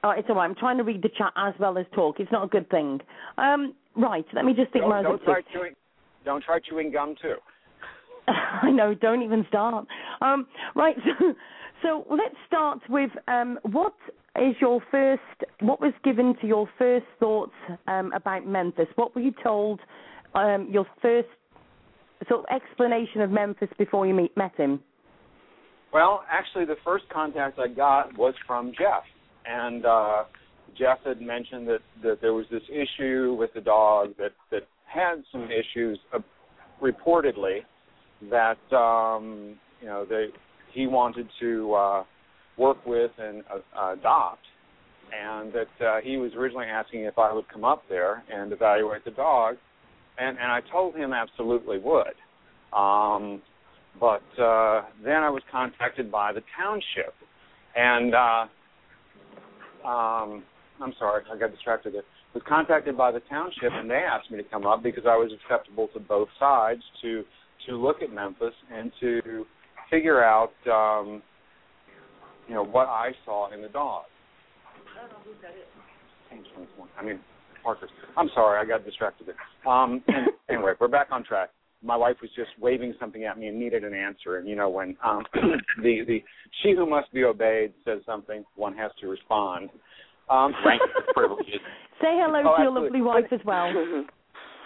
Oh, 0.03 0.11
it's 0.11 0.29
all 0.29 0.35
right. 0.35 0.45
I'm 0.45 0.55
trying 0.55 0.77
to 0.77 0.83
read 0.83 1.01
the 1.01 1.09
chat 1.09 1.33
as 1.35 1.53
well 1.59 1.77
as 1.77 1.85
talk. 1.93 2.19
It's 2.19 2.31
not 2.31 2.43
a 2.43 2.47
good 2.47 2.69
thing. 2.69 3.01
Um, 3.37 3.73
right. 3.95 4.25
Let 4.31 4.45
me 4.45 4.53
just 4.53 4.71
think. 4.71 4.83
Don't, 4.83 4.91
where 4.91 5.03
don't 5.03 5.15
up 5.15 5.19
to. 5.21 5.25
try 5.25 5.41
chewing. 5.51 5.73
Don't 6.23 6.43
try 6.43 6.59
chewing 6.59 6.91
gum 6.91 7.15
too. 7.21 7.35
I 8.27 8.69
know. 8.71 8.93
Don't 8.93 9.21
even 9.23 9.45
start. 9.49 9.85
Um, 10.21 10.47
right. 10.75 10.95
So, 11.83 12.05
so 12.07 12.15
let's 12.15 12.35
start 12.47 12.79
with 12.89 13.11
um, 13.27 13.59
what 13.63 13.93
is 14.37 14.55
your 14.61 14.81
first? 14.91 15.21
What 15.59 15.81
was 15.81 15.93
given 16.03 16.35
to 16.41 16.47
your 16.47 16.69
first 16.77 17.05
thoughts 17.19 17.53
um, 17.87 18.11
about 18.13 18.45
Memphis? 18.47 18.87
What 18.95 19.15
were 19.15 19.21
you 19.21 19.33
told? 19.43 19.79
Um, 20.35 20.67
your 20.71 20.85
first 21.01 21.29
sort 22.27 22.41
of 22.41 22.45
explanation 22.53 23.21
of 23.21 23.31
Memphis 23.31 23.69
before 23.77 24.05
you 24.07 24.13
meet, 24.13 24.35
met 24.35 24.55
him. 24.55 24.81
Well, 25.93 26.23
actually, 26.29 26.65
the 26.65 26.75
first 26.83 27.05
contact 27.09 27.59
I 27.59 27.67
got 27.67 28.17
was 28.17 28.33
from 28.45 28.71
Jeff, 28.77 29.03
and 29.45 29.85
uh, 29.85 30.23
Jeff 30.77 30.99
had 31.05 31.21
mentioned 31.21 31.67
that 31.67 31.79
that 32.03 32.21
there 32.21 32.33
was 32.33 32.45
this 32.51 32.63
issue 32.69 33.35
with 33.39 33.53
the 33.53 33.61
dog 33.61 34.15
that 34.17 34.31
that 34.51 34.67
had 34.85 35.23
some 35.31 35.47
issues, 35.51 35.97
uh, 36.13 36.19
reportedly, 36.81 37.59
that 38.29 38.75
um, 38.75 39.55
you 39.81 39.87
know 39.87 40.05
they 40.07 40.27
he 40.73 40.87
wanted 40.87 41.27
to 41.39 41.73
uh, 41.73 42.03
work 42.57 42.77
with 42.85 43.11
and 43.17 43.43
uh, 43.51 43.93
adopt, 43.93 44.41
and 45.13 45.53
that 45.53 45.85
uh, 45.85 46.01
he 46.03 46.17
was 46.17 46.31
originally 46.33 46.65
asking 46.65 47.01
if 47.01 47.17
I 47.17 47.33
would 47.33 47.47
come 47.49 47.63
up 47.63 47.83
there 47.89 48.23
and 48.33 48.51
evaluate 48.51 49.05
the 49.05 49.11
dog, 49.11 49.55
and 50.17 50.37
and 50.37 50.51
I 50.51 50.61
told 50.71 50.95
him 50.95 51.13
absolutely 51.13 51.79
would. 51.79 52.15
Um, 52.77 53.41
but 53.99 54.23
uh, 54.41 54.83
then 55.03 55.23
I 55.23 55.29
was 55.29 55.41
contacted 55.51 56.11
by 56.11 56.33
the 56.33 56.41
township, 56.57 57.13
and 57.75 58.13
uh, 58.13 59.87
um, 59.87 60.43
I'm 60.81 60.93
sorry, 60.99 61.23
I 61.31 61.37
got 61.37 61.51
distracted 61.51 61.93
there. 61.93 62.03
Was 62.33 62.43
contacted 62.47 62.97
by 62.97 63.11
the 63.11 63.21
township, 63.21 63.71
and 63.71 63.89
they 63.89 63.95
asked 63.95 64.29
me 64.29 64.37
to 64.37 64.43
come 64.43 64.67
up 64.67 64.83
because 64.83 65.05
I 65.07 65.15
was 65.15 65.31
acceptable 65.33 65.87
to 65.93 65.99
both 65.99 66.27
sides 66.39 66.81
to 67.01 67.23
to 67.67 67.75
look 67.75 68.01
at 68.01 68.11
Memphis 68.11 68.53
and 68.71 68.91
to 68.99 69.45
figure 69.89 70.23
out, 70.23 70.51
um, 70.71 71.21
you 72.47 72.53
know, 72.55 72.63
what 72.63 72.87
I 72.87 73.11
saw 73.25 73.53
in 73.53 73.61
the 73.61 73.67
dog. 73.69 74.03
I 76.99 77.03
mean, 77.03 77.19
Parker's. 77.63 77.89
I'm 78.15 78.29
sorry, 78.33 78.59
I 78.59 78.65
got 78.65 78.85
distracted 78.85 79.27
there. 79.27 79.71
Um, 79.71 80.03
and 80.07 80.27
anyway, 80.49 80.73
we're 80.79 80.87
back 80.87 81.07
on 81.11 81.23
track. 81.23 81.49
My 81.83 81.95
wife 81.95 82.15
was 82.21 82.31
just 82.35 82.49
waving 82.59 82.95
something 82.99 83.23
at 83.25 83.37
me 83.37 83.47
and 83.47 83.59
needed 83.59 83.83
an 83.83 83.93
answer. 83.93 84.37
And 84.37 84.47
you 84.47 84.55
know, 84.55 84.69
when 84.69 84.95
um, 85.05 85.23
the 85.83 86.01
the 86.07 86.23
she 86.63 86.73
who 86.75 86.85
must 86.89 87.11
be 87.13 87.23
obeyed 87.23 87.73
says 87.85 87.99
something, 88.05 88.43
one 88.55 88.75
has 88.75 88.91
to 89.01 89.07
respond. 89.07 89.69
Um, 90.29 90.53
Rank 90.65 90.81
privileges. 91.13 91.53
Say 92.01 92.13
hello 92.17 92.39
Oh, 92.39 92.57
to 92.57 92.63
your 92.63 92.77
absolutely. 92.77 92.99
lovely 92.99 93.01
wife 93.01 93.31
as 93.31 93.39
well. 93.45 93.71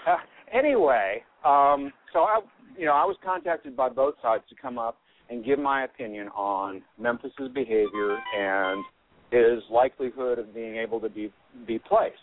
uh, 0.07 0.17
anyway, 0.51 1.23
um, 1.45 1.91
so 2.13 2.19
I, 2.19 2.39
you 2.77 2.85
know, 2.85 2.93
I 2.93 3.05
was 3.05 3.15
contacted 3.23 3.75
by 3.75 3.89
both 3.89 4.15
sides 4.21 4.43
to 4.49 4.55
come 4.59 4.79
up 4.79 4.97
and 5.31 5.45
give 5.45 5.57
my 5.57 5.85
opinion 5.85 6.27
on 6.29 6.83
Memphis's 6.99 7.49
behavior 7.55 8.17
and 8.37 8.83
his 9.31 9.63
likelihood 9.71 10.37
of 10.37 10.53
being 10.53 10.75
able 10.75 10.99
to 10.99 11.09
be 11.09 11.31
be 11.65 11.79
placed. 11.79 12.15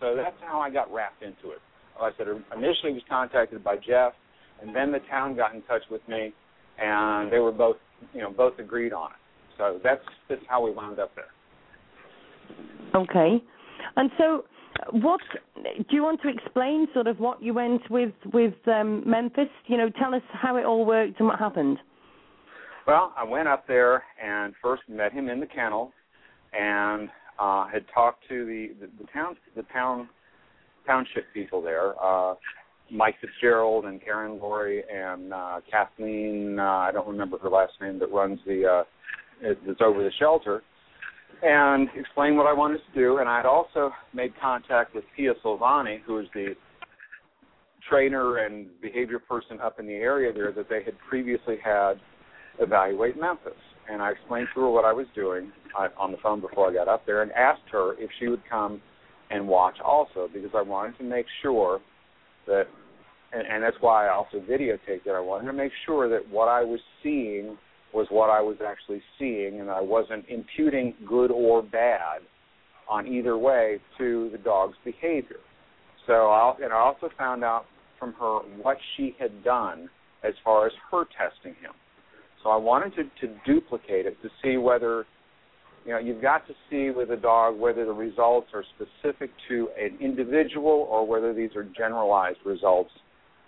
So 0.00 0.16
that's 0.16 0.36
how 0.40 0.60
I 0.60 0.70
got 0.70 0.92
wrapped 0.92 1.22
into 1.22 1.50
it. 1.50 1.60
Like 2.00 2.14
I 2.14 2.18
said, 2.18 2.26
initially 2.56 2.92
was 2.92 3.02
contacted 3.08 3.62
by 3.62 3.76
Jeff, 3.76 4.12
and 4.60 4.74
then 4.74 4.90
the 4.90 4.98
town 5.10 5.36
got 5.36 5.54
in 5.54 5.62
touch 5.62 5.82
with 5.90 6.00
me, 6.08 6.32
and 6.78 7.30
they 7.30 7.38
were 7.38 7.52
both, 7.52 7.76
you 8.12 8.20
know, 8.20 8.30
both 8.30 8.58
agreed 8.58 8.92
on 8.92 9.10
it. 9.10 9.16
So 9.58 9.78
that's 9.84 10.02
that's 10.28 10.42
how 10.48 10.64
we 10.64 10.72
wound 10.72 10.98
up 10.98 11.12
there. 11.14 13.00
Okay. 13.00 13.42
And 13.96 14.10
so, 14.18 14.44
what 14.92 15.20
do 15.54 15.96
you 15.96 16.02
want 16.02 16.22
to 16.22 16.28
explain? 16.28 16.88
Sort 16.94 17.06
of 17.06 17.20
what 17.20 17.42
you 17.42 17.52
went 17.52 17.82
with 17.90 18.12
with 18.32 18.54
um, 18.66 19.02
Memphis. 19.06 19.48
You 19.66 19.76
know, 19.76 19.90
tell 19.90 20.14
us 20.14 20.22
how 20.32 20.56
it 20.56 20.64
all 20.64 20.86
worked 20.86 21.20
and 21.20 21.28
what 21.28 21.38
happened. 21.38 21.78
Well, 22.86 23.14
I 23.16 23.24
went 23.24 23.48
up 23.48 23.66
there 23.66 24.04
and 24.22 24.54
first 24.62 24.82
met 24.88 25.12
him 25.12 25.28
in 25.28 25.40
the 25.40 25.46
kennel, 25.46 25.92
and 26.52 27.08
uh, 27.38 27.66
had 27.66 27.84
talked 27.92 28.28
to 28.28 28.44
the, 28.44 28.74
the 28.80 28.90
the 29.02 29.10
town 29.10 29.36
the 29.56 29.62
town 29.72 30.08
township 30.86 31.24
people 31.32 31.62
there, 31.62 31.94
uh, 32.02 32.34
Mike 32.90 33.14
Fitzgerald 33.22 33.86
and 33.86 34.02
Karen 34.04 34.38
Laurie 34.38 34.82
and 34.92 35.32
uh, 35.32 35.60
Kathleen. 35.70 36.58
Uh, 36.58 36.62
I 36.62 36.90
don't 36.92 37.08
remember 37.08 37.38
her 37.38 37.48
last 37.48 37.72
name 37.80 37.98
that 38.00 38.12
runs 38.12 38.38
the 38.46 38.66
uh, 38.66 38.84
that's 39.66 39.80
over 39.80 40.02
the 40.02 40.12
shelter, 40.18 40.62
and 41.42 41.88
explained 41.96 42.36
what 42.36 42.46
I 42.46 42.52
wanted 42.52 42.80
to 42.86 43.00
do. 43.00 43.16
And 43.16 43.28
I 43.30 43.38
had 43.38 43.46
also 43.46 43.92
made 44.12 44.32
contact 44.40 44.94
with 44.94 45.04
Pia 45.16 45.32
Silvani, 45.42 46.02
who 46.06 46.18
is 46.18 46.26
the 46.34 46.54
trainer 47.88 48.38
and 48.38 48.66
behavior 48.82 49.18
person 49.18 49.58
up 49.60 49.80
in 49.80 49.86
the 49.86 49.94
area 49.94 50.32
there 50.34 50.52
that 50.52 50.68
they 50.68 50.82
had 50.84 50.94
previously 51.08 51.56
had 51.64 51.94
evaluate 52.58 53.20
Memphis. 53.20 53.52
And 53.90 54.00
I 54.00 54.12
explained 54.12 54.48
to 54.54 54.60
her 54.62 54.70
what 54.70 54.84
I 54.84 54.92
was 54.92 55.06
doing 55.14 55.52
I, 55.76 55.88
on 55.98 56.10
the 56.10 56.18
phone 56.22 56.40
before 56.40 56.70
I 56.70 56.72
got 56.72 56.88
up 56.88 57.04
there 57.06 57.22
and 57.22 57.30
asked 57.32 57.68
her 57.72 57.94
if 57.98 58.10
she 58.18 58.28
would 58.28 58.42
come 58.48 58.80
and 59.30 59.46
watch 59.46 59.76
also 59.84 60.28
because 60.32 60.50
I 60.54 60.62
wanted 60.62 60.96
to 60.98 61.04
make 61.04 61.26
sure 61.42 61.80
that, 62.46 62.64
and, 63.32 63.46
and 63.46 63.62
that's 63.62 63.76
why 63.80 64.06
I 64.06 64.14
also 64.14 64.38
videotaped 64.38 65.06
it. 65.06 65.10
I 65.14 65.20
wanted 65.20 65.46
to 65.46 65.52
make 65.52 65.72
sure 65.84 66.08
that 66.08 66.28
what 66.30 66.48
I 66.48 66.62
was 66.62 66.80
seeing 67.02 67.58
was 67.92 68.06
what 68.10 68.30
I 68.30 68.40
was 68.40 68.56
actually 68.66 69.02
seeing 69.18 69.60
and 69.60 69.70
I 69.70 69.80
wasn't 69.80 70.24
imputing 70.28 70.94
good 71.06 71.30
or 71.30 71.62
bad 71.62 72.20
on 72.88 73.06
either 73.06 73.38
way 73.38 73.78
to 73.98 74.28
the 74.32 74.38
dog's 74.38 74.76
behavior. 74.84 75.38
So 76.06 76.12
I 76.12 76.54
and 76.62 76.72
I 76.72 76.76
also 76.76 77.08
found 77.16 77.44
out 77.44 77.64
from 77.98 78.12
her 78.14 78.40
what 78.60 78.76
she 78.96 79.16
had 79.18 79.44
done 79.44 79.88
as 80.22 80.34
far 80.44 80.66
as 80.66 80.72
her 80.90 81.04
testing 81.04 81.54
him. 81.60 81.72
So 82.44 82.50
I 82.50 82.56
wanted 82.56 82.92
to, 82.96 83.26
to 83.26 83.34
duplicate 83.46 84.06
it 84.06 84.20
to 84.22 84.28
see 84.42 84.58
whether 84.58 85.06
you 85.84 85.92
know 85.92 85.98
you've 85.98 86.22
got 86.22 86.46
to 86.46 86.54
see 86.70 86.90
with 86.90 87.10
a 87.10 87.16
dog 87.16 87.58
whether 87.58 87.84
the 87.84 87.92
results 87.92 88.48
are 88.54 88.62
specific 88.76 89.30
to 89.48 89.70
an 89.80 89.98
individual 90.00 90.86
or 90.90 91.06
whether 91.06 91.32
these 91.34 91.50
are 91.56 91.64
generalized 91.64 92.38
results 92.44 92.90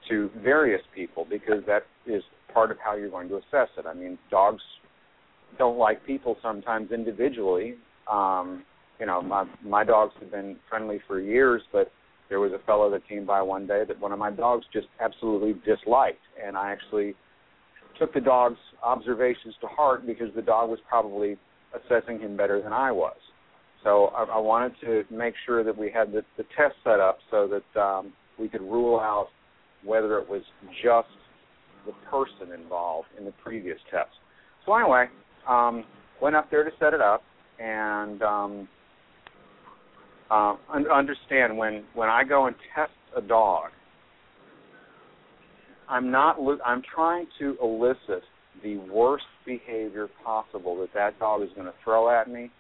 to 0.09 0.31
various 0.43 0.83
people 0.95 1.27
because 1.29 1.63
that 1.67 1.83
is 2.07 2.23
part 2.53 2.71
of 2.71 2.79
how 2.83 2.97
you're 2.97 3.11
going 3.11 3.29
to 3.29 3.37
assess 3.37 3.69
it. 3.77 3.85
I 3.87 3.93
mean, 3.93 4.19
dogs 4.31 4.63
don't 5.59 5.79
like 5.79 6.05
people 6.07 6.37
sometimes 6.43 6.91
individually. 6.91 7.75
Um, 8.11 8.65
you 8.99 9.05
know, 9.05 9.21
my 9.21 9.45
my 9.63 9.85
dogs 9.85 10.15
have 10.21 10.31
been 10.31 10.57
friendly 10.71 11.01
for 11.07 11.21
years, 11.21 11.61
but 11.71 11.93
there 12.31 12.41
was 12.41 12.53
a 12.53 12.65
fellow 12.65 12.91
that 12.91 13.07
came 13.07 13.27
by 13.27 13.43
one 13.43 13.67
day 13.67 13.85
that 13.87 14.01
one 14.01 14.13
of 14.13 14.19
my 14.19 14.31
dogs 14.31 14.65
just 14.73 14.89
absolutely 15.01 15.55
disliked, 15.67 16.23
and 16.43 16.57
I 16.57 16.73
actually 16.73 17.15
took 17.99 18.13
the 18.15 18.21
dog's 18.21 18.59
observations 18.83 19.55
to 19.61 19.67
heart 19.67 20.07
because 20.07 20.29
the 20.35 20.43
dog 20.43 20.71
was 20.71 20.79
probably 20.89 21.37
assessing 21.75 22.21
him 22.21 22.37
better 22.37 22.63
than 22.63 22.73
I 22.73 22.93
was. 22.93 23.17
So 23.83 24.07
I, 24.07 24.25
I 24.25 24.39
wanted 24.39 24.73
to 24.83 25.05
make 25.11 25.35
sure 25.45 25.63
that 25.63 25.77
we 25.77 25.91
had 25.91 26.13
the, 26.13 26.23
the 26.37 26.45
test 26.57 26.75
set 26.85 27.01
up 27.01 27.19
so 27.31 27.49
that 27.49 27.81
um, 27.81 28.13
we 28.39 28.49
could 28.49 28.63
rule 28.63 28.99
out 28.99 29.29
whether 29.85 30.19
it 30.19 30.29
was 30.29 30.43
just 30.83 31.09
the 31.87 31.93
person 32.11 32.53
involved 32.53 33.09
in 33.19 33.25
the 33.25 33.33
previous 33.45 33.79
test. 33.91 34.11
So 34.65 34.75
anyway, 34.75 35.07
um, 35.49 35.85
went 36.21 36.35
up 36.35 36.51
there 36.51 36.65
to 36.65 36.71
set 36.81 36.95
it 36.95 37.01
up 37.01 37.23
and 37.61 38.23
um, 38.23 38.69
uh, 40.31 40.57
understand 40.93 41.57
when 41.57 41.85
when 41.95 42.09
I 42.09 42.25
go 42.25 42.47
and 42.47 42.57
test 42.75 42.93
a 43.17 43.21
dog, 43.21 43.71
I'm 45.89 46.11
not. 46.11 46.37
I'm 46.65 46.83
trying 46.95 47.27
to 47.39 47.57
elicit 47.63 48.23
the 48.63 48.79
worst 48.91 49.25
behavior 49.45 50.09
possible 50.25 50.79
that 50.81 50.93
that 50.95 51.19
dog 51.19 51.43
is 51.43 51.49
going 51.55 51.67
to 51.67 51.75
throw 51.85 52.11
at 52.11 52.29
me, 52.29 52.51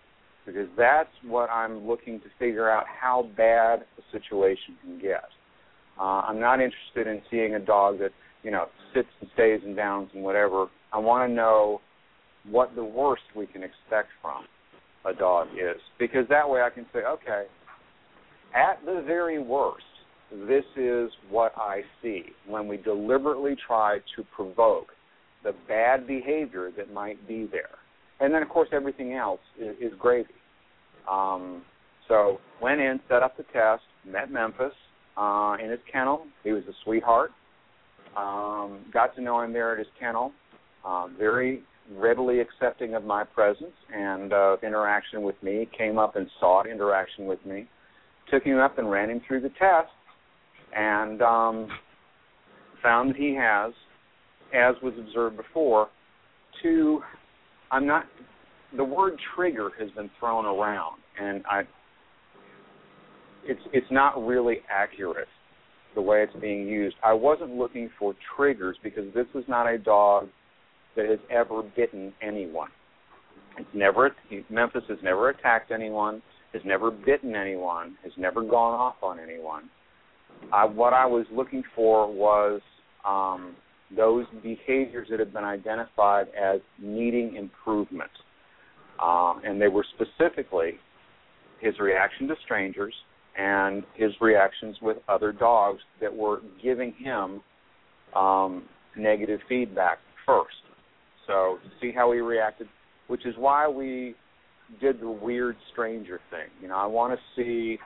because 0.44 0.68
that's 0.76 1.10
what 1.24 1.50
I'm 1.50 1.86
looking 1.86 2.20
to 2.20 2.26
figure 2.38 2.70
out 2.70 2.84
how 2.86 3.30
bad 3.36 3.84
the 3.96 4.02
situation 4.12 4.76
can 4.82 5.00
get. 5.00 5.24
Uh, 5.98 6.22
I'm 6.28 6.38
not 6.38 6.60
interested 6.60 7.06
in 7.06 7.22
seeing 7.30 7.54
a 7.54 7.60
dog 7.60 7.98
that 8.00 8.10
you 8.42 8.50
know 8.50 8.66
sits 8.94 9.08
and 9.20 9.30
stays 9.34 9.60
and 9.64 9.74
downs 9.74 10.10
and 10.14 10.22
whatever. 10.22 10.66
I 10.92 10.98
want 10.98 11.28
to 11.28 11.34
know 11.34 11.80
what 12.48 12.74
the 12.76 12.84
worst 12.84 13.22
we 13.34 13.46
can 13.46 13.62
expect 13.62 14.08
from 14.22 14.44
a 15.04 15.12
dog 15.16 15.48
is, 15.54 15.80
because 15.98 16.28
that 16.28 16.48
way 16.48 16.60
I 16.60 16.70
can 16.70 16.86
say, 16.92 17.00
okay, 17.00 17.44
at 18.54 18.84
the 18.84 19.02
very 19.06 19.42
worst, 19.42 19.84
this 20.30 20.64
is 20.76 21.10
what 21.30 21.52
I 21.56 21.82
see 22.02 22.24
when 22.48 22.66
we 22.66 22.76
deliberately 22.78 23.56
try 23.66 23.98
to 24.16 24.24
provoke 24.34 24.88
the 25.44 25.54
bad 25.68 26.06
behavior 26.06 26.70
that 26.76 26.92
might 26.92 27.26
be 27.28 27.48
there. 27.50 27.76
And 28.18 28.34
then, 28.34 28.42
of 28.42 28.48
course, 28.48 28.68
everything 28.72 29.12
else 29.12 29.40
is, 29.60 29.76
is 29.80 29.92
gravy. 29.98 30.28
Um, 31.10 31.62
so 32.08 32.38
went 32.60 32.80
in, 32.80 33.00
set 33.08 33.22
up 33.22 33.36
the 33.36 33.44
test, 33.52 33.82
met 34.06 34.30
Memphis 34.30 34.72
uh, 35.16 35.56
in 35.62 35.70
his 35.70 35.80
kennel. 35.90 36.26
He 36.42 36.52
was 36.52 36.64
a 36.68 36.72
sweetheart. 36.84 37.30
Um, 38.16 38.80
got 38.92 39.14
to 39.16 39.22
know 39.22 39.40
him 39.42 39.52
there 39.52 39.72
at 39.72 39.78
his 39.78 39.88
kennel. 40.00 40.32
Uh, 40.84 41.08
very 41.18 41.62
readily 41.94 42.40
accepting 42.40 42.94
of 42.94 43.04
my 43.04 43.22
presence 43.22 43.74
and 43.94 44.32
uh, 44.32 44.56
interaction 44.62 45.22
with 45.22 45.40
me. 45.42 45.68
Came 45.76 45.98
up 45.98 46.16
and 46.16 46.28
sought 46.40 46.66
interaction 46.66 47.26
with 47.26 47.44
me. 47.44 47.68
Took 48.30 48.42
him 48.42 48.58
up 48.58 48.78
and 48.78 48.90
ran 48.90 49.10
him 49.10 49.20
through 49.28 49.42
the 49.42 49.50
test 49.50 49.90
and 50.76 51.22
um, 51.22 51.68
found 52.82 53.10
that 53.10 53.16
he 53.16 53.34
has, 53.34 53.72
as 54.54 54.74
was 54.82 54.94
observed 54.98 55.36
before, 55.36 55.88
two. 56.62 57.00
I'm 57.70 57.86
not. 57.86 58.04
The 58.76 58.84
word 58.84 59.14
trigger 59.34 59.70
has 59.78 59.90
been 59.92 60.10
thrown 60.20 60.44
around, 60.44 61.00
and 61.20 61.42
I. 61.50 61.62
It's 63.44 63.60
it's 63.72 63.90
not 63.90 64.24
really 64.24 64.58
accurate 64.70 65.28
the 65.94 66.02
way 66.02 66.22
it's 66.22 66.40
being 66.40 66.68
used. 66.68 66.96
I 67.02 67.12
wasn't 67.12 67.54
looking 67.54 67.90
for 67.98 68.14
triggers 68.36 68.76
because 68.82 69.12
this 69.14 69.26
is 69.34 69.44
not 69.48 69.66
a 69.66 69.78
dog 69.78 70.28
that 70.94 71.08
has 71.08 71.18
ever 71.30 71.62
bitten 71.74 72.12
anyone. 72.22 72.68
It's 73.58 73.68
never 73.72 74.14
Memphis 74.50 74.82
has 74.88 74.98
never 75.02 75.30
attacked 75.30 75.70
anyone, 75.70 76.20
has 76.52 76.62
never 76.64 76.90
bitten 76.90 77.34
anyone, 77.34 77.96
has 78.02 78.12
never 78.18 78.42
gone 78.42 78.74
off 78.74 78.96
on 79.02 79.18
anyone. 79.18 79.70
I, 80.52 80.64
what 80.64 80.92
I 80.92 81.06
was 81.06 81.26
looking 81.32 81.62
for 81.74 82.12
was 82.12 82.60
um, 83.06 83.56
those 83.94 84.26
behaviors 84.42 85.08
that 85.10 85.18
had 85.18 85.32
been 85.32 85.44
identified 85.44 86.26
as 86.40 86.60
needing 86.78 87.36
improvement. 87.36 88.10
Um, 89.02 89.42
and 89.44 89.60
they 89.60 89.68
were 89.68 89.84
specifically 89.94 90.78
his 91.60 91.78
reaction 91.78 92.28
to 92.28 92.34
strangers 92.44 92.94
and 93.36 93.84
his 93.94 94.12
reactions 94.20 94.76
with 94.80 94.96
other 95.08 95.32
dogs 95.32 95.80
that 96.00 96.14
were 96.14 96.40
giving 96.62 96.92
him 96.92 97.42
um, 98.14 98.64
negative 98.96 99.40
feedback 99.48 99.98
first. 100.24 100.54
So 101.26 101.58
to 101.62 101.70
see 101.80 101.92
how 101.94 102.12
he 102.12 102.20
reacted, 102.20 102.68
which 103.08 103.26
is 103.26 103.34
why 103.36 103.68
we 103.68 104.14
did 104.80 105.00
the 105.00 105.10
weird 105.10 105.56
stranger 105.72 106.20
thing. 106.30 106.48
You 106.62 106.68
know, 106.68 106.76
I 106.76 106.86
want 106.86 107.18
to 107.18 107.20
see 107.36 107.78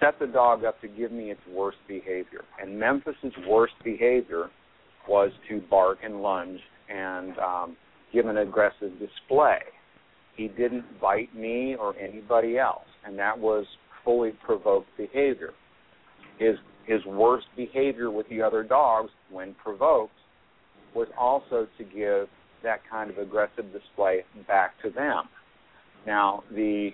set 0.00 0.18
the 0.18 0.26
dog 0.26 0.64
up 0.64 0.80
to 0.80 0.88
give 0.88 1.12
me 1.12 1.30
its 1.30 1.40
worst 1.52 1.78
behavior. 1.86 2.44
And 2.60 2.78
Memphis's 2.78 3.32
worst 3.46 3.74
behavior 3.84 4.50
was 5.08 5.30
to 5.48 5.60
bark 5.70 5.98
and 6.02 6.22
lunge 6.22 6.60
and 6.88 7.38
um, 7.38 7.76
give 8.12 8.26
an 8.26 8.38
aggressive 8.38 8.92
display. 8.98 9.58
He 10.36 10.48
didn't 10.48 11.00
bite 11.00 11.34
me 11.34 11.76
or 11.78 11.96
anybody 11.96 12.58
else, 12.58 12.86
and 13.04 13.18
that 13.18 13.38
was 13.38 13.66
fully 14.04 14.32
provoked 14.44 14.88
behavior. 14.96 15.50
His 16.38 16.56
his 16.86 17.04
worst 17.04 17.46
behavior 17.56 18.10
with 18.10 18.28
the 18.30 18.42
other 18.42 18.62
dogs, 18.62 19.10
when 19.30 19.54
provoked, 19.62 20.14
was 20.94 21.06
also 21.16 21.68
to 21.78 21.84
give 21.84 22.26
that 22.62 22.80
kind 22.90 23.10
of 23.10 23.18
aggressive 23.18 23.66
display 23.72 24.24
back 24.48 24.80
to 24.82 24.90
them. 24.90 25.24
Now, 26.06 26.42
the 26.50 26.90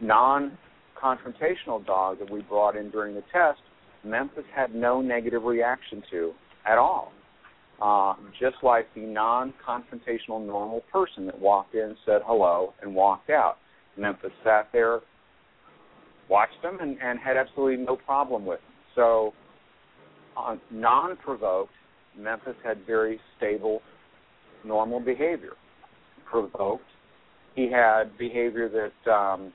non 0.00 0.58
confrontational 1.02 1.84
dog 1.84 2.18
that 2.18 2.30
we 2.30 2.42
brought 2.42 2.76
in 2.76 2.90
during 2.90 3.14
the 3.14 3.24
test, 3.32 3.60
Memphis 4.04 4.44
had 4.54 4.74
no 4.74 5.00
negative 5.00 5.42
reaction 5.44 6.02
to 6.10 6.32
at 6.66 6.78
all. 6.78 7.12
Uh, 7.80 8.14
just 8.38 8.56
like 8.62 8.86
the 8.94 9.00
non-confrontational 9.00 10.44
normal 10.46 10.82
person 10.92 11.26
that 11.26 11.36
walked 11.38 11.74
in, 11.74 11.96
said 12.06 12.20
hello, 12.24 12.72
and 12.80 12.94
walked 12.94 13.28
out. 13.28 13.56
Memphis 13.96 14.30
sat 14.44 14.68
there, 14.72 15.00
watched 16.28 16.60
them, 16.62 16.78
and, 16.80 16.96
and 17.02 17.18
had 17.18 17.36
absolutely 17.36 17.84
no 17.84 17.96
problem 17.96 18.46
with 18.46 18.60
them. 18.60 18.70
So, 18.94 19.34
uh, 20.36 20.56
non-provoked, 20.70 21.72
Memphis 22.16 22.54
had 22.64 22.86
very 22.86 23.18
stable, 23.36 23.82
normal 24.64 25.00
behavior. 25.00 25.54
Provoked, 26.30 26.84
he 27.56 27.70
had 27.70 28.16
behavior 28.16 28.68
that 28.68 29.10
um, 29.12 29.52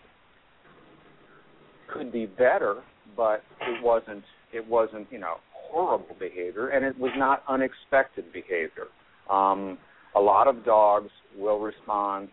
could 1.91 2.11
be 2.11 2.26
better, 2.26 2.81
but 3.15 3.43
it 3.61 3.84
wasn't 3.84 4.23
it 4.53 4.65
wasn't 4.68 5.07
you 5.11 5.19
know 5.19 5.35
horrible 5.53 6.15
behavior, 6.19 6.69
and 6.69 6.85
it 6.85 6.97
was 6.97 7.11
not 7.18 7.43
unexpected 7.47 8.31
behavior. 8.31 8.88
Um, 9.30 9.77
a 10.15 10.19
lot 10.19 10.47
of 10.47 10.64
dogs 10.64 11.09
will 11.38 11.59
respond 11.59 12.30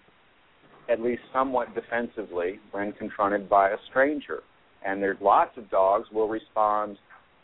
at 0.88 1.00
least 1.00 1.22
somewhat 1.32 1.74
defensively 1.74 2.60
when 2.70 2.92
confronted 2.92 3.48
by 3.48 3.70
a 3.70 3.76
stranger, 3.90 4.40
and 4.84 5.02
there's 5.02 5.18
lots 5.20 5.56
of 5.56 5.70
dogs 5.70 6.06
will 6.12 6.28
respond 6.28 6.96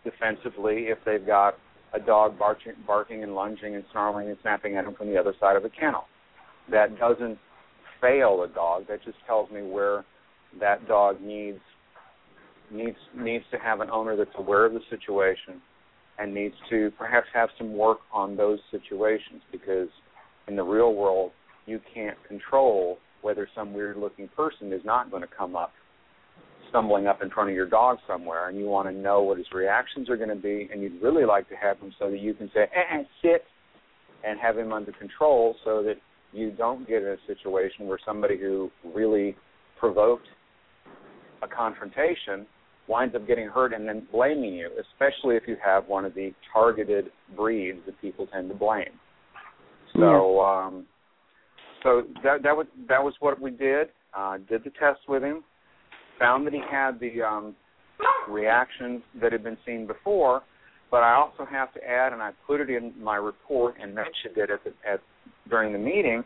defensively 0.04 0.86
if 0.88 0.98
they've 1.04 1.26
got 1.26 1.54
a 1.92 2.00
dog 2.00 2.38
barking, 2.38 2.72
barking 2.86 3.22
and 3.22 3.34
lunging 3.34 3.74
and 3.74 3.84
snarling 3.90 4.28
and 4.28 4.36
snapping 4.42 4.76
at 4.76 4.84
them 4.84 4.94
from 4.94 5.08
the 5.08 5.18
other 5.18 5.34
side 5.40 5.56
of 5.56 5.64
a 5.64 5.70
kennel. 5.70 6.04
That 6.70 6.98
doesn't 6.98 7.38
fail 8.00 8.42
a 8.42 8.48
dog. 8.54 8.86
That 8.88 9.02
just 9.04 9.18
tells 9.26 9.50
me 9.50 9.62
where 9.62 10.04
that 10.60 10.86
dog 10.86 11.20
needs 11.20 11.58
needs 12.70 12.96
needs 13.16 13.44
to 13.50 13.58
have 13.58 13.80
an 13.80 13.90
owner 13.90 14.16
that's 14.16 14.30
aware 14.38 14.64
of 14.64 14.72
the 14.72 14.80
situation 14.88 15.60
and 16.18 16.34
needs 16.34 16.54
to 16.68 16.92
perhaps 16.98 17.26
have 17.32 17.48
some 17.58 17.76
work 17.76 17.98
on 18.12 18.36
those 18.36 18.58
situations 18.70 19.42
because 19.50 19.88
in 20.48 20.56
the 20.56 20.62
real 20.62 20.94
world 20.94 21.32
you 21.66 21.80
can't 21.92 22.16
control 22.28 22.98
whether 23.22 23.48
some 23.54 23.72
weird 23.72 23.96
looking 23.96 24.28
person 24.28 24.72
is 24.72 24.80
not 24.84 25.10
going 25.10 25.22
to 25.22 25.28
come 25.36 25.56
up 25.56 25.72
stumbling 26.68 27.06
up 27.06 27.22
in 27.22 27.30
front 27.30 27.50
of 27.50 27.56
your 27.56 27.68
dog 27.68 27.98
somewhere 28.06 28.48
and 28.48 28.58
you 28.58 28.66
want 28.66 28.88
to 28.88 28.94
know 28.94 29.22
what 29.22 29.36
his 29.36 29.46
reactions 29.52 30.08
are 30.08 30.16
going 30.16 30.28
to 30.28 30.36
be 30.36 30.68
and 30.72 30.82
you'd 30.82 31.02
really 31.02 31.24
like 31.24 31.48
to 31.48 31.56
have 31.56 31.78
him 31.78 31.92
so 31.98 32.10
that 32.10 32.20
you 32.20 32.32
can 32.32 32.48
say 32.54 32.62
eh, 32.74 32.98
eh, 32.98 33.02
sit 33.22 33.44
and 34.24 34.38
have 34.38 34.56
him 34.56 34.72
under 34.72 34.92
control 34.92 35.56
so 35.64 35.82
that 35.82 35.96
you 36.32 36.52
don't 36.52 36.86
get 36.86 37.02
in 37.02 37.08
a 37.08 37.16
situation 37.26 37.86
where 37.86 37.98
somebody 38.04 38.38
who 38.38 38.70
really 38.94 39.36
provoked 39.78 40.26
a 41.42 41.48
confrontation 41.48 42.46
winds 42.90 43.14
up 43.14 43.26
getting 43.26 43.46
hurt 43.46 43.72
and 43.72 43.88
then 43.88 44.06
blaming 44.12 44.52
you, 44.54 44.68
especially 44.80 45.36
if 45.36 45.44
you 45.46 45.56
have 45.64 45.86
one 45.86 46.04
of 46.04 46.12
the 46.14 46.32
targeted 46.52 47.06
breeds 47.36 47.78
that 47.86 47.98
people 48.00 48.26
tend 48.26 48.48
to 48.48 48.54
blame. 48.54 48.98
So, 49.94 50.40
um, 50.40 50.86
so 51.82 52.02
that 52.22 52.42
that 52.42 52.56
was 52.56 52.66
that 52.88 53.02
was 53.02 53.14
what 53.20 53.40
we 53.40 53.50
did. 53.52 53.88
Uh, 54.14 54.38
did 54.48 54.64
the 54.64 54.70
test 54.70 55.00
with 55.08 55.22
him, 55.22 55.44
found 56.18 56.44
that 56.46 56.52
he 56.52 56.60
had 56.68 56.98
the 56.98 57.22
um, 57.22 57.54
reactions 58.28 59.02
that 59.20 59.30
had 59.30 59.44
been 59.44 59.56
seen 59.64 59.86
before, 59.86 60.42
but 60.90 60.98
I 60.98 61.14
also 61.14 61.48
have 61.48 61.72
to 61.74 61.80
add, 61.84 62.12
and 62.12 62.20
I 62.20 62.32
put 62.46 62.60
it 62.60 62.70
in 62.70 62.92
my 63.00 63.16
report 63.16 63.76
and 63.80 63.94
mentioned 63.94 64.36
it 64.36 64.50
at 64.50 64.64
the, 64.64 64.70
at 64.88 65.00
during 65.48 65.72
the 65.72 65.78
meeting. 65.78 66.24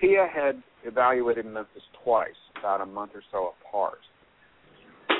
Pia 0.00 0.26
had 0.34 0.62
evaluated 0.84 1.44
Memphis 1.44 1.82
twice, 2.02 2.28
about 2.58 2.80
a 2.80 2.86
month 2.86 3.12
or 3.14 3.22
so 3.30 3.52
apart. 3.60 3.98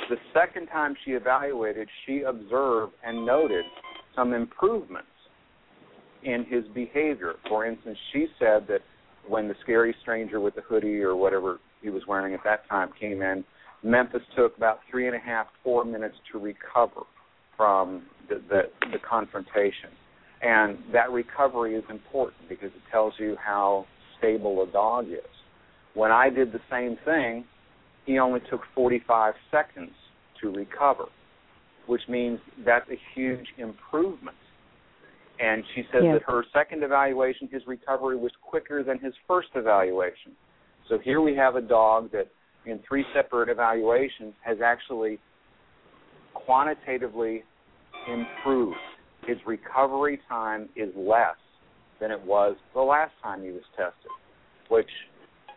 The 0.09 0.17
second 0.33 0.67
time 0.67 0.95
she 1.05 1.11
evaluated, 1.11 1.87
she 2.05 2.21
observed 2.21 2.93
and 3.05 3.25
noted 3.25 3.65
some 4.15 4.33
improvements 4.33 5.07
in 6.23 6.45
his 6.45 6.65
behavior. 6.73 7.35
For 7.47 7.65
instance, 7.65 7.97
she 8.11 8.27
said 8.39 8.67
that 8.67 8.81
when 9.27 9.47
the 9.47 9.55
scary 9.61 9.95
stranger 10.01 10.39
with 10.39 10.55
the 10.55 10.61
hoodie 10.61 11.01
or 11.01 11.15
whatever 11.15 11.59
he 11.81 11.89
was 11.89 12.03
wearing 12.07 12.33
at 12.33 12.43
that 12.43 12.67
time 12.69 12.89
came 12.99 13.21
in, 13.21 13.43
Memphis 13.83 14.21
took 14.35 14.55
about 14.57 14.79
three 14.89 15.07
and 15.07 15.15
a 15.15 15.19
half, 15.19 15.47
four 15.63 15.83
minutes 15.85 16.15
to 16.31 16.39
recover 16.39 17.01
from 17.57 18.03
the, 18.29 18.41
the, 18.49 18.61
the 18.91 18.99
confrontation. 19.07 19.89
And 20.41 20.79
that 20.91 21.11
recovery 21.11 21.75
is 21.75 21.83
important 21.89 22.49
because 22.49 22.69
it 22.75 22.81
tells 22.91 23.13
you 23.17 23.35
how 23.43 23.85
stable 24.17 24.63
a 24.63 24.71
dog 24.71 25.07
is. 25.07 25.19
When 25.93 26.11
I 26.11 26.29
did 26.29 26.51
the 26.51 26.61
same 26.69 26.97
thing, 27.05 27.45
he 28.05 28.19
only 28.19 28.39
took 28.49 28.61
45 28.73 29.33
seconds 29.49 29.91
to 30.41 30.51
recover, 30.51 31.05
which 31.85 32.01
means 32.07 32.39
that's 32.65 32.89
a 32.89 32.99
huge 33.13 33.45
improvement. 33.57 34.37
And 35.39 35.63
she 35.73 35.83
says 35.91 36.03
Yeah. 36.03 36.13
that 36.13 36.23
her 36.23 36.43
second 36.53 36.83
evaluation, 36.83 37.47
his 37.47 37.65
recovery 37.65 38.15
was 38.15 38.31
quicker 38.37 38.83
than 38.83 38.99
his 38.99 39.15
first 39.27 39.49
evaluation. 39.55 40.35
So 40.87 40.97
here 40.99 41.21
we 41.21 41.35
have 41.35 41.55
a 41.55 41.61
dog 41.61 42.11
that, 42.11 42.27
in 42.65 42.79
three 42.79 43.05
separate 43.13 43.49
evaluations, 43.49 44.35
has 44.41 44.61
actually 44.61 45.19
quantitatively 46.33 47.43
improved. 48.07 48.77
His 49.25 49.37
recovery 49.45 50.17
time 50.27 50.69
is 50.75 50.93
less 50.95 51.37
than 51.99 52.11
it 52.11 52.21
was 52.21 52.57
the 52.73 52.81
last 52.81 53.13
time 53.21 53.43
he 53.43 53.51
was 53.51 53.63
tested, 53.75 54.11
which 54.69 54.89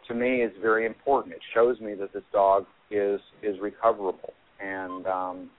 to 0.08 0.14
me 0.14 0.42
is 0.42 0.52
very 0.60 0.86
important. 0.86 1.34
It 1.34 1.40
shows 1.54 1.80
me 1.80 1.94
that 1.94 2.12
this 2.12 2.22
dog 2.32 2.66
is 2.90 3.20
is 3.42 3.56
recoverable 3.60 4.32
and 4.60 5.06
um, 5.06 5.50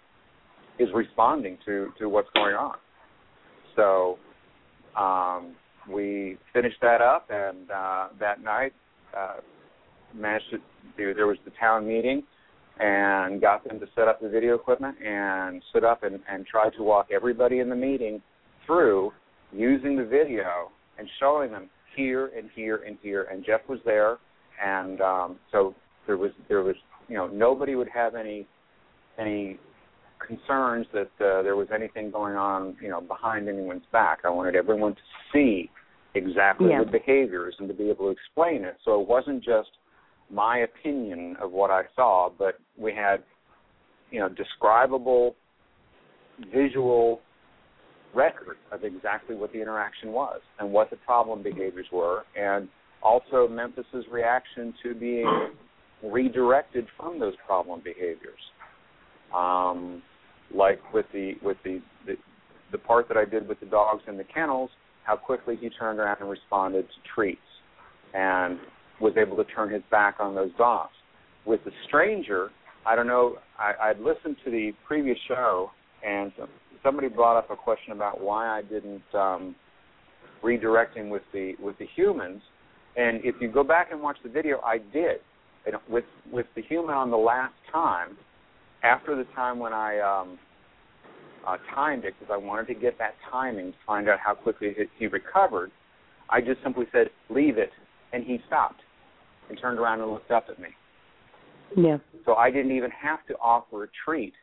is 0.79 0.89
responding 0.93 1.57
to 1.65 1.89
to 1.99 2.09
what's 2.09 2.29
going 2.33 2.55
on. 2.55 2.75
So 3.75 4.17
um, 4.99 5.55
we 5.91 6.37
finished 6.53 6.77
that 6.81 7.01
up, 7.01 7.27
and 7.29 7.69
uh, 7.69 8.07
that 8.19 8.41
night 8.41 8.73
uh, 9.17 9.37
managed 10.13 10.49
to 10.51 10.57
do. 10.97 11.13
There 11.13 11.27
was 11.27 11.37
the 11.45 11.51
town 11.59 11.87
meeting, 11.87 12.23
and 12.79 13.41
got 13.41 13.63
them 13.63 13.79
to 13.79 13.85
set 13.95 14.07
up 14.07 14.21
the 14.21 14.29
video 14.29 14.55
equipment 14.55 14.97
and 15.01 15.61
sit 15.73 15.83
up 15.83 16.03
and, 16.03 16.19
and 16.29 16.45
try 16.45 16.69
to 16.71 16.83
walk 16.83 17.07
everybody 17.13 17.59
in 17.59 17.69
the 17.69 17.75
meeting 17.75 18.21
through 18.65 19.11
using 19.53 19.95
the 19.95 20.03
video 20.03 20.71
and 20.97 21.07
showing 21.19 21.51
them 21.51 21.69
here 21.95 22.31
and 22.37 22.49
here 22.55 22.81
and 22.85 22.97
here. 23.01 23.27
And 23.31 23.45
Jeff 23.45 23.61
was 23.69 23.79
there, 23.85 24.17
and 24.63 25.01
um, 25.01 25.39
so 25.51 25.75
there 26.07 26.17
was 26.17 26.31
there 26.47 26.63
was 26.63 26.75
you 27.07 27.15
know 27.15 27.27
nobody 27.27 27.75
would 27.75 27.89
have 27.89 28.15
any 28.15 28.45
any 29.17 29.57
concerns 30.25 30.87
that 30.93 31.09
uh, 31.19 31.41
there 31.43 31.55
was 31.55 31.67
anything 31.73 32.11
going 32.11 32.35
on 32.35 32.75
you 32.81 32.89
know 32.89 33.01
behind 33.01 33.47
anyone's 33.47 33.83
back. 33.91 34.19
I 34.23 34.29
wanted 34.29 34.55
everyone 34.55 34.95
to 34.95 35.01
see 35.33 35.69
exactly 36.13 36.69
Yeah. 36.69 36.83
the 36.83 36.91
behaviors 36.91 37.55
and 37.59 37.67
to 37.67 37.73
be 37.73 37.89
able 37.89 38.05
to 38.05 38.11
explain 38.11 38.63
it. 38.63 38.77
So 38.85 39.01
it 39.01 39.07
wasn't 39.07 39.43
just 39.43 39.69
my 40.31 40.59
opinion 40.59 41.35
of 41.41 41.51
what 41.51 41.71
I 41.71 41.83
saw, 41.95 42.29
but 42.37 42.59
we 42.77 42.93
had 42.93 43.23
you 44.11 44.19
know 44.19 44.29
describable 44.29 45.35
visual 46.53 47.21
record 48.13 48.57
of 48.71 48.83
exactly 48.83 49.35
what 49.35 49.51
the 49.51 49.61
interaction 49.61 50.11
was 50.11 50.39
and 50.59 50.71
what 50.71 50.89
the 50.89 50.95
problem 50.97 51.43
behaviors 51.43 51.87
were 51.91 52.23
and 52.37 52.69
also 53.05 53.47
Memphis's 53.47 54.05
reaction 54.11 54.73
to 54.83 54.95
being 54.95 55.51
redirected 56.03 56.87
from 56.97 57.19
those 57.19 57.35
problem 57.45 57.81
behaviors. 57.83 58.41
Um, 59.33 60.01
like 60.53 60.79
with 60.93 61.05
the 61.13 61.33
with 61.41 61.57
the, 61.63 61.81
the 62.05 62.15
the 62.71 62.77
part 62.77 63.07
that 63.07 63.17
I 63.17 63.25
did 63.25 63.47
with 63.47 63.59
the 63.59 63.65
dogs 63.67 64.03
in 64.07 64.17
the 64.17 64.23
kennels, 64.23 64.69
how 65.03 65.15
quickly 65.15 65.55
he 65.59 65.69
turned 65.69 65.99
around 65.99 66.17
and 66.19 66.29
responded 66.29 66.87
to 66.87 67.09
treats 67.13 67.39
and 68.13 68.59
was 68.99 69.13
able 69.17 69.37
to 69.37 69.43
turn 69.45 69.71
his 69.71 69.83
back 69.91 70.15
on 70.19 70.35
those 70.35 70.51
dogs. 70.57 70.93
With 71.45 71.63
the 71.63 71.71
stranger, 71.87 72.49
I 72.85 72.95
don't 72.95 73.07
know. 73.07 73.37
I, 73.59 73.89
I'd 73.89 73.99
listened 73.99 74.37
to 74.45 74.51
the 74.51 74.71
previous 74.87 75.17
show, 75.27 75.69
and 76.05 76.31
somebody 76.83 77.07
brought 77.07 77.37
up 77.37 77.51
a 77.51 77.55
question 77.55 77.91
about 77.93 78.21
why 78.21 78.47
I 78.47 78.61
didn't 78.61 79.03
um, 79.13 79.55
redirect 80.43 80.95
him 80.97 81.09
with 81.09 81.23
the 81.33 81.53
with 81.59 81.77
the 81.77 81.87
humans. 81.95 82.41
And 82.97 83.19
if 83.23 83.35
you 83.41 83.49
go 83.49 83.63
back 83.63 83.91
and 83.91 84.01
watch 84.01 84.17
the 84.23 84.29
video, 84.29 84.59
I 84.61 84.77
did. 84.77 85.17
And 85.65 85.75
with 85.89 86.05
with 86.31 86.45
the 86.55 86.61
human 86.61 86.95
on 86.95 87.09
the 87.09 87.17
last 87.17 87.53
time, 87.71 88.17
after 88.83 89.15
the 89.15 89.25
time 89.35 89.59
when 89.59 89.73
I 89.73 89.99
um, 89.99 90.37
uh, 91.45 91.57
timed 91.73 92.05
it, 92.05 92.13
because 92.19 92.31
I 92.33 92.37
wanted 92.37 92.67
to 92.67 92.79
get 92.79 92.97
that 92.99 93.15
timing 93.31 93.71
to 93.71 93.77
find 93.85 94.07
out 94.07 94.19
how 94.19 94.35
quickly 94.35 94.73
he, 94.77 94.83
he 94.97 95.07
recovered, 95.07 95.71
I 96.29 96.39
just 96.39 96.61
simply 96.63 96.85
said, 96.91 97.07
"Leave 97.29 97.57
it," 97.57 97.71
and 98.13 98.23
he 98.23 98.39
stopped 98.47 98.81
and 99.49 99.59
turned 99.59 99.79
around 99.79 100.01
and 100.01 100.11
looked 100.11 100.31
up 100.31 100.45
at 100.49 100.59
me. 100.59 100.69
Yeah. 101.75 101.97
So 102.25 102.35
I 102.35 102.51
didn't 102.51 102.71
even 102.71 102.91
have 102.91 103.25
to 103.27 103.35
offer 103.41 103.83
a 103.83 103.87
treat 104.05 104.33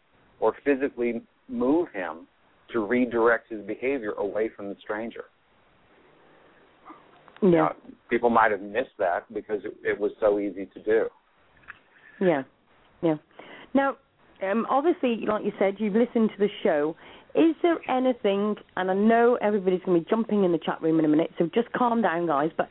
or 0.41 0.55
physically 0.65 1.23
move 1.49 1.89
him 1.93 2.27
to 2.73 2.81
redirect 2.81 3.51
his 3.51 3.61
behavior 3.63 4.13
away 4.13 4.51
from 4.55 4.69
the 4.69 4.77
stranger. 4.81 5.25
Yeah. 7.43 7.67
Uh, 7.67 7.73
people 8.09 8.31
might 8.31 8.51
have 8.51 8.63
missed 8.63 8.97
that 8.99 9.33
because 9.33 9.65
it, 9.65 9.75
it 9.85 9.99
was 9.99 10.13
so 10.21 10.39
easy 10.39 10.67
to 10.67 10.83
do. 10.83 11.07
Yeah, 12.21 12.43
yeah. 13.03 13.17
Now, 13.75 13.97
um, 14.43 14.67
obviously, 14.71 15.25
like 15.27 15.45
you 15.45 15.53
said, 15.59 15.77
you've 15.79 15.95
listened 15.95 16.31
to 16.31 16.39
the 16.39 16.49
show. 16.63 16.97
Is 17.35 17.55
there 17.63 17.79
anything, 17.91 18.57
and 18.77 18.91
I 18.91 18.95
know 18.95 19.39
everybody's 19.41 19.81
going 19.85 19.99
to 19.99 20.05
be 20.05 20.11
jumping 20.11 20.45
in 20.45 20.53
the 20.53 20.59
chat 20.59 20.83
room 20.83 20.99
in 20.99 21.05
a 21.05 21.09
minute, 21.09 21.31
so 21.39 21.49
just 21.55 21.73
calm 21.73 22.03
down, 22.03 22.27
guys, 22.27 22.51
but 22.57 22.69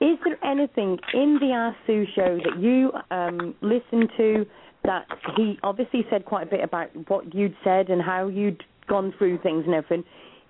is 0.00 0.18
there 0.24 0.44
anything 0.44 0.98
in 1.14 1.38
the 1.40 1.52
Ask 1.52 1.76
Sue 1.86 2.04
show 2.14 2.38
that 2.44 2.60
you 2.60 2.90
um, 3.10 3.54
listened 3.62 4.10
to 4.18 4.44
that 4.84 5.06
he 5.36 5.58
obviously 5.62 6.04
said 6.10 6.26
quite 6.26 6.46
a 6.46 6.50
bit 6.50 6.62
about 6.62 6.88
what 7.08 7.34
you'd 7.34 7.56
said 7.64 7.88
and 7.88 8.02
how 8.02 8.28
you'd 8.28 8.62
gone 8.86 9.14
through 9.16 9.38
things 9.38 9.64
and 9.64 9.74
everything? 9.74 10.04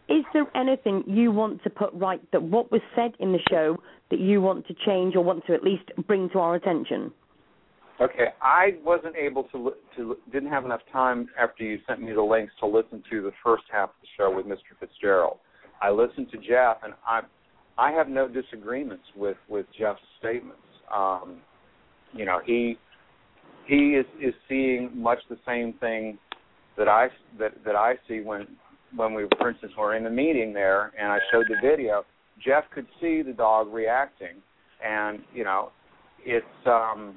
Is 0.09 0.25
there 0.33 0.47
anything 0.55 1.03
you 1.07 1.33
want 1.33 1.63
to 1.65 1.71
put 1.71 1.91
right 1.95 2.21
that 2.33 2.43
what 2.43 2.71
was 2.71 2.83
said 2.95 3.13
in 3.21 3.33
the 3.33 3.39
show 3.49 3.79
that 4.11 4.21
you 4.21 4.41
want 4.41 4.67
to 4.67 4.75
change 4.87 5.17
or 5.17 5.25
want 5.25 5.47
to 5.47 5.55
at 5.55 5.63
least 5.63 5.85
bring 6.07 6.29
to 6.31 6.39
our 6.39 6.55
attention? 6.57 7.11
Okay, 8.01 8.27
I 8.43 8.75
wasn't 8.85 9.15
able 9.17 9.45
to 9.45 9.73
to 9.97 10.17
didn't 10.33 10.51
have 10.51 10.65
enough 10.65 10.81
time 10.93 11.29
after 11.41 11.63
you 11.63 11.79
sent 11.87 12.03
me 12.03 12.13
the 12.13 12.23
links 12.23 12.53
to 12.61 12.67
listen 12.67 13.03
to 13.11 13.23
the 13.23 13.31
first 13.43 13.63
half 13.73 13.91
of 13.91 13.95
the 14.03 14.09
show 14.17 14.35
with 14.35 14.47
Mr. 14.47 14.77
Fitzgerald. 14.81 15.39
I 15.81 15.91
listened 15.91 16.29
to 16.33 16.39
Jeff, 16.39 16.79
and 16.83 16.93
I 17.07 17.21
I 17.79 17.93
have 17.93 18.09
no 18.09 18.27
disagreements 18.29 19.05
with 19.17 19.37
with 19.49 19.67
Jeff's 19.79 20.01
statements. 20.19 20.61
Um, 20.93 21.39
you 22.13 22.25
know, 22.25 22.41
he 22.45 22.77
he 23.67 23.95
is 23.95 24.07
is 24.21 24.35
seeing 24.49 24.91
much 24.95 25.21
the 25.31 25.39
same 25.47 25.75
thing 25.75 26.19
that 26.77 26.89
I 26.89 27.09
that 27.39 27.53
that 27.65 27.77
I 27.77 27.95
see 28.09 28.21
when 28.21 28.49
when 28.97 29.15
we, 29.15 29.27
for 29.39 29.51
instance, 29.51 29.73
were 29.77 29.97
in 29.97 30.05
the 30.05 30.11
meeting 30.11 30.53
there, 30.53 30.93
and 30.99 31.11
I 31.11 31.19
showed 31.33 31.47
the 31.49 31.57
video. 31.63 32.05
Jeff 32.45 32.65
could 32.75 32.87
see 33.01 33.23
the 33.23 33.33
dog 33.33 33.73
reacting, 33.73 34.43
and 34.85 35.21
you 35.33 35.45
know, 35.45 35.71
it's 36.25 36.47
um, 36.67 37.17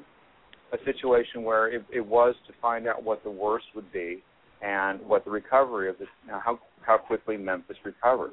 a 0.73 0.77
situation 0.85 1.43
where 1.43 1.67
it, 1.67 1.83
it 1.93 2.05
was 2.05 2.35
to 2.47 2.53
find 2.61 2.87
out 2.87 3.03
what 3.03 3.23
the 3.23 3.31
worst 3.31 3.65
would 3.75 3.91
be 3.91 4.23
and 4.61 4.99
what 5.01 5.23
the 5.23 5.31
recovery 5.31 5.89
of 5.89 5.97
this, 5.97 6.07
you 6.25 6.31
know, 6.31 6.39
how 6.43 6.59
how 6.81 6.97
quickly 6.97 7.37
Memphis 7.37 7.77
recovered. 7.83 8.31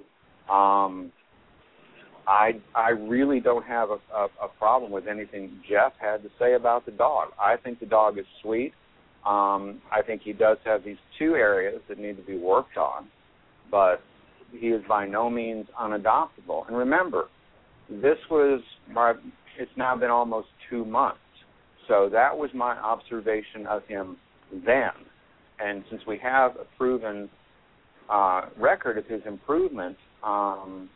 Um, 0.51 1.13
I 2.27 2.53
I 2.75 2.91
really 2.91 3.41
don't 3.41 3.65
have 3.65 3.91
a, 3.91 3.99
a, 4.15 4.25
a 4.43 4.49
problem 4.59 4.91
with 4.91 5.07
anything 5.07 5.61
Jeff 5.69 5.93
had 5.99 6.23
to 6.23 6.31
say 6.39 6.55
about 6.55 6.87
the 6.87 6.93
dog. 6.93 7.29
I 7.41 7.57
think 7.57 7.81
the 7.81 7.87
dog 7.87 8.19
is 8.19 8.25
sweet. 8.43 8.73
Um, 9.27 9.81
I 9.91 10.03
think 10.07 10.23
he 10.23 10.33
does 10.33 10.59
have 10.65 10.85
these 10.85 10.99
two 11.19 11.35
areas 11.35 11.81
that 11.89 11.99
need 11.99 12.17
to 12.17 12.23
be 12.23 12.37
worked 12.37 12.77
on, 12.77 13.07
but 13.71 14.03
he 14.53 14.69
is 14.69 14.83
by 14.89 15.07
no 15.07 15.29
means 15.29 15.67
unadoptable. 15.81 16.67
And 16.69 16.77
remember, 16.77 17.29
this 17.89 18.19
was 18.31 18.61
my. 18.91 19.15
It's 19.59 19.71
now 19.77 19.97
been 19.97 20.11
almost 20.11 20.49
two 20.69 20.85
months, 20.85 21.19
so 21.87 22.09
that 22.13 22.37
was 22.37 22.51
my 22.55 22.77
observation 22.79 23.67
of 23.69 23.85
him 23.87 24.17
then. 24.65 24.91
And 25.61 25.85
since 25.91 26.03
we 26.07 26.19
have 26.19 26.57
a 26.57 26.65
proven 26.77 27.29
uh, 28.11 28.47
record 28.59 28.99
of 28.99 29.07
his 29.07 29.23
improvement, 29.27 29.97
um, 30.25 30.89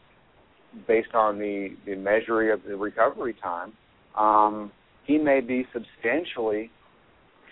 based 0.87 1.15
on 1.15 1.39
the, 1.39 1.77
the 1.87 1.95
measure 1.95 2.53
of 2.53 2.63
the 2.65 2.77
recovery 2.77 3.35
time, 3.41 3.73
um, 4.17 4.73
he 5.05 5.19
may 5.19 5.41
be 5.41 5.67
substantially 5.73 6.71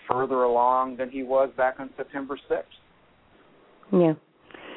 further 0.09 0.43
along 0.43 0.97
than 0.97 1.09
he 1.09 1.23
was 1.23 1.49
back 1.57 1.75
on 1.79 1.89
September 1.97 2.37
6th. 2.49 2.63
Yeah. 3.91 4.13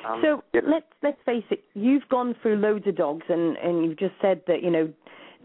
Um, 0.08 0.22
so 0.22 0.42
let's 0.54 0.86
let's 1.02 1.18
face 1.24 1.44
it. 1.50 1.64
You've 1.74 2.08
gone 2.08 2.34
through 2.42 2.56
loads 2.56 2.86
of 2.86 2.96
dogs, 2.96 3.26
and 3.28 3.56
and 3.56 3.84
you've 3.84 3.98
just 3.98 4.14
said 4.20 4.42
that 4.46 4.62
you 4.62 4.70
know 4.70 4.92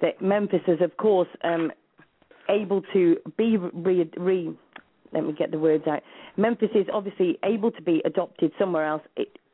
that 0.01 0.21
Memphis 0.21 0.61
is 0.67 0.81
of 0.81 0.95
course 0.97 1.29
um, 1.43 1.71
able 2.49 2.81
to 2.93 3.17
be 3.37 3.57
re, 3.57 4.09
re 4.17 4.55
let 5.13 5.25
me 5.25 5.33
get 5.33 5.51
the 5.51 5.59
words 5.59 5.85
out. 5.87 6.01
Memphis 6.37 6.69
is 6.75 6.85
obviously 6.93 7.39
able 7.43 7.71
to 7.71 7.81
be 7.81 8.01
adopted 8.05 8.51
somewhere 8.59 8.85
else 8.85 9.01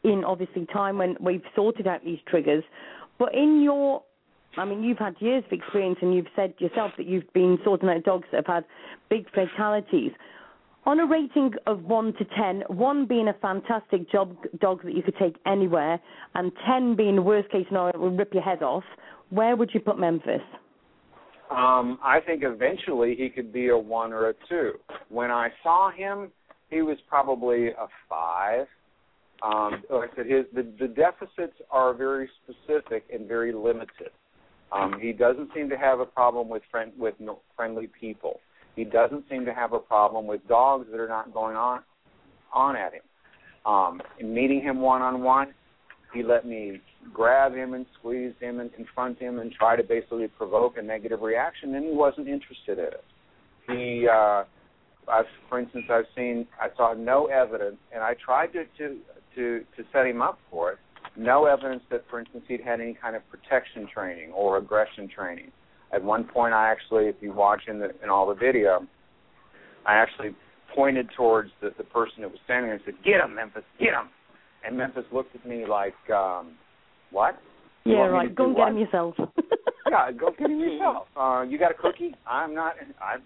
in 0.04 0.24
obviously 0.26 0.66
time 0.74 0.98
when 0.98 1.16
we've 1.20 1.44
sorted 1.56 1.88
out 1.88 2.04
these 2.04 2.20
triggers. 2.28 2.64
But 3.20 3.36
in 3.36 3.62
your, 3.62 4.02
I 4.58 4.66
mean, 4.66 4.84
you've 4.84 4.98
had 4.98 5.16
years 5.20 5.44
of 5.46 5.52
experience 5.52 6.00
and 6.02 6.16
you've 6.16 6.28
said 6.36 6.56
yourself 6.58 6.92
that 6.98 7.06
you've 7.06 7.32
been 7.34 7.60
sorting 7.64 7.90
out 7.90 8.04
dogs 8.04 8.28
that 8.32 8.38
have 8.48 8.56
had 8.56 8.66
big 9.10 9.28
fatalities. 9.32 10.12
On 10.86 11.00
a 11.00 11.06
rating 11.06 11.52
of 11.68 11.84
1 11.84 12.14
to 12.14 12.26
10, 12.26 12.64
1 12.68 13.06
being 13.06 13.28
a 13.28 13.34
fantastic 13.34 14.10
job, 14.12 14.36
dog 14.60 14.84
that 14.84 14.96
you 14.96 15.04
could 15.04 15.16
take 15.18 15.36
anywhere, 15.46 16.00
and 16.34 16.52
10 16.68 16.96
being 16.96 17.24
worst 17.24 17.52
case 17.52 17.66
scenario, 17.68 17.90
it 17.90 18.00
will 18.00 18.10
rip 18.10 18.34
your 18.34 18.42
head 18.42 18.64
off, 18.64 18.84
where 19.30 19.56
would 19.56 19.70
you 19.76 19.80
put 19.80 20.00
Memphis? 20.00 20.42
Um, 21.52 22.00
I 22.04 22.20
think 22.26 22.42
eventually 22.44 23.16
he 23.16 23.30
could 23.30 23.54
be 23.54 23.70
a 23.70 23.78
1 23.78 24.12
or 24.12 24.30
a 24.30 24.34
2. 24.50 24.72
When 25.10 25.30
I 25.30 25.50
saw 25.62 25.92
him, 25.92 26.32
he 26.72 26.82
was 26.82 26.98
probably 27.08 27.68
a 27.68 27.88
5. 28.10 28.66
Um, 29.44 29.84
like 29.92 30.12
I 30.14 30.16
said, 30.16 30.26
his 30.28 30.46
the, 30.54 30.64
the 30.80 30.88
deficits 30.88 31.58
are 31.70 31.94
very 31.94 32.30
specific 32.44 33.06
and 33.14 33.28
very 33.28 33.54
limited. 33.54 34.12
Um, 34.72 35.00
he 35.00 35.14
doesn't 35.14 35.50
seem 35.54 35.70
to 35.70 35.78
have 35.78 36.00
a 36.00 36.06
problem 36.06 36.48
with 36.48 36.62
friend 36.72 36.92
with 36.98 37.16
no, 37.20 37.40
friendly 37.56 37.88
people. 38.00 38.40
He 38.76 38.84
doesn't 38.84 39.26
seem 39.30 39.46
to 39.46 39.54
have 39.54 39.74
a 39.74 39.80
problem 39.80 40.28
with 40.28 40.48
dogs 40.48 40.88
that 40.92 41.00
are 41.00 41.08
not 41.08 41.34
going 41.34 41.56
on 41.56 41.82
on 42.54 42.76
at 42.76 42.94
him. 42.94 43.02
Um, 43.66 44.02
in 44.20 44.34
meeting 44.34 44.62
him 44.62 44.82
one 44.82 45.02
on 45.02 45.22
one, 45.22 45.54
he 46.14 46.24
let 46.24 46.46
me 46.46 46.82
grab 47.14 47.54
him 47.54 47.74
and 47.74 47.86
squeeze 47.98 48.34
him 48.40 48.60
and 48.60 48.74
confront 48.74 49.20
him 49.20 49.40
and 49.40 49.52
try 49.52 49.76
to 49.76 49.84
basically 49.84 50.28
provoke 50.28 50.78
a 50.78 50.82
negative 50.82 51.22
reaction, 51.22 51.76
and 51.76 51.86
he 51.86 51.92
wasn't 51.92 52.28
interested 52.28 52.80
in 52.80 52.86
it. 52.86 53.04
He, 53.68 54.08
uh, 54.08 54.44
I've, 55.08 55.26
for 55.50 55.60
instance, 55.60 55.86
I've 55.90 56.06
seen, 56.16 56.48
I 56.60 56.68
saw 56.76 56.94
no 56.94 57.28
evidence, 57.28 57.78
and 57.94 58.04
I 58.04 58.16
tried 58.24 58.48
to 58.54 58.66
to 58.78 58.98
to 59.36 59.60
to 59.78 59.84
set 59.94 60.06
him 60.06 60.22
up 60.22 60.40
for 60.50 60.74
it. 60.74 60.80
No 61.18 61.46
evidence 61.46 61.84
that, 61.92 62.04
for 62.10 62.20
instance, 62.20 62.44
he'd 62.48 62.62
had 62.62 62.80
any 62.80 62.94
kind 62.94 63.16
of 63.16 63.22
protection 63.30 63.88
training 63.94 64.32
or 64.32 64.58
aggression 64.58 65.08
training. 65.08 65.52
At 65.94 66.04
one 66.04 66.24
point, 66.24 66.54
I 66.54 66.72
actually, 66.72 67.06
if 67.06 67.16
you 67.22 67.34
watch 67.34 67.64
in 67.68 67.80
the 67.80 67.92
in 68.04 68.10
all 68.10 68.28
the 68.28 68.36
video, 68.36 68.86
I 69.86 69.96
actually 69.96 70.36
pointed 70.74 71.10
towards 71.16 71.52
the 71.62 71.72
the 71.78 71.84
person 71.84 72.22
that 72.22 72.30
was 72.32 72.40
standing 72.46 72.68
there 72.68 72.76
and 72.76 72.84
said, 72.86 72.96
"Get 73.04 73.20
him, 73.20 73.36
Memphis, 73.36 73.64
get 73.80 73.90
him." 73.94 74.10
And 74.66 74.78
Memphis 74.78 75.06
looked 75.12 75.36
at 75.36 75.46
me 75.46 75.66
like, 75.66 75.96
um, 76.10 76.54
"What?" 77.12 77.38
You 77.84 77.94
yeah, 77.94 78.02
right. 78.08 78.34
Go 78.34 78.46
and 78.48 78.56
get 78.56 78.68
him 78.70 78.78
yourself. 78.78 79.16
yeah, 79.90 80.12
go 80.12 80.32
get 80.38 80.50
him 80.50 80.60
yourself. 80.60 81.08
Uh, 81.18 81.44
you 81.48 81.58
got 81.58 81.72
a 81.72 81.74
cookie? 81.74 82.16
I'm 82.28 82.54
not. 82.54 82.76
I. 83.02 83.18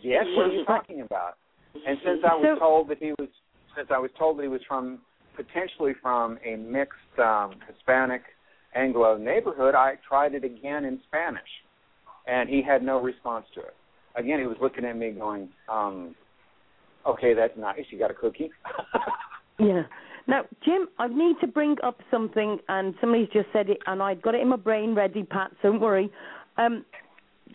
Yes. 0.00 0.24
What 0.34 0.46
are 0.46 0.52
you 0.52 0.64
talking 0.64 1.02
about? 1.02 1.34
And 1.74 1.98
since 2.04 2.20
I 2.24 2.34
was 2.34 2.56
So- 2.56 2.58
told 2.58 2.88
that 2.88 2.98
he 2.98 3.12
was, 3.18 3.28
since 3.76 3.88
I 3.90 3.98
was 3.98 4.10
told 4.18 4.38
that 4.38 4.42
he 4.42 4.48
was 4.48 4.62
from 4.66 5.00
potentially 5.36 5.92
from 6.00 6.38
a 6.44 6.56
mixed 6.56 7.18
um, 7.18 7.54
Hispanic 7.68 8.22
Anglo 8.74 9.16
neighborhood, 9.16 9.74
I 9.74 9.94
tried 10.08 10.34
it 10.34 10.44
again 10.44 10.84
in 10.84 11.00
Spanish, 11.06 11.42
and 12.26 12.48
he 12.48 12.62
had 12.62 12.82
no 12.82 13.00
response 13.00 13.46
to 13.54 13.60
it. 13.60 13.74
Again, 14.16 14.38
he 14.40 14.46
was 14.46 14.56
looking 14.60 14.84
at 14.84 14.96
me, 14.96 15.10
going, 15.10 15.48
um, 15.68 16.14
"Okay, 17.06 17.34
that's 17.34 17.56
nice. 17.56 17.84
You 17.90 17.98
got 17.98 18.10
a 18.10 18.14
cookie?" 18.14 18.50
Yeah. 19.58 19.84
Now, 20.26 20.42
Jim, 20.64 20.88
I 20.98 21.06
need 21.08 21.36
to 21.40 21.46
bring 21.46 21.76
up 21.82 22.00
something, 22.10 22.58
and 22.68 22.94
somebody's 23.00 23.28
just 23.28 23.46
said 23.52 23.68
it, 23.68 23.78
and 23.86 24.02
I've 24.02 24.22
got 24.22 24.34
it 24.34 24.40
in 24.40 24.48
my 24.48 24.56
brain 24.56 24.94
ready, 24.94 25.22
Pat. 25.22 25.52
Don't 25.62 25.80
worry. 25.80 26.10
Um, 26.56 26.84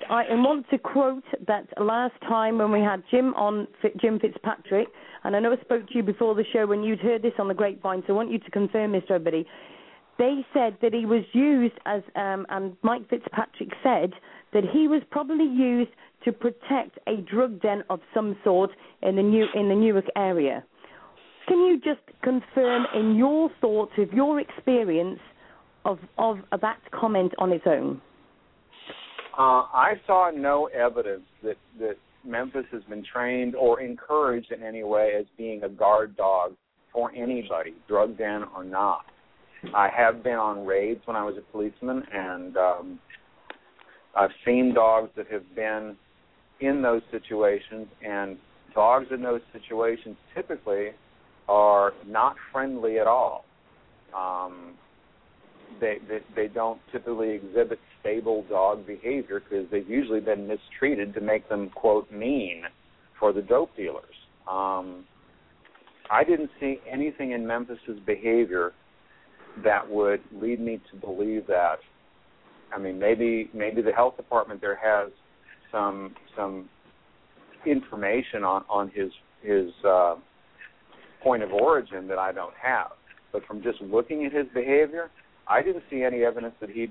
I 0.10 0.24
want 0.30 0.70
to 0.70 0.78
quote 0.78 1.24
that 1.48 1.68
last 1.82 2.14
time 2.22 2.60
when 2.60 2.72
we 2.72 2.80
had 2.80 3.04
Jim 3.10 3.34
on, 3.34 3.68
Jim 4.00 4.20
Fitzpatrick, 4.20 4.88
and 5.24 5.36
I 5.36 5.40
know 5.40 5.52
I 5.52 5.60
spoke 5.62 5.88
to 5.88 5.96
you 5.96 6.04
before 6.04 6.36
the 6.36 6.46
show 6.54 6.68
when 6.68 6.84
you'd 6.84 7.00
heard 7.00 7.22
this 7.22 7.34
on 7.40 7.48
the 7.48 7.54
grapevine, 7.54 8.04
so 8.06 8.14
I 8.14 8.16
want 8.16 8.32
you 8.32 8.40
to 8.40 8.52
confirm 8.52 8.94
to 8.94 8.98
everybody. 8.98 9.46
They 10.18 10.46
said 10.54 10.78
that 10.82 10.94
he 10.94 11.06
was 11.06 11.24
used 11.34 11.76
as, 11.86 12.04
um, 12.16 12.46
and 12.50 12.78
Mike 12.84 13.10
Fitzpatrick 13.10 13.70
said 13.82 14.14
that 14.54 14.64
he 14.72 14.88
was 14.88 15.02
probably 15.12 15.46
used 15.46 15.92
to 16.26 16.32
protect 16.32 17.00
a 17.08 17.18
drug 17.32 17.62
den 17.62 17.84
of 17.90 18.00
some 18.14 18.36
sort 18.44 18.72
in 19.02 19.16
the 19.16 19.24
new 19.24 19.46
in 19.56 19.70
the 19.70 19.76
Newark 19.76 20.06
area. 20.16 20.64
Can 21.48 21.60
you 21.60 21.80
just 21.80 22.02
confirm 22.24 22.86
in 22.94 23.16
your 23.16 23.50
thoughts, 23.62 23.92
with 23.98 24.10
your 24.12 24.40
experience, 24.40 25.20
of 25.86 26.00
of 26.18 26.40
that 26.62 26.80
comment 26.92 27.34
on 27.38 27.52
its 27.52 27.66
own? 27.66 28.02
Uh, 29.38 29.64
I 29.74 29.94
saw 30.06 30.32
no 30.36 30.66
evidence 30.68 31.24
that 31.44 31.58
that 31.80 31.98
Memphis 32.26 32.66
has 32.72 32.84
been 32.84 33.04
trained 33.04 33.56
or 33.56 33.80
encouraged 33.80 34.52
in 34.52 34.62
any 34.62 34.84
way 34.84 35.14
as 35.18 35.26
being 35.38 35.64
a 35.64 35.70
guard 35.70 36.18
dog 36.18 36.56
for 36.92 37.12
anybody, 37.16 37.74
drug 37.88 38.18
den 38.18 38.44
or 38.56 38.64
not. 38.64 39.06
I 39.74 39.90
have 39.90 40.24
been 40.24 40.36
on 40.36 40.66
raids 40.66 41.02
when 41.06 41.16
I 41.16 41.24
was 41.24 41.36
a 41.38 41.52
policeman, 41.52 42.04
and 42.14 42.58
um, 42.58 43.00
I've 44.16 44.32
seen 44.46 44.74
dogs 44.74 45.10
that 45.16 45.28
have 45.32 45.56
been 45.56 45.96
in 46.60 46.82
those 46.82 47.02
situations, 47.12 47.88
and 48.06 48.38
dogs 48.74 49.08
in 49.12 49.22
those 49.22 49.42
situations 49.54 50.18
typically 50.36 50.90
are 51.48 51.94
not 52.08 52.36
friendly 52.52 53.00
at 53.00 53.08
all. 53.08 53.46
Um, 54.16 54.74
they, 55.80 55.98
they 56.08 56.20
they 56.36 56.48
don't 56.48 56.80
typically 56.92 57.32
exhibit 57.32 57.80
stable 58.02 58.46
dog 58.50 58.86
behavior 58.86 59.40
because 59.40 59.68
they've 59.72 59.90
usually 59.90 60.20
been 60.20 60.48
mistreated 60.48 61.14
to 61.14 61.22
make 61.22 61.48
them 61.48 61.70
quote 61.70 62.12
mean 62.12 62.64
for 63.20 63.34
the 63.34 63.42
dope 63.42 63.76
dealers. 63.76 64.16
Um, 64.50 65.06
I 66.10 66.24
didn't 66.24 66.50
see 66.60 66.80
anything 66.92 67.32
in 67.32 67.46
Memphis's 67.46 68.00
behavior 68.06 68.74
that 69.64 69.90
would 69.90 70.22
lead 70.32 70.60
me 70.60 70.80
to 70.92 70.98
believe 70.98 71.46
that. 71.48 71.80
I 72.74 72.78
mean, 72.78 73.00
maybe 73.00 73.50
maybe 73.54 73.82
the 73.82 73.92
health 73.92 74.18
department 74.18 74.62
there 74.62 74.76
has 74.76 75.12
some 75.72 76.16
some 76.36 76.70
information 77.66 78.44
on 78.44 78.64
on 78.70 78.90
his 78.94 79.12
his 79.42 79.70
uh, 79.86 80.16
point 81.24 81.44
of 81.44 81.52
origin 81.52 82.08
that 82.08 82.18
I 82.18 82.32
don't 82.32 82.54
have. 82.62 82.92
But 83.32 83.46
from 83.46 83.62
just 83.62 83.82
looking 83.82 84.26
at 84.26 84.34
his 84.34 84.48
behavior, 84.54 85.12
I 85.48 85.62
didn't 85.62 85.84
see 85.90 86.04
any 86.04 86.24
evidence 86.24 86.56
that 86.62 86.70
he 86.70 86.88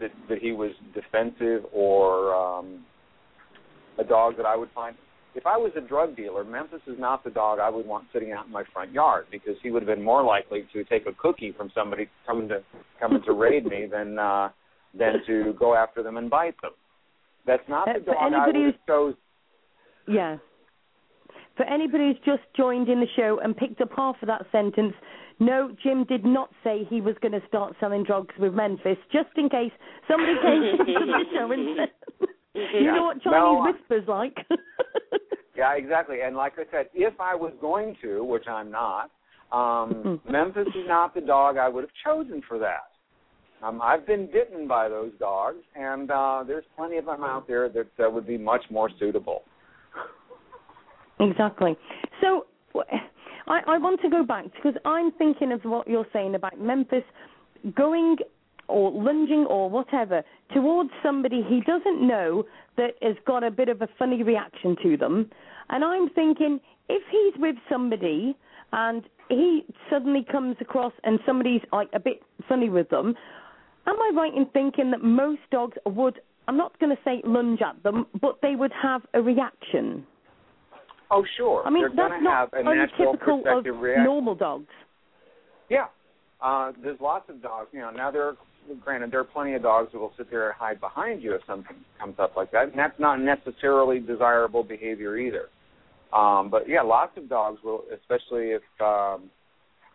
that 0.00 0.10
that 0.28 0.38
he 0.38 0.52
was 0.52 0.70
defensive 0.94 1.64
or 1.72 2.34
um, 2.34 2.84
a 3.98 4.04
dog 4.04 4.36
that 4.36 4.46
I 4.46 4.56
would 4.56 4.70
find. 4.74 4.96
If 5.34 5.46
I 5.46 5.56
was 5.56 5.70
a 5.76 5.80
drug 5.80 6.16
dealer, 6.16 6.42
Memphis 6.42 6.80
is 6.86 6.98
not 6.98 7.22
the 7.22 7.30
dog 7.30 7.58
I 7.60 7.68
would 7.68 7.86
want 7.86 8.06
sitting 8.12 8.32
out 8.32 8.46
in 8.46 8.52
my 8.52 8.64
front 8.72 8.92
yard 8.92 9.26
because 9.30 9.54
he 9.62 9.70
would 9.70 9.82
have 9.82 9.94
been 9.94 10.04
more 10.04 10.24
likely 10.24 10.66
to 10.72 10.84
take 10.84 11.06
a 11.06 11.12
cookie 11.12 11.52
from 11.56 11.70
somebody 11.74 12.08
coming 12.26 12.48
to 12.48 12.62
coming 12.98 13.22
to 13.26 13.32
raid 13.32 13.66
me 13.66 13.86
than 13.90 14.18
uh, 14.18 14.48
than 14.94 15.14
to 15.26 15.54
go 15.58 15.74
after 15.74 16.02
them 16.02 16.16
and 16.16 16.30
bite 16.30 16.60
them. 16.62 16.72
That's 17.46 17.66
not 17.68 17.86
the 17.86 17.92
Uh, 17.92 18.04
for 18.04 18.14
dog 18.14 18.32
I 18.32 18.46
would 18.46 18.56
have 18.56 18.74
chose. 18.86 19.14
Yeah. 20.06 20.38
For 21.56 21.64
anybody 21.64 22.08
who's 22.08 22.20
just 22.24 22.42
joined 22.56 22.88
in 22.88 23.00
the 23.00 23.08
show 23.16 23.40
and 23.40 23.56
picked 23.56 23.80
up 23.80 23.92
half 23.96 24.16
of 24.22 24.28
that 24.28 24.46
sentence, 24.52 24.94
no, 25.40 25.74
Jim 25.82 26.04
did 26.04 26.24
not 26.24 26.50
say 26.62 26.84
he 26.84 27.00
was 27.00 27.16
going 27.20 27.32
to 27.32 27.46
start 27.46 27.74
selling 27.80 28.04
drugs 28.04 28.34
with 28.38 28.54
Memphis, 28.54 28.98
just 29.12 29.30
in 29.36 29.48
case 29.48 29.72
somebody 30.06 30.34
came 30.42 30.62
into 30.62 30.84
the 30.84 31.24
show 31.32 31.52
and 31.52 31.76
said, 31.76 32.28
you 32.54 32.92
know 32.92 33.04
what 33.04 33.22
Chinese 33.22 33.32
No, 33.32 33.62
whispers 33.62 34.08
like? 34.08 34.36
Yeah, 35.58 35.72
exactly. 35.72 36.18
And 36.24 36.36
like 36.36 36.52
I 36.56 36.70
said, 36.70 36.86
if 36.94 37.20
I 37.20 37.34
was 37.34 37.52
going 37.60 37.96
to, 38.02 38.22
which 38.22 38.46
I'm 38.46 38.70
not, 38.70 39.10
um, 39.50 40.20
Memphis 40.30 40.68
is 40.68 40.86
not 40.86 41.16
the 41.16 41.20
dog 41.20 41.56
I 41.56 41.68
would 41.68 41.82
have 41.82 41.90
chosen 42.04 42.42
for 42.46 42.60
that. 42.60 42.92
Um, 43.62 43.80
I've 43.82 44.06
been 44.06 44.26
bitten 44.26 44.68
by 44.68 44.88
those 44.88 45.12
dogs, 45.18 45.58
and 45.74 46.10
uh, 46.10 46.44
there's 46.46 46.64
plenty 46.76 46.96
of 46.96 47.06
them 47.06 47.24
out 47.24 47.48
there 47.48 47.68
that 47.68 47.88
uh, 47.98 48.08
would 48.10 48.26
be 48.26 48.38
much 48.38 48.62
more 48.70 48.88
suitable. 48.98 49.42
Exactly. 51.20 51.76
So 52.20 52.46
I, 53.48 53.60
I 53.66 53.78
want 53.78 54.00
to 54.02 54.10
go 54.10 54.22
back 54.22 54.44
because 54.54 54.74
I'm 54.84 55.10
thinking 55.12 55.52
of 55.52 55.62
what 55.64 55.88
you're 55.88 56.06
saying 56.12 56.34
about 56.34 56.60
Memphis 56.60 57.02
going 57.74 58.16
or 58.68 58.92
lunging 58.92 59.46
or 59.48 59.68
whatever 59.68 60.22
towards 60.54 60.90
somebody 61.02 61.42
he 61.48 61.60
doesn't 61.62 62.06
know 62.06 62.44
that 62.76 62.90
has 63.02 63.16
got 63.26 63.42
a 63.42 63.50
bit 63.50 63.68
of 63.68 63.82
a 63.82 63.88
funny 63.98 64.22
reaction 64.22 64.76
to 64.82 64.96
them. 64.96 65.30
And 65.70 65.84
I'm 65.84 66.10
thinking 66.10 66.60
if 66.88 67.02
he's 67.10 67.40
with 67.40 67.56
somebody 67.68 68.36
and 68.72 69.02
he 69.28 69.64
suddenly 69.90 70.24
comes 70.30 70.56
across 70.60 70.92
and 71.04 71.18
somebody's 71.26 71.62
like 71.72 71.88
a 71.94 72.00
bit 72.00 72.22
funny 72.48 72.68
with 72.68 72.88
them, 72.90 73.14
am 73.86 73.96
I 74.00 74.10
right 74.14 74.34
in 74.34 74.46
thinking 74.46 74.90
that 74.90 75.02
most 75.02 75.40
dogs 75.50 75.76
would, 75.86 76.20
I'm 76.46 76.56
not 76.56 76.78
going 76.78 76.94
to 76.94 77.02
say 77.04 77.20
lunge 77.24 77.60
at 77.62 77.82
them, 77.82 78.06
but 78.20 78.38
they 78.42 78.54
would 78.56 78.72
have 78.82 79.02
a 79.14 79.20
reaction? 79.20 80.06
Oh, 81.10 81.24
sure. 81.36 81.62
I 81.66 81.70
mean, 81.70 81.82
They're 81.82 82.08
that's 82.08 82.14
have 82.14 82.22
not 82.22 82.48
a 82.52 82.62
natural 82.62 83.12
untypical 83.12 83.42
of 83.46 83.64
reaction. 83.80 84.04
normal 84.04 84.34
dogs. 84.34 84.66
Yeah. 85.70 85.86
Uh, 86.40 86.72
there's 86.82 87.00
lots 87.00 87.28
of 87.30 87.42
dogs. 87.42 87.68
You 87.72 87.80
know, 87.80 87.90
now 87.90 88.10
there 88.10 88.24
are, 88.24 88.36
granted, 88.84 89.10
there 89.10 89.20
are 89.20 89.24
plenty 89.24 89.54
of 89.54 89.62
dogs 89.62 89.90
that 89.92 89.98
will 89.98 90.12
sit 90.18 90.30
there 90.30 90.48
and 90.50 90.54
hide 90.58 90.80
behind 90.80 91.22
you 91.22 91.34
if 91.34 91.40
something 91.46 91.76
comes 91.98 92.14
up 92.18 92.36
like 92.36 92.50
that, 92.52 92.64
and 92.68 92.78
that's 92.78 92.98
not 93.00 93.20
necessarily 93.20 94.00
desirable 94.00 94.62
behavior 94.62 95.16
either. 95.16 95.48
Um, 96.12 96.48
but 96.50 96.68
yeah, 96.68 96.82
lots 96.82 97.16
of 97.16 97.28
dogs 97.28 97.58
will, 97.64 97.84
especially 97.92 98.50
if 98.52 98.62
um, 98.80 99.30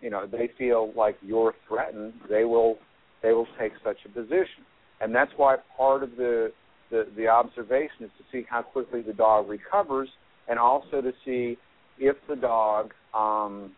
you 0.01 0.09
know 0.09 0.27
they 0.27 0.49
feel 0.57 0.91
like 0.95 1.17
you're 1.21 1.53
threatened, 1.67 2.13
they 2.29 2.43
will 2.43 2.77
they 3.23 3.31
will 3.31 3.47
take 3.57 3.71
such 3.83 3.97
a 4.05 4.09
position, 4.09 4.67
and 5.01 5.15
that's 5.15 5.31
why 5.37 5.55
part 5.75 6.03
of 6.03 6.11
the 6.17 6.51
the, 6.91 7.07
the 7.17 7.27
observation 7.27 8.01
is 8.01 8.11
to 8.19 8.23
see 8.31 8.45
how 8.47 8.61
quickly 8.61 9.01
the 9.01 9.13
dog 9.13 9.49
recovers, 9.49 10.09
and 10.47 10.59
also 10.59 11.01
to 11.01 11.11
see 11.25 11.57
if 11.97 12.15
the 12.29 12.35
dog 12.35 12.91
um, 13.15 13.71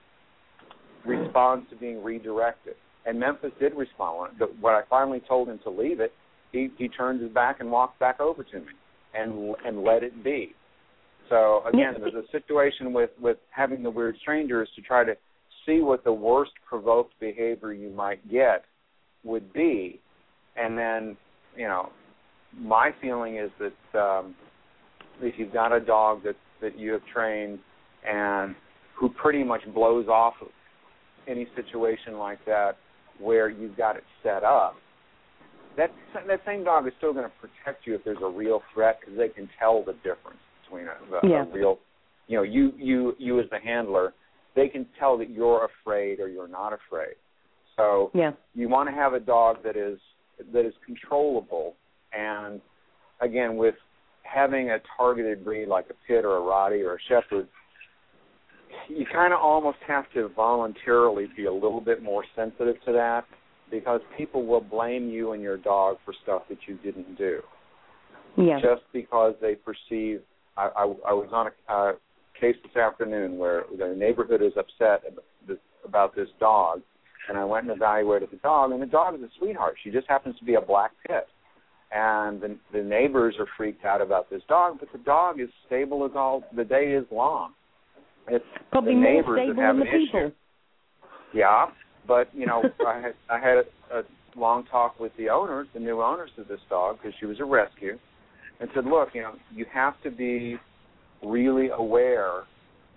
responds 1.05 1.69
to 1.69 1.77
being 1.77 2.03
redirected. 2.03 2.73
And 3.05 3.17
Memphis 3.17 3.51
did 3.57 3.73
respond. 3.73 4.33
When, 4.59 4.73
I 4.73 4.81
finally 4.89 5.21
told 5.25 5.47
him 5.47 5.59
to 5.63 5.69
leave 5.69 6.01
it, 6.01 6.11
he 6.51 6.69
he 6.77 6.89
turned 6.89 7.21
his 7.21 7.31
back 7.31 7.61
and 7.61 7.71
walked 7.71 7.99
back 7.99 8.19
over 8.19 8.43
to 8.43 8.59
me, 8.59 8.65
and 9.13 9.55
and 9.65 9.83
let 9.83 10.03
it 10.03 10.23
be. 10.23 10.53
So 11.29 11.63
again, 11.67 11.93
there's 11.99 12.13
a 12.15 12.29
situation 12.31 12.91
with 12.91 13.11
with 13.21 13.37
having 13.51 13.83
the 13.83 13.91
weird 13.91 14.17
strangers 14.21 14.67
to 14.75 14.81
try 14.81 15.03
to 15.05 15.15
see 15.65 15.79
what 15.79 16.03
the 16.03 16.13
worst 16.13 16.51
provoked 16.67 17.13
behavior 17.19 17.73
you 17.73 17.89
might 17.89 18.27
get 18.29 18.65
would 19.25 19.51
be, 19.51 19.99
and 20.55 20.77
then 20.77 21.17
you 21.57 21.67
know, 21.67 21.89
my 22.57 22.91
feeling 23.01 23.37
is 23.37 23.49
that 23.59 23.99
um, 23.99 24.35
if 25.21 25.35
you've 25.37 25.53
got 25.53 25.73
a 25.73 25.79
dog 25.79 26.23
that 26.23 26.35
that 26.61 26.77
you 26.77 26.91
have 26.93 27.01
trained 27.13 27.59
and 28.07 28.55
who 28.97 29.09
pretty 29.09 29.43
much 29.43 29.61
blows 29.73 30.07
off 30.07 30.35
of 30.41 30.47
any 31.27 31.47
situation 31.55 32.17
like 32.17 32.39
that 32.45 32.77
where 33.19 33.49
you've 33.49 33.75
got 33.75 33.95
it 33.95 34.03
set 34.23 34.43
up, 34.43 34.75
that 35.77 35.91
that 36.27 36.39
same 36.45 36.63
dog 36.63 36.87
is 36.87 36.93
still 36.97 37.13
going 37.13 37.25
to 37.25 37.31
protect 37.41 37.85
you 37.85 37.95
if 37.95 38.03
there's 38.03 38.17
a 38.23 38.29
real 38.29 38.61
threat 38.73 38.99
because 38.99 39.17
they 39.17 39.29
can 39.29 39.49
tell 39.59 39.83
the 39.83 39.93
difference 39.93 40.39
between 40.63 40.85
a, 40.87 41.15
a, 41.15 41.29
Yeah. 41.29 41.43
a 41.43 41.45
real, 41.45 41.79
you 42.27 42.37
know, 42.37 42.43
you 42.43 42.73
you 42.77 43.15
you 43.17 43.39
as 43.39 43.49
the 43.49 43.59
handler, 43.59 44.13
they 44.55 44.67
can 44.67 44.85
tell 44.99 45.17
that 45.17 45.29
you're 45.29 45.67
afraid 45.81 46.19
or 46.19 46.27
you're 46.29 46.47
not 46.47 46.73
afraid. 46.73 47.15
So 47.77 48.11
Yeah. 48.13 48.31
you 48.53 48.69
want 48.69 48.89
to 48.89 48.95
have 48.95 49.13
a 49.13 49.19
dog 49.19 49.63
that 49.63 49.75
is 49.75 49.99
that 50.51 50.65
is 50.65 50.73
controllable 50.85 51.75
and 52.11 52.61
again 53.21 53.55
with 53.55 53.75
having 54.23 54.71
a 54.71 54.79
targeted 54.97 55.45
breed 55.45 55.67
like 55.67 55.85
a 55.89 55.93
pit 56.07 56.25
or 56.25 56.37
a 56.37 56.41
rottie 56.41 56.85
or 56.85 56.95
a 56.95 57.01
shepherd 57.07 57.47
you 58.89 59.05
kind 59.05 59.33
of 59.33 59.39
almost 59.39 59.77
have 59.87 60.11
to 60.13 60.27
voluntarily 60.35 61.27
be 61.37 61.45
a 61.45 61.53
little 61.53 61.79
bit 61.79 62.03
more 62.03 62.25
sensitive 62.35 62.75
to 62.83 62.91
that 62.91 63.23
because 63.71 64.01
people 64.17 64.45
will 64.45 64.59
blame 64.59 65.09
you 65.09 65.31
and 65.31 65.41
your 65.41 65.55
dog 65.57 65.97
for 66.03 66.13
stuff 66.23 66.43
that 66.49 66.57
you 66.67 66.75
didn't 66.83 67.17
do 67.17 67.41
Yeah. 68.35 68.59
just 68.59 68.83
because 68.91 69.35
they 69.39 69.55
perceive 69.55 70.21
I, 70.57 70.67
I, 70.67 70.83
I 70.83 71.13
was 71.13 71.29
on 71.31 71.47
a 71.47 71.73
uh, 71.73 71.91
case 72.39 72.55
this 72.63 72.75
afternoon 72.75 73.37
where 73.37 73.63
the 73.77 73.95
neighborhood 73.95 74.41
is 74.41 74.53
upset 74.57 75.03
about 75.07 75.23
this, 75.47 75.57
about 75.85 76.15
this 76.15 76.27
dog, 76.39 76.81
and 77.29 77.37
I 77.37 77.45
went 77.45 77.67
and 77.67 77.75
evaluated 77.75 78.29
the 78.31 78.37
dog, 78.37 78.71
and 78.71 78.81
the 78.81 78.85
dog 78.85 79.15
is 79.15 79.21
a 79.21 79.29
sweetheart. 79.39 79.75
She 79.83 79.91
just 79.91 80.07
happens 80.07 80.37
to 80.39 80.45
be 80.45 80.55
a 80.55 80.61
black 80.61 80.91
pit, 81.07 81.27
and 81.91 82.41
the 82.41 82.57
the 82.73 82.81
neighbors 82.83 83.35
are 83.39 83.47
freaked 83.57 83.85
out 83.85 84.01
about 84.01 84.29
this 84.29 84.41
dog, 84.47 84.77
but 84.79 84.89
the 84.91 84.99
dog 84.99 85.39
is 85.39 85.49
stable 85.67 86.05
as 86.05 86.11
all 86.15 86.43
the 86.55 86.63
day 86.63 86.93
is 86.93 87.05
long. 87.11 87.53
It's 88.27 88.43
Probably 88.71 88.93
the 88.93 88.99
more 88.99 89.13
neighbors 89.13 89.39
stable 89.43 89.55
that 89.55 89.61
have 89.61 89.75
than 89.77 89.85
the 89.85 89.91
an 89.91 90.05
people. 90.05 90.19
issue. 90.21 90.33
Yeah, 91.33 91.65
but 92.07 92.29
you 92.33 92.45
know, 92.45 92.63
I 92.87 93.01
had 93.01 93.13
I 93.29 93.39
had 93.39 93.57
a, 93.57 93.99
a 93.99 94.03
long 94.35 94.65
talk 94.65 94.99
with 94.99 95.11
the 95.17 95.29
owners, 95.29 95.67
the 95.73 95.79
new 95.79 96.01
owners 96.01 96.31
of 96.37 96.47
this 96.47 96.59
dog, 96.69 96.97
because 96.97 97.13
she 97.19 97.25
was 97.25 97.39
a 97.39 97.45
rescue, 97.45 97.97
and 98.59 98.69
said, 98.75 98.85
look, 98.85 99.09
you 99.13 99.21
know, 99.21 99.33
you 99.53 99.65
have 99.73 99.93
to 100.03 100.11
be 100.11 100.57
really 101.23 101.69
aware 101.69 102.43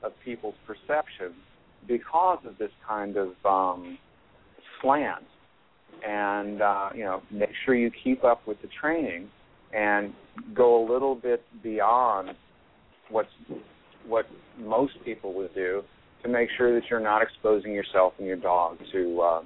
of 0.03 0.13
people's 0.25 0.55
perception 0.67 1.35
because 1.87 2.39
of 2.47 2.59
this 2.59 2.71
kind 2.87 3.17
of 3.17 3.29
um, 3.45 3.99
slant, 4.81 5.25
and 6.07 6.63
uh, 6.63 6.91
you 6.95 7.05
know, 7.05 7.23
make 7.31 7.51
sure 7.65 7.75
you 7.75 7.91
keep 8.05 8.25
up 8.25 8.47
with 8.47 8.61
the 8.63 8.69
training 8.81 9.29
and 9.75 10.13
go 10.55 10.83
a 10.83 10.85
little 10.91 11.15
bit 11.15 11.43
beyond 11.63 12.31
what's 13.11 13.29
what 14.07 14.27
most 14.59 14.95
people 15.05 15.35
would 15.35 15.55
do 15.55 15.83
to 16.23 16.29
make 16.29 16.49
sure 16.57 16.79
that 16.79 16.89
you're 16.91 17.01
not 17.01 17.23
exposing 17.23 17.73
yourself 17.73 18.13
and 18.19 18.27
your 18.27 18.37
dog 18.37 18.79
to 18.93 19.21
uh, 19.21 19.43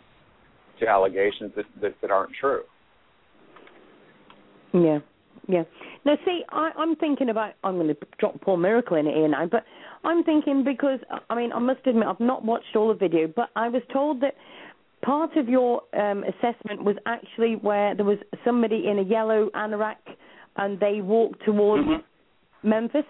to 0.81 0.89
allegations 0.89 1.53
that, 1.57 1.65
that 1.81 1.95
that 2.01 2.11
aren't 2.11 2.33
true. 2.41 2.63
Yeah, 4.75 5.01
yeah. 5.49 5.65
Now, 6.05 6.15
see, 6.25 6.43
I, 6.51 6.71
I'm 6.77 6.97
thinking 6.97 7.29
about. 7.29 7.55
I'm 7.63 7.77
going 7.77 7.89
to 7.89 7.97
drop 8.19 8.41
Paul 8.41 8.57
Miracle 8.57 8.97
in 8.97 9.07
here 9.07 9.29
now, 9.29 9.47
but 9.47 9.65
I'm 10.05 10.25
thinking 10.25 10.65
because 10.65 10.99
I 11.29 11.35
mean, 11.35 11.53
I 11.53 11.59
must 11.59 11.87
admit, 11.87 12.07
I've 12.07 12.21
not 12.21 12.45
watched 12.45 12.75
all 12.75 12.89
the 12.89 12.95
video, 12.95 13.27
but 13.35 13.51
I 13.55 13.69
was 13.69 13.83
told 13.93 14.21
that 14.23 14.35
part 15.03 15.37
of 15.37 15.49
your 15.49 15.83
um, 15.99 16.25
assessment 16.25 16.85
was 16.85 16.97
actually 17.07 17.57
where 17.57 17.95
there 17.95 18.05
was 18.05 18.19
somebody 18.45 18.85
in 18.89 18.99
a 18.99 19.03
yellow 19.03 19.51
anorak 19.55 19.97
and 20.57 20.79
they 20.81 21.01
walked 21.01 21.45
towards 21.45 21.89
Memphis. 22.63 23.05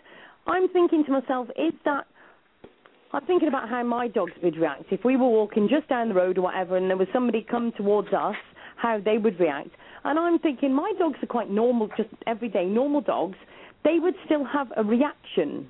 I'm 0.47 0.69
thinking 0.71 1.05
to 1.05 1.13
myself, 1.13 1.49
is 1.51 1.73
that 1.85 2.07
I'm 3.13 3.25
thinking 3.27 3.49
about 3.49 3.69
how 3.69 3.83
my 3.83 4.09
dogs 4.09 4.33
would 4.43 4.57
react 4.57 4.85
if 4.91 5.05
we 5.05 5.17
were 5.17 5.29
walking 5.29 5.69
just 5.69 5.89
down 5.89 6.09
the 6.09 6.15
road 6.15 6.39
or 6.39 6.43
whatever, 6.43 6.77
and 6.77 6.89
there 6.89 6.97
was 6.97 7.09
somebody 7.13 7.47
come 7.49 7.73
towards 7.77 8.09
us, 8.09 8.37
how 8.77 9.01
they 9.05 9.19
would 9.19 9.39
react. 9.39 9.71
And 10.05 10.19
I'm 10.19 10.39
thinking 10.39 10.73
my 10.73 10.93
dogs 10.99 11.19
are 11.23 11.27
quite 11.27 11.51
normal, 11.51 11.89
just 11.97 12.09
everyday 12.27 12.65
normal 12.65 13.03
dogs. 13.03 13.37
They 13.85 13.99
would 13.99 14.15
still 14.25 14.45
have 14.45 14.69
a 14.77 14.83
reaction. 14.83 15.69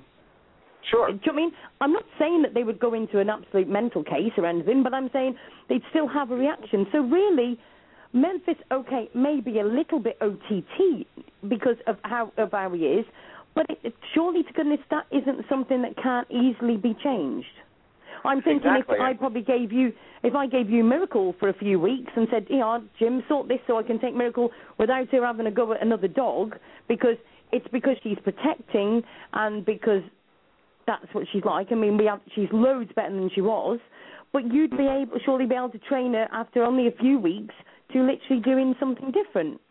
Sure. 0.89 1.11
Do 1.11 1.19
you 1.23 1.31
know 1.31 1.33
I 1.33 1.35
mean? 1.35 1.51
I'm 1.81 1.93
not 1.93 2.03
saying 2.19 2.41
that 2.43 2.53
they 2.53 2.63
would 2.63 2.79
go 2.79 2.93
into 2.93 3.19
an 3.19 3.29
absolute 3.29 3.69
mental 3.69 4.03
case 4.03 4.31
or 4.37 4.45
anything, 4.45 4.83
but 4.83 4.93
I'm 4.93 5.09
saying 5.13 5.35
they'd 5.69 5.81
still 5.89 6.07
have 6.07 6.31
a 6.31 6.35
reaction. 6.35 6.85
So 6.91 6.99
really, 6.99 7.57
Memphis, 8.13 8.55
okay, 8.71 9.09
maybe 9.13 9.59
a 9.59 9.65
little 9.65 9.99
bit 9.99 10.17
OTT 10.21 11.07
because 11.47 11.77
of 11.87 11.97
how 12.03 12.31
of 12.37 12.51
how 12.51 12.71
he 12.73 12.81
is, 12.81 13.05
but 13.55 13.65
it, 13.69 13.79
it, 13.83 13.93
surely 14.13 14.43
to 14.43 14.53
goodness 14.53 14.79
that 14.91 15.05
isn't 15.11 15.45
something 15.49 15.81
that 15.81 15.95
can't 16.01 16.29
easily 16.29 16.77
be 16.77 16.95
changed. 17.03 17.47
I'm 18.25 18.41
thinking 18.41 18.71
Exactly. 18.71 18.95
if 18.95 19.01
I 19.01 19.13
probably 19.13 19.41
gave 19.41 19.71
you 19.71 19.91
if 20.23 20.35
I 20.35 20.47
gave 20.47 20.69
you 20.69 20.83
Miracle 20.83 21.35
for 21.39 21.49
a 21.49 21.53
few 21.53 21.79
weeks 21.79 22.11
and 22.15 22.27
said, 22.31 22.47
you 22.49 22.59
know, 22.59 22.81
Jim, 22.97 23.23
sort 23.27 23.49
this 23.49 23.59
so 23.67 23.77
I 23.77 23.83
can 23.83 23.99
take 23.99 24.15
Miracle 24.15 24.51
without 24.77 25.09
her 25.09 25.25
having 25.25 25.47
a 25.47 25.51
go 25.51 25.73
at 25.73 25.81
another 25.81 26.07
dog 26.07 26.55
because 26.87 27.17
it's 27.51 27.67
because 27.71 27.97
she's 28.03 28.17
protecting 28.23 29.03
and 29.33 29.65
because 29.65 30.01
that's 30.85 31.05
what 31.13 31.25
she's 31.31 31.43
like. 31.43 31.67
I 31.71 31.75
mean, 31.75 31.97
we 31.97 32.05
have, 32.05 32.21
she's 32.35 32.49
loads 32.51 32.89
better 32.95 33.13
than 33.13 33.29
she 33.33 33.41
was, 33.41 33.79
but 34.31 34.51
you'd 34.51 34.71
be 34.71 34.87
able, 34.87 35.19
surely 35.23 35.45
be 35.45 35.55
able 35.55 35.69
to 35.69 35.79
train 35.79 36.13
her 36.13 36.27
after 36.31 36.63
only 36.63 36.87
a 36.87 36.91
few 36.91 37.19
weeks 37.19 37.53
to 37.93 37.99
literally 37.99 38.41
doing 38.41 38.75
something 38.79 39.11
different. 39.11 39.61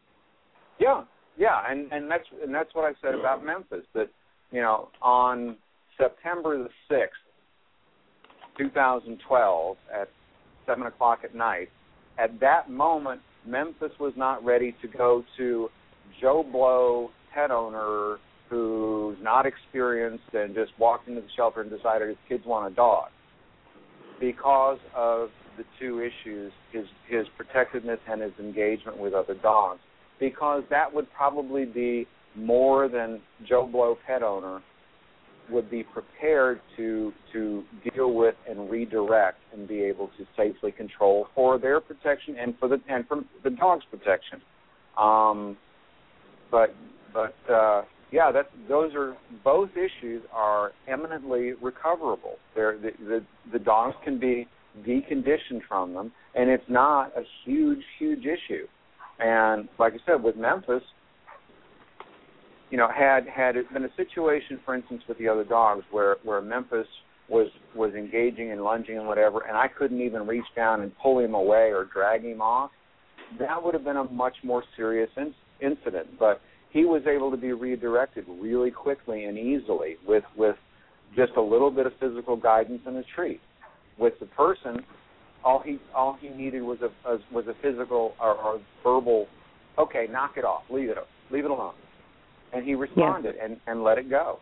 Yeah, 0.79 1.03
yeah, 1.37 1.63
and 1.69 1.93
and 1.93 2.11
that's 2.11 2.25
and 2.43 2.55
that's 2.55 2.75
what 2.75 2.85
I 2.85 2.93
said 3.03 3.15
about 3.15 3.45
Memphis. 3.45 3.85
That 3.95 4.09
you 4.51 4.61
know, 4.61 4.89
on 5.01 5.57
September 5.99 6.57
the 6.57 6.69
sixth, 6.89 7.21
two 8.59 8.71
thousand 8.71 9.21
twelve, 9.27 9.77
at 9.95 10.09
seven 10.67 10.87
o'clock 10.87 11.21
at 11.25 11.35
night, 11.35 11.69
at 12.19 12.39
that 12.41 12.71
moment, 12.71 13.21
Memphis 13.47 13.93
was 13.99 14.13
not 14.17 14.45
ready 14.45 14.75
to 14.83 14.89
go 14.89 15.25
to 15.37 15.69
Joe 16.21 16.45
Blow, 16.51 17.11
pet 17.35 17.51
owner 17.51 18.19
who's 18.53 19.17
not 19.23 19.47
experienced 19.47 20.35
and 20.35 20.55
just 20.55 20.73
walked 20.79 21.09
into 21.09 21.23
the 21.23 21.27
shelter 21.35 21.63
and 21.63 21.71
decided 21.71 22.07
his 22.07 22.19
kids 22.29 22.45
want 22.45 22.71
a 22.71 22.77
dog 22.77 23.09
because 24.21 24.79
of 24.95 25.31
the 25.57 25.65
two 25.81 26.01
issues 26.01 26.53
his 26.71 26.85
his 27.09 27.27
protectiveness 27.35 27.99
and 28.11 28.21
his 28.21 28.33
engagement 28.39 28.99
with 28.99 29.15
other 29.15 29.35
dogs 29.43 29.81
because 30.21 30.63
that 30.69 30.93
would 30.93 31.07
probably 31.17 31.65
be 31.65 32.07
more 32.37 32.89
than 32.89 33.23
Joe 33.49 33.67
Blow 33.67 33.97
pet 34.07 34.23
owner 34.23 34.61
would 35.51 35.71
be 35.71 35.83
prepared 35.83 36.61
to 36.77 37.11
to 37.33 37.65
deal 37.95 38.13
with 38.13 38.35
and 38.47 38.71
redirect 38.71 39.39
and 39.55 39.67
be 39.67 39.81
able 39.81 40.09
to 40.19 40.27
safely 40.37 40.73
control 40.73 41.27
for 41.35 41.59
their 41.59 41.81
protection 41.81 42.37
and 42.39 42.55
for 42.59 42.69
the 42.69 42.79
and 42.87 43.09
for 43.09 43.23
the 43.45 43.51
dog's 43.51 43.85
protection. 43.91 44.43
Um, 44.99 45.57
but 46.51 46.75
but 47.15 47.35
uh, 47.51 47.83
yeah, 48.13 48.31
that 48.31 48.51
those 48.69 48.95
are 48.95 49.17
both 49.43 49.71
issues 49.71 50.23
are 50.33 50.73
eminently 50.87 51.53
recoverable. 51.61 52.37
They're, 52.55 52.79
the, 52.79 52.91
the 53.01 53.25
the 53.53 53.59
dogs 53.59 53.97
can 54.05 54.21
be 54.21 54.47
deconditioned 54.87 55.63
from 55.67 55.95
them, 55.95 56.13
and 56.35 56.51
it's 56.51 56.69
not 56.69 57.17
a 57.17 57.23
huge 57.45 57.81
huge 57.99 58.25
issue. 58.27 58.67
And 59.19 59.69
like 59.79 59.95
I 59.95 59.97
said, 60.07 60.23
with 60.23 60.37
Memphis, 60.37 60.83
you 62.71 62.77
know, 62.77 62.89
had 62.95 63.27
had 63.27 63.57
it 63.57 63.73
been 63.73 63.85
a 63.85 63.95
situation, 63.97 64.61
for 64.65 64.75
instance, 64.75 65.03
with 65.09 65.19
the 65.19 65.29
other 65.29 65.45
dogs, 65.45 65.85
where 65.91 66.17
where 66.23 66.43
Memphis 66.43 66.87
was 67.31 67.49
was 67.75 67.95
engaging 67.95 68.53
and 68.53 68.63
lunging 68.63 68.99
and 68.99 69.07
whatever, 69.07 69.41
and 69.41 69.57
I 69.57 69.69
couldn't 69.69 70.03
even 70.03 70.27
reach 70.27 70.45
down 70.55 70.83
and 70.83 70.93
pull 71.03 71.19
him 71.19 71.33
away 71.33 71.73
or 71.73 71.89
drag 71.91 72.25
him 72.25 72.43
off, 72.43 72.71
that 73.39 73.63
would 73.63 73.73
have 73.73 73.85
been 73.85 73.97
a 73.97 74.05
much 74.05 74.37
more 74.45 74.63
serious 74.77 75.09
in- 75.17 75.35
incident. 75.63 76.19
But 76.19 76.43
he 76.73 76.85
was 76.85 77.03
able 77.07 77.31
to 77.31 77.37
be 77.37 77.53
redirected 77.53 78.25
really 78.41 78.71
quickly 78.71 79.25
and 79.25 79.39
easily 79.39 79.97
with 80.07 80.25
with 80.37 80.57
just 81.17 81.33
a 81.37 81.43
little 81.43 81.71
bit 81.71 81.87
of 81.87 81.93
physical 82.01 82.37
guidance 82.37 82.81
and 82.87 82.97
a 82.97 83.03
treat. 83.15 83.41
With 83.99 84.15
the 84.21 84.27
person, 84.27 84.85
all 85.45 85.63
he 85.65 85.79
all 85.95 86.17
he 86.21 86.29
needed 86.31 86.63
was 86.63 86.79
a, 86.81 87.09
a 87.09 87.19
was 87.33 87.47
a 87.47 87.55
physical 87.63 88.15
or, 88.21 88.35
or 88.35 88.61
verbal, 88.83 89.27
okay, 89.79 90.07
knock 90.11 90.33
it 90.37 90.45
off, 90.45 90.63
leave 90.71 90.89
it 90.89 90.97
leave 91.31 91.45
it 91.45 91.51
alone 91.51 91.75
and 92.53 92.65
he 92.65 92.75
responded 92.75 93.35
yeah. 93.37 93.45
and 93.45 93.57
and 93.67 93.83
let 93.83 93.99
it 93.99 94.09
go. 94.11 94.39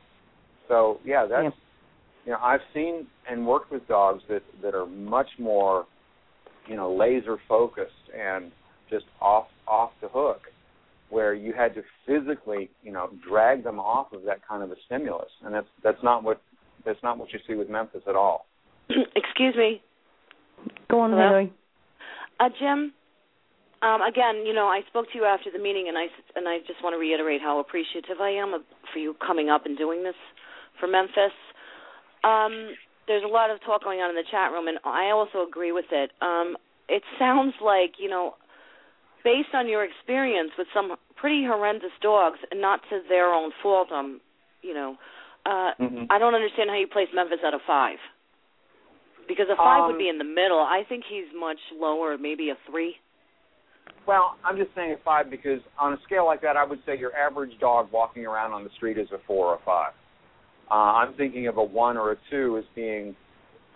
So 0.69 1.01
yeah, 1.05 1.27
that's 1.27 1.45
yeah. 1.45 1.51
you 2.27 2.33
know 2.33 2.39
I've 2.43 2.61
seen 2.75 3.07
and 3.29 3.47
worked 3.47 3.71
with 3.71 3.87
dogs 3.89 4.23
that 4.29 4.43
that 4.63 4.75
are 4.75 4.87
much 4.87 5.29
more 5.39 5.87
you 6.67 6.77
know 6.77 6.95
laser 6.95 7.39
focused 7.49 7.93
and 8.19 8.53
just 8.91 9.05
off 9.21 9.47
off 9.67 9.91
the 10.01 10.09
hook 10.09 10.43
where 11.11 11.35
you 11.35 11.53
had 11.53 11.75
to 11.75 11.83
physically 12.07 12.71
you 12.83 12.93
know 12.93 13.11
drag 13.29 13.63
them 13.65 13.79
off 13.79 14.13
of 14.13 14.23
that 14.25 14.47
kind 14.47 14.63
of 14.63 14.71
a 14.71 14.77
stimulus 14.87 15.31
and 15.45 15.55
that's 15.55 15.67
that's 15.83 16.03
not 16.03 16.23
what 16.23 16.41
that's 16.85 17.03
not 17.03 17.19
what 17.19 17.33
you 17.33 17.39
see 17.47 17.55
with 17.55 17.69
Memphis 17.69 18.03
at 18.09 18.17
all. 18.17 18.47
Excuse 19.17 19.55
me. 19.57 19.83
Go 20.91 21.01
on, 21.01 21.11
Hello? 21.11 21.49
Uh, 22.39 22.49
Jim, 22.59 22.93
um, 23.83 24.03
again, 24.03 24.45
you 24.47 24.53
know, 24.53 24.67
I 24.67 24.81
spoke 24.89 25.07
to 25.13 25.19
you 25.19 25.25
after 25.25 25.51
the 25.51 25.59
meeting, 25.59 25.87
and 25.89 25.97
I 25.97 26.07
and 26.37 26.49
I 26.49 26.59
just 26.67 26.83
want 26.83 26.95
to 26.95 26.99
reiterate 26.99 27.41
how 27.41 27.61
appreciative 27.61 28.21
I 28.21 28.31
am 28.31 28.65
for 28.93 28.99
you 28.99 29.15
coming 29.25 29.49
up 29.49 29.67
and 29.67 29.77
doing 29.77 30.05
this 30.05 30.17
for 30.79 30.87
Memphis. 30.87 31.33
Um, 32.25 32.77
there's 33.07 33.25
a 33.25 33.29
lot 33.29 33.51
of 33.51 33.61
talk 33.65 33.85
going 33.85 34.01
on 34.01 34.11
in 34.11 34.17
the 34.17 34.29
chat 34.31 34.53
room, 34.53 34.69
and 34.69 34.79
I 34.85 35.11
also 35.11 35.47
agree 35.47 35.73
with 35.73 35.87
it. 35.93 36.11
Um, 36.21 36.57
it 36.89 37.03
sounds 37.19 37.55
like 37.65 37.93
you 37.99 38.09
know, 38.11 38.35
based 39.25 39.55
on 39.55 39.69
your 39.69 39.85
experience 39.85 40.51
with 40.57 40.67
some 40.75 40.97
pretty 41.17 41.45
horrendous 41.45 41.93
dogs, 42.03 42.39
and 42.51 42.61
not 42.61 42.81
to 42.91 43.01
their 43.09 43.33
own 43.33 43.53
fault. 43.63 43.93
Um, 43.93 44.21
you 44.63 44.75
know, 44.75 44.97
uh, 45.47 45.73
mm-hmm. 45.81 46.05
I 46.11 46.19
don't 46.19 46.35
understand 46.35 46.71
how 46.71 46.77
you 46.77 46.87
place 46.87 47.09
Memphis 47.15 47.39
at 47.47 47.55
a 47.55 47.59
five. 47.67 47.99
Because 49.29 49.47
a 49.53 49.57
five 49.57 49.87
would 49.87 49.93
Um, 49.93 49.99
be 49.99 50.09
in 50.09 50.19
the 50.19 50.25
middle. 50.25 50.59
I 50.59 50.83
think 50.89 51.05
he's 51.09 51.27
much 51.39 51.59
lower, 51.73 52.19
maybe 52.19 52.51
a 52.51 52.57
three. 52.69 52.97
Well, 54.07 54.37
I'm 54.45 54.57
just 54.57 54.75
saying 54.75 54.93
a 54.93 54.97
five 55.05 55.31
because 55.31 55.61
on 55.79 55.93
a 55.93 55.99
scale 56.05 56.27
like 56.27 56.41
that, 56.43 56.57
I 56.57 56.65
would 56.65 56.81
say 56.85 56.99
your 56.99 57.15
average 57.15 57.53
dog 57.61 57.93
walking 57.93 58.27
around 58.27 58.53
on 58.53 58.65
the 58.65 58.71
street 58.77 58.99
is 58.99 59.09
a 59.13 59.19
four 59.27 59.47
or 59.47 59.55
a 59.55 59.59
five. 59.65 59.93
Uh, 60.71 60.75
I'm 60.75 61.15
thinking 61.15 61.47
of 61.47 61.59
a 61.59 61.63
one 61.63 61.97
or 61.97 62.13
a 62.13 62.17
two 62.31 62.57
as 62.59 62.65
being, 62.75 63.15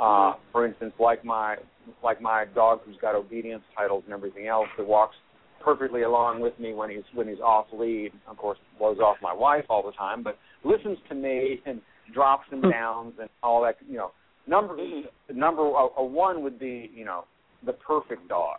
uh, 0.01 0.35
for 0.51 0.66
instance, 0.66 0.93
like 0.99 1.25
my 1.25 1.57
like 2.03 2.21
my 2.21 2.47
dog 2.55 2.81
who's 2.85 2.97
got 3.01 3.15
obedience 3.15 3.62
titles 3.77 4.03
and 4.07 4.15
everything 4.15 4.47
else 4.47 4.69
that 4.77 4.87
walks 4.87 5.16
perfectly 5.65 6.03
along 6.03 6.41
with 6.41 6.59
me 6.59 6.74
when 6.74 6.91
he's 6.91 7.05
when 7.15 7.28
he's 7.28 7.41
off 7.41 7.66
lead. 7.73 8.12
Of 8.28 8.36
course, 8.36 8.59
blows 8.78 8.99
off 8.99 9.16
my 9.23 9.32
wife 9.32 9.65
all 9.69 9.82
the 9.82 9.93
time, 9.93 10.23
but 10.23 10.39
listens 10.65 10.99
to 11.09 11.15
me 11.15 11.61
and 11.66 11.81
drops 12.12 12.47
and 12.51 12.62
hmm. 12.62 12.70
downs 12.70 13.15
and 13.20 13.28
all 13.43 13.62
that. 13.62 13.77
You 13.89 13.97
know, 13.97 14.11
number 14.47 14.77
mm-hmm. 14.77 15.39
number 15.39 15.62
a, 15.62 15.89
a 15.99 16.05
one 16.05 16.43
would 16.43 16.59
be 16.59 16.91
you 16.95 17.05
know 17.05 17.24
the 17.65 17.73
perfect 17.73 18.28
dog. 18.28 18.59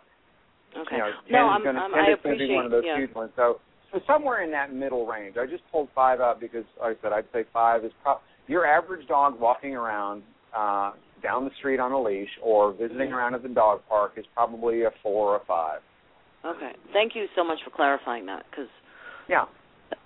Okay. 0.76 0.96
You 0.96 0.98
know, 0.98 1.10
no, 1.30 1.38
I'm, 1.48 1.64
gonna, 1.64 1.78
I'm, 1.78 1.94
I 1.94 1.98
is 2.00 2.04
going 2.04 2.08
to 2.08 2.12
appreciate. 2.14 2.48
be 2.48 2.54
one 2.54 2.64
of 2.66 2.70
those 2.70 2.82
yeah. 2.84 2.98
huge 2.98 3.14
ones. 3.14 3.30
So, 3.36 3.60
so 3.92 4.00
somewhere 4.06 4.44
in 4.44 4.50
that 4.50 4.74
middle 4.74 5.06
range. 5.06 5.36
I 5.40 5.46
just 5.46 5.62
pulled 5.72 5.88
five 5.94 6.20
out 6.20 6.40
because, 6.40 6.64
like 6.80 6.98
I 6.98 7.02
said, 7.02 7.12
I'd 7.12 7.24
say 7.32 7.44
five 7.52 7.84
is 7.84 7.92
pro- 8.02 8.20
your 8.46 8.66
average 8.66 9.06
dog 9.08 9.40
walking 9.40 9.74
around 9.74 10.22
uh, 10.54 10.92
down 11.22 11.44
the 11.44 11.50
street 11.58 11.80
on 11.80 11.92
a 11.92 12.02
leash 12.02 12.28
or 12.42 12.72
visiting 12.72 13.08
mm-hmm. 13.08 13.14
around 13.14 13.34
at 13.34 13.42
the 13.42 13.48
dog 13.48 13.80
park 13.88 14.12
is 14.16 14.24
probably 14.34 14.82
a 14.82 14.90
four 15.02 15.34
or 15.34 15.36
a 15.36 15.44
five. 15.46 15.80
Okay. 16.46 16.72
Thank 16.92 17.14
you 17.14 17.26
so 17.34 17.42
much 17.44 17.58
for 17.64 17.70
clarifying 17.70 18.26
that 18.26 18.44
because 18.50 18.68
Yeah. 19.28 19.46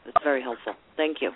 it's 0.06 0.22
very 0.24 0.42
helpful. 0.42 0.74
Thank 0.96 1.20
you. 1.20 1.32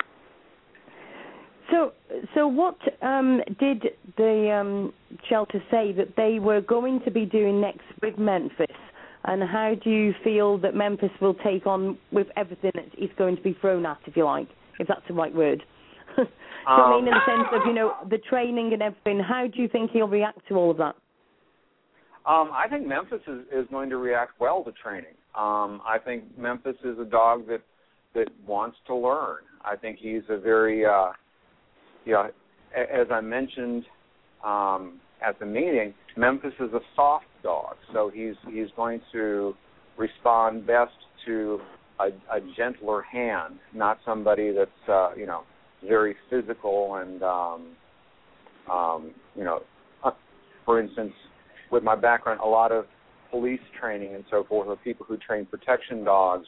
So, 1.71 1.93
so 2.33 2.47
what 2.47 2.77
um, 3.01 3.41
did 3.59 3.97
the 4.17 4.51
um, 4.51 4.93
shelter 5.29 5.63
say 5.71 5.91
that 5.93 6.15
they 6.15 6.39
were 6.39 6.61
going 6.61 7.01
to 7.01 7.11
be 7.11 7.25
doing 7.25 7.59
next 7.59 7.85
with 8.01 8.17
Memphis? 8.17 8.75
And 9.23 9.41
how 9.41 9.73
do 9.83 9.89
you 9.89 10.13
feel 10.23 10.59
that 10.59 10.75
Memphis 10.75 11.09
will 11.19 11.33
take 11.33 11.65
on 11.65 11.97
with 12.11 12.27
everything 12.37 12.71
that 12.75 12.85
is 12.97 13.09
going 13.17 13.35
to 13.35 13.41
be 13.41 13.53
thrown 13.59 13.85
at, 13.85 13.97
if 14.05 14.15
you 14.15 14.23
like, 14.25 14.47
if 14.79 14.87
that's 14.87 15.01
the 15.07 15.15
right 15.15 15.33
word? 15.33 15.63
do 16.15 16.21
you 16.23 16.23
know 16.25 16.29
what 16.65 16.85
I 16.85 16.95
mean? 16.95 17.07
In 17.07 17.13
the 17.13 17.25
sense 17.25 17.47
of, 17.51 17.61
you 17.65 17.73
know, 17.73 17.95
the 18.09 18.19
training 18.19 18.73
and 18.73 18.83
everything, 18.83 19.19
how 19.19 19.47
do 19.47 19.61
you 19.61 19.67
think 19.67 19.91
he'll 19.91 20.07
react 20.07 20.47
to 20.49 20.55
all 20.55 20.69
of 20.69 20.77
that? 20.77 20.95
Um, 22.27 22.49
I 22.53 22.67
think 22.69 22.87
Memphis 22.87 23.21
is, 23.27 23.41
is 23.53 23.67
going 23.69 23.89
to 23.89 23.97
react 23.97 24.39
well 24.39 24.63
to 24.63 24.71
training. 24.71 25.13
Um, 25.35 25.81
I 25.85 25.97
think 26.03 26.37
Memphis 26.37 26.75
is 26.83 26.97
a 26.99 27.05
dog 27.05 27.47
that 27.47 27.61
that 28.15 28.29
wants 28.47 28.77
to 28.87 28.95
learn. 28.95 29.39
I 29.63 29.75
think 29.75 29.99
he's 29.99 30.21
a 30.29 30.37
very, 30.37 30.85
uh, 30.85 31.09
you 32.05 32.13
know, 32.13 32.29
as 32.75 33.07
I 33.11 33.19
mentioned 33.19 33.83
um, 34.43 35.01
at 35.21 35.37
the 35.39 35.45
meeting, 35.45 35.93
Memphis 36.15 36.53
is 36.59 36.73
a 36.73 36.79
soft 36.95 37.25
dog, 37.43 37.75
so 37.93 38.09
he's 38.13 38.35
he's 38.51 38.67
going 38.75 39.01
to 39.11 39.53
respond 39.97 40.65
best 40.65 40.93
to 41.25 41.59
a, 41.99 42.07
a 42.07 42.39
gentler 42.55 43.01
hand, 43.01 43.59
not 43.73 43.99
somebody 44.05 44.51
that's 44.51 44.89
uh, 44.89 45.09
you 45.15 45.25
know 45.25 45.43
very 45.87 46.15
physical 46.29 46.95
and 46.95 47.21
um, 47.21 47.67
um, 48.71 49.11
you 49.35 49.43
know, 49.43 49.61
uh, 50.03 50.11
for 50.65 50.79
instance, 50.79 51.13
with 51.71 51.83
my 51.83 51.95
background, 51.95 52.39
a 52.41 52.47
lot 52.47 52.71
of 52.71 52.85
police 53.31 53.59
training 53.79 54.15
and 54.15 54.23
so 54.29 54.43
forth, 54.43 54.67
or 54.67 54.75
people 54.77 55.05
who 55.07 55.17
train 55.17 55.45
protection 55.45 56.03
dogs 56.03 56.47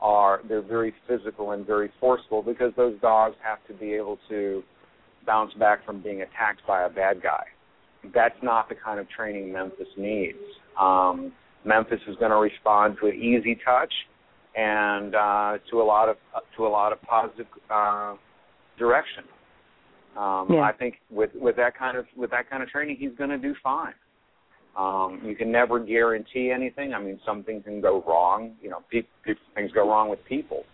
are 0.00 0.40
they're 0.48 0.62
very 0.62 0.92
physical 1.08 1.52
and 1.52 1.66
very 1.66 1.90
forceful 2.00 2.42
because 2.42 2.72
those 2.76 2.98
dogs 3.00 3.36
have 3.42 3.58
to 3.66 3.74
be 3.74 3.92
able 3.94 4.18
to 4.28 4.62
bounce 5.26 5.54
back 5.54 5.84
from 5.86 6.02
being 6.02 6.22
attacked 6.22 6.60
by 6.66 6.82
a 6.82 6.90
bad 6.90 7.22
guy. 7.22 7.44
That's 8.14 8.36
not 8.42 8.68
the 8.68 8.74
kind 8.74 9.00
of 9.00 9.08
training 9.08 9.52
Memphis 9.52 9.88
needs. 9.96 10.36
Um, 10.78 11.32
Memphis 11.64 12.00
is 12.06 12.16
going 12.16 12.30
to 12.30 12.36
respond 12.36 12.96
to 13.00 13.06
an 13.06 13.14
easy 13.14 13.58
touch 13.64 13.92
and 14.56 15.14
uh, 15.14 15.58
to 15.70 15.80
a 15.80 15.84
lot 15.84 16.08
of 16.08 16.16
uh, 16.34 16.40
to 16.56 16.66
a 16.66 16.68
lot 16.68 16.92
of 16.92 17.00
positive 17.02 17.46
uh, 17.70 18.14
direction. 18.78 19.24
Um, 20.16 20.46
Yeah. 20.50 20.60
I 20.60 20.72
think 20.72 20.96
with 21.10 21.30
with 21.34 21.56
that 21.56 21.76
kind 21.76 21.96
of 21.96 22.06
with 22.16 22.30
that 22.30 22.50
kind 22.50 22.62
of 22.62 22.68
training, 22.68 22.96
he's 22.98 23.12
going 23.16 23.30
to 23.30 23.38
do 23.38 23.54
fine. 23.62 23.94
Um, 24.76 25.20
you 25.24 25.36
can 25.36 25.52
never 25.52 25.78
guarantee 25.78 26.50
anything. 26.50 26.94
I 26.94 27.00
mean, 27.00 27.20
something 27.24 27.62
can 27.62 27.80
go 27.80 28.02
wrong. 28.06 28.54
You 28.60 28.70
know, 28.70 28.82
pe- 28.90 29.02
pe- 29.24 29.34
things 29.54 29.70
go 29.72 29.88
wrong 29.88 30.08
with 30.10 30.24
people. 30.24 30.64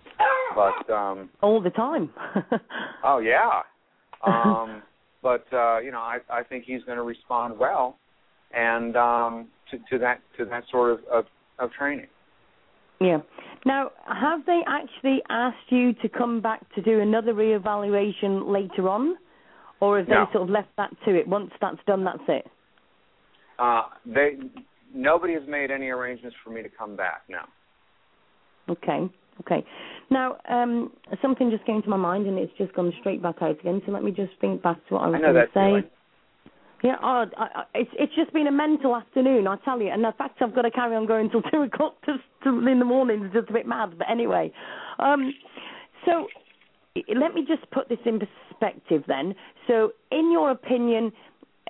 but 0.55 0.91
um 0.93 1.29
all 1.43 1.61
the 1.61 1.71
time. 1.71 2.11
oh 3.05 3.19
yeah. 3.19 3.61
Um 4.25 4.83
but 5.23 5.45
uh 5.53 5.79
you 5.79 5.91
know, 5.93 6.01
I 6.01 6.19
I 6.31 6.43
think 6.43 6.65
he's 6.67 6.83
going 6.85 6.97
to 6.99 7.05
respond 7.05 7.59
well 7.59 7.99
and 8.53 8.97
um 8.97 9.49
to 9.71 9.79
to 9.91 9.99
that 9.99 10.21
to 10.39 10.45
that 10.47 10.65
sort 10.71 10.93
of 10.93 11.01
of, 11.11 11.25
of 11.59 11.71
training. 11.73 12.09
Yeah. 13.01 13.19
Now, 13.65 13.91
have 14.07 14.45
they 14.47 14.61
actually 14.67 15.23
asked 15.31 15.71
you 15.71 15.93
to 16.03 16.09
come 16.09 16.41
back 16.43 16.61
to 16.75 16.83
do 16.83 17.01
another 17.01 17.33
reevaluation 17.33 18.51
later 18.53 18.89
on, 18.89 19.17
or 19.81 19.99
have 19.99 20.09
No. 20.09 20.27
they 20.27 20.33
sort 20.33 20.45
of 20.45 20.51
left 20.51 20.69
that 20.77 20.91
to 21.07 21.15
it? 21.15 21.27
Once 21.27 21.51
that's 21.61 21.79
done, 21.87 22.05
that's 22.05 22.23
it. 22.29 22.47
Uh 23.61 23.83
they 24.07 24.39
nobody 24.95 25.35
has 25.35 25.43
made 25.47 25.71
any 25.71 25.89
arrangements 25.89 26.37
for 26.43 26.51
me 26.51 26.63
to 26.63 26.69
come 26.69 26.97
back 26.97 27.23
now. 27.29 27.47
Okay. 28.69 29.09
Okay. 29.41 29.65
Now, 30.11 30.37
um, 30.49 30.93
something 31.23 31.51
just 31.51 31.65
came 31.65 31.83
to 31.83 31.89
my 31.89 31.97
mind, 31.97 32.27
and 32.27 32.39
it's 32.39 32.53
just 32.59 32.75
gone 32.75 32.93
straight 33.01 33.23
back 33.23 33.37
out 33.41 33.59
again. 33.61 33.81
So 33.87 33.93
let 33.93 34.03
me 34.03 34.11
just 34.11 34.33
think 34.41 34.63
back 34.63 34.77
to 34.89 34.95
what 34.95 35.05
I 35.05 35.09
was 35.09 35.21
going 35.21 35.35
to 35.35 35.47
say. 35.47 35.51
feeling. 35.55 35.85
Yeah, 36.83 36.97
oh, 37.03 37.27
I, 37.37 37.45
I, 37.55 37.65
it's 37.75 37.91
it's 37.99 38.15
just 38.15 38.33
been 38.33 38.47
a 38.47 38.53
mental 38.53 38.97
afternoon, 38.97 39.47
I 39.47 39.57
tell 39.65 39.81
you. 39.81 39.91
And 39.91 40.05
in 40.05 40.13
fact, 40.13 40.41
I've 40.41 40.55
got 40.55 40.63
to 40.63 40.71
carry 40.71 40.97
on 40.97 41.07
going 41.07 41.31
till 41.31 41.43
two 41.53 41.63
o'clock 41.63 42.01
to, 42.07 42.17
to, 42.45 42.67
in 42.67 42.79
the 42.79 42.85
morning. 42.85 43.23
It's 43.25 43.35
just 43.35 43.51
a 43.51 43.53
bit 43.53 43.67
mad, 43.67 43.99
but 43.99 44.11
anyway. 44.11 44.53
Um, 44.99 45.35
so 46.07 46.27
let 47.15 47.35
me 47.35 47.45
just 47.47 47.71
put 47.71 47.89
this 47.89 47.99
in 48.05 48.19
perspective 48.19 49.05
then. 49.07 49.35
So, 49.69 49.93
in 50.11 50.33
your 50.33 50.51
opinion, 50.51 51.13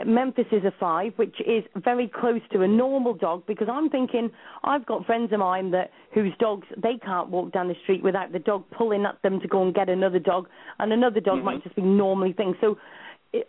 Memphis 0.06 0.46
is 0.52 0.64
a 0.64 0.72
five, 0.78 1.12
which 1.16 1.36
is 1.40 1.64
very 1.76 2.08
close 2.08 2.40
to 2.52 2.62
a 2.62 2.68
normal 2.68 3.14
dog. 3.14 3.46
Because 3.46 3.68
I'm 3.70 3.88
thinking, 3.88 4.30
I've 4.64 4.86
got 4.86 5.06
friends 5.06 5.32
of 5.32 5.40
mine 5.40 5.70
that 5.72 5.90
whose 6.14 6.32
dogs 6.38 6.66
they 6.76 6.98
can't 7.04 7.30
walk 7.30 7.52
down 7.52 7.68
the 7.68 7.74
street 7.82 8.02
without 8.02 8.32
the 8.32 8.38
dog 8.38 8.64
pulling 8.76 9.04
at 9.04 9.20
them 9.22 9.40
to 9.40 9.48
go 9.48 9.62
and 9.62 9.74
get 9.74 9.88
another 9.88 10.18
dog, 10.18 10.48
and 10.78 10.92
another 10.92 11.20
dog 11.20 11.42
might 11.42 11.62
just 11.62 11.76
be 11.76 11.82
normally 11.82 12.32
thing. 12.32 12.54
So, 12.60 12.78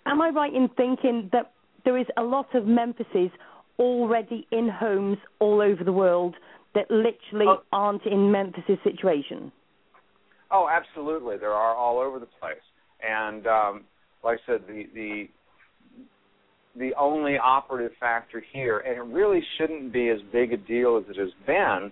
am 0.06 0.22
I 0.22 0.30
right 0.30 0.54
in 0.54 0.70
thinking 0.70 1.30
that 1.32 1.52
there 1.86 1.98
is 1.98 2.08
a 2.18 2.24
lot 2.24 2.54
of 2.56 2.66
Memphises 2.66 3.32
already 3.80 4.48
in 4.52 4.70
homes 4.70 5.18
all 5.40 5.62
over 5.62 5.84
the 5.84 5.94
world 5.94 6.36
that 6.76 6.90
literally 6.92 7.48
Oh. 7.48 7.64
aren't 7.74 8.06
in 8.06 8.32
Memphis's 8.32 8.78
situation? 8.84 9.52
Oh, 10.52 10.68
absolutely. 10.70 11.38
There 11.38 11.54
are 11.54 11.76
all 11.76 11.98
over 12.00 12.20
the 12.20 12.28
place. 12.28 12.62
And 13.02 13.48
um 13.48 13.86
like 14.24 14.40
I 14.44 14.46
said, 14.46 14.68
the 14.68 14.88
the 14.94 15.30
the 16.78 16.92
only 17.00 17.38
operative 17.38 17.92
factor 18.00 18.44
here, 18.54 18.80
and 18.80 18.98
it 18.98 19.14
really 19.14 19.42
shouldn't 19.58 19.92
be 19.92 20.10
as 20.10 20.20
big 20.32 20.54
a 20.54 20.58
deal 20.58 20.98
as 20.98 21.10
it 21.10 21.20
has 21.20 21.32
been, 21.46 21.92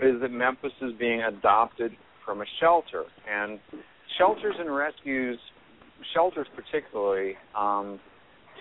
is 0.00 0.20
that 0.20 0.30
Memphis 0.30 0.72
is 0.80 0.92
being 0.98 1.22
adopted 1.22 1.92
from 2.24 2.40
a 2.40 2.44
shelter. 2.60 3.04
And 3.30 3.58
shelters 4.18 4.54
and 4.58 4.74
rescues, 4.74 5.38
shelters 6.14 6.46
particularly, 6.56 7.34
um, 7.56 8.00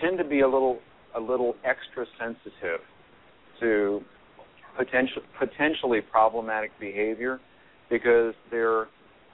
tend 0.02 0.18
to 0.18 0.24
be 0.24 0.42
a 0.42 0.48
little 0.48 0.80
a 1.16 1.20
little 1.20 1.56
extra 1.64 2.08
sensitive 2.20 2.80
to 3.60 4.02
potential 4.76 5.22
potentially 5.38 6.02
problematic 6.02 6.72
behavior 6.80 7.40
because 7.90 8.34
they're 8.50 8.82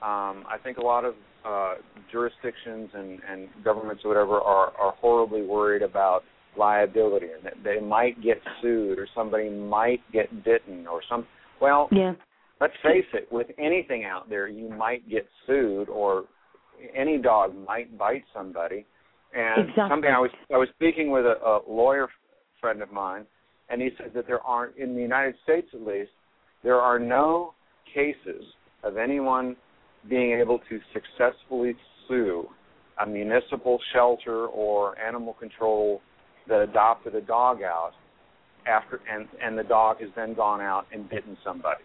um, 0.02 0.46
I 0.48 0.58
think 0.62 0.78
a 0.78 0.82
lot 0.82 1.06
of 1.06 1.16
uh, 1.46 1.76
jurisdictions 2.12 2.90
and, 2.94 3.20
and 3.30 3.48
governments 3.64 4.04
or 4.04 4.10
whatever 4.10 4.40
are, 4.40 4.72
are 4.80 4.94
horribly 5.00 5.42
worried 5.42 5.82
about 5.82 6.24
liability 6.58 7.28
and 7.36 7.44
that 7.46 7.54
they 7.64 7.80
might 7.80 8.22
get 8.22 8.38
sued 8.62 9.00
or 9.00 9.08
somebody 9.16 9.50
might 9.50 10.02
get 10.12 10.44
bitten 10.44 10.88
or 10.88 11.02
some. 11.10 11.26
Well, 11.62 11.88
Yeah. 11.92 12.14
let's 12.60 12.74
face 12.84 13.06
it, 13.14 13.32
with 13.32 13.48
anything 13.58 14.06
out 14.06 14.30
there, 14.30 14.48
you 14.48 14.70
might 14.70 15.08
get 15.10 15.28
sued 15.46 15.90
or 15.90 16.26
any 16.96 17.18
dog 17.18 17.56
might 17.68 17.98
bite 17.98 18.24
somebody. 18.34 18.86
And 19.34 19.70
Exactly. 19.70 19.90
something 19.90 20.12
I 20.12 20.20
was 20.20 20.32
I 20.52 20.58
was 20.58 20.70
speaking 20.76 21.12
with 21.12 21.26
a, 21.26 21.38
a 21.46 21.62
lawyer 21.68 22.08
friend 22.60 22.82
of 22.82 22.92
mine, 22.92 23.26
and 23.70 23.80
he 23.80 23.90
said 23.98 24.12
that 24.16 24.26
there 24.26 24.42
aren't 24.42 24.76
in 24.78 24.96
the 24.96 25.02
United 25.02 25.36
States 25.44 25.68
at 25.74 25.82
least 25.82 26.10
there 26.64 26.80
are 26.82 27.00
no 27.00 27.54
cases 27.94 28.44
of 28.84 28.98
anyone 28.98 29.56
being 30.08 30.40
able 30.40 30.60
to 30.70 30.80
successfully 30.94 31.76
sue 32.08 32.48
a 33.02 33.06
municipal 33.06 33.80
shelter 33.94 34.48
or 34.48 34.98
animal 35.00 35.34
control 35.34 36.02
that 36.48 36.62
adopted 36.62 37.16
a 37.16 37.22
dog 37.22 37.62
out 37.62 37.92
after 38.68 39.00
and 39.12 39.28
and 39.42 39.58
the 39.58 39.64
dog 39.64 40.00
has 40.02 40.10
then 40.16 40.34
gone 40.34 40.62
out 40.62 40.86
and 40.92 41.10
bitten 41.10 41.38
somebody. 41.44 41.82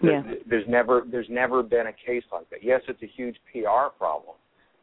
There- 0.00 0.12
Yeah. 0.12 0.34
There's 0.46 0.66
never 0.68 1.04
there's 1.10 1.28
never 1.28 1.62
been 1.62 1.86
a 1.88 1.92
case 1.92 2.24
like 2.32 2.48
that. 2.50 2.62
Yes, 2.62 2.82
it's 2.88 3.02
a 3.02 3.06
huge 3.06 3.36
PR 3.52 3.88
problem, 3.98 4.36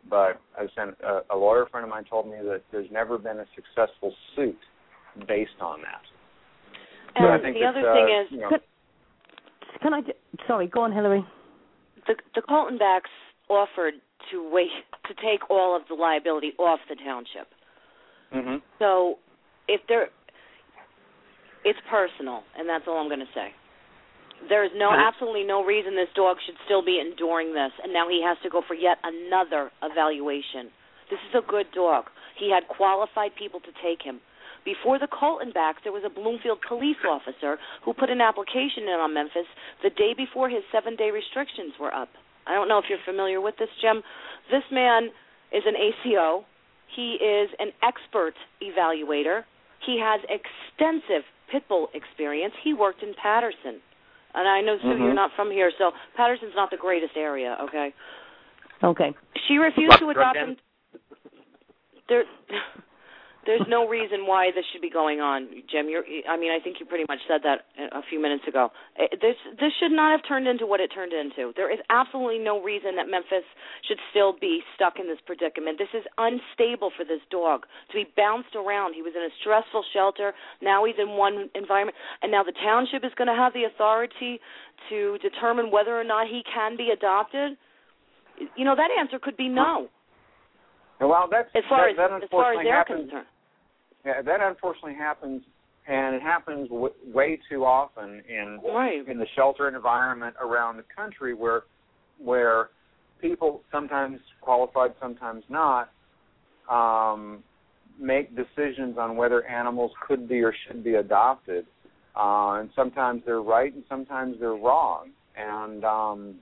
but 0.10 0.40
as 0.60 0.70
a, 0.78 1.22
a 1.30 1.38
lawyer 1.38 1.66
friend 1.68 1.84
of 1.84 1.90
mine 1.90 2.04
told 2.10 2.28
me 2.28 2.38
that 2.44 2.62
there's 2.72 2.90
never 2.92 3.18
been 3.18 3.40
a 3.40 3.46
successful 3.56 4.14
suit 4.36 4.58
based 5.28 5.60
on 5.62 5.82
that. 5.82 6.02
And 7.16 7.26
So 7.26 7.30
I 7.32 7.40
think 7.42 7.56
the 7.56 7.66
other 7.66 7.90
uh, 7.90 7.94
thing 7.96 8.10
is, 8.22 8.32
you 8.32 8.40
know, 8.40 8.50
Can, 8.50 8.60
can 9.82 9.94
I? 9.94 10.02
Sorry, 10.48 10.68
go 10.68 10.82
on, 10.82 10.92
Hillary. 10.92 11.26
The 12.08 12.16
the 12.36 12.42
Coltonbacks 12.42 13.12
offered 13.50 13.96
to 14.32 14.50
wait 14.50 14.72
to 15.08 15.14
take 15.16 15.50
all 15.50 15.76
of 15.76 15.84
the 15.88 15.96
liability 15.96 16.54
off 16.58 16.80
the 16.90 16.96
township. 16.96 17.48
mhm. 18.34 18.62
So 18.80 19.20
if 19.68 19.82
there, 19.88 20.10
it's 21.64 21.80
personal, 21.90 22.44
and 22.58 22.68
that's 22.68 22.88
all 22.88 22.98
I'm 22.98 23.08
going 23.08 23.20
to 23.20 23.34
say. 23.34 23.54
There 24.50 24.64
is 24.64 24.72
no 24.76 24.92
absolutely 24.92 25.44
no 25.44 25.64
reason 25.64 25.96
this 25.96 26.10
dog 26.16 26.38
should 26.46 26.58
still 26.66 26.84
be 26.84 27.00
enduring 27.00 27.54
this, 27.54 27.72
and 27.84 27.92
now 27.92 28.08
he 28.08 28.22
has 28.22 28.38
to 28.44 28.50
go 28.50 28.62
for 28.68 28.76
yet 28.76 28.98
another 29.04 29.72
evaluation. 29.82 30.70
This 31.10 31.20
is 31.30 31.36
a 31.36 31.42
good 31.48 31.72
dog. 31.74 32.06
He 32.38 32.52
had 32.52 32.68
qualified 32.68 33.36
people 33.36 33.60
to 33.62 33.72
take 33.82 34.04
him. 34.04 34.22
Before 34.68 35.00
the 35.00 35.08
Coltonbacks, 35.08 35.80
there 35.88 35.96
was 35.96 36.04
a 36.04 36.12
Bloomfield 36.12 36.60
police 36.68 37.00
officer 37.08 37.56
who 37.86 37.94
put 37.94 38.10
an 38.10 38.20
application 38.20 38.84
in 38.84 39.00
on 39.00 39.14
Memphis 39.14 39.48
the 39.82 39.90
day 39.92 40.12
before 40.12 40.50
his 40.50 40.60
seven-day 40.74 41.10
restrictions 41.10 41.72
were 41.80 41.94
up. 41.96 42.10
I 42.46 42.54
don't 42.54 42.68
know 42.68 42.78
if 42.78 42.84
you're 42.90 43.00
familiar 43.06 43.40
with 43.40 43.56
this, 43.56 43.70
Jim. 43.80 44.04
This 44.52 44.64
man 44.70 45.08
is 45.56 45.64
an 45.66 45.76
ACO. 45.80 46.44
He 46.94 47.16
is 47.16 47.48
an 47.60 47.72
expert 47.82 48.36
evaluator. 48.60 49.48
He 49.86 50.04
has 50.04 50.20
extensive 50.28 51.24
pit 51.50 51.64
bull 51.70 51.88
experience. 51.94 52.54
He 52.62 52.74
worked 52.74 53.04
in 53.04 53.14
Paterson. 53.16 53.80
And 54.36 54.50
I 54.50 54.60
know, 54.60 54.78
Sue, 54.80 54.88
Mhm. 54.88 55.00
you're 55.00 55.14
not 55.14 55.32
from 55.32 55.50
here, 55.50 55.72
so 55.78 55.94
Paterson's 56.16 56.56
not 56.56 56.72
the 56.72 56.78
greatest 56.78 57.16
area, 57.16 57.56
okay? 57.62 57.94
Okay. 58.84 59.16
She 59.48 59.60
refused 59.60 59.98
to 60.00 60.10
adopt 60.10 60.36
him. 60.36 60.58
There, 62.10 62.26
there's 63.48 63.64
no 63.68 63.88
reason 63.88 64.28
why 64.28 64.52
this 64.54 64.66
should 64.72 64.84
be 64.84 64.90
going 64.92 65.22
on, 65.24 65.48
Jim. 65.72 65.88
You're, 65.90 66.04
I 66.30 66.36
mean, 66.38 66.52
I 66.52 66.60
think 66.62 66.78
you 66.80 66.86
pretty 66.86 67.06
much 67.08 67.24
said 67.28 67.42
that 67.48 67.66
a 67.96 68.04
few 68.10 68.22
minutes 68.22 68.44
ago. 68.48 68.70
Eh, 69.00 69.08
This, 69.24 69.40
this 69.58 69.72
should 69.80 69.96
not 69.96 70.12
have 70.12 70.22
turned 70.28 70.46
into 70.48 70.68
what 70.68 70.80
it 70.84 70.92
turned 70.94 71.14
into. 71.16 71.54
There 71.56 71.72
is 71.72 71.80
absolutely 71.90 72.38
no 72.44 72.62
reason 72.62 72.96
that 73.00 73.08
Memphis 73.10 73.48
should 73.88 73.98
still 74.12 74.36
be 74.36 74.60
stuck 74.76 75.00
in 75.00 75.08
this 75.08 75.18
predicament. 75.26 75.80
This 75.80 75.90
is 75.96 76.04
unstable 76.20 76.92
for 76.96 77.06
this 77.08 77.24
dog 77.32 77.64
to 77.90 77.94
be 77.96 78.06
bounced 78.20 78.54
around. 78.54 78.94
He 78.94 79.02
was 79.02 79.14
in 79.16 79.24
a 79.24 79.32
stressful 79.42 79.84
shelter. 79.96 80.34
Now 80.62 80.84
he's 80.86 81.00
in 81.00 81.16
one 81.16 81.50
environment, 81.56 81.96
and 82.22 82.30
now 82.30 82.44
the 82.44 82.54
township 82.60 83.08
is 83.08 83.16
going 83.18 83.32
to 83.32 83.40
have 83.40 83.54
the 83.56 83.64
authority 83.64 84.40
to 84.92 85.18
determine 85.24 85.72
whether 85.72 85.96
or 85.98 86.04
not 86.04 86.28
he 86.28 86.44
can 86.54 86.76
be 86.76 86.92
adopted. 86.92 87.56
You 88.60 88.66
know, 88.68 88.76
that 88.76 88.92
answer 89.00 89.18
could 89.18 89.38
be 89.38 89.48
no. 89.50 89.88
Well, 91.00 91.28
that's 91.30 91.50
As 91.56 91.64
far 91.70 91.86
that, 91.86 91.92
as 91.92 91.98
that 92.10 92.24
as 92.24 92.30
far 92.30 92.54
as 92.54 92.60
they're 92.64 92.74
happens. 92.74 93.10
concerned. 93.10 93.28
That 94.08 94.42
unfortunately 94.42 94.96
happens, 94.96 95.44
and 95.86 96.16
it 96.16 96.22
happens 96.22 96.70
w- 96.70 96.94
way 97.14 97.40
too 97.50 97.66
often 97.66 98.22
in 98.28 98.60
Right. 98.64 99.06
in 99.08 99.18
the 99.18 99.28
shelter 99.36 99.68
environment 99.68 100.36
around 100.40 100.78
the 100.78 100.84
country, 100.84 101.34
where 101.34 101.64
where 102.18 102.70
people 103.20 103.64
sometimes 103.72 104.20
qualified, 104.42 104.94
sometimes 105.00 105.44
not, 105.50 105.90
um, 106.70 107.44
make 108.00 108.36
decisions 108.36 108.98
on 108.98 109.16
whether 109.18 109.44
animals 109.46 109.92
could 110.08 110.28
be 110.28 110.44
or 110.44 110.54
should 110.54 110.84
be 110.84 110.96
adopted, 110.96 111.66
uh, 112.16 112.58
and 112.60 112.70
sometimes 112.76 113.24
they're 113.26 113.42
right 113.42 113.74
and 113.74 113.84
sometimes 113.90 114.40
they're 114.40 114.56
wrong, 114.56 115.12
and 115.36 115.84
um, 115.84 116.40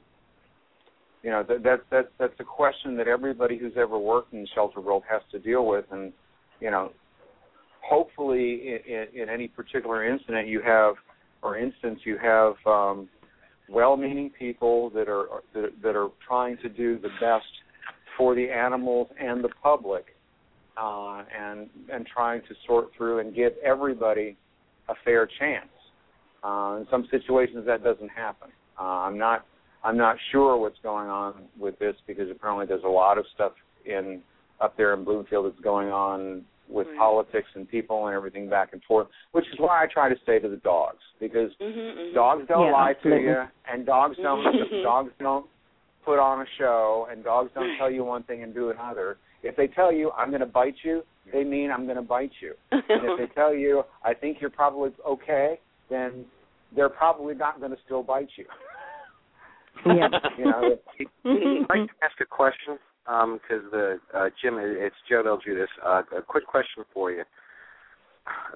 you 1.24 1.32
know 1.32 1.42
that, 1.44 1.64
that 1.64 1.82
that 1.90 2.12
that's 2.20 2.40
a 2.40 2.44
question 2.44 2.96
that 2.98 3.08
everybody 3.08 3.58
who's 3.58 3.76
ever 3.76 3.98
worked 3.98 4.34
in 4.34 4.42
the 4.42 4.48
shelter 4.54 4.80
world 4.82 5.04
has 5.10 5.24
to 5.32 5.40
deal 5.40 5.66
with, 5.66 5.86
and 5.92 6.14
you 6.60 6.70
know 6.70 6.92
hopefully 7.88 8.80
in, 8.88 8.94
in, 8.94 9.22
in 9.24 9.30
any 9.30 9.48
particular 9.48 10.08
incident 10.08 10.48
you 10.48 10.62
have 10.62 10.96
or 11.42 11.58
instance 11.58 12.00
you 12.04 12.18
have 12.18 12.54
um, 12.66 13.08
well-meaning 13.70 14.32
people 14.38 14.90
that 14.92 15.08
are 15.08 15.28
that, 15.54 15.70
that 15.82 15.96
are 15.96 16.10
trying 16.28 16.58
to 16.58 16.70
do 16.70 17.00
the 17.00 17.10
best 17.20 17.46
for 18.18 18.36
the 18.36 18.50
animals 18.50 19.08
and 19.20 19.44
the 19.44 19.50
public, 19.62 20.06
uh, 20.78 21.24
and 21.38 21.70
and 21.92 22.06
trying 22.06 22.42
to 22.42 22.56
sort 22.66 22.90
through 22.98 23.20
and 23.20 23.36
give 23.36 23.54
everybody 23.64 24.36
a 24.90 24.94
fair 25.04 25.28
chance. 25.40 25.68
Uh, 26.44 26.78
in 26.80 26.88
some 26.92 27.08
situations 27.10 27.66
that 27.66 27.84
doesn't 27.84 28.10
happen. 28.10 28.50
Uh, 28.80 28.84
I'm 28.84 29.18
not 29.18 29.46
I'm 29.84 29.98
not 29.98 30.16
sure 30.32 30.58
what's 30.58 30.80
going 30.84 31.10
on 31.10 31.46
with 31.60 31.78
this 31.80 31.96
because 32.08 32.30
apparently 32.30 32.66
there's 32.66 32.84
a 32.84 32.88
lot 32.88 33.18
of 33.18 33.26
stuff 33.34 33.54
in 33.86 34.22
up 34.62 34.78
there 34.78 34.94
in 34.94 35.04
Bloomfield 35.04 35.46
that's 35.46 35.64
going 35.64 35.90
on 35.90 36.44
with 36.68 36.88
Right. 36.88 36.98
politics 36.98 37.48
and 37.56 37.68
people 37.70 38.08
and 38.08 38.16
everything 38.16 38.50
back 38.50 38.74
and 38.74 38.84
forth, 38.84 39.08
which 39.32 39.46
is 39.52 39.60
why 39.60 39.84
I 39.84 39.88
try 39.88 40.10
to 40.10 40.16
stay 40.24 40.40
to 40.40 40.50
the 40.50 40.58
dogs 40.58 41.04
because 41.20 41.52
Mhm, 41.58 41.76
mhm. 41.76 42.14
dogs 42.14 42.48
don't 42.48 42.66
Yeah, 42.68 42.72
lie 42.72 42.90
absolutely. 42.92 43.24
to 43.26 43.30
you 43.32 43.48
and 43.68 43.86
dogs 43.86 44.18
don't 44.18 44.44
dogs 44.84 45.12
don't 45.20 45.46
put 46.04 46.20
on 46.20 46.42
a 46.42 46.46
show 46.58 47.08
and 47.12 47.24
dogs 47.24 47.52
don't 47.54 47.78
tell 47.78 47.90
you 47.90 48.04
one 48.04 48.24
thing 48.24 48.44
and 48.44 48.54
do 48.54 48.70
another. 48.72 49.18
If 49.44 49.56
they 49.56 49.68
tell 49.68 49.92
you 49.92 50.12
I'm 50.12 50.30
going 50.30 50.40
to 50.42 50.46
bite 50.48 50.76
you, 50.84 51.04
they 51.32 51.44
mean 51.44 51.72
I'm 51.72 51.86
going 51.86 51.98
to 51.98 52.02
bite 52.02 52.32
you. 52.42 52.54
And 52.72 52.84
if 53.06 53.18
they 53.18 53.28
tell 53.34 53.54
you 53.54 53.84
I 54.04 54.14
think 54.14 54.42
you're 54.42 54.50
probably 54.50 54.92
okay, 55.08 55.60
then 55.90 56.26
they're 56.76 56.90
probably 56.90 57.36
not 57.36 57.60
going 57.60 57.72
to 57.72 57.82
still 57.86 58.04
bite 58.04 58.30
you. 58.38 58.46
Yeah. 59.86 60.10
you 60.38 60.46
know, 60.46 60.78
I'd 61.00 61.70
like 61.70 61.88
to 61.90 61.96
ask 62.04 62.20
a 62.22 62.26
question 62.26 62.80
because 63.06 63.64
the 63.72 64.00
uh, 64.14 64.30
Jim, 64.42 64.58
it's 64.60 64.96
Joe 65.10 65.24
Del 65.24 65.40
Judas. 65.46 65.70
Uh, 65.86 66.02
a 66.18 66.22
quick 66.22 66.46
question 66.48 66.84
for 66.94 67.12
you. 67.12 67.24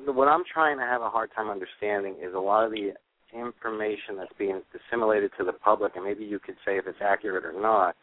What 0.05 0.27
I'm 0.27 0.43
trying 0.51 0.77
to 0.79 0.83
have 0.83 1.01
a 1.01 1.09
hard 1.09 1.29
time 1.35 1.49
understanding 1.49 2.15
is 2.21 2.33
a 2.33 2.39
lot 2.39 2.65
of 2.65 2.71
the 2.71 2.93
information 3.33 4.17
that's 4.17 4.33
being 4.37 4.61
disseminated 4.73 5.31
to 5.37 5.45
the 5.45 5.53
public, 5.53 5.95
and 5.95 6.03
maybe 6.03 6.25
you 6.25 6.39
could 6.39 6.55
say 6.65 6.77
if 6.77 6.87
it's 6.87 6.97
accurate 7.01 7.45
or 7.45 7.59
not. 7.59 7.95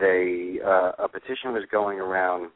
They 0.00 0.58
uh, 0.64 0.92
a 0.98 1.08
petition 1.08 1.52
was 1.52 1.62
going 1.70 2.00
around 2.00 2.50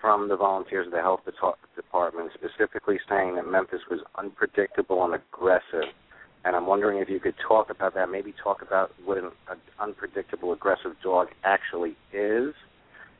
from 0.00 0.28
the 0.28 0.36
volunteers 0.36 0.86
of 0.86 0.92
the 0.92 1.00
health 1.00 1.20
Depa- 1.26 1.54
department, 1.76 2.30
specifically 2.34 2.98
saying 3.08 3.36
that 3.36 3.46
Memphis 3.46 3.80
was 3.90 4.00
unpredictable 4.18 5.04
and 5.04 5.14
aggressive. 5.14 5.88
And 6.44 6.54
I'm 6.54 6.66
wondering 6.66 6.98
if 6.98 7.08
you 7.08 7.20
could 7.20 7.34
talk 7.46 7.70
about 7.70 7.94
that, 7.94 8.10
maybe 8.10 8.34
talk 8.42 8.60
about 8.60 8.90
what 9.04 9.16
an, 9.16 9.30
an 9.50 9.58
unpredictable, 9.80 10.52
aggressive 10.52 10.92
dog 11.02 11.28
actually 11.42 11.96
is, 12.12 12.54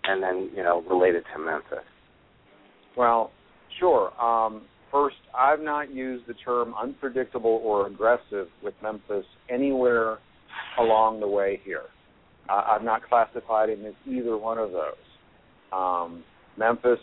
and 0.04 0.22
then, 0.22 0.50
you 0.54 0.62
know, 0.62 0.82
related 0.82 1.24
to 1.34 1.42
Memphis. 1.42 1.78
Well, 2.96 3.30
sure. 3.80 4.12
Um, 4.22 4.62
first, 4.92 5.16
I've 5.36 5.60
not 5.60 5.90
used 5.90 6.26
the 6.26 6.34
term 6.34 6.74
unpredictable 6.80 7.62
or 7.64 7.86
aggressive 7.86 8.48
with 8.62 8.74
Memphis 8.82 9.24
anywhere 9.48 10.18
along 10.78 11.20
the 11.20 11.28
way 11.28 11.60
here. 11.64 11.84
Uh, 12.48 12.62
I've 12.68 12.82
not 12.82 13.08
classified 13.08 13.70
him 13.70 13.86
as 13.86 13.94
either 14.06 14.36
one 14.36 14.58
of 14.58 14.70
those. 14.72 14.92
Um, 15.72 16.22
Memphis, 16.58 16.98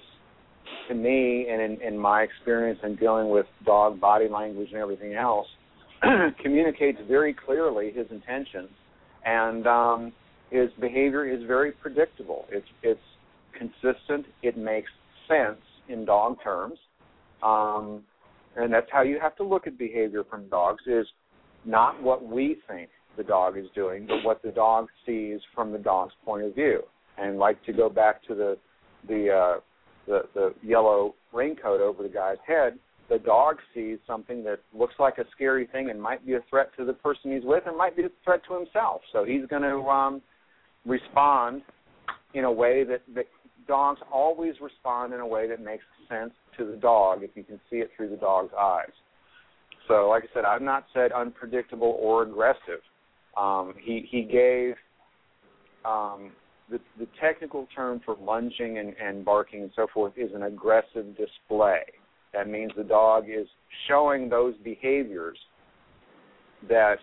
to 0.88 0.94
me, 0.94 1.48
and 1.50 1.62
in, 1.62 1.82
in 1.82 1.98
my 1.98 2.22
experience 2.22 2.80
in 2.84 2.96
dealing 2.96 3.30
with 3.32 3.48
dog 3.66 4.00
body 4.00 4.28
language 4.30 4.70
and 4.72 4.80
everything 4.80 5.16
else, 5.16 5.48
communicates 6.42 7.00
very 7.08 7.34
clearly 7.34 7.92
his 7.92 8.08
intentions, 8.10 8.70
and 9.26 9.68
um, 9.68 10.14
his 10.50 10.70
behavior 10.80 11.26
is 11.26 11.44
very 11.46 11.72
predictable. 11.72 12.46
It's 12.52 12.68
it's 12.84 13.00
consistent. 13.58 14.26
It 14.42 14.58
makes 14.58 14.90
sense 15.28 15.62
in 15.90 16.06
dog 16.06 16.38
terms, 16.44 16.80
um, 17.44 18.04
and 18.56 18.74
that's 18.74 18.88
how 18.92 19.02
you 19.02 19.20
have 19.22 19.36
to 19.38 19.44
look 19.44 19.68
at 19.68 19.78
behavior 19.78 20.24
from 20.30 20.48
dogs. 20.50 20.84
Is 20.88 21.08
not 21.66 22.02
what 22.02 22.28
we 22.28 22.58
think 22.68 22.90
the 23.18 23.24
dog 23.24 23.58
is 23.58 23.66
doing, 23.76 24.08
but 24.08 24.24
what 24.24 24.42
the 24.42 24.52
dog 24.52 24.88
sees 25.06 25.40
from 25.54 25.72
the 25.72 25.78
dog's 25.78 26.14
point 26.26 26.46
of 26.46 26.56
view. 26.56 26.82
And 27.18 27.38
like 27.38 27.64
to 27.66 27.74
go 27.74 27.90
back 27.90 28.24
to 28.28 28.36
the 28.36 28.58
the 29.08 29.30
uh, 29.30 29.60
the, 30.08 30.22
the 30.34 30.54
yellow 30.64 31.16
raincoat 31.32 31.82
over 31.82 32.04
the 32.04 32.10
guy's 32.10 32.38
head, 32.48 32.80
the 33.12 33.20
dog 33.20 33.58
sees 33.76 33.98
something 34.08 34.42
that 34.46 34.60
looks 34.74 34.94
like 34.98 35.18
a 35.18 35.26
scary 35.36 35.68
thing 35.68 35.90
and 35.90 36.02
might 36.02 36.26
be 36.26 36.34
a 36.36 36.40
threat 36.50 36.70
to 36.78 36.86
the 36.86 36.94
person 36.94 37.34
he's 37.34 37.44
with 37.44 37.64
and 37.68 37.78
might 37.78 37.96
be 37.96 38.04
a 38.04 38.10
threat 38.24 38.40
to 38.48 38.56
himself. 38.56 39.02
So 39.12 39.26
he's 39.26 39.46
going 39.48 39.64
to 39.64 39.80
um, 39.90 40.22
respond 40.86 41.62
in 42.34 42.46
a 42.46 42.52
way 42.52 42.86
that, 42.86 43.02
that 43.14 43.26
dogs 43.68 44.00
always 44.12 44.54
respond 44.62 45.14
in 45.14 45.20
a 45.20 45.28
way 45.28 45.50
that 45.50 45.62
makes 45.62 45.84
sense 46.08 46.32
to 46.58 46.66
the 46.66 46.78
dog 46.78 47.22
if 47.22 47.32
you 47.36 47.44
can 47.44 47.60
see 47.70 47.78
it 47.78 47.90
through 47.98 48.10
the 48.10 48.16
dog's 48.16 48.54
eyes. 48.58 48.94
So, 49.90 50.08
like 50.08 50.24
I 50.24 50.28
said, 50.34 50.46
I've 50.46 50.62
not 50.62 50.86
said 50.94 51.12
unpredictable 51.12 51.98
or 52.00 52.24
aggressive. 52.24 52.80
Um, 53.36 53.74
he 53.82 54.08
he 54.10 54.22
gave 54.22 54.76
um, 55.84 56.32
the 56.70 56.80
the 56.98 57.08
technical 57.20 57.68
term 57.76 58.00
for 58.06 58.16
lunging 58.22 58.78
and, 58.78 58.94
and 59.02 59.26
barking 59.26 59.64
and 59.64 59.72
so 59.76 59.88
forth 59.94 60.14
is 60.16 60.30
an 60.34 60.44
aggressive 60.44 61.18
display. 61.18 61.82
That 62.34 62.48
means 62.48 62.72
the 62.76 62.84
dog 62.84 63.26
is 63.30 63.48
showing 63.88 64.30
those 64.30 64.56
behaviors 64.64 65.38
that 66.70 66.98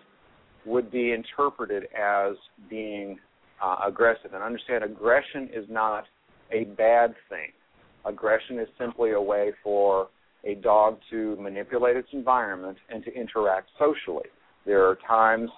would 0.65 0.91
be 0.91 1.11
interpreted 1.11 1.83
as 1.97 2.35
being 2.69 3.19
uh, 3.63 3.77
aggressive. 3.85 4.33
And 4.33 4.43
understand, 4.43 4.83
aggression 4.83 5.49
is 5.53 5.65
not 5.69 6.05
a 6.51 6.65
bad 6.65 7.15
thing. 7.29 7.51
Aggression 8.05 8.59
is 8.59 8.67
simply 8.77 9.11
a 9.11 9.21
way 9.21 9.51
for 9.63 10.09
a 10.45 10.55
dog 10.55 10.97
to 11.11 11.35
manipulate 11.37 11.97
its 11.97 12.07
environment 12.13 12.77
and 12.89 13.03
to 13.03 13.13
interact 13.13 13.69
socially. 13.77 14.29
There 14.65 14.85
are 14.87 14.97
times 15.07 15.49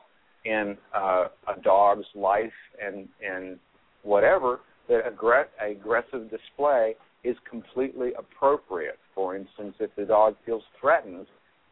in 0.45 0.76
uh, 0.95 1.26
a 1.48 1.61
dog's 1.64 2.06
life 2.15 2.52
and 2.84 3.07
and 3.22 3.60
whatever 4.03 4.61
that 4.89 5.03
aggra- 5.06 5.45
aggressive 5.61 6.30
display 6.31 6.95
is 7.23 7.35
completely 7.49 8.11
appropriate. 8.18 8.98
For 9.15 9.35
instance, 9.35 9.75
if 9.79 9.91
the 9.95 10.05
dog 10.05 10.35
feels 10.45 10.63
threatened 10.79 11.27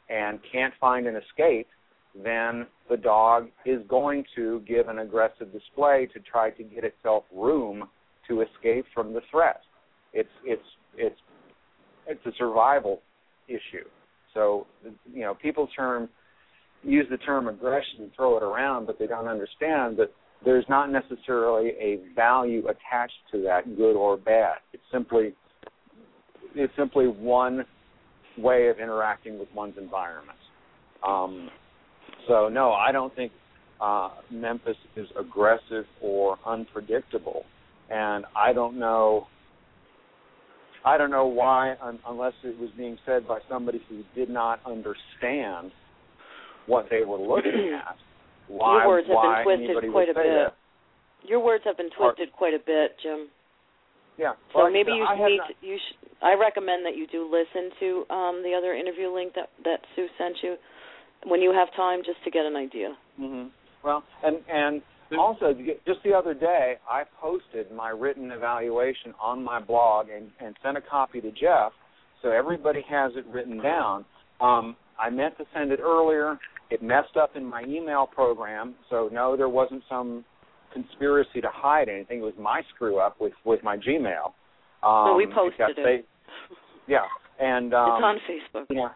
and 0.09 0.39
can't 0.51 0.73
find 0.79 1.07
an 1.07 1.15
escape, 1.15 1.67
then 2.15 2.65
the 2.89 2.97
dog 2.97 3.49
is 3.65 3.81
going 3.87 4.23
to 4.35 4.61
give 4.67 4.87
an 4.87 4.99
aggressive 4.99 5.51
display 5.51 6.07
to 6.13 6.19
try 6.19 6.49
to 6.51 6.63
get 6.63 6.83
itself 6.83 7.23
room 7.33 7.87
to 8.27 8.41
escape 8.41 8.85
from 8.93 9.13
the 9.13 9.21
threat. 9.31 9.61
It's 10.13 10.29
it's 10.43 10.63
it's 10.97 11.19
it's 12.07 12.25
a 12.25 12.31
survival 12.37 13.01
issue. 13.47 13.87
So 14.33 14.65
you 15.13 15.21
know, 15.21 15.35
people 15.35 15.67
term 15.75 16.09
use 16.83 17.05
the 17.09 17.17
term 17.17 17.47
aggression 17.47 18.01
and 18.01 18.11
throw 18.15 18.37
it 18.37 18.43
around, 18.43 18.87
but 18.87 18.97
they 18.97 19.07
don't 19.07 19.27
understand 19.27 19.97
that 19.97 20.11
there's 20.43 20.65
not 20.69 20.89
necessarily 20.89 21.71
a 21.79 21.99
value 22.15 22.63
attached 22.67 23.19
to 23.31 23.41
that, 23.43 23.75
good 23.75 23.95
or 23.95 24.17
bad. 24.17 24.55
It's 24.73 24.83
simply 24.91 25.33
it's 26.55 26.73
simply 26.77 27.07
one 27.07 27.65
way 28.37 28.69
of 28.69 28.79
interacting 28.79 29.39
with 29.39 29.47
one's 29.53 29.77
environment. 29.77 30.37
Um, 31.05 31.49
so 32.27 32.49
no, 32.49 32.71
I 32.71 32.91
don't 32.91 33.13
think 33.15 33.31
uh, 33.81 34.09
Memphis 34.31 34.77
is 34.95 35.07
aggressive 35.19 35.85
or 36.01 36.37
unpredictable, 36.45 37.43
and 37.89 38.25
I 38.35 38.53
don't 38.53 38.77
know. 38.77 39.27
I 40.85 40.97
don't 40.97 41.11
know 41.11 41.25
why, 41.27 41.75
un- 41.81 41.99
unless 42.07 42.33
it 42.43 42.57
was 42.57 42.69
being 42.77 42.97
said 43.05 43.27
by 43.27 43.39
somebody 43.49 43.81
who 43.89 44.03
did 44.15 44.29
not 44.29 44.59
understand 44.65 45.71
what 46.67 46.87
they 46.89 47.03
were 47.05 47.17
looking 47.17 47.73
at. 47.87 47.95
Why, 48.47 48.79
Your 48.79 48.87
words 48.87 49.07
have 49.07 49.15
why 49.15 49.43
been 49.45 49.67
twisted 49.67 49.91
quite 49.91 50.09
a 50.09 50.13
bit. 50.13 50.23
that. 50.23 50.53
Your 51.27 51.43
words 51.43 51.63
have 51.65 51.75
been 51.75 51.89
twisted 51.97 52.31
quite 52.31 52.53
a 52.53 52.59
bit, 52.65 52.95
Jim. 53.03 53.27
Yeah. 54.19 54.33
So 54.51 54.59
Well, 54.59 54.67
I 54.67 54.69
maybe 54.71 54.91
you 54.91 55.05
I 55.05 55.15
need 55.15 55.37
not- 55.37 55.51
you 55.61 55.77
sh- 55.77 55.95
I 56.21 56.33
recommend 56.35 56.85
that 56.85 56.97
you 56.97 57.07
do 57.07 57.23
listen 57.31 57.71
to 57.79 58.05
um 58.13 58.43
the 58.43 58.53
other 58.53 58.73
interview 58.75 59.07
link 59.09 59.33
that 59.35 59.49
that 59.63 59.79
Sue 59.95 60.07
sent 60.17 60.35
you 60.43 60.57
when 61.25 61.41
you 61.41 61.51
have 61.53 61.73
time 61.75 62.03
just 62.03 62.21
to 62.25 62.29
get 62.29 62.45
an 62.45 62.55
idea. 62.55 62.97
hmm 63.15 63.47
Well, 63.83 64.03
and 64.23 64.37
and 64.49 64.81
also 65.17 65.53
just 65.87 66.03
the 66.03 66.13
other 66.13 66.33
day, 66.33 66.75
I 66.87 67.03
posted 67.19 67.71
my 67.71 67.89
written 67.89 68.31
evaluation 68.31 69.15
on 69.19 69.41
my 69.41 69.59
blog 69.59 70.09
and 70.09 70.29
and 70.41 70.55
sent 70.61 70.77
a 70.77 70.81
copy 70.81 71.21
to 71.21 71.31
Jeff, 71.31 71.71
so 72.21 72.29
everybody 72.29 72.81
has 72.89 73.15
it 73.15 73.25
written 73.27 73.57
down. 73.61 74.05
Um, 74.41 74.75
I 74.99 75.09
meant 75.09 75.37
to 75.37 75.45
send 75.53 75.71
it 75.71 75.79
earlier. 75.79 76.37
It 76.69 76.83
messed 76.83 77.15
up 77.17 77.35
in 77.35 77.45
my 77.45 77.63
email 77.63 78.05
program, 78.05 78.75
so 78.89 79.09
no, 79.11 79.35
there 79.37 79.49
wasn't 79.49 79.83
some 79.89 80.25
conspiracy 80.73 81.41
to 81.41 81.49
hide 81.51 81.89
anything. 81.89 82.19
It 82.19 82.23
was 82.23 82.33
my 82.39 82.61
screw 82.73 82.99
up 82.99 83.19
with 83.19 83.33
with 83.45 83.63
my 83.63 83.77
Gmail. 83.77 84.33
Um, 84.83 85.07
so 85.07 85.15
we 85.15 85.27
posted 85.27 85.77
it. 85.77 86.05
Yeah, 86.87 86.99
and 87.39 87.73
um, 87.73 87.89
it's 87.91 88.03
on 88.03 88.17
Facebook. 88.29 88.65
yeah, 88.69 88.89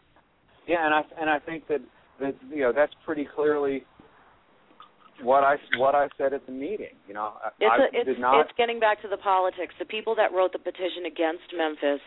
yeah, 0.68 0.86
and 0.86 0.94
I 0.94 1.02
and 1.20 1.30
I 1.30 1.40
think 1.40 1.68
that 1.68 1.82
that 2.20 2.36
you 2.50 2.62
know 2.62 2.72
that's 2.74 2.94
pretty 3.06 3.28
clearly 3.36 3.86
what 5.22 5.44
I 5.44 5.58
what 5.78 5.96
I 5.96 6.08
said 6.18 6.34
at 6.34 6.46
the 6.46 6.52
meeting. 6.52 6.96
You 7.08 7.14
know, 7.14 7.34
I, 7.44 7.50
It's 7.60 7.72
I 7.72 7.84
a, 7.84 8.00
it's 8.02 8.06
did 8.08 8.20
not. 8.20 8.42
it's 8.42 8.52
getting 8.58 8.80
back 8.80 9.02
to 9.04 9.08
the 9.08 9.18
politics. 9.18 9.74
The 9.80 9.86
people 9.86 10.16
that 10.16 10.32
wrote 10.34 10.54
the 10.54 10.60
petition 10.60 11.06
against 11.06 11.44
Memphis, 11.56 12.02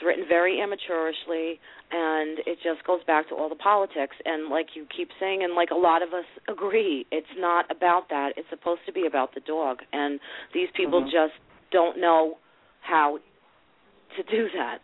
it's 0.00 0.06
written 0.06 0.24
very 0.28 0.56
amateurishly, 0.60 1.58
and 1.92 2.38
it 2.46 2.58
just 2.62 2.86
goes 2.86 3.00
back 3.06 3.28
to 3.28 3.34
all 3.34 3.48
the 3.48 3.54
politics. 3.54 4.16
And 4.24 4.48
like 4.48 4.68
you 4.74 4.86
keep 4.96 5.08
saying, 5.20 5.42
and 5.44 5.54
like 5.54 5.70
a 5.70 5.76
lot 5.76 6.02
of 6.02 6.10
us 6.14 6.24
agree, 6.48 7.06
it's 7.10 7.26
not 7.36 7.70
about 7.70 8.08
that. 8.08 8.32
It's 8.36 8.48
supposed 8.48 8.80
to 8.86 8.92
be 8.92 9.06
about 9.06 9.34
the 9.34 9.40
dog, 9.40 9.78
and 9.92 10.18
these 10.54 10.68
people 10.74 11.02
Mhm. 11.02 11.10
just 11.10 11.34
don't 11.70 11.98
know 11.98 12.38
how 12.80 13.18
to 14.16 14.22
do 14.24 14.48
that. 14.50 14.80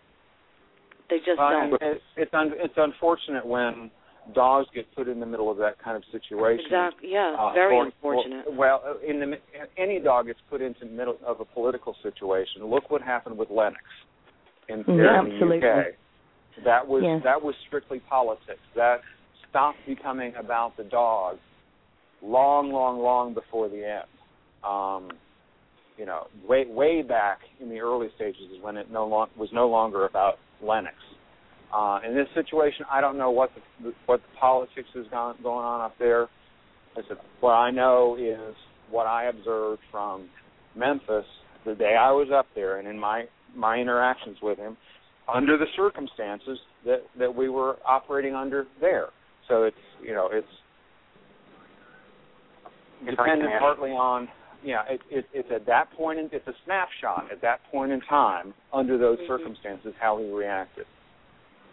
They 1.08 1.18
just 1.18 1.38
well, 1.38 1.50
don't. 1.50 1.82
it's 1.82 2.04
it's, 2.16 2.34
un, 2.34 2.52
it's 2.56 2.76
unfortunate 2.76 3.46
when 3.46 3.90
dogs 4.34 4.68
get 4.74 4.92
put 4.94 5.08
in 5.08 5.20
the 5.20 5.26
middle 5.26 5.50
of 5.50 5.56
that 5.58 5.78
kind 5.78 5.96
of 5.96 6.04
situation. 6.10 6.66
Exactly. 6.66 7.12
Yeah. 7.12 7.36
Uh, 7.38 7.52
very 7.52 7.76
or- 7.76 7.84
unfortunate. 7.86 8.46
or- 8.48 8.52
well, 8.52 8.82
uh, 8.84 8.98
in 8.98 9.20
the 9.20 9.38
any 9.78 9.98
dog 10.00 10.26
gets 10.26 10.40
put 10.50 10.60
into 10.60 10.80
the 10.80 10.90
middle 10.90 11.16
of 11.24 11.40
a 11.40 11.44
political 11.44 11.94
situation. 12.02 12.64
Look 12.66 12.90
what 12.90 13.00
happened 13.02 13.38
with 13.38 13.50
Lennox 13.50 13.84
in, 14.68 14.84
Mhm, 14.84 14.96
there 14.96 15.26
in 15.26 15.48
the. 15.48 15.56
UK. 15.56 15.94
That 16.64 16.86
was 16.88 17.02
Yes. 17.02 17.22
that 17.22 17.42
was 17.42 17.54
strictly 17.66 18.00
politics. 18.00 18.60
That 18.74 19.02
stopped 19.48 19.78
becoming 19.86 20.34
about 20.36 20.76
the 20.76 20.84
dog 20.84 21.38
long, 22.22 22.72
long, 22.72 22.98
long 23.00 23.34
before 23.34 23.68
the 23.68 23.84
end. 23.84 24.08
Um, 24.64 25.10
you 25.98 26.06
know, 26.06 26.26
way 26.46 26.64
way 26.66 27.02
back 27.02 27.40
in 27.60 27.68
the 27.68 27.80
early 27.80 28.08
stages 28.16 28.50
is 28.50 28.60
when 28.62 28.76
it 28.76 28.90
no 28.90 29.06
long, 29.06 29.28
was 29.36 29.52
no 29.52 29.68
longer 29.68 30.06
about 30.06 30.38
Lennox. 30.62 30.96
Uh, 31.72 32.00
in 32.06 32.14
this 32.14 32.28
situation, 32.34 32.86
I 32.90 33.00
don't 33.00 33.18
know 33.18 33.30
what 33.30 33.50
the 33.82 33.92
what 34.06 34.20
the 34.22 34.38
politics 34.38 34.88
is 34.94 35.06
going 35.08 35.36
on 35.44 35.80
up 35.80 35.96
there. 35.98 36.28
I 36.96 37.02
said, 37.08 37.18
what 37.40 37.52
I 37.52 37.70
know 37.70 38.16
is 38.18 38.54
what 38.90 39.06
I 39.06 39.24
observed 39.24 39.82
from 39.90 40.30
Memphis 40.74 41.26
the 41.66 41.74
day 41.74 41.96
I 41.98 42.12
was 42.12 42.28
up 42.32 42.46
there, 42.54 42.78
and 42.78 42.88
in 42.88 42.98
my 42.98 43.24
my 43.56 43.78
interactions 43.78 44.36
with 44.42 44.58
him, 44.58 44.76
under 45.32 45.56
the 45.56 45.66
circumstances 45.76 46.58
that 46.84 47.02
that 47.18 47.34
we 47.34 47.48
were 47.48 47.76
operating 47.86 48.34
under 48.34 48.66
there. 48.80 49.06
So 49.48 49.64
it's 49.64 49.76
you 50.02 50.14
know 50.14 50.28
it's 50.32 50.46
dependent 53.04 53.52
partly 53.58 53.90
on 53.90 54.28
yeah 54.64 54.82
it, 54.88 55.00
it, 55.10 55.24
it's 55.32 55.48
at 55.54 55.66
that 55.66 55.90
point 55.92 56.18
in, 56.18 56.28
it's 56.32 56.46
a 56.46 56.54
snapshot 56.64 57.30
at 57.32 57.40
that 57.42 57.60
point 57.70 57.92
in 57.92 58.00
time 58.02 58.54
under 58.72 58.98
those 58.98 59.18
Mhm. 59.18 59.26
circumstances 59.28 59.94
how 60.00 60.18
he 60.18 60.30
reacted. 60.30 60.86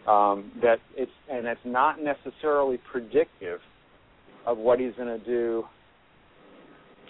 Um, 0.06 0.52
that 0.60 0.80
it's 0.96 1.12
and 1.30 1.46
it's 1.46 1.64
not 1.64 2.00
necessarily 2.00 2.78
predictive 2.78 3.60
of 4.44 4.58
what 4.58 4.78
he's 4.78 4.94
going 4.96 5.08
to 5.08 5.24
do 5.24 5.66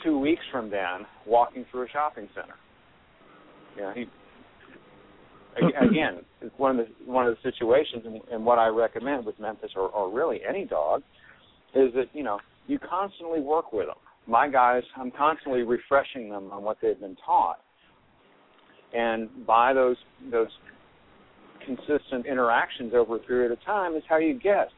two 0.03 0.19
weeks 0.19 0.43
from 0.53 0.71
then 0.71 1.07
walking 1.27 1.65
through 1.71 1.83
a 1.83 1.89
shopping 1.89 2.29
center. 2.35 2.55
Yeah, 3.77 3.93
he 3.95 4.09
again, 5.81 6.21
it's 6.41 6.55
one 6.59 6.79
of 6.79 6.87
the 6.87 7.11
one 7.11 7.27
of 7.27 7.37
the 7.37 7.51
situations, 7.51 8.05
and, 8.07 8.21
and 8.33 8.45
what 8.45 8.59
I 8.59 8.69
recommend 8.69 9.25
with 9.25 9.39
Memphis 9.39 9.71
or, 9.77 9.89
or 9.89 10.13
really 10.13 10.41
any 10.49 10.65
dog 10.65 11.03
is 11.75 11.93
that 11.95 12.07
you 12.13 12.23
know 12.23 12.39
you 12.67 12.79
constantly 12.79 13.41
work 13.41 13.73
with 13.73 13.87
them. 13.87 13.97
My 14.27 14.49
guys, 14.49 14.83
I'm 14.97 15.11
constantly 15.11 15.63
refreshing 15.63 16.31
them 16.31 16.51
on 16.51 16.63
what 16.63 16.79
they've 16.81 16.99
been 16.99 17.17
taught, 17.25 17.59
and 18.95 19.29
by 19.47 19.73
those 19.73 19.97
those 20.31 20.49
consistent 21.65 22.27
interactions 22.27 22.93
over 22.95 23.17
a 23.17 23.19
period 23.19 23.53
of 23.53 23.63
time 23.65 23.95
is 23.95 24.03
how 24.09 24.19
you 24.19 24.39
get 24.39 24.69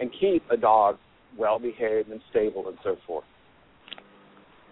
and 0.00 0.10
keep 0.20 0.42
a 0.50 0.56
dog 0.56 0.96
well 1.38 1.58
behaved 1.58 2.08
and 2.08 2.20
stable 2.30 2.68
and 2.68 2.78
so 2.82 2.96
forth. 3.06 3.24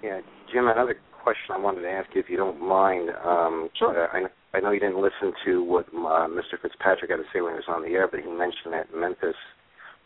Yeah, 0.03 0.21
Jim, 0.53 0.69
another 0.69 0.97
question 1.23 1.55
I 1.55 1.59
wanted 1.59 1.83
to 1.83 1.91
ask 1.91 2.09
you, 2.15 2.21
if 2.21 2.29
you 2.29 2.37
don't 2.37 2.61
mind. 2.61 3.11
Um, 3.25 3.69
Sure. 3.79 4.05
uh, 4.05 4.09
I, 4.13 4.23
I 4.55 4.61
know 4.61 4.71
you 4.71 4.81
didn't 4.81 5.01
listen 5.01 5.33
to 5.47 5.65
what 5.65 5.87
uh, 5.89 6.29
Mr. 6.29 6.61
Fitzpatrick 6.61 7.11
had 7.11 7.17
to 7.17 7.25
say 7.33 7.41
when 7.41 7.55
he 7.55 7.57
was 7.57 7.69
on 7.69 7.83
the 7.83 7.97
air, 7.97 8.07
but 8.07 8.21
he 8.21 8.27
mentioned 8.27 8.73
that 8.73 8.95
Memphis 8.95 9.37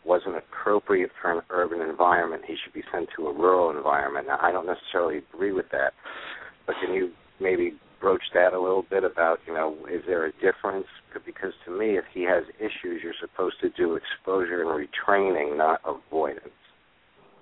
wasn't 0.05 0.37
appropriate 0.37 1.11
for 1.21 1.33
an 1.33 1.41
urban 1.49 1.81
environment. 1.81 2.43
He 2.47 2.55
should 2.63 2.73
be 2.73 2.83
sent 2.91 3.09
to 3.17 3.27
a 3.27 3.33
rural 3.33 3.75
environment. 3.75 4.27
Now, 4.27 4.39
I 4.41 4.53
don't 4.53 4.65
necessarily 4.65 5.17
agree 5.17 5.51
with 5.51 5.69
that, 5.71 5.91
but 6.65 6.75
can 6.83 6.93
you 6.93 7.11
maybe 7.41 7.73
broach 7.99 8.23
that 8.33 8.53
a 8.53 8.59
little 8.59 8.85
bit 8.89 9.03
about, 9.03 9.39
you 9.45 9.53
know, 9.53 9.75
is 9.91 10.01
there 10.07 10.25
a 10.27 10.31
difference? 10.33 10.87
Because 11.25 11.51
to 11.65 11.77
me, 11.77 11.97
if 11.97 12.05
he 12.13 12.23
has 12.23 12.43
issues, 12.57 13.01
you're 13.03 13.19
supposed 13.19 13.55
to 13.61 13.69
do 13.71 13.99
exposure 13.99 14.61
and 14.61 14.69
retraining, 14.69 15.57
not 15.57 15.81
avoidance. 15.85 16.47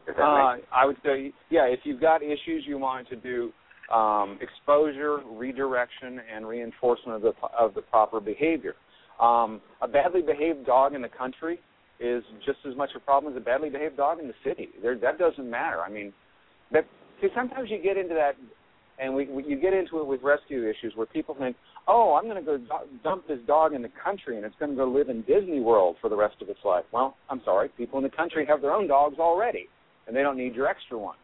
Uh, 0.08 0.58
I 0.72 0.86
would 0.86 0.98
say, 1.04 1.34
yeah, 1.50 1.66
if 1.66 1.80
you've 1.84 2.02
got 2.02 2.24
issues, 2.24 2.64
you 2.66 2.78
want 2.78 3.10
to 3.10 3.16
do 3.16 3.52
um, 3.94 4.40
exposure, 4.42 5.20
redirection, 5.32 6.20
and 6.34 6.48
reinforcement 6.48 7.18
of 7.18 7.22
the 7.22 7.34
of 7.58 7.74
the 7.74 7.82
proper 7.82 8.20
behavior. 8.20 8.76
Um, 9.20 9.62
a 9.82 9.88
badly 9.88 10.22
behaved 10.22 10.66
dog 10.66 10.94
in 10.94 11.02
the 11.02 11.10
country 11.10 11.60
is 12.00 12.24
just 12.46 12.60
as 12.70 12.76
much 12.76 12.90
a 12.96 13.00
problem 13.00 13.34
as 13.34 13.38
a 13.38 13.44
badly 13.44 13.70
behaved 13.70 13.98
dog 13.98 14.20
in 14.20 14.28
the 14.28 14.34
city. 14.44 14.70
There, 14.82 14.98
that 14.98 15.18
doesn't 15.18 15.50
matter. 15.50 15.80
I 15.80 15.90
mean, 15.90 16.12
that 16.72 16.86
see, 17.22 17.28
sometimes 17.36 17.70
you 17.70 17.82
get 17.82 17.96
into 17.96 18.14
that, 18.16 18.36
and 19.00 19.16
we, 19.16 19.28
we 19.28 19.46
you 19.46 19.60
get 19.60 19.74
into 19.74 20.00
it 20.00 20.06
with 20.06 20.22
rescue 20.22 20.70
issues 20.70 20.94
where 20.96 21.06
people 21.08 21.36
think, 21.40 21.56
oh, 21.88 22.16
I'm 22.16 22.26
going 22.30 22.44
to 22.44 22.46
go 22.46 22.58
do- 22.58 22.98
dump 23.04 23.28
this 23.28 23.40
dog 23.48 23.74
in 23.74 23.82
the 23.82 23.92
country, 24.04 24.36
and 24.36 24.46
it's 24.46 24.56
going 24.60 24.72
to 24.72 24.78
go 24.78 24.86
live 24.86 25.10
in 25.10 25.22
Disney 25.22 25.62
World 25.62 25.96
for 26.02 26.10
the 26.10 26.18
rest 26.18 26.36
of 26.42 26.50
its 26.50 26.60
life. 26.66 26.86
Well, 26.92 27.16
I'm 27.30 27.42
sorry, 27.46 27.70
people 27.78 28.00
in 28.00 28.04
the 28.04 28.16
country 28.16 28.46
have 28.48 28.62
their 28.62 28.72
own 28.72 28.88
dogs 28.88 29.18
already 29.20 29.70
and 30.08 30.16
they 30.16 30.22
don't 30.22 30.38
need 30.38 30.56
your 30.56 30.68
extra 30.68 30.98
ones. 30.98 31.20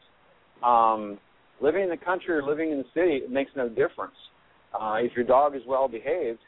Um, 0.63 1.19
living 1.61 1.83
in 1.83 1.89
the 1.89 1.97
country 1.97 2.35
or 2.35 2.43
living 2.43 2.71
in 2.71 2.77
the 2.77 2.85
city 2.93 3.17
it 3.17 3.31
makes 3.31 3.51
no 3.55 3.69
difference. 3.69 4.15
Uh, 4.79 4.95
if 4.99 5.11
your 5.15 5.25
dog 5.25 5.55
is 5.55 5.61
well 5.67 5.87
behaved, 5.87 6.39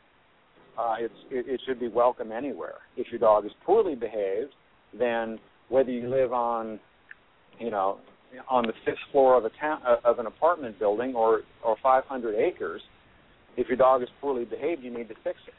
uh, 0.78 0.96
it's, 1.00 1.14
it, 1.30 1.46
it 1.48 1.62
should 1.68 1.80
be 1.80 1.88
welcome 1.88 2.32
anywhere. 2.32 2.76
If 2.98 3.08
your 3.12 3.20
dog 3.20 3.46
is 3.46 3.52
poorly 3.66 3.96
behaved, 3.96 4.54
then 4.98 5.40
whether 5.70 5.92
you 5.92 6.10
live 6.10 6.34
on, 6.34 6.80
you 7.60 7.70
know, 7.70 8.00
on 8.50 8.66
the 8.66 8.74
fifth 8.86 8.98
floor 9.12 9.38
of 9.38 9.46
a 9.46 9.52
town 9.60 9.82
of 10.04 10.18
an 10.18 10.26
apartment 10.26 10.80
building 10.80 11.14
or 11.14 11.42
or 11.64 11.76
500 11.84 12.36
acres, 12.36 12.82
if 13.58 13.68
your 13.68 13.78
dog 13.78 14.02
is 14.02 14.10
poorly 14.20 14.46
behaved, 14.46 14.84
you 14.84 14.92
need 14.92 15.08
to 15.10 15.16
fix 15.24 15.38
it. 15.48 15.54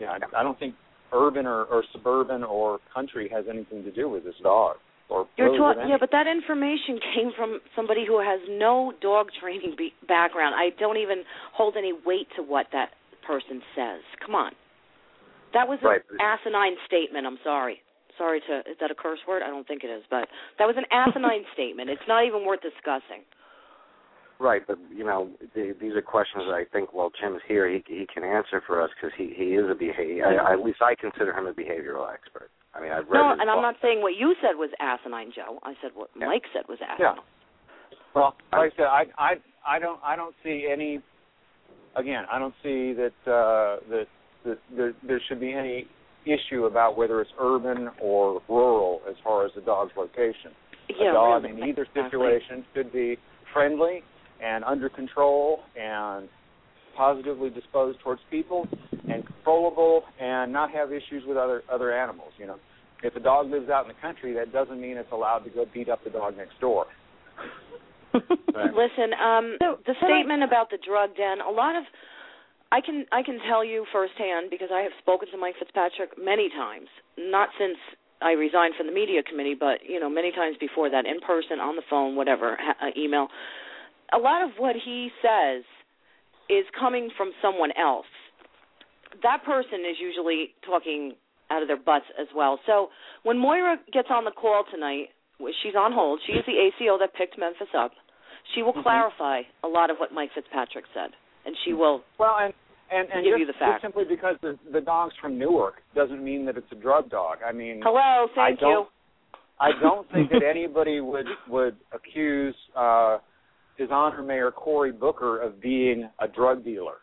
Yeah, 0.00 0.10
I, 0.10 0.40
I 0.40 0.42
don't 0.42 0.58
think 0.58 0.74
urban 1.12 1.46
or, 1.46 1.64
or 1.64 1.84
suburban 1.92 2.42
or 2.42 2.80
country 2.92 3.30
has 3.32 3.44
anything 3.48 3.84
to 3.84 3.92
do 3.92 4.08
with 4.08 4.24
this 4.24 4.34
dog. 4.42 4.76
Or 5.08 5.28
You're 5.36 5.52
with 5.52 5.76
yeah, 5.86 5.96
but 6.00 6.10
that 6.12 6.26
information 6.26 6.98
came 7.14 7.30
from 7.36 7.60
somebody 7.76 8.06
who 8.06 8.18
has 8.20 8.40
no 8.48 8.92
dog 9.02 9.28
training 9.40 9.74
be- 9.76 9.92
background. 10.08 10.54
I 10.56 10.70
don't 10.80 10.96
even 10.96 11.24
hold 11.52 11.76
any 11.76 11.92
weight 11.92 12.26
to 12.36 12.42
what 12.42 12.66
that 12.72 12.90
person 13.26 13.60
says. 13.76 14.00
Come 14.24 14.34
on, 14.34 14.52
that 15.52 15.68
was 15.68 15.78
an 15.82 16.00
asinine 16.20 16.76
statement. 16.86 17.26
I'm 17.26 17.38
sorry. 17.44 17.80
Sorry 18.16 18.40
to 18.48 18.58
is 18.70 18.76
that 18.80 18.90
a 18.90 18.94
curse 18.94 19.18
word? 19.28 19.42
I 19.42 19.48
don't 19.48 19.66
think 19.66 19.84
it 19.84 19.88
is, 19.88 20.02
but 20.08 20.28
that 20.58 20.64
was 20.64 20.76
an 20.78 20.84
asinine 20.90 21.44
statement. 21.54 21.90
It's 21.90 22.08
not 22.08 22.24
even 22.24 22.46
worth 22.46 22.60
discussing. 22.62 23.28
Right, 24.40 24.62
but 24.66 24.78
you 24.90 25.04
know, 25.04 25.30
the, 25.54 25.76
these 25.80 25.92
are 25.94 26.02
questions 26.02 26.44
that 26.48 26.54
I 26.54 26.64
think 26.72 26.92
while 26.92 27.10
Jim's 27.20 27.42
here, 27.46 27.70
he 27.70 27.84
he 27.86 28.06
can 28.12 28.24
answer 28.24 28.62
for 28.66 28.80
us 28.80 28.90
because 28.96 29.14
he 29.16 29.34
he 29.36 29.54
is 29.54 29.68
a 29.70 29.74
behavior. 29.74 30.26
I, 30.26 30.54
at 30.54 30.64
least 30.64 30.80
I 30.80 30.94
consider 30.96 31.36
him 31.36 31.46
a 31.46 31.52
behavioral 31.52 32.10
expert. 32.12 32.50
I 32.74 32.80
mean, 32.80 32.92
I've 32.92 33.08
read 33.08 33.20
No, 33.20 33.32
and 33.38 33.50
I'm 33.50 33.62
not 33.62 33.76
saying 33.80 34.02
what 34.02 34.14
you 34.18 34.34
said 34.40 34.56
was 34.56 34.70
asinine, 34.80 35.32
Joe. 35.34 35.58
I 35.62 35.74
said 35.80 35.92
what 35.94 36.10
Yeah. 36.18 36.26
Mike 36.26 36.44
said 36.52 36.66
was 36.68 36.78
asinine. 36.80 37.16
Yeah. 37.16 37.22
Well, 38.14 38.34
like 38.52 38.72
I 38.72 38.76
said, 38.76 38.86
I 38.86 39.06
I 39.18 39.34
I 39.66 39.78
don't 39.78 40.00
I 40.04 40.16
don't 40.16 40.34
see 40.42 40.68
any. 40.70 41.00
Again, 41.96 42.24
I 42.30 42.38
don't 42.38 42.54
see 42.62 42.92
that 42.92 43.14
uh, 43.26 43.80
that 43.88 44.06
that 44.44 44.58
there, 44.76 44.92
there 45.06 45.20
should 45.28 45.40
be 45.40 45.52
any 45.52 45.86
issue 46.26 46.64
about 46.64 46.96
whether 46.96 47.20
it's 47.20 47.30
urban 47.38 47.90
or 48.00 48.40
rural 48.48 49.00
as 49.08 49.14
far 49.22 49.44
as 49.44 49.52
the 49.54 49.60
dog's 49.60 49.92
location. 49.96 50.52
Yeah, 50.88 51.10
a 51.10 51.12
dog 51.12 51.44
really. 51.44 51.62
in 51.62 51.68
either 51.68 51.86
situation 51.94 52.64
should 52.74 52.92
be 52.92 53.16
friendly 53.52 54.02
and 54.42 54.64
under 54.64 54.88
control 54.88 55.60
and 55.76 56.28
positively 56.96 57.50
disposed 57.50 58.00
towards 58.00 58.20
people 58.30 58.66
and 59.08 59.26
controllable 59.26 60.02
and 60.20 60.52
not 60.52 60.70
have 60.70 60.92
issues 60.92 61.24
with 61.26 61.36
other 61.36 61.62
other 61.70 61.92
animals. 61.92 62.32
You 62.38 62.46
know, 62.46 62.56
if 63.02 63.14
a 63.16 63.20
dog 63.20 63.50
lives 63.50 63.68
out 63.68 63.84
in 63.84 63.88
the 63.88 64.00
country, 64.00 64.34
that 64.34 64.52
doesn't 64.52 64.80
mean 64.80 64.96
it's 64.96 65.12
allowed 65.12 65.40
to 65.40 65.50
go 65.50 65.66
beat 65.72 65.88
up 65.88 66.02
the 66.04 66.10
dog 66.10 66.36
next 66.36 66.58
door. 66.60 66.86
Listen, 68.14 69.10
um, 69.18 69.56
the 69.60 69.94
statement 69.98 70.44
about 70.44 70.70
the 70.70 70.78
drug 70.78 71.16
den, 71.16 71.40
a 71.40 71.50
lot 71.50 71.76
of 71.76 71.84
I 72.70 72.80
can 72.80 73.06
I 73.12 73.22
can 73.22 73.38
tell 73.48 73.64
you 73.64 73.86
firsthand 73.92 74.50
because 74.50 74.68
I 74.72 74.80
have 74.82 74.92
spoken 75.00 75.28
to 75.30 75.38
Mike 75.38 75.54
Fitzpatrick 75.58 76.18
many 76.18 76.48
times, 76.48 76.88
not 77.18 77.50
since 77.58 77.78
I 78.22 78.32
resigned 78.32 78.74
from 78.76 78.86
the 78.86 78.92
media 78.92 79.22
committee, 79.22 79.54
but 79.58 79.78
you 79.86 80.00
know 80.00 80.08
many 80.08 80.32
times 80.32 80.56
before 80.58 80.90
that, 80.90 81.06
in 81.06 81.20
person, 81.20 81.60
on 81.60 81.76
the 81.76 81.82
phone, 81.90 82.16
whatever, 82.16 82.56
ha- 82.58 82.88
uh, 82.88 82.90
email. 82.96 83.28
A 84.12 84.18
lot 84.18 84.42
of 84.42 84.50
what 84.58 84.76
he 84.76 85.10
says 85.22 85.64
is 86.48 86.64
coming 86.78 87.10
from 87.16 87.32
someone 87.40 87.70
else. 87.78 88.06
That 89.22 89.44
person 89.44 89.80
is 89.88 89.96
usually 90.00 90.54
talking 90.66 91.12
out 91.50 91.62
of 91.62 91.68
their 91.68 91.76
butts 91.78 92.06
as 92.20 92.26
well. 92.34 92.58
So 92.66 92.88
when 93.22 93.38
Moira 93.38 93.76
gets 93.92 94.08
on 94.10 94.24
the 94.24 94.30
call 94.32 94.64
tonight, 94.70 95.08
she's 95.62 95.74
on 95.76 95.92
hold. 95.92 96.20
She 96.26 96.32
is 96.32 96.44
the 96.46 96.58
ACO 96.58 96.98
that 96.98 97.14
picked 97.14 97.38
Memphis 97.38 97.68
up. 97.76 97.92
She 98.54 98.62
will 98.62 98.72
Mhm. 98.74 98.82
clarify 98.82 99.42
a 99.62 99.68
lot 99.68 99.90
of 99.90 99.98
what 100.00 100.12
Mike 100.12 100.32
Fitzpatrick 100.32 100.84
said, 100.92 101.14
and 101.46 101.56
she 101.64 101.72
will. 101.72 102.02
Well, 102.18 102.36
and 102.38 102.52
and 102.90 103.08
and 103.10 103.24
Give 103.24 103.32
just, 103.32 103.40
you 103.40 103.46
the 103.46 103.52
facts. 103.54 103.80
simply 103.82 104.04
because 104.04 104.36
the 104.42 104.58
the 104.70 104.80
dog's 104.80 105.16
from 105.16 105.38
Newark 105.38 105.82
doesn't 105.94 106.22
mean 106.22 106.44
that 106.44 106.56
it's 106.58 106.70
a 106.72 106.74
drug 106.74 107.08
dog. 107.08 107.38
I 107.42 107.52
mean, 107.52 107.80
Hello, 107.82 108.28
thank 108.34 108.60
don't- 108.60 108.70
you. 108.70 108.86
I 109.60 109.72
don't 109.80 110.08
think 110.10 110.30
that 110.30 110.42
anybody 110.42 111.00
would 111.00 111.26
would 111.48 111.76
accuse 111.92 112.54
uh, 112.76 113.18
His 113.76 113.88
Honor 113.90 114.22
Mayor 114.22 114.50
Cory 114.50 114.92
Booker 114.92 115.40
of 115.42 115.60
being 115.60 116.08
a 116.20 116.28
drug 116.28 116.64
dealer. 116.64 117.02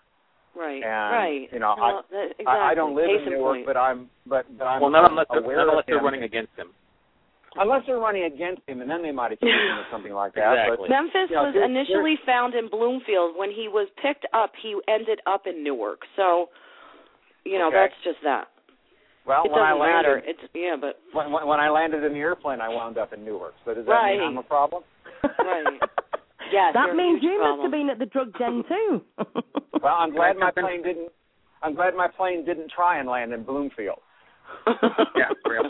Right. 0.56 0.84
And, 0.84 0.84
right. 1.15 1.48
You 1.52 1.60
know, 1.60 1.76
no, 1.77 2.02
that, 2.11 2.26
exactly. 2.38 2.45
I, 2.48 2.72
I 2.72 2.76
don't 2.76 2.95
live 2.95 3.07
Case 3.07 3.23
in 3.26 3.34
Newark, 3.34 3.56
point. 3.57 3.65
but 3.65 3.77
I'm 3.77 4.10
but 4.26 4.45
but 4.57 4.65
I'm 4.65 4.81
well, 4.81 4.89
not 4.91 5.10
unless 5.10 5.27
they're, 5.31 5.39
aware 5.39 5.57
not 5.57 5.69
unless 5.69 5.85
they're 5.88 6.02
running 6.02 6.23
against 6.23 6.52
him. 6.57 6.68
Unless 7.56 7.84
they're 7.85 7.99
running 7.99 8.23
against 8.23 8.61
him, 8.68 8.80
and 8.80 8.89
then 8.89 9.02
they 9.03 9.11
might 9.11 9.31
accuse 9.34 9.52
him 9.52 9.80
of 9.80 9.85
something 9.91 10.14
like 10.14 10.34
that. 10.35 10.68
Exactly. 10.68 10.88
Memphis 10.89 11.27
you 11.30 11.35
know, 11.35 11.43
was 11.43 11.53
there- 11.53 11.64
initially 11.68 12.15
found 12.26 12.53
in 12.56 12.69
Bloomfield. 12.69 13.35
When 13.35 13.49
he 13.52 13.68
was 13.68 13.88
picked 14.02 14.26
up, 14.34 14.52
he 14.61 14.76
ended 14.88 15.19
up 15.27 15.43
in 15.48 15.64
Newark. 15.64 15.99
So, 16.15 16.48
you 17.43 17.60
know, 17.60 17.68
Okay. 17.68 17.76
that's 17.88 17.99
just 18.03 18.19
that. 18.23 18.48
Well, 19.27 19.43
it 19.45 19.52
when 19.52 19.60
doesn't 19.60 19.80
matter. 19.80 20.15
landed, 20.23 20.35
It's 20.35 20.43
yeah, 20.56 20.76
but 20.80 20.99
when, 21.14 21.31
when 21.31 21.45
when 21.48 21.60
I 21.60 21.69
landed 21.69 22.03
in 22.03 22.14
the 22.14 22.19
airplane, 22.19 22.60
I 22.61 22.69
wound 22.69 22.98
up 22.98 23.14
in 23.14 23.23
Newark. 23.23 23.53
So 23.65 23.73
does 23.73 23.85
that 23.85 23.91
Right. 23.91 24.18
mean 24.19 24.30
I'm 24.30 24.38
a 24.38 24.43
problem? 24.43 24.84
right. 25.23 25.80
Yes, 26.52 26.73
that 26.73 26.95
means 26.95 27.22
huge 27.22 27.32
you 27.32 27.40
must 27.40 27.61
have 27.61 27.72
been 27.72 27.90
at 27.90 27.99
the 27.99 28.06
drug 28.06 28.38
den 28.38 28.64
too. 28.68 29.02
Well, 29.82 29.95
I'm 29.98 30.11
glad 30.11 30.38
my 30.38 30.52
plane 30.52 30.84
didn't. 30.84 31.10
I'm 31.64 31.73
glad 31.73 31.95
my 31.95 32.07
plane 32.07 32.45
didn't 32.45 32.72
try 32.72 32.99
and 32.99 33.10
land 33.10 33.34
in 33.34 33.41
Bloomfield. 33.41 33.98
yeah, 34.68 35.26
real. 35.49 35.64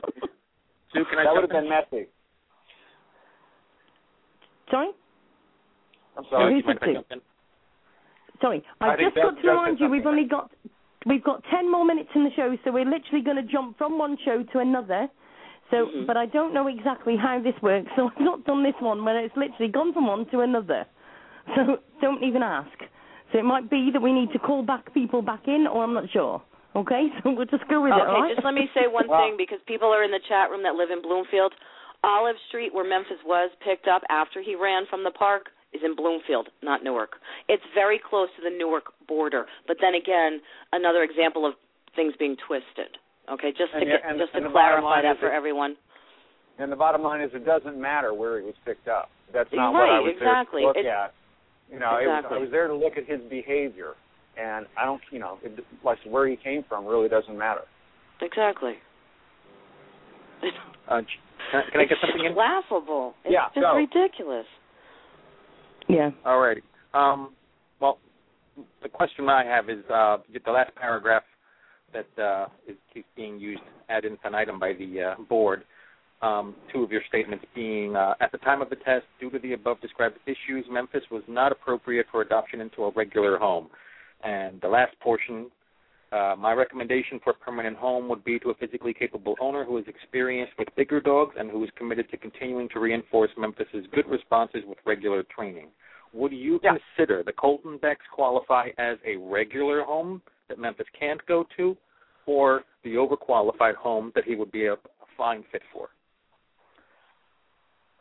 Sue, 0.93 1.05
can 1.09 1.19
I 1.19 1.23
that 1.23 1.33
would 1.33 1.43
have 1.43 1.49
been 1.49 1.69
messy. 1.69 2.07
Sorry, 4.69 4.89
I'm 6.17 6.25
sorry. 6.29 6.51
Who 6.51 6.57
you 6.57 6.63
mind 6.65 6.77
if 6.77 6.83
I 6.83 6.87
to? 6.87 6.93
jump 6.95 7.07
in? 7.11 7.21
sorry. 8.41 8.63
I 8.81 8.89
I've 8.89 8.97
think 8.97 9.13
just 9.13 9.23
got 9.23 9.41
to 9.41 9.47
remind 9.47 9.79
you, 9.79 9.87
we've 9.87 10.05
only 10.05 10.25
got 10.25 10.51
we've 11.05 11.23
got 11.23 11.43
ten 11.49 11.71
more 11.71 11.85
minutes 11.85 12.09
in 12.15 12.25
the 12.25 12.31
show, 12.35 12.57
so 12.65 12.71
we're 12.71 12.83
literally 12.83 13.23
going 13.23 13.37
to 13.37 13.49
jump 13.49 13.77
from 13.77 13.97
one 13.97 14.17
show 14.25 14.43
to 14.51 14.59
another. 14.59 15.07
So, 15.71 15.87
Mhm. 15.87 16.05
but 16.05 16.17
I 16.17 16.25
don't 16.25 16.53
know 16.53 16.67
exactly 16.67 17.15
how 17.15 17.39
this 17.39 17.55
works, 17.61 17.89
so 17.95 18.09
I've 18.09 18.19
not 18.19 18.43
done 18.43 18.63
this 18.63 18.75
one 18.79 19.03
where 19.03 19.17
it's 19.19 19.35
literally 19.35 19.71
gone 19.71 19.93
from 19.93 20.07
one 20.07 20.25
to 20.27 20.41
another. 20.41 20.85
So 21.55 21.79
don't 22.01 22.21
even 22.23 22.43
ask. 22.43 22.77
So 23.31 23.39
it 23.39 23.45
might 23.45 23.69
be 23.69 23.89
that 23.91 24.01
we 24.01 24.13
need 24.13 24.31
to 24.33 24.39
call 24.39 24.61
back 24.61 24.93
people 24.93 25.21
back 25.23 25.47
in, 25.47 25.65
or 25.65 25.83
I'm 25.83 25.93
not 25.93 26.09
sure. 26.11 26.41
Okay, 26.75 27.09
so 27.23 27.31
we'll 27.31 27.45
just 27.47 27.67
go 27.67 27.81
with 27.81 27.91
it. 27.91 27.95
okay, 27.95 28.05
all 28.11 28.21
right? 28.21 28.35
just 28.35 28.45
let 28.45 28.53
me 28.53 28.69
say 28.75 28.85
one 28.87 29.07
Well- 29.07 29.19
thing 29.25 29.37
because 29.37 29.59
people 29.65 29.89
are 29.91 30.03
in 30.03 30.11
the 30.11 30.19
chat 30.29 30.51
room 30.51 30.61
that 30.63 30.75
live 30.75 30.91
in 30.91 31.01
Bloomfield. 31.01 31.53
Olive 32.03 32.37
Street, 32.47 32.73
where 32.73 32.83
Memphis 32.85 33.21
was 33.25 33.51
picked 33.59 33.87
up 33.87 34.01
after 34.09 34.41
he 34.41 34.55
ran 34.55 34.85
from 34.87 35.03
the 35.03 35.11
park, 35.11 35.51
is 35.73 35.81
in 35.83 35.93
Bloomfield, 35.95 36.49
not 36.61 36.83
Newark. 36.83 37.19
It's 37.47 37.63
very 37.73 37.99
close 37.99 38.29
to 38.35 38.41
the 38.41 38.49
Newark 38.49 38.91
border. 39.07 39.45
But 39.67 39.77
then 39.79 39.93
again, 39.95 40.41
another 40.73 41.03
example 41.03 41.45
of 41.45 41.53
things 41.95 42.15
being 42.17 42.35
twisted. 42.37 42.97
Okay, 43.29 43.51
just 43.51 43.71
to 43.73 43.77
And 43.77 43.85
get, 43.87 44.01
and- 44.05 44.17
just 44.19 44.31
to 44.31 44.37
and 44.37 44.45
the 44.47 44.49
clarify 44.49 45.01
that 45.01 45.19
for 45.19 45.29
that- 45.29 45.35
everyone. 45.35 45.75
And 46.59 46.71
the 46.71 46.75
bottom 46.75 47.01
line 47.01 47.21
is, 47.21 47.33
it 47.33 47.45
doesn't 47.45 47.79
matter 47.79 48.13
where 48.13 48.39
he 48.39 48.45
was 48.45 48.55
picked 48.65 48.87
up. 48.87 49.09
That's 49.33 49.49
not 49.53 49.73
Right, 49.73 49.87
what 49.87 49.89
I 49.89 49.99
was 49.99 50.11
exactly. 50.13 50.61
there 50.63 50.73
to 50.73 50.79
look 50.79 50.85
It- 50.85 50.89
at. 50.89 51.13
You 51.71 51.79
know, 51.79 51.97
it 51.97 52.07
was, 52.07 52.25
I 52.29 52.37
was 52.37 52.51
there 52.51 52.67
to 52.67 52.75
look 52.75 52.97
at 52.97 53.05
his 53.05 53.21
behavior, 53.29 53.95
and 54.35 54.67
I 54.77 54.83
don't, 54.83 55.01
you 55.09 55.19
know, 55.19 55.39
it, 55.41 55.63
like 55.83 55.97
where 56.03 56.27
he 56.27 56.35
came 56.35 56.63
from 56.63 56.85
really 56.85 57.07
doesn't 57.07 57.37
matter. 57.37 57.63
Exactly. 58.19 58.77
Uh, 60.43 60.49
can, 60.89 61.05
I, 61.53 61.61
can 61.71 61.81
I 61.81 61.85
get 61.85 61.97
something 62.01 62.25
in? 62.25 62.35
laughable. 62.35 63.13
It's 63.23 63.33
Yeah, 63.33 63.45
just 63.55 63.61
go. 63.63 63.75
ridiculous. 63.77 64.45
yeah. 65.87 66.11
Alrighty. 66.25 66.61
Um, 66.93 67.33
well, 67.79 67.99
the 68.83 68.89
question 68.89 69.29
I 69.29 69.45
have 69.45 69.69
is 69.69 69.83
uh, 69.89 70.17
the 70.45 70.51
last 70.51 70.75
paragraph 70.75 71.23
that 71.93 72.21
uh, 72.21 72.47
is, 72.67 72.75
is 72.95 73.03
being 73.15 73.39
used 73.39 73.61
ad 73.89 74.05
infinitum 74.05 74.59
by 74.59 74.73
the 74.73 75.01
uh, 75.01 75.21
board. 75.29 75.63
Um, 76.21 76.55
two 76.71 76.83
of 76.83 76.91
your 76.91 77.01
statements 77.07 77.43
being, 77.55 77.95
uh, 77.95 78.13
at 78.21 78.31
the 78.31 78.37
time 78.39 78.61
of 78.61 78.69
the 78.69 78.75
test, 78.75 79.05
due 79.19 79.31
to 79.31 79.39
the 79.39 79.53
above 79.53 79.81
described 79.81 80.17
issues, 80.27 80.65
Memphis 80.69 81.01
was 81.09 81.23
not 81.27 81.51
appropriate 81.51 82.05
for 82.11 82.21
adoption 82.21 82.61
into 82.61 82.83
a 82.83 82.91
regular 82.91 83.39
home. 83.39 83.69
And 84.23 84.61
the 84.61 84.67
last 84.67 84.93
portion, 84.99 85.49
uh, 86.11 86.35
my 86.37 86.53
recommendation 86.53 87.19
for 87.23 87.31
a 87.31 87.33
permanent 87.33 87.75
home 87.75 88.07
would 88.07 88.23
be 88.23 88.37
to 88.39 88.51
a 88.51 88.53
physically 88.53 88.93
capable 88.93 89.35
owner 89.41 89.65
who 89.65 89.79
is 89.79 89.85
experienced 89.87 90.53
with 90.59 90.67
bigger 90.75 91.01
dogs 91.01 91.35
and 91.39 91.49
who 91.49 91.63
is 91.63 91.71
committed 91.75 92.07
to 92.11 92.17
continuing 92.17 92.69
to 92.69 92.79
reinforce 92.79 93.31
Memphis's 93.35 93.87
good 93.91 94.07
responses 94.07 94.61
with 94.67 94.77
regular 94.85 95.23
training. 95.23 95.69
Would 96.13 96.33
you 96.33 96.59
Yeah. 96.61 96.77
consider 96.77 97.23
the 97.23 97.33
Colton 97.33 97.77
Becks 97.77 98.05
qualify 98.11 98.69
as 98.77 98.99
a 99.05 99.15
regular 99.15 99.81
home 99.81 100.21
that 100.51 100.59
Memphis 100.59 100.87
can't 100.97 101.25
go 101.25 101.47
to, 101.57 101.75
or 102.25 102.63
the 102.83 102.91
overqualified 102.91 103.75
home 103.75 104.11
that 104.15 104.25
he 104.25 104.35
would 104.35 104.51
be 104.51 104.65
a, 104.65 104.73
a 104.73 104.77
fine 105.17 105.43
fit 105.51 105.61
for? 105.73 105.89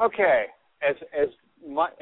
Okay, 0.00 0.46
as 0.88 0.96
as 1.16 1.28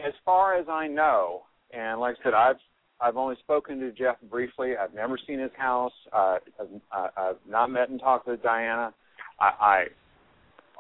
as 0.05 0.13
far 0.25 0.57
as 0.57 0.67
I 0.69 0.87
know, 0.87 1.43
and 1.73 2.01
like 2.01 2.17
I 2.21 2.25
said, 2.25 2.35
I've 2.35 2.57
I've 3.01 3.17
only 3.17 3.37
spoken 3.41 3.79
to 3.81 3.93
Jeff 3.93 4.17
briefly. 4.31 4.73
I've 4.77 4.95
never 4.95 5.19
seen 5.27 5.39
his 5.39 5.51
house. 5.57 5.93
Uh, 6.13 6.37
I've, 6.61 7.11
I've 7.17 7.37
not 7.49 7.71
met 7.71 7.91
and 7.91 8.01
talked 8.01 8.27
with 8.27 8.43
Diana. 8.43 8.93
I, 9.41 9.45
I 9.45 9.85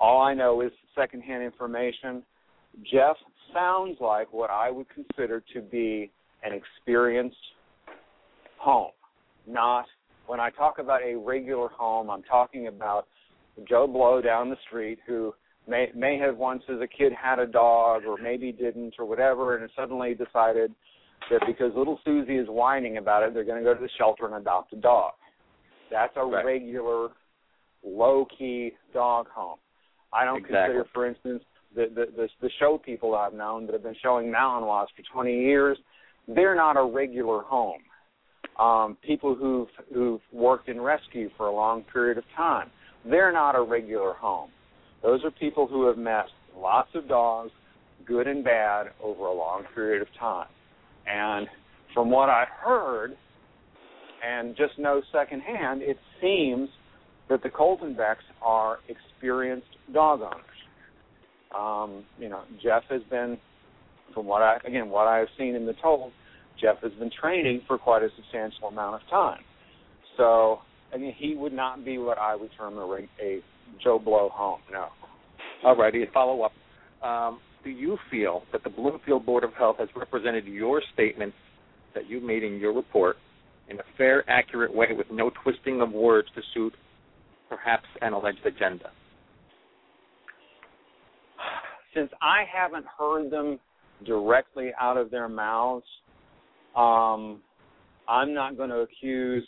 all 0.00 0.22
I 0.22 0.32
know 0.34 0.60
is 0.60 0.70
secondhand 0.94 1.42
information. 1.42 2.22
Jeff 2.90 3.16
sounds 3.52 3.96
like 4.00 4.32
what 4.32 4.50
I 4.50 4.70
would 4.70 4.86
consider 4.88 5.42
to 5.54 5.60
be 5.60 6.10
an 6.44 6.52
experienced 6.52 7.36
home. 8.58 8.90
Not 9.48 9.86
when 10.26 10.40
I 10.40 10.50
talk 10.50 10.78
about 10.78 11.00
a 11.02 11.16
regular 11.16 11.68
home, 11.68 12.10
I'm 12.10 12.22
talking 12.22 12.66
about 12.66 13.06
Joe 13.68 13.86
Blow 13.86 14.20
down 14.20 14.50
the 14.50 14.56
street 14.66 14.98
who 15.06 15.34
may 15.66 15.88
may 15.94 16.18
have 16.18 16.36
once 16.36 16.62
as 16.68 16.80
a 16.80 16.86
kid 16.86 17.12
had 17.12 17.38
a 17.38 17.46
dog 17.46 18.04
or 18.04 18.16
maybe 18.18 18.52
didn't 18.52 18.94
or 18.98 19.06
whatever 19.06 19.56
and 19.56 19.68
suddenly 19.74 20.14
decided 20.14 20.72
that 21.30 21.40
because 21.46 21.72
little 21.74 21.98
Susie 22.04 22.36
is 22.36 22.46
whining 22.48 22.98
about 22.98 23.22
it, 23.22 23.34
they're 23.34 23.44
going 23.44 23.58
to 23.58 23.64
go 23.64 23.74
to 23.74 23.80
the 23.80 23.88
shelter 23.98 24.26
and 24.26 24.34
adopt 24.34 24.72
a 24.72 24.76
dog. 24.76 25.12
That's 25.90 26.12
a 26.16 26.24
Right. 26.24 26.44
regular 26.44 27.08
low 27.82 28.26
key 28.26 28.72
dog 28.92 29.28
home. 29.28 29.58
I 30.12 30.24
don't 30.24 30.38
Exactly. 30.38 30.56
consider 30.56 30.84
for 30.92 31.06
instance 31.06 31.42
the, 31.74 31.86
the 31.94 32.06
the 32.16 32.28
the 32.42 32.50
show 32.58 32.78
people 32.78 33.14
I've 33.14 33.34
known 33.34 33.66
that 33.66 33.72
have 33.72 33.82
been 33.82 33.96
showing 34.02 34.30
Malinois 34.30 34.86
for 34.94 35.02
20 35.12 35.34
years, 35.34 35.78
they're 36.26 36.54
not 36.54 36.76
a 36.76 36.82
regular 36.84 37.42
home. 37.42 37.80
Um, 38.58 38.96
people 39.06 39.34
who've 39.36 39.68
who've 39.94 40.20
worked 40.32 40.68
in 40.68 40.80
rescue 40.80 41.30
for 41.36 41.46
a 41.46 41.54
long 41.54 41.84
period 41.92 42.18
of 42.18 42.24
time, 42.36 42.70
they're 43.08 43.32
not 43.32 43.54
a 43.54 43.62
regular 43.62 44.14
home. 44.14 44.50
Those 45.02 45.24
are 45.24 45.30
people 45.30 45.66
who 45.66 45.86
have 45.86 45.96
met 45.96 46.24
lots 46.56 46.88
of 46.94 47.08
dogs, 47.08 47.52
good 48.04 48.26
and 48.26 48.42
bad, 48.42 48.88
over 49.02 49.26
a 49.26 49.32
long 49.32 49.62
period 49.74 50.02
of 50.02 50.08
time. 50.18 50.48
And 51.06 51.46
from 51.94 52.10
what 52.10 52.28
I 52.28 52.44
heard, 52.64 53.16
and 54.26 54.56
just 54.56 54.78
know 54.78 55.00
secondhand, 55.12 55.82
it 55.82 55.96
seems 56.20 56.68
that 57.28 57.42
the 57.42 57.50
Colton 57.50 57.94
Becks 57.94 58.24
are 58.42 58.78
experienced 58.88 59.68
dog 59.92 60.20
owners. 60.20 60.44
Um, 61.56 62.04
you 62.18 62.28
know, 62.28 62.42
Jeff 62.62 62.82
has 62.90 63.02
been, 63.08 63.38
from 64.14 64.26
what 64.26 64.42
I 64.42 64.58
again 64.66 64.88
what 64.90 65.06
I 65.06 65.18
have 65.18 65.28
seen 65.38 65.54
in 65.54 65.66
the 65.66 65.74
told, 65.74 66.12
Jeff 66.60 66.76
has 66.82 66.92
been 66.92 67.10
training 67.20 67.62
for 67.66 67.78
quite 67.78 68.02
a 68.02 68.08
substantial 68.16 68.68
amount 68.68 69.02
of 69.02 69.08
time. 69.08 69.40
So, 70.16 70.60
I 70.92 70.96
mean, 70.96 71.14
he 71.16 71.34
would 71.34 71.52
not 71.52 71.84
be 71.84 71.98
what 71.98 72.18
I 72.18 72.34
would 72.34 72.50
term 72.56 72.76
a, 72.78 73.06
a 73.22 73.40
Joe 73.82 73.98
Blow 73.98 74.28
home. 74.32 74.60
No. 74.72 74.88
Alrighty, 75.64 76.08
a 76.08 76.12
follow 76.12 76.42
up. 76.42 76.52
Um, 77.06 77.40
do 77.64 77.70
you 77.70 77.96
feel 78.10 78.42
that 78.52 78.64
the 78.64 78.70
Bloomfield 78.70 79.26
Board 79.26 79.44
of 79.44 79.52
Health 79.54 79.76
has 79.78 79.88
represented 79.94 80.46
your 80.46 80.82
statements 80.94 81.36
that 81.94 82.08
you 82.08 82.20
made 82.20 82.42
in 82.42 82.58
your 82.58 82.72
report 82.72 83.16
in 83.68 83.78
a 83.78 83.82
fair, 83.96 84.28
accurate 84.30 84.74
way 84.74 84.88
with 84.96 85.06
no 85.10 85.30
twisting 85.42 85.80
of 85.80 85.92
words 85.92 86.28
to 86.34 86.42
suit 86.54 86.74
perhaps 87.48 87.86
an 88.00 88.12
alleged 88.12 88.44
agenda? 88.46 88.90
Since 91.94 92.10
I 92.22 92.44
haven't 92.52 92.86
heard 92.98 93.30
them 93.30 93.58
directly 94.06 94.70
out 94.80 94.96
of 94.96 95.10
their 95.10 95.28
mouths, 95.28 95.84
um, 96.76 97.40
I'm 98.08 98.32
not 98.34 98.56
going 98.56 98.70
to 98.70 98.80
accuse 98.80 99.46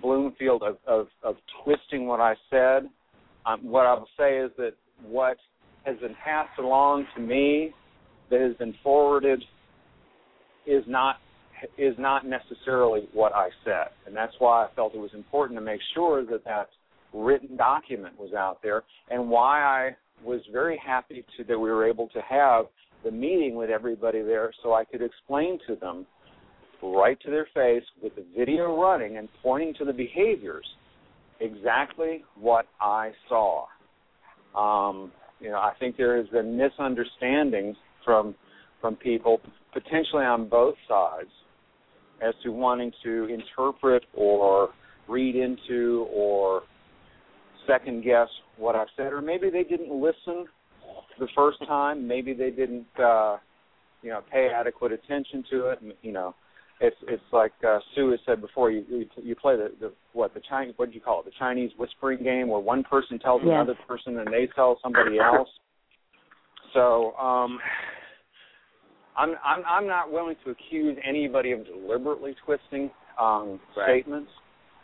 Bloomfield 0.00 0.62
of, 0.62 0.76
of, 0.86 1.08
of 1.22 1.36
twisting 1.64 2.06
what 2.06 2.20
I 2.20 2.34
said. 2.50 2.88
Um, 3.46 3.60
what 3.62 3.86
I 3.86 3.94
will 3.94 4.08
say 4.18 4.38
is 4.38 4.50
that 4.56 4.72
what 5.06 5.36
has 5.84 5.96
been 5.98 6.14
passed 6.22 6.58
along 6.58 7.06
to 7.14 7.20
me, 7.20 7.72
that 8.30 8.40
has 8.40 8.54
been 8.56 8.74
forwarded, 8.82 9.42
is 10.66 10.84
not 10.86 11.16
is 11.76 11.94
not 11.98 12.24
necessarily 12.26 13.06
what 13.12 13.34
I 13.34 13.50
said, 13.64 13.88
and 14.06 14.16
that's 14.16 14.32
why 14.38 14.64
I 14.64 14.68
felt 14.74 14.94
it 14.94 14.98
was 14.98 15.12
important 15.12 15.58
to 15.58 15.60
make 15.64 15.80
sure 15.94 16.24
that 16.24 16.42
that 16.44 16.70
written 17.12 17.54
document 17.56 18.18
was 18.18 18.32
out 18.32 18.62
there, 18.62 18.82
and 19.10 19.28
why 19.28 19.60
I 19.62 19.96
was 20.24 20.40
very 20.50 20.80
happy 20.84 21.24
to 21.36 21.44
that 21.44 21.58
we 21.58 21.70
were 21.70 21.86
able 21.86 22.08
to 22.08 22.20
have 22.22 22.66
the 23.04 23.10
meeting 23.10 23.54
with 23.54 23.70
everybody 23.70 24.22
there, 24.22 24.52
so 24.62 24.74
I 24.74 24.84
could 24.84 25.02
explain 25.02 25.58
to 25.66 25.76
them 25.76 26.06
right 26.82 27.18
to 27.20 27.30
their 27.30 27.48
face 27.54 27.84
with 28.02 28.14
the 28.14 28.24
video 28.36 28.80
running 28.80 29.18
and 29.18 29.28
pointing 29.42 29.74
to 29.74 29.84
the 29.84 29.92
behaviors 29.92 30.66
exactly 31.40 32.24
what 32.38 32.66
I 32.80 33.12
saw. 33.28 33.66
Um, 34.56 35.12
you 35.40 35.50
know, 35.50 35.58
I 35.58 35.72
think 35.78 35.96
there 35.96 36.16
has 36.16 36.26
been 36.28 36.56
misunderstandings 36.56 37.76
from 38.04 38.34
from 38.80 38.96
people 38.96 39.40
potentially 39.72 40.24
on 40.24 40.48
both 40.48 40.74
sides 40.88 41.28
as 42.22 42.34
to 42.42 42.50
wanting 42.50 42.92
to 43.04 43.26
interpret 43.26 44.04
or 44.14 44.70
read 45.08 45.36
into 45.36 46.06
or 46.12 46.62
second 47.66 48.02
guess 48.04 48.28
what 48.56 48.74
I've 48.74 48.88
said, 48.96 49.12
or 49.12 49.20
maybe 49.20 49.50
they 49.50 49.64
didn't 49.64 49.92
listen 49.92 50.46
the 51.20 51.28
first 51.36 51.58
time. 51.66 52.08
Maybe 52.08 52.32
they 52.32 52.50
didn't, 52.50 52.86
uh, 52.98 53.36
you 54.02 54.10
know, 54.10 54.22
pay 54.32 54.48
adequate 54.54 54.92
attention 54.92 55.44
to 55.50 55.68
it. 55.68 55.78
You 56.02 56.12
know, 56.12 56.34
it's 56.80 56.96
it's 57.06 57.22
like 57.32 57.52
uh, 57.66 57.78
Sue 57.94 58.10
has 58.10 58.20
said 58.26 58.40
before. 58.40 58.70
You 58.70 58.84
you, 58.88 59.06
you 59.22 59.36
play 59.36 59.56
the, 59.56 59.72
the 59.78 59.92
what 60.12 60.34
the 60.34 60.40
Chinese 60.48 60.74
what 60.76 60.88
do 60.88 60.94
you 60.94 61.00
call 61.00 61.20
it? 61.20 61.26
The 61.26 61.32
Chinese 61.38 61.70
whispering 61.78 62.22
game, 62.24 62.48
where 62.48 62.60
one 62.60 62.82
person 62.82 63.18
tells 63.18 63.42
Yes. 63.44 63.52
another 63.52 63.74
person 63.86 64.18
and 64.18 64.32
they 64.32 64.48
tell 64.54 64.78
somebody 64.82 65.18
else. 65.18 65.48
So 66.74 67.14
um, 67.16 67.58
I'm 69.16 69.34
I'm 69.44 69.62
I'm 69.68 69.86
not 69.86 70.10
willing 70.10 70.36
to 70.44 70.50
accuse 70.50 70.96
anybody 71.06 71.52
of 71.52 71.64
deliberately 71.66 72.34
twisting 72.44 72.90
um, 73.20 73.60
Right. 73.76 74.02
statements. 74.02 74.30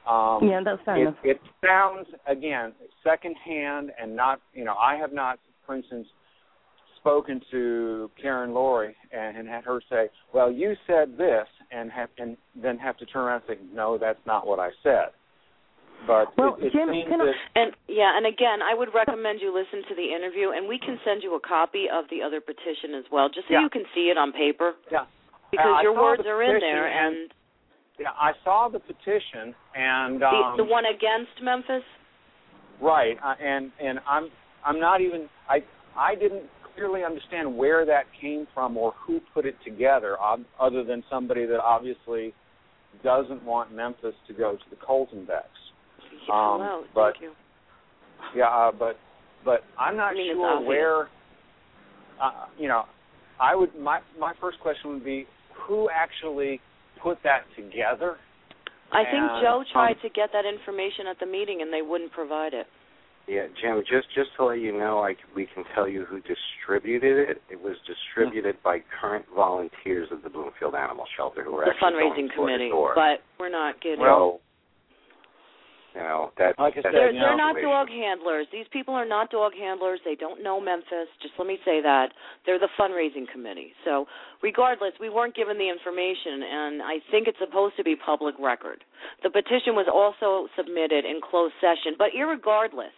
Um, 0.08 0.48
yeah, 0.48 0.60
that's 0.64 0.80
fair 0.84 0.96
it, 0.96 1.00
enough. 1.00 1.14
it 1.24 1.40
sounds 1.64 2.06
again 2.28 2.72
secondhand 3.02 3.90
and 4.00 4.14
not 4.14 4.40
you 4.54 4.64
know 4.64 4.74
I 4.74 4.96
have 4.96 5.12
not 5.12 5.38
for 5.64 5.74
instance 5.74 6.06
spoken 7.06 7.40
to 7.52 8.10
Karen 8.20 8.52
Laurie 8.52 8.96
and, 9.12 9.36
and 9.36 9.48
had 9.48 9.62
her 9.64 9.80
say 9.88 10.08
well 10.34 10.50
you 10.50 10.74
said 10.88 11.16
this 11.16 11.46
and 11.70 11.90
have 11.92 12.08
and 12.18 12.36
then 12.60 12.76
have 12.78 12.96
to 12.96 13.06
turn 13.06 13.22
around 13.24 13.42
and 13.48 13.58
say 13.58 13.64
no 13.72 13.96
that's 13.96 14.18
not 14.26 14.44
what 14.46 14.58
I 14.58 14.70
said 14.82 15.14
but 16.06 16.36
Well, 16.36 16.56
it, 16.60 16.66
it 16.66 16.72
Jim, 16.72 16.90
seems 16.92 17.08
can 17.08 17.20
I- 17.22 17.32
And 17.58 17.72
yeah, 17.88 18.12
and 18.16 18.26
again, 18.26 18.60
I 18.60 18.74
would 18.74 18.90
recommend 18.94 19.40
you 19.40 19.48
listen 19.48 19.80
to 19.88 19.94
the 19.96 20.12
interview, 20.12 20.50
and 20.50 20.68
we 20.68 20.78
can 20.78 21.00
send 21.06 21.22
you 21.22 21.34
a 21.36 21.40
copy 21.40 21.86
of 21.90 22.04
the 22.10 22.20
other 22.22 22.38
petition 22.38 22.92
as 22.94 23.04
well, 23.10 23.30
just 23.30 23.48
so 23.48 23.54
Yeah. 23.54 23.62
you 23.62 23.70
can 23.70 23.82
see 23.94 24.10
it 24.12 24.18
on 24.18 24.30
paper. 24.30 24.74
yeah 24.90 25.06
Because 25.50 25.72
I 25.78 25.82
your 25.82 25.94
words 25.94 26.22
are 26.26 26.42
in 26.42 26.60
there, 26.60 26.86
and- 26.86 27.16
and 27.16 27.34
yeah 27.98 28.12
I 28.12 28.34
saw 28.44 28.68
the 28.68 28.78
petition 28.78 29.54
and 29.74 30.20
the 30.20 30.28
um, 30.28 30.56
the 30.58 30.64
one 30.64 30.84
against 30.84 31.40
Memphis. 31.40 31.82
Right, 32.78 33.16
uh, 33.24 33.34
and 33.40 33.72
and 33.80 33.98
I'm 34.06 34.28
I'm 34.66 34.78
not 34.78 35.00
even 35.00 35.30
I 35.48 35.64
I 35.96 36.14
didn't 36.14 36.44
clearly 36.76 37.02
understand 37.04 37.56
where 37.56 37.84
that 37.86 38.04
came 38.20 38.46
from 38.54 38.76
or 38.76 38.92
who 39.06 39.20
put 39.34 39.46
it 39.46 39.56
together, 39.64 40.16
other 40.60 40.84
than 40.84 41.02
somebody 41.10 41.46
that 41.46 41.60
obviously 41.60 42.32
doesn't 43.02 43.42
want 43.42 43.74
Memphis 43.74 44.14
to 44.28 44.34
go 44.34 44.52
to 44.52 44.70
the 44.70 44.76
Colton 44.76 45.24
Becks. 45.24 45.48
Um, 46.32 46.60
Hello, 46.60 46.84
but 46.94 47.12
thank 47.12 47.22
you. 47.22 47.32
yeah, 48.36 48.48
uh, 48.48 48.72
but 48.72 48.98
but 49.44 49.60
I'm 49.78 49.96
not 49.96 50.12
I 50.12 50.14
mean, 50.14 50.34
sure 50.34 50.60
where. 50.64 51.08
Uh, 52.20 52.46
you 52.58 52.66
know, 52.66 52.84
I 53.40 53.54
would 53.54 53.78
my 53.78 54.00
my 54.18 54.32
first 54.40 54.58
question 54.60 54.90
would 54.90 55.04
be 55.04 55.26
who 55.66 55.88
actually 55.94 56.60
put 57.02 57.18
that 57.24 57.42
together. 57.54 58.16
I 58.92 59.02
think 59.04 59.42
Joe 59.42 59.64
tried 59.72 59.92
um, 59.92 60.02
to 60.02 60.08
get 60.10 60.30
that 60.32 60.44
information 60.46 61.06
at 61.10 61.18
the 61.18 61.26
meeting, 61.26 61.60
and 61.60 61.72
they 61.72 61.82
wouldn't 61.82 62.12
provide 62.12 62.54
it. 62.54 62.66
Yeah, 63.28 63.46
Jim, 63.60 63.82
just 63.82 64.06
just 64.14 64.30
to 64.38 64.44
let 64.44 64.60
you 64.60 64.70
know, 64.70 65.00
I 65.00 65.14
c- 65.14 65.18
we 65.34 65.46
can 65.52 65.64
tell 65.74 65.88
you 65.88 66.04
who 66.04 66.20
distributed 66.22 67.28
it. 67.28 67.42
It 67.50 67.60
was 67.60 67.74
distributed 67.86 68.54
by 68.62 68.78
current 69.00 69.26
volunteers 69.34 70.08
of 70.12 70.22
the 70.22 70.30
Bloomfield 70.30 70.76
Animal 70.76 71.06
Shelter 71.16 71.42
who 71.42 71.56
are 71.56 71.64
The 71.64 71.72
actually 71.72 71.90
fundraising 71.90 72.30
going 72.30 72.36
door 72.36 72.46
committee, 72.46 72.68
door. 72.70 72.92
but 72.94 73.26
we're 73.40 73.50
not 73.50 73.80
getting. 73.82 73.98
So, 73.98 74.38
you 75.96 76.02
know, 76.02 76.30
that, 76.38 76.54
Like 76.60 76.74
I 76.78 76.82
that's 76.84 76.86
said, 76.86 76.94
They're 76.94 77.10
you 77.10 77.18
they're 77.18 77.36
know, 77.36 77.50
not 77.50 77.62
dog 77.62 77.88
handlers. 77.88 78.46
These 78.52 78.66
people 78.70 78.94
are 78.94 79.08
not 79.08 79.30
dog 79.30 79.52
handlers. 79.58 79.98
They 80.04 80.14
don't 80.14 80.42
know 80.44 80.60
Memphis. 80.60 81.08
Just 81.22 81.34
let 81.38 81.48
me 81.48 81.58
say 81.64 81.80
that. 81.82 82.12
They're 82.44 82.60
the 82.60 82.68
fundraising 82.78 83.26
committee. 83.32 83.72
So, 83.84 84.04
regardless, 84.42 84.92
we 85.00 85.08
weren't 85.10 85.34
given 85.34 85.56
the 85.58 85.66
information 85.68 86.44
and 86.46 86.82
I 86.82 87.00
think 87.10 87.26
it's 87.26 87.38
supposed 87.42 87.74
to 87.78 87.82
be 87.82 87.96
public 87.96 88.36
record. 88.38 88.84
The 89.24 89.30
petition 89.30 89.74
was 89.74 89.88
also 89.90 90.46
submitted 90.54 91.04
in 91.06 91.18
closed 91.24 91.54
session, 91.64 91.96
but 91.98 92.08
irregardless, 92.14 92.94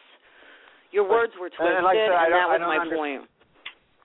your 0.93 1.09
words 1.09 1.33
were 1.41 1.49
twisted 1.49 1.77
and 1.77 1.85
like 1.85 1.97
I 1.97 2.07
said, 2.07 2.15
I 2.15 2.25
and 2.25 2.33
that 2.33 2.41
I 2.41 2.47
was 2.47 2.59
don't 2.61 2.69
my 2.69 2.79
under- 2.79 2.97
point. 2.97 3.23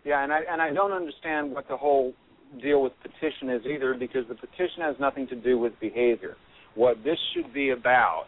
Yeah, 0.05 0.23
and 0.23 0.33
I 0.33 0.41
and 0.51 0.61
I 0.61 0.73
don't 0.73 0.91
understand 0.91 1.51
what 1.53 1.67
the 1.69 1.77
whole 1.77 2.13
deal 2.61 2.83
with 2.83 2.93
petition 3.01 3.49
is 3.49 3.61
either 3.65 3.93
because 3.93 4.27
the 4.27 4.35
petition 4.35 4.81
has 4.81 4.95
nothing 4.99 5.27
to 5.27 5.35
do 5.35 5.57
with 5.57 5.73
behavior. 5.79 6.35
What 6.75 6.97
this 7.03 7.17
should 7.33 7.53
be 7.53 7.69
about 7.71 8.25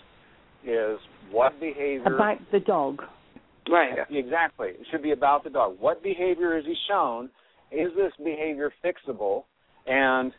is 0.65 0.97
what 1.31 1.59
behavior 1.59 2.15
About 2.15 2.37
the 2.51 2.59
dog. 2.59 3.01
Right. 3.69 3.93
exactly. 4.11 4.69
It 4.69 4.85
should 4.91 5.01
be 5.01 5.11
about 5.11 5.43
the 5.43 5.49
dog. 5.49 5.77
What 5.79 6.03
behavior 6.03 6.55
is 6.57 6.65
he 6.65 6.75
shown? 6.87 7.29
Is 7.71 7.89
this 7.95 8.11
behavior 8.23 8.71
fixable? 8.83 9.43
And 9.87 10.31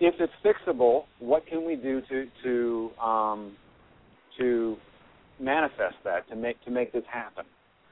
if 0.00 0.14
it's 0.20 0.32
fixable, 0.44 1.04
what 1.20 1.46
can 1.46 1.64
we 1.64 1.76
do 1.76 2.00
to 2.08 2.26
to 2.44 2.90
um, 3.02 3.56
to 4.38 4.76
manifest 5.40 5.96
that 6.04 6.28
to 6.28 6.36
make 6.36 6.62
to 6.64 6.70
make 6.70 6.92
this 6.92 7.04
happen? 7.10 7.44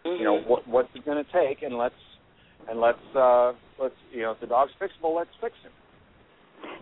Mhm. 0.05 0.19
you 0.19 0.25
know 0.25 0.39
what 0.41 0.67
what's 0.69 0.89
it 0.95 1.05
going 1.05 1.23
to 1.23 1.33
take 1.33 1.63
and 1.63 1.77
let's 1.77 1.95
and 2.69 2.81
let's 2.81 2.99
uh 3.15 3.53
let's 3.79 3.95
you 4.13 4.23
know 4.23 4.33
if 4.33 4.41
the 4.41 4.47
dog's 4.47 4.73
fixable 4.81 5.15
let's 5.17 5.31
fix 5.41 5.55
him 5.63 5.73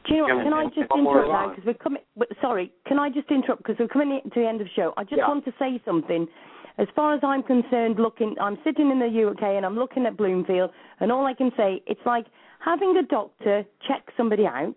Do 0.07 0.15
you 0.15 0.21
know 0.27 0.35
what? 0.35 0.45
Can 0.45 0.53
I 0.53 0.65
just 0.67 0.93
interrupt 0.95 1.29
now? 1.29 1.49
Because 1.49 1.65
we're 1.65 1.75
coming. 1.75 2.03
Sorry, 2.43 2.71
can 2.87 2.99
I 2.99 3.09
just 3.09 3.31
interrupt? 3.31 3.63
Because 3.63 3.77
we're 3.79 3.89
coming 3.89 4.21
to 4.23 4.41
the 4.41 4.47
end 4.47 4.61
of 4.61 4.67
the 4.67 4.73
show. 4.75 4.93
I 4.99 5.05
just 5.05 5.17
Yeah. 5.17 5.29
want 5.29 5.45
to 5.47 5.53
say 5.59 5.81
something. 5.85 6.29
As 6.77 6.89
far 6.91 7.15
as 7.15 7.21
I'm 7.23 7.43
concerned, 7.43 7.99
looking, 7.99 8.37
I'm 8.41 8.59
sitting 8.65 8.91
in 8.91 8.99
the 8.99 9.09
UK 9.31 9.57
and 9.57 9.65
I'm 9.65 9.77
looking 9.77 10.05
at 10.07 10.17
Bloomfield, 10.17 10.71
and 11.01 11.11
all 11.13 11.25
I 11.25 11.33
can 11.33 11.55
say, 11.57 11.83
it's 11.87 12.05
like 12.05 12.27
having 12.59 12.97
a 12.99 13.03
doctor 13.03 13.65
check 13.87 14.11
somebody 14.17 14.47
out, 14.47 14.77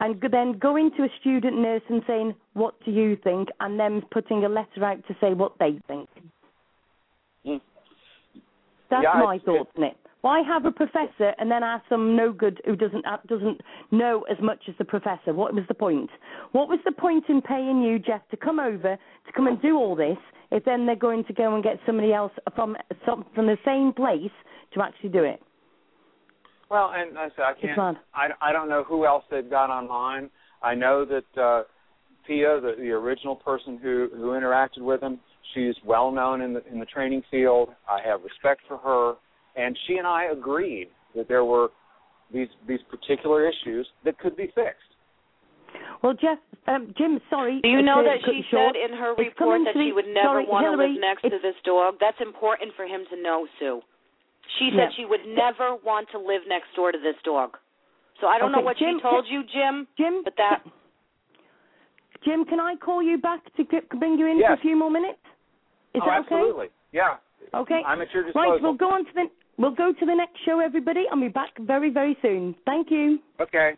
and 0.00 0.20
then 0.30 0.58
going 0.58 0.90
to 0.96 1.04
a 1.04 1.08
student 1.20 1.58
nurse 1.58 1.82
and 1.88 2.02
saying, 2.06 2.34
"What 2.54 2.74
do 2.84 2.90
you 2.90 3.16
think?" 3.16 3.48
and 3.60 3.78
then 3.78 4.02
putting 4.10 4.44
a 4.44 4.48
letter 4.48 4.84
out 4.84 5.06
to 5.08 5.16
say 5.20 5.34
what 5.34 5.58
they 5.58 5.80
think. 5.86 6.08
Mm. 7.44 7.60
That's 8.90 9.02
Yeah, 9.02 9.20
my 9.20 9.38
thoughts 9.38 9.70
on 9.76 9.84
it. 9.84 9.96
Why 10.20 10.42
have 10.42 10.64
a 10.64 10.72
professor 10.72 11.32
and 11.38 11.50
then 11.50 11.62
ask 11.62 11.84
some 11.88 12.16
no 12.16 12.32
good 12.32 12.60
who 12.64 12.74
doesn't 12.74 13.06
uh, 13.06 13.18
doesn't 13.28 13.60
know 13.92 14.22
as 14.22 14.36
much 14.40 14.68
as 14.68 14.74
the 14.78 14.84
professor? 14.84 15.32
What 15.32 15.54
was 15.54 15.64
the 15.68 15.74
point? 15.74 16.10
What 16.52 16.68
was 16.68 16.80
the 16.84 16.92
point 16.92 17.24
in 17.28 17.40
paying 17.40 17.82
you, 17.82 17.98
Jeff, 17.98 18.22
to 18.30 18.36
come 18.36 18.58
over 18.58 18.96
to 18.96 19.32
come 19.32 19.46
and 19.46 19.60
do 19.62 19.76
all 19.76 19.94
this 19.94 20.18
if 20.50 20.64
then 20.64 20.86
they're 20.86 20.96
going 20.96 21.24
to 21.24 21.32
go 21.32 21.54
and 21.54 21.62
get 21.62 21.78
somebody 21.86 22.12
else 22.12 22.32
from 22.56 22.76
from 23.04 23.46
the 23.46 23.58
same 23.64 23.92
place 23.92 24.32
to 24.74 24.82
actually 24.82 25.10
do 25.10 25.22
it? 25.22 25.40
Well 26.70 26.92
and 26.94 27.18
i 27.18 27.28
said 27.36 27.44
i 27.44 27.52
can't 27.60 27.98
i 28.14 28.28
i 28.40 28.52
don't 28.52 28.68
know 28.68 28.84
who 28.84 29.06
else 29.06 29.24
they've 29.30 29.50
got 29.50 29.70
online 29.70 30.28
i 30.62 30.74
know 30.74 31.04
that 31.04 31.40
uh 31.42 31.62
pia 32.26 32.60
the 32.60 32.74
the 32.78 32.90
original 32.90 33.36
person 33.36 33.78
who 33.82 34.08
who 34.14 34.28
interacted 34.30 34.80
with 34.80 35.02
him 35.02 35.18
she's 35.54 35.74
well 35.84 36.10
known 36.10 36.40
in 36.40 36.52
the 36.54 36.66
in 36.72 36.78
the 36.78 36.86
training 36.86 37.22
field 37.30 37.70
i 37.88 37.98
have 38.06 38.20
respect 38.22 38.60
for 38.68 38.76
her 38.78 39.14
and 39.62 39.76
she 39.86 39.94
and 39.96 40.06
i 40.06 40.24
agreed 40.32 40.88
that 41.16 41.26
there 41.28 41.44
were 41.44 41.68
these 42.32 42.48
these 42.66 42.80
particular 42.90 43.48
issues 43.48 43.86
that 44.04 44.18
could 44.18 44.36
be 44.36 44.46
fixed 44.54 44.84
Well, 46.02 46.14
Jeff, 46.14 46.38
um, 46.68 46.94
Jim, 46.96 47.20
sorry. 47.28 47.60
Do 47.62 47.68
you 47.68 47.82
know 47.82 48.02
that 48.04 48.18
she 48.24 48.36
you 48.40 48.44
short. 48.50 48.72
said 48.72 48.76
in 48.78 48.96
her 48.96 49.12
It's 49.18 49.34
report 49.34 49.60
that 49.66 49.74
she 49.74 49.90
the- 49.90 49.96
would 49.96 50.06
never 50.08 50.40
sorry, 50.40 50.46
want 50.46 50.64
to 50.64 50.70
Hillary, 50.70 50.92
live 50.94 51.00
next 51.00 51.22
to 51.22 51.38
this 51.42 51.56
dog? 51.64 51.96
That's 52.00 52.20
important 52.20 52.72
for 52.76 52.84
him 52.86 53.02
to 53.10 53.16
know, 53.20 53.46
Sue. 53.58 53.80
She 54.58 54.70
Yeah. 54.70 54.88
said 54.88 54.94
she 54.94 55.04
would 55.04 55.26
never 55.26 55.76
want 55.76 56.10
to 56.10 56.18
live 56.18 56.46
next 56.46 56.74
door 56.74 56.92
to 56.92 56.98
this 56.98 57.16
dog. 57.22 57.56
So 58.20 58.26
I 58.26 58.38
don't 58.38 58.50
know 58.50 58.60
what 58.60 58.76
Jim, 58.76 58.98
she 58.98 59.02
told 59.02 59.26
you, 59.28 59.44
Jim, 59.44 59.86
Jim, 59.96 60.22
but 60.24 60.36
that 60.36 60.62
Jim, 62.24 62.44
can 62.44 62.58
I 62.58 62.74
call 62.76 63.02
you 63.02 63.18
back 63.18 63.40
to 63.54 63.64
bring 63.96 64.18
you 64.18 64.26
in 64.26 64.40
for 64.40 64.54
a 64.54 64.56
few 64.58 64.76
more 64.76 64.90
minutes? 64.90 65.20
Is 65.94 66.02
oh, 66.02 66.06
that 66.06 66.20
okay? 66.26 66.34
absolutely 66.34 66.68
yeah 66.92 67.16
Okay. 67.54 67.80
i'm 67.86 68.00
at 68.02 68.12
your 68.12 68.24
disposal 68.24 68.52
Right, 68.52 68.62
we'll 68.62 68.74
go 68.74 68.90
on 68.90 69.04
to 69.04 69.10
the 69.14 69.30
we'll 69.56 69.74
go 69.74 69.92
to 69.92 70.06
the 70.06 70.14
next 70.14 70.36
show, 70.44 70.60
everybody, 70.60 71.04
and 71.10 71.20
be 71.20 71.28
back 71.28 71.50
very, 71.60 71.90
very 71.90 72.16
soon. 72.22 72.54
Thank 72.64 72.90
you. 72.90 73.20
okay 73.40 73.74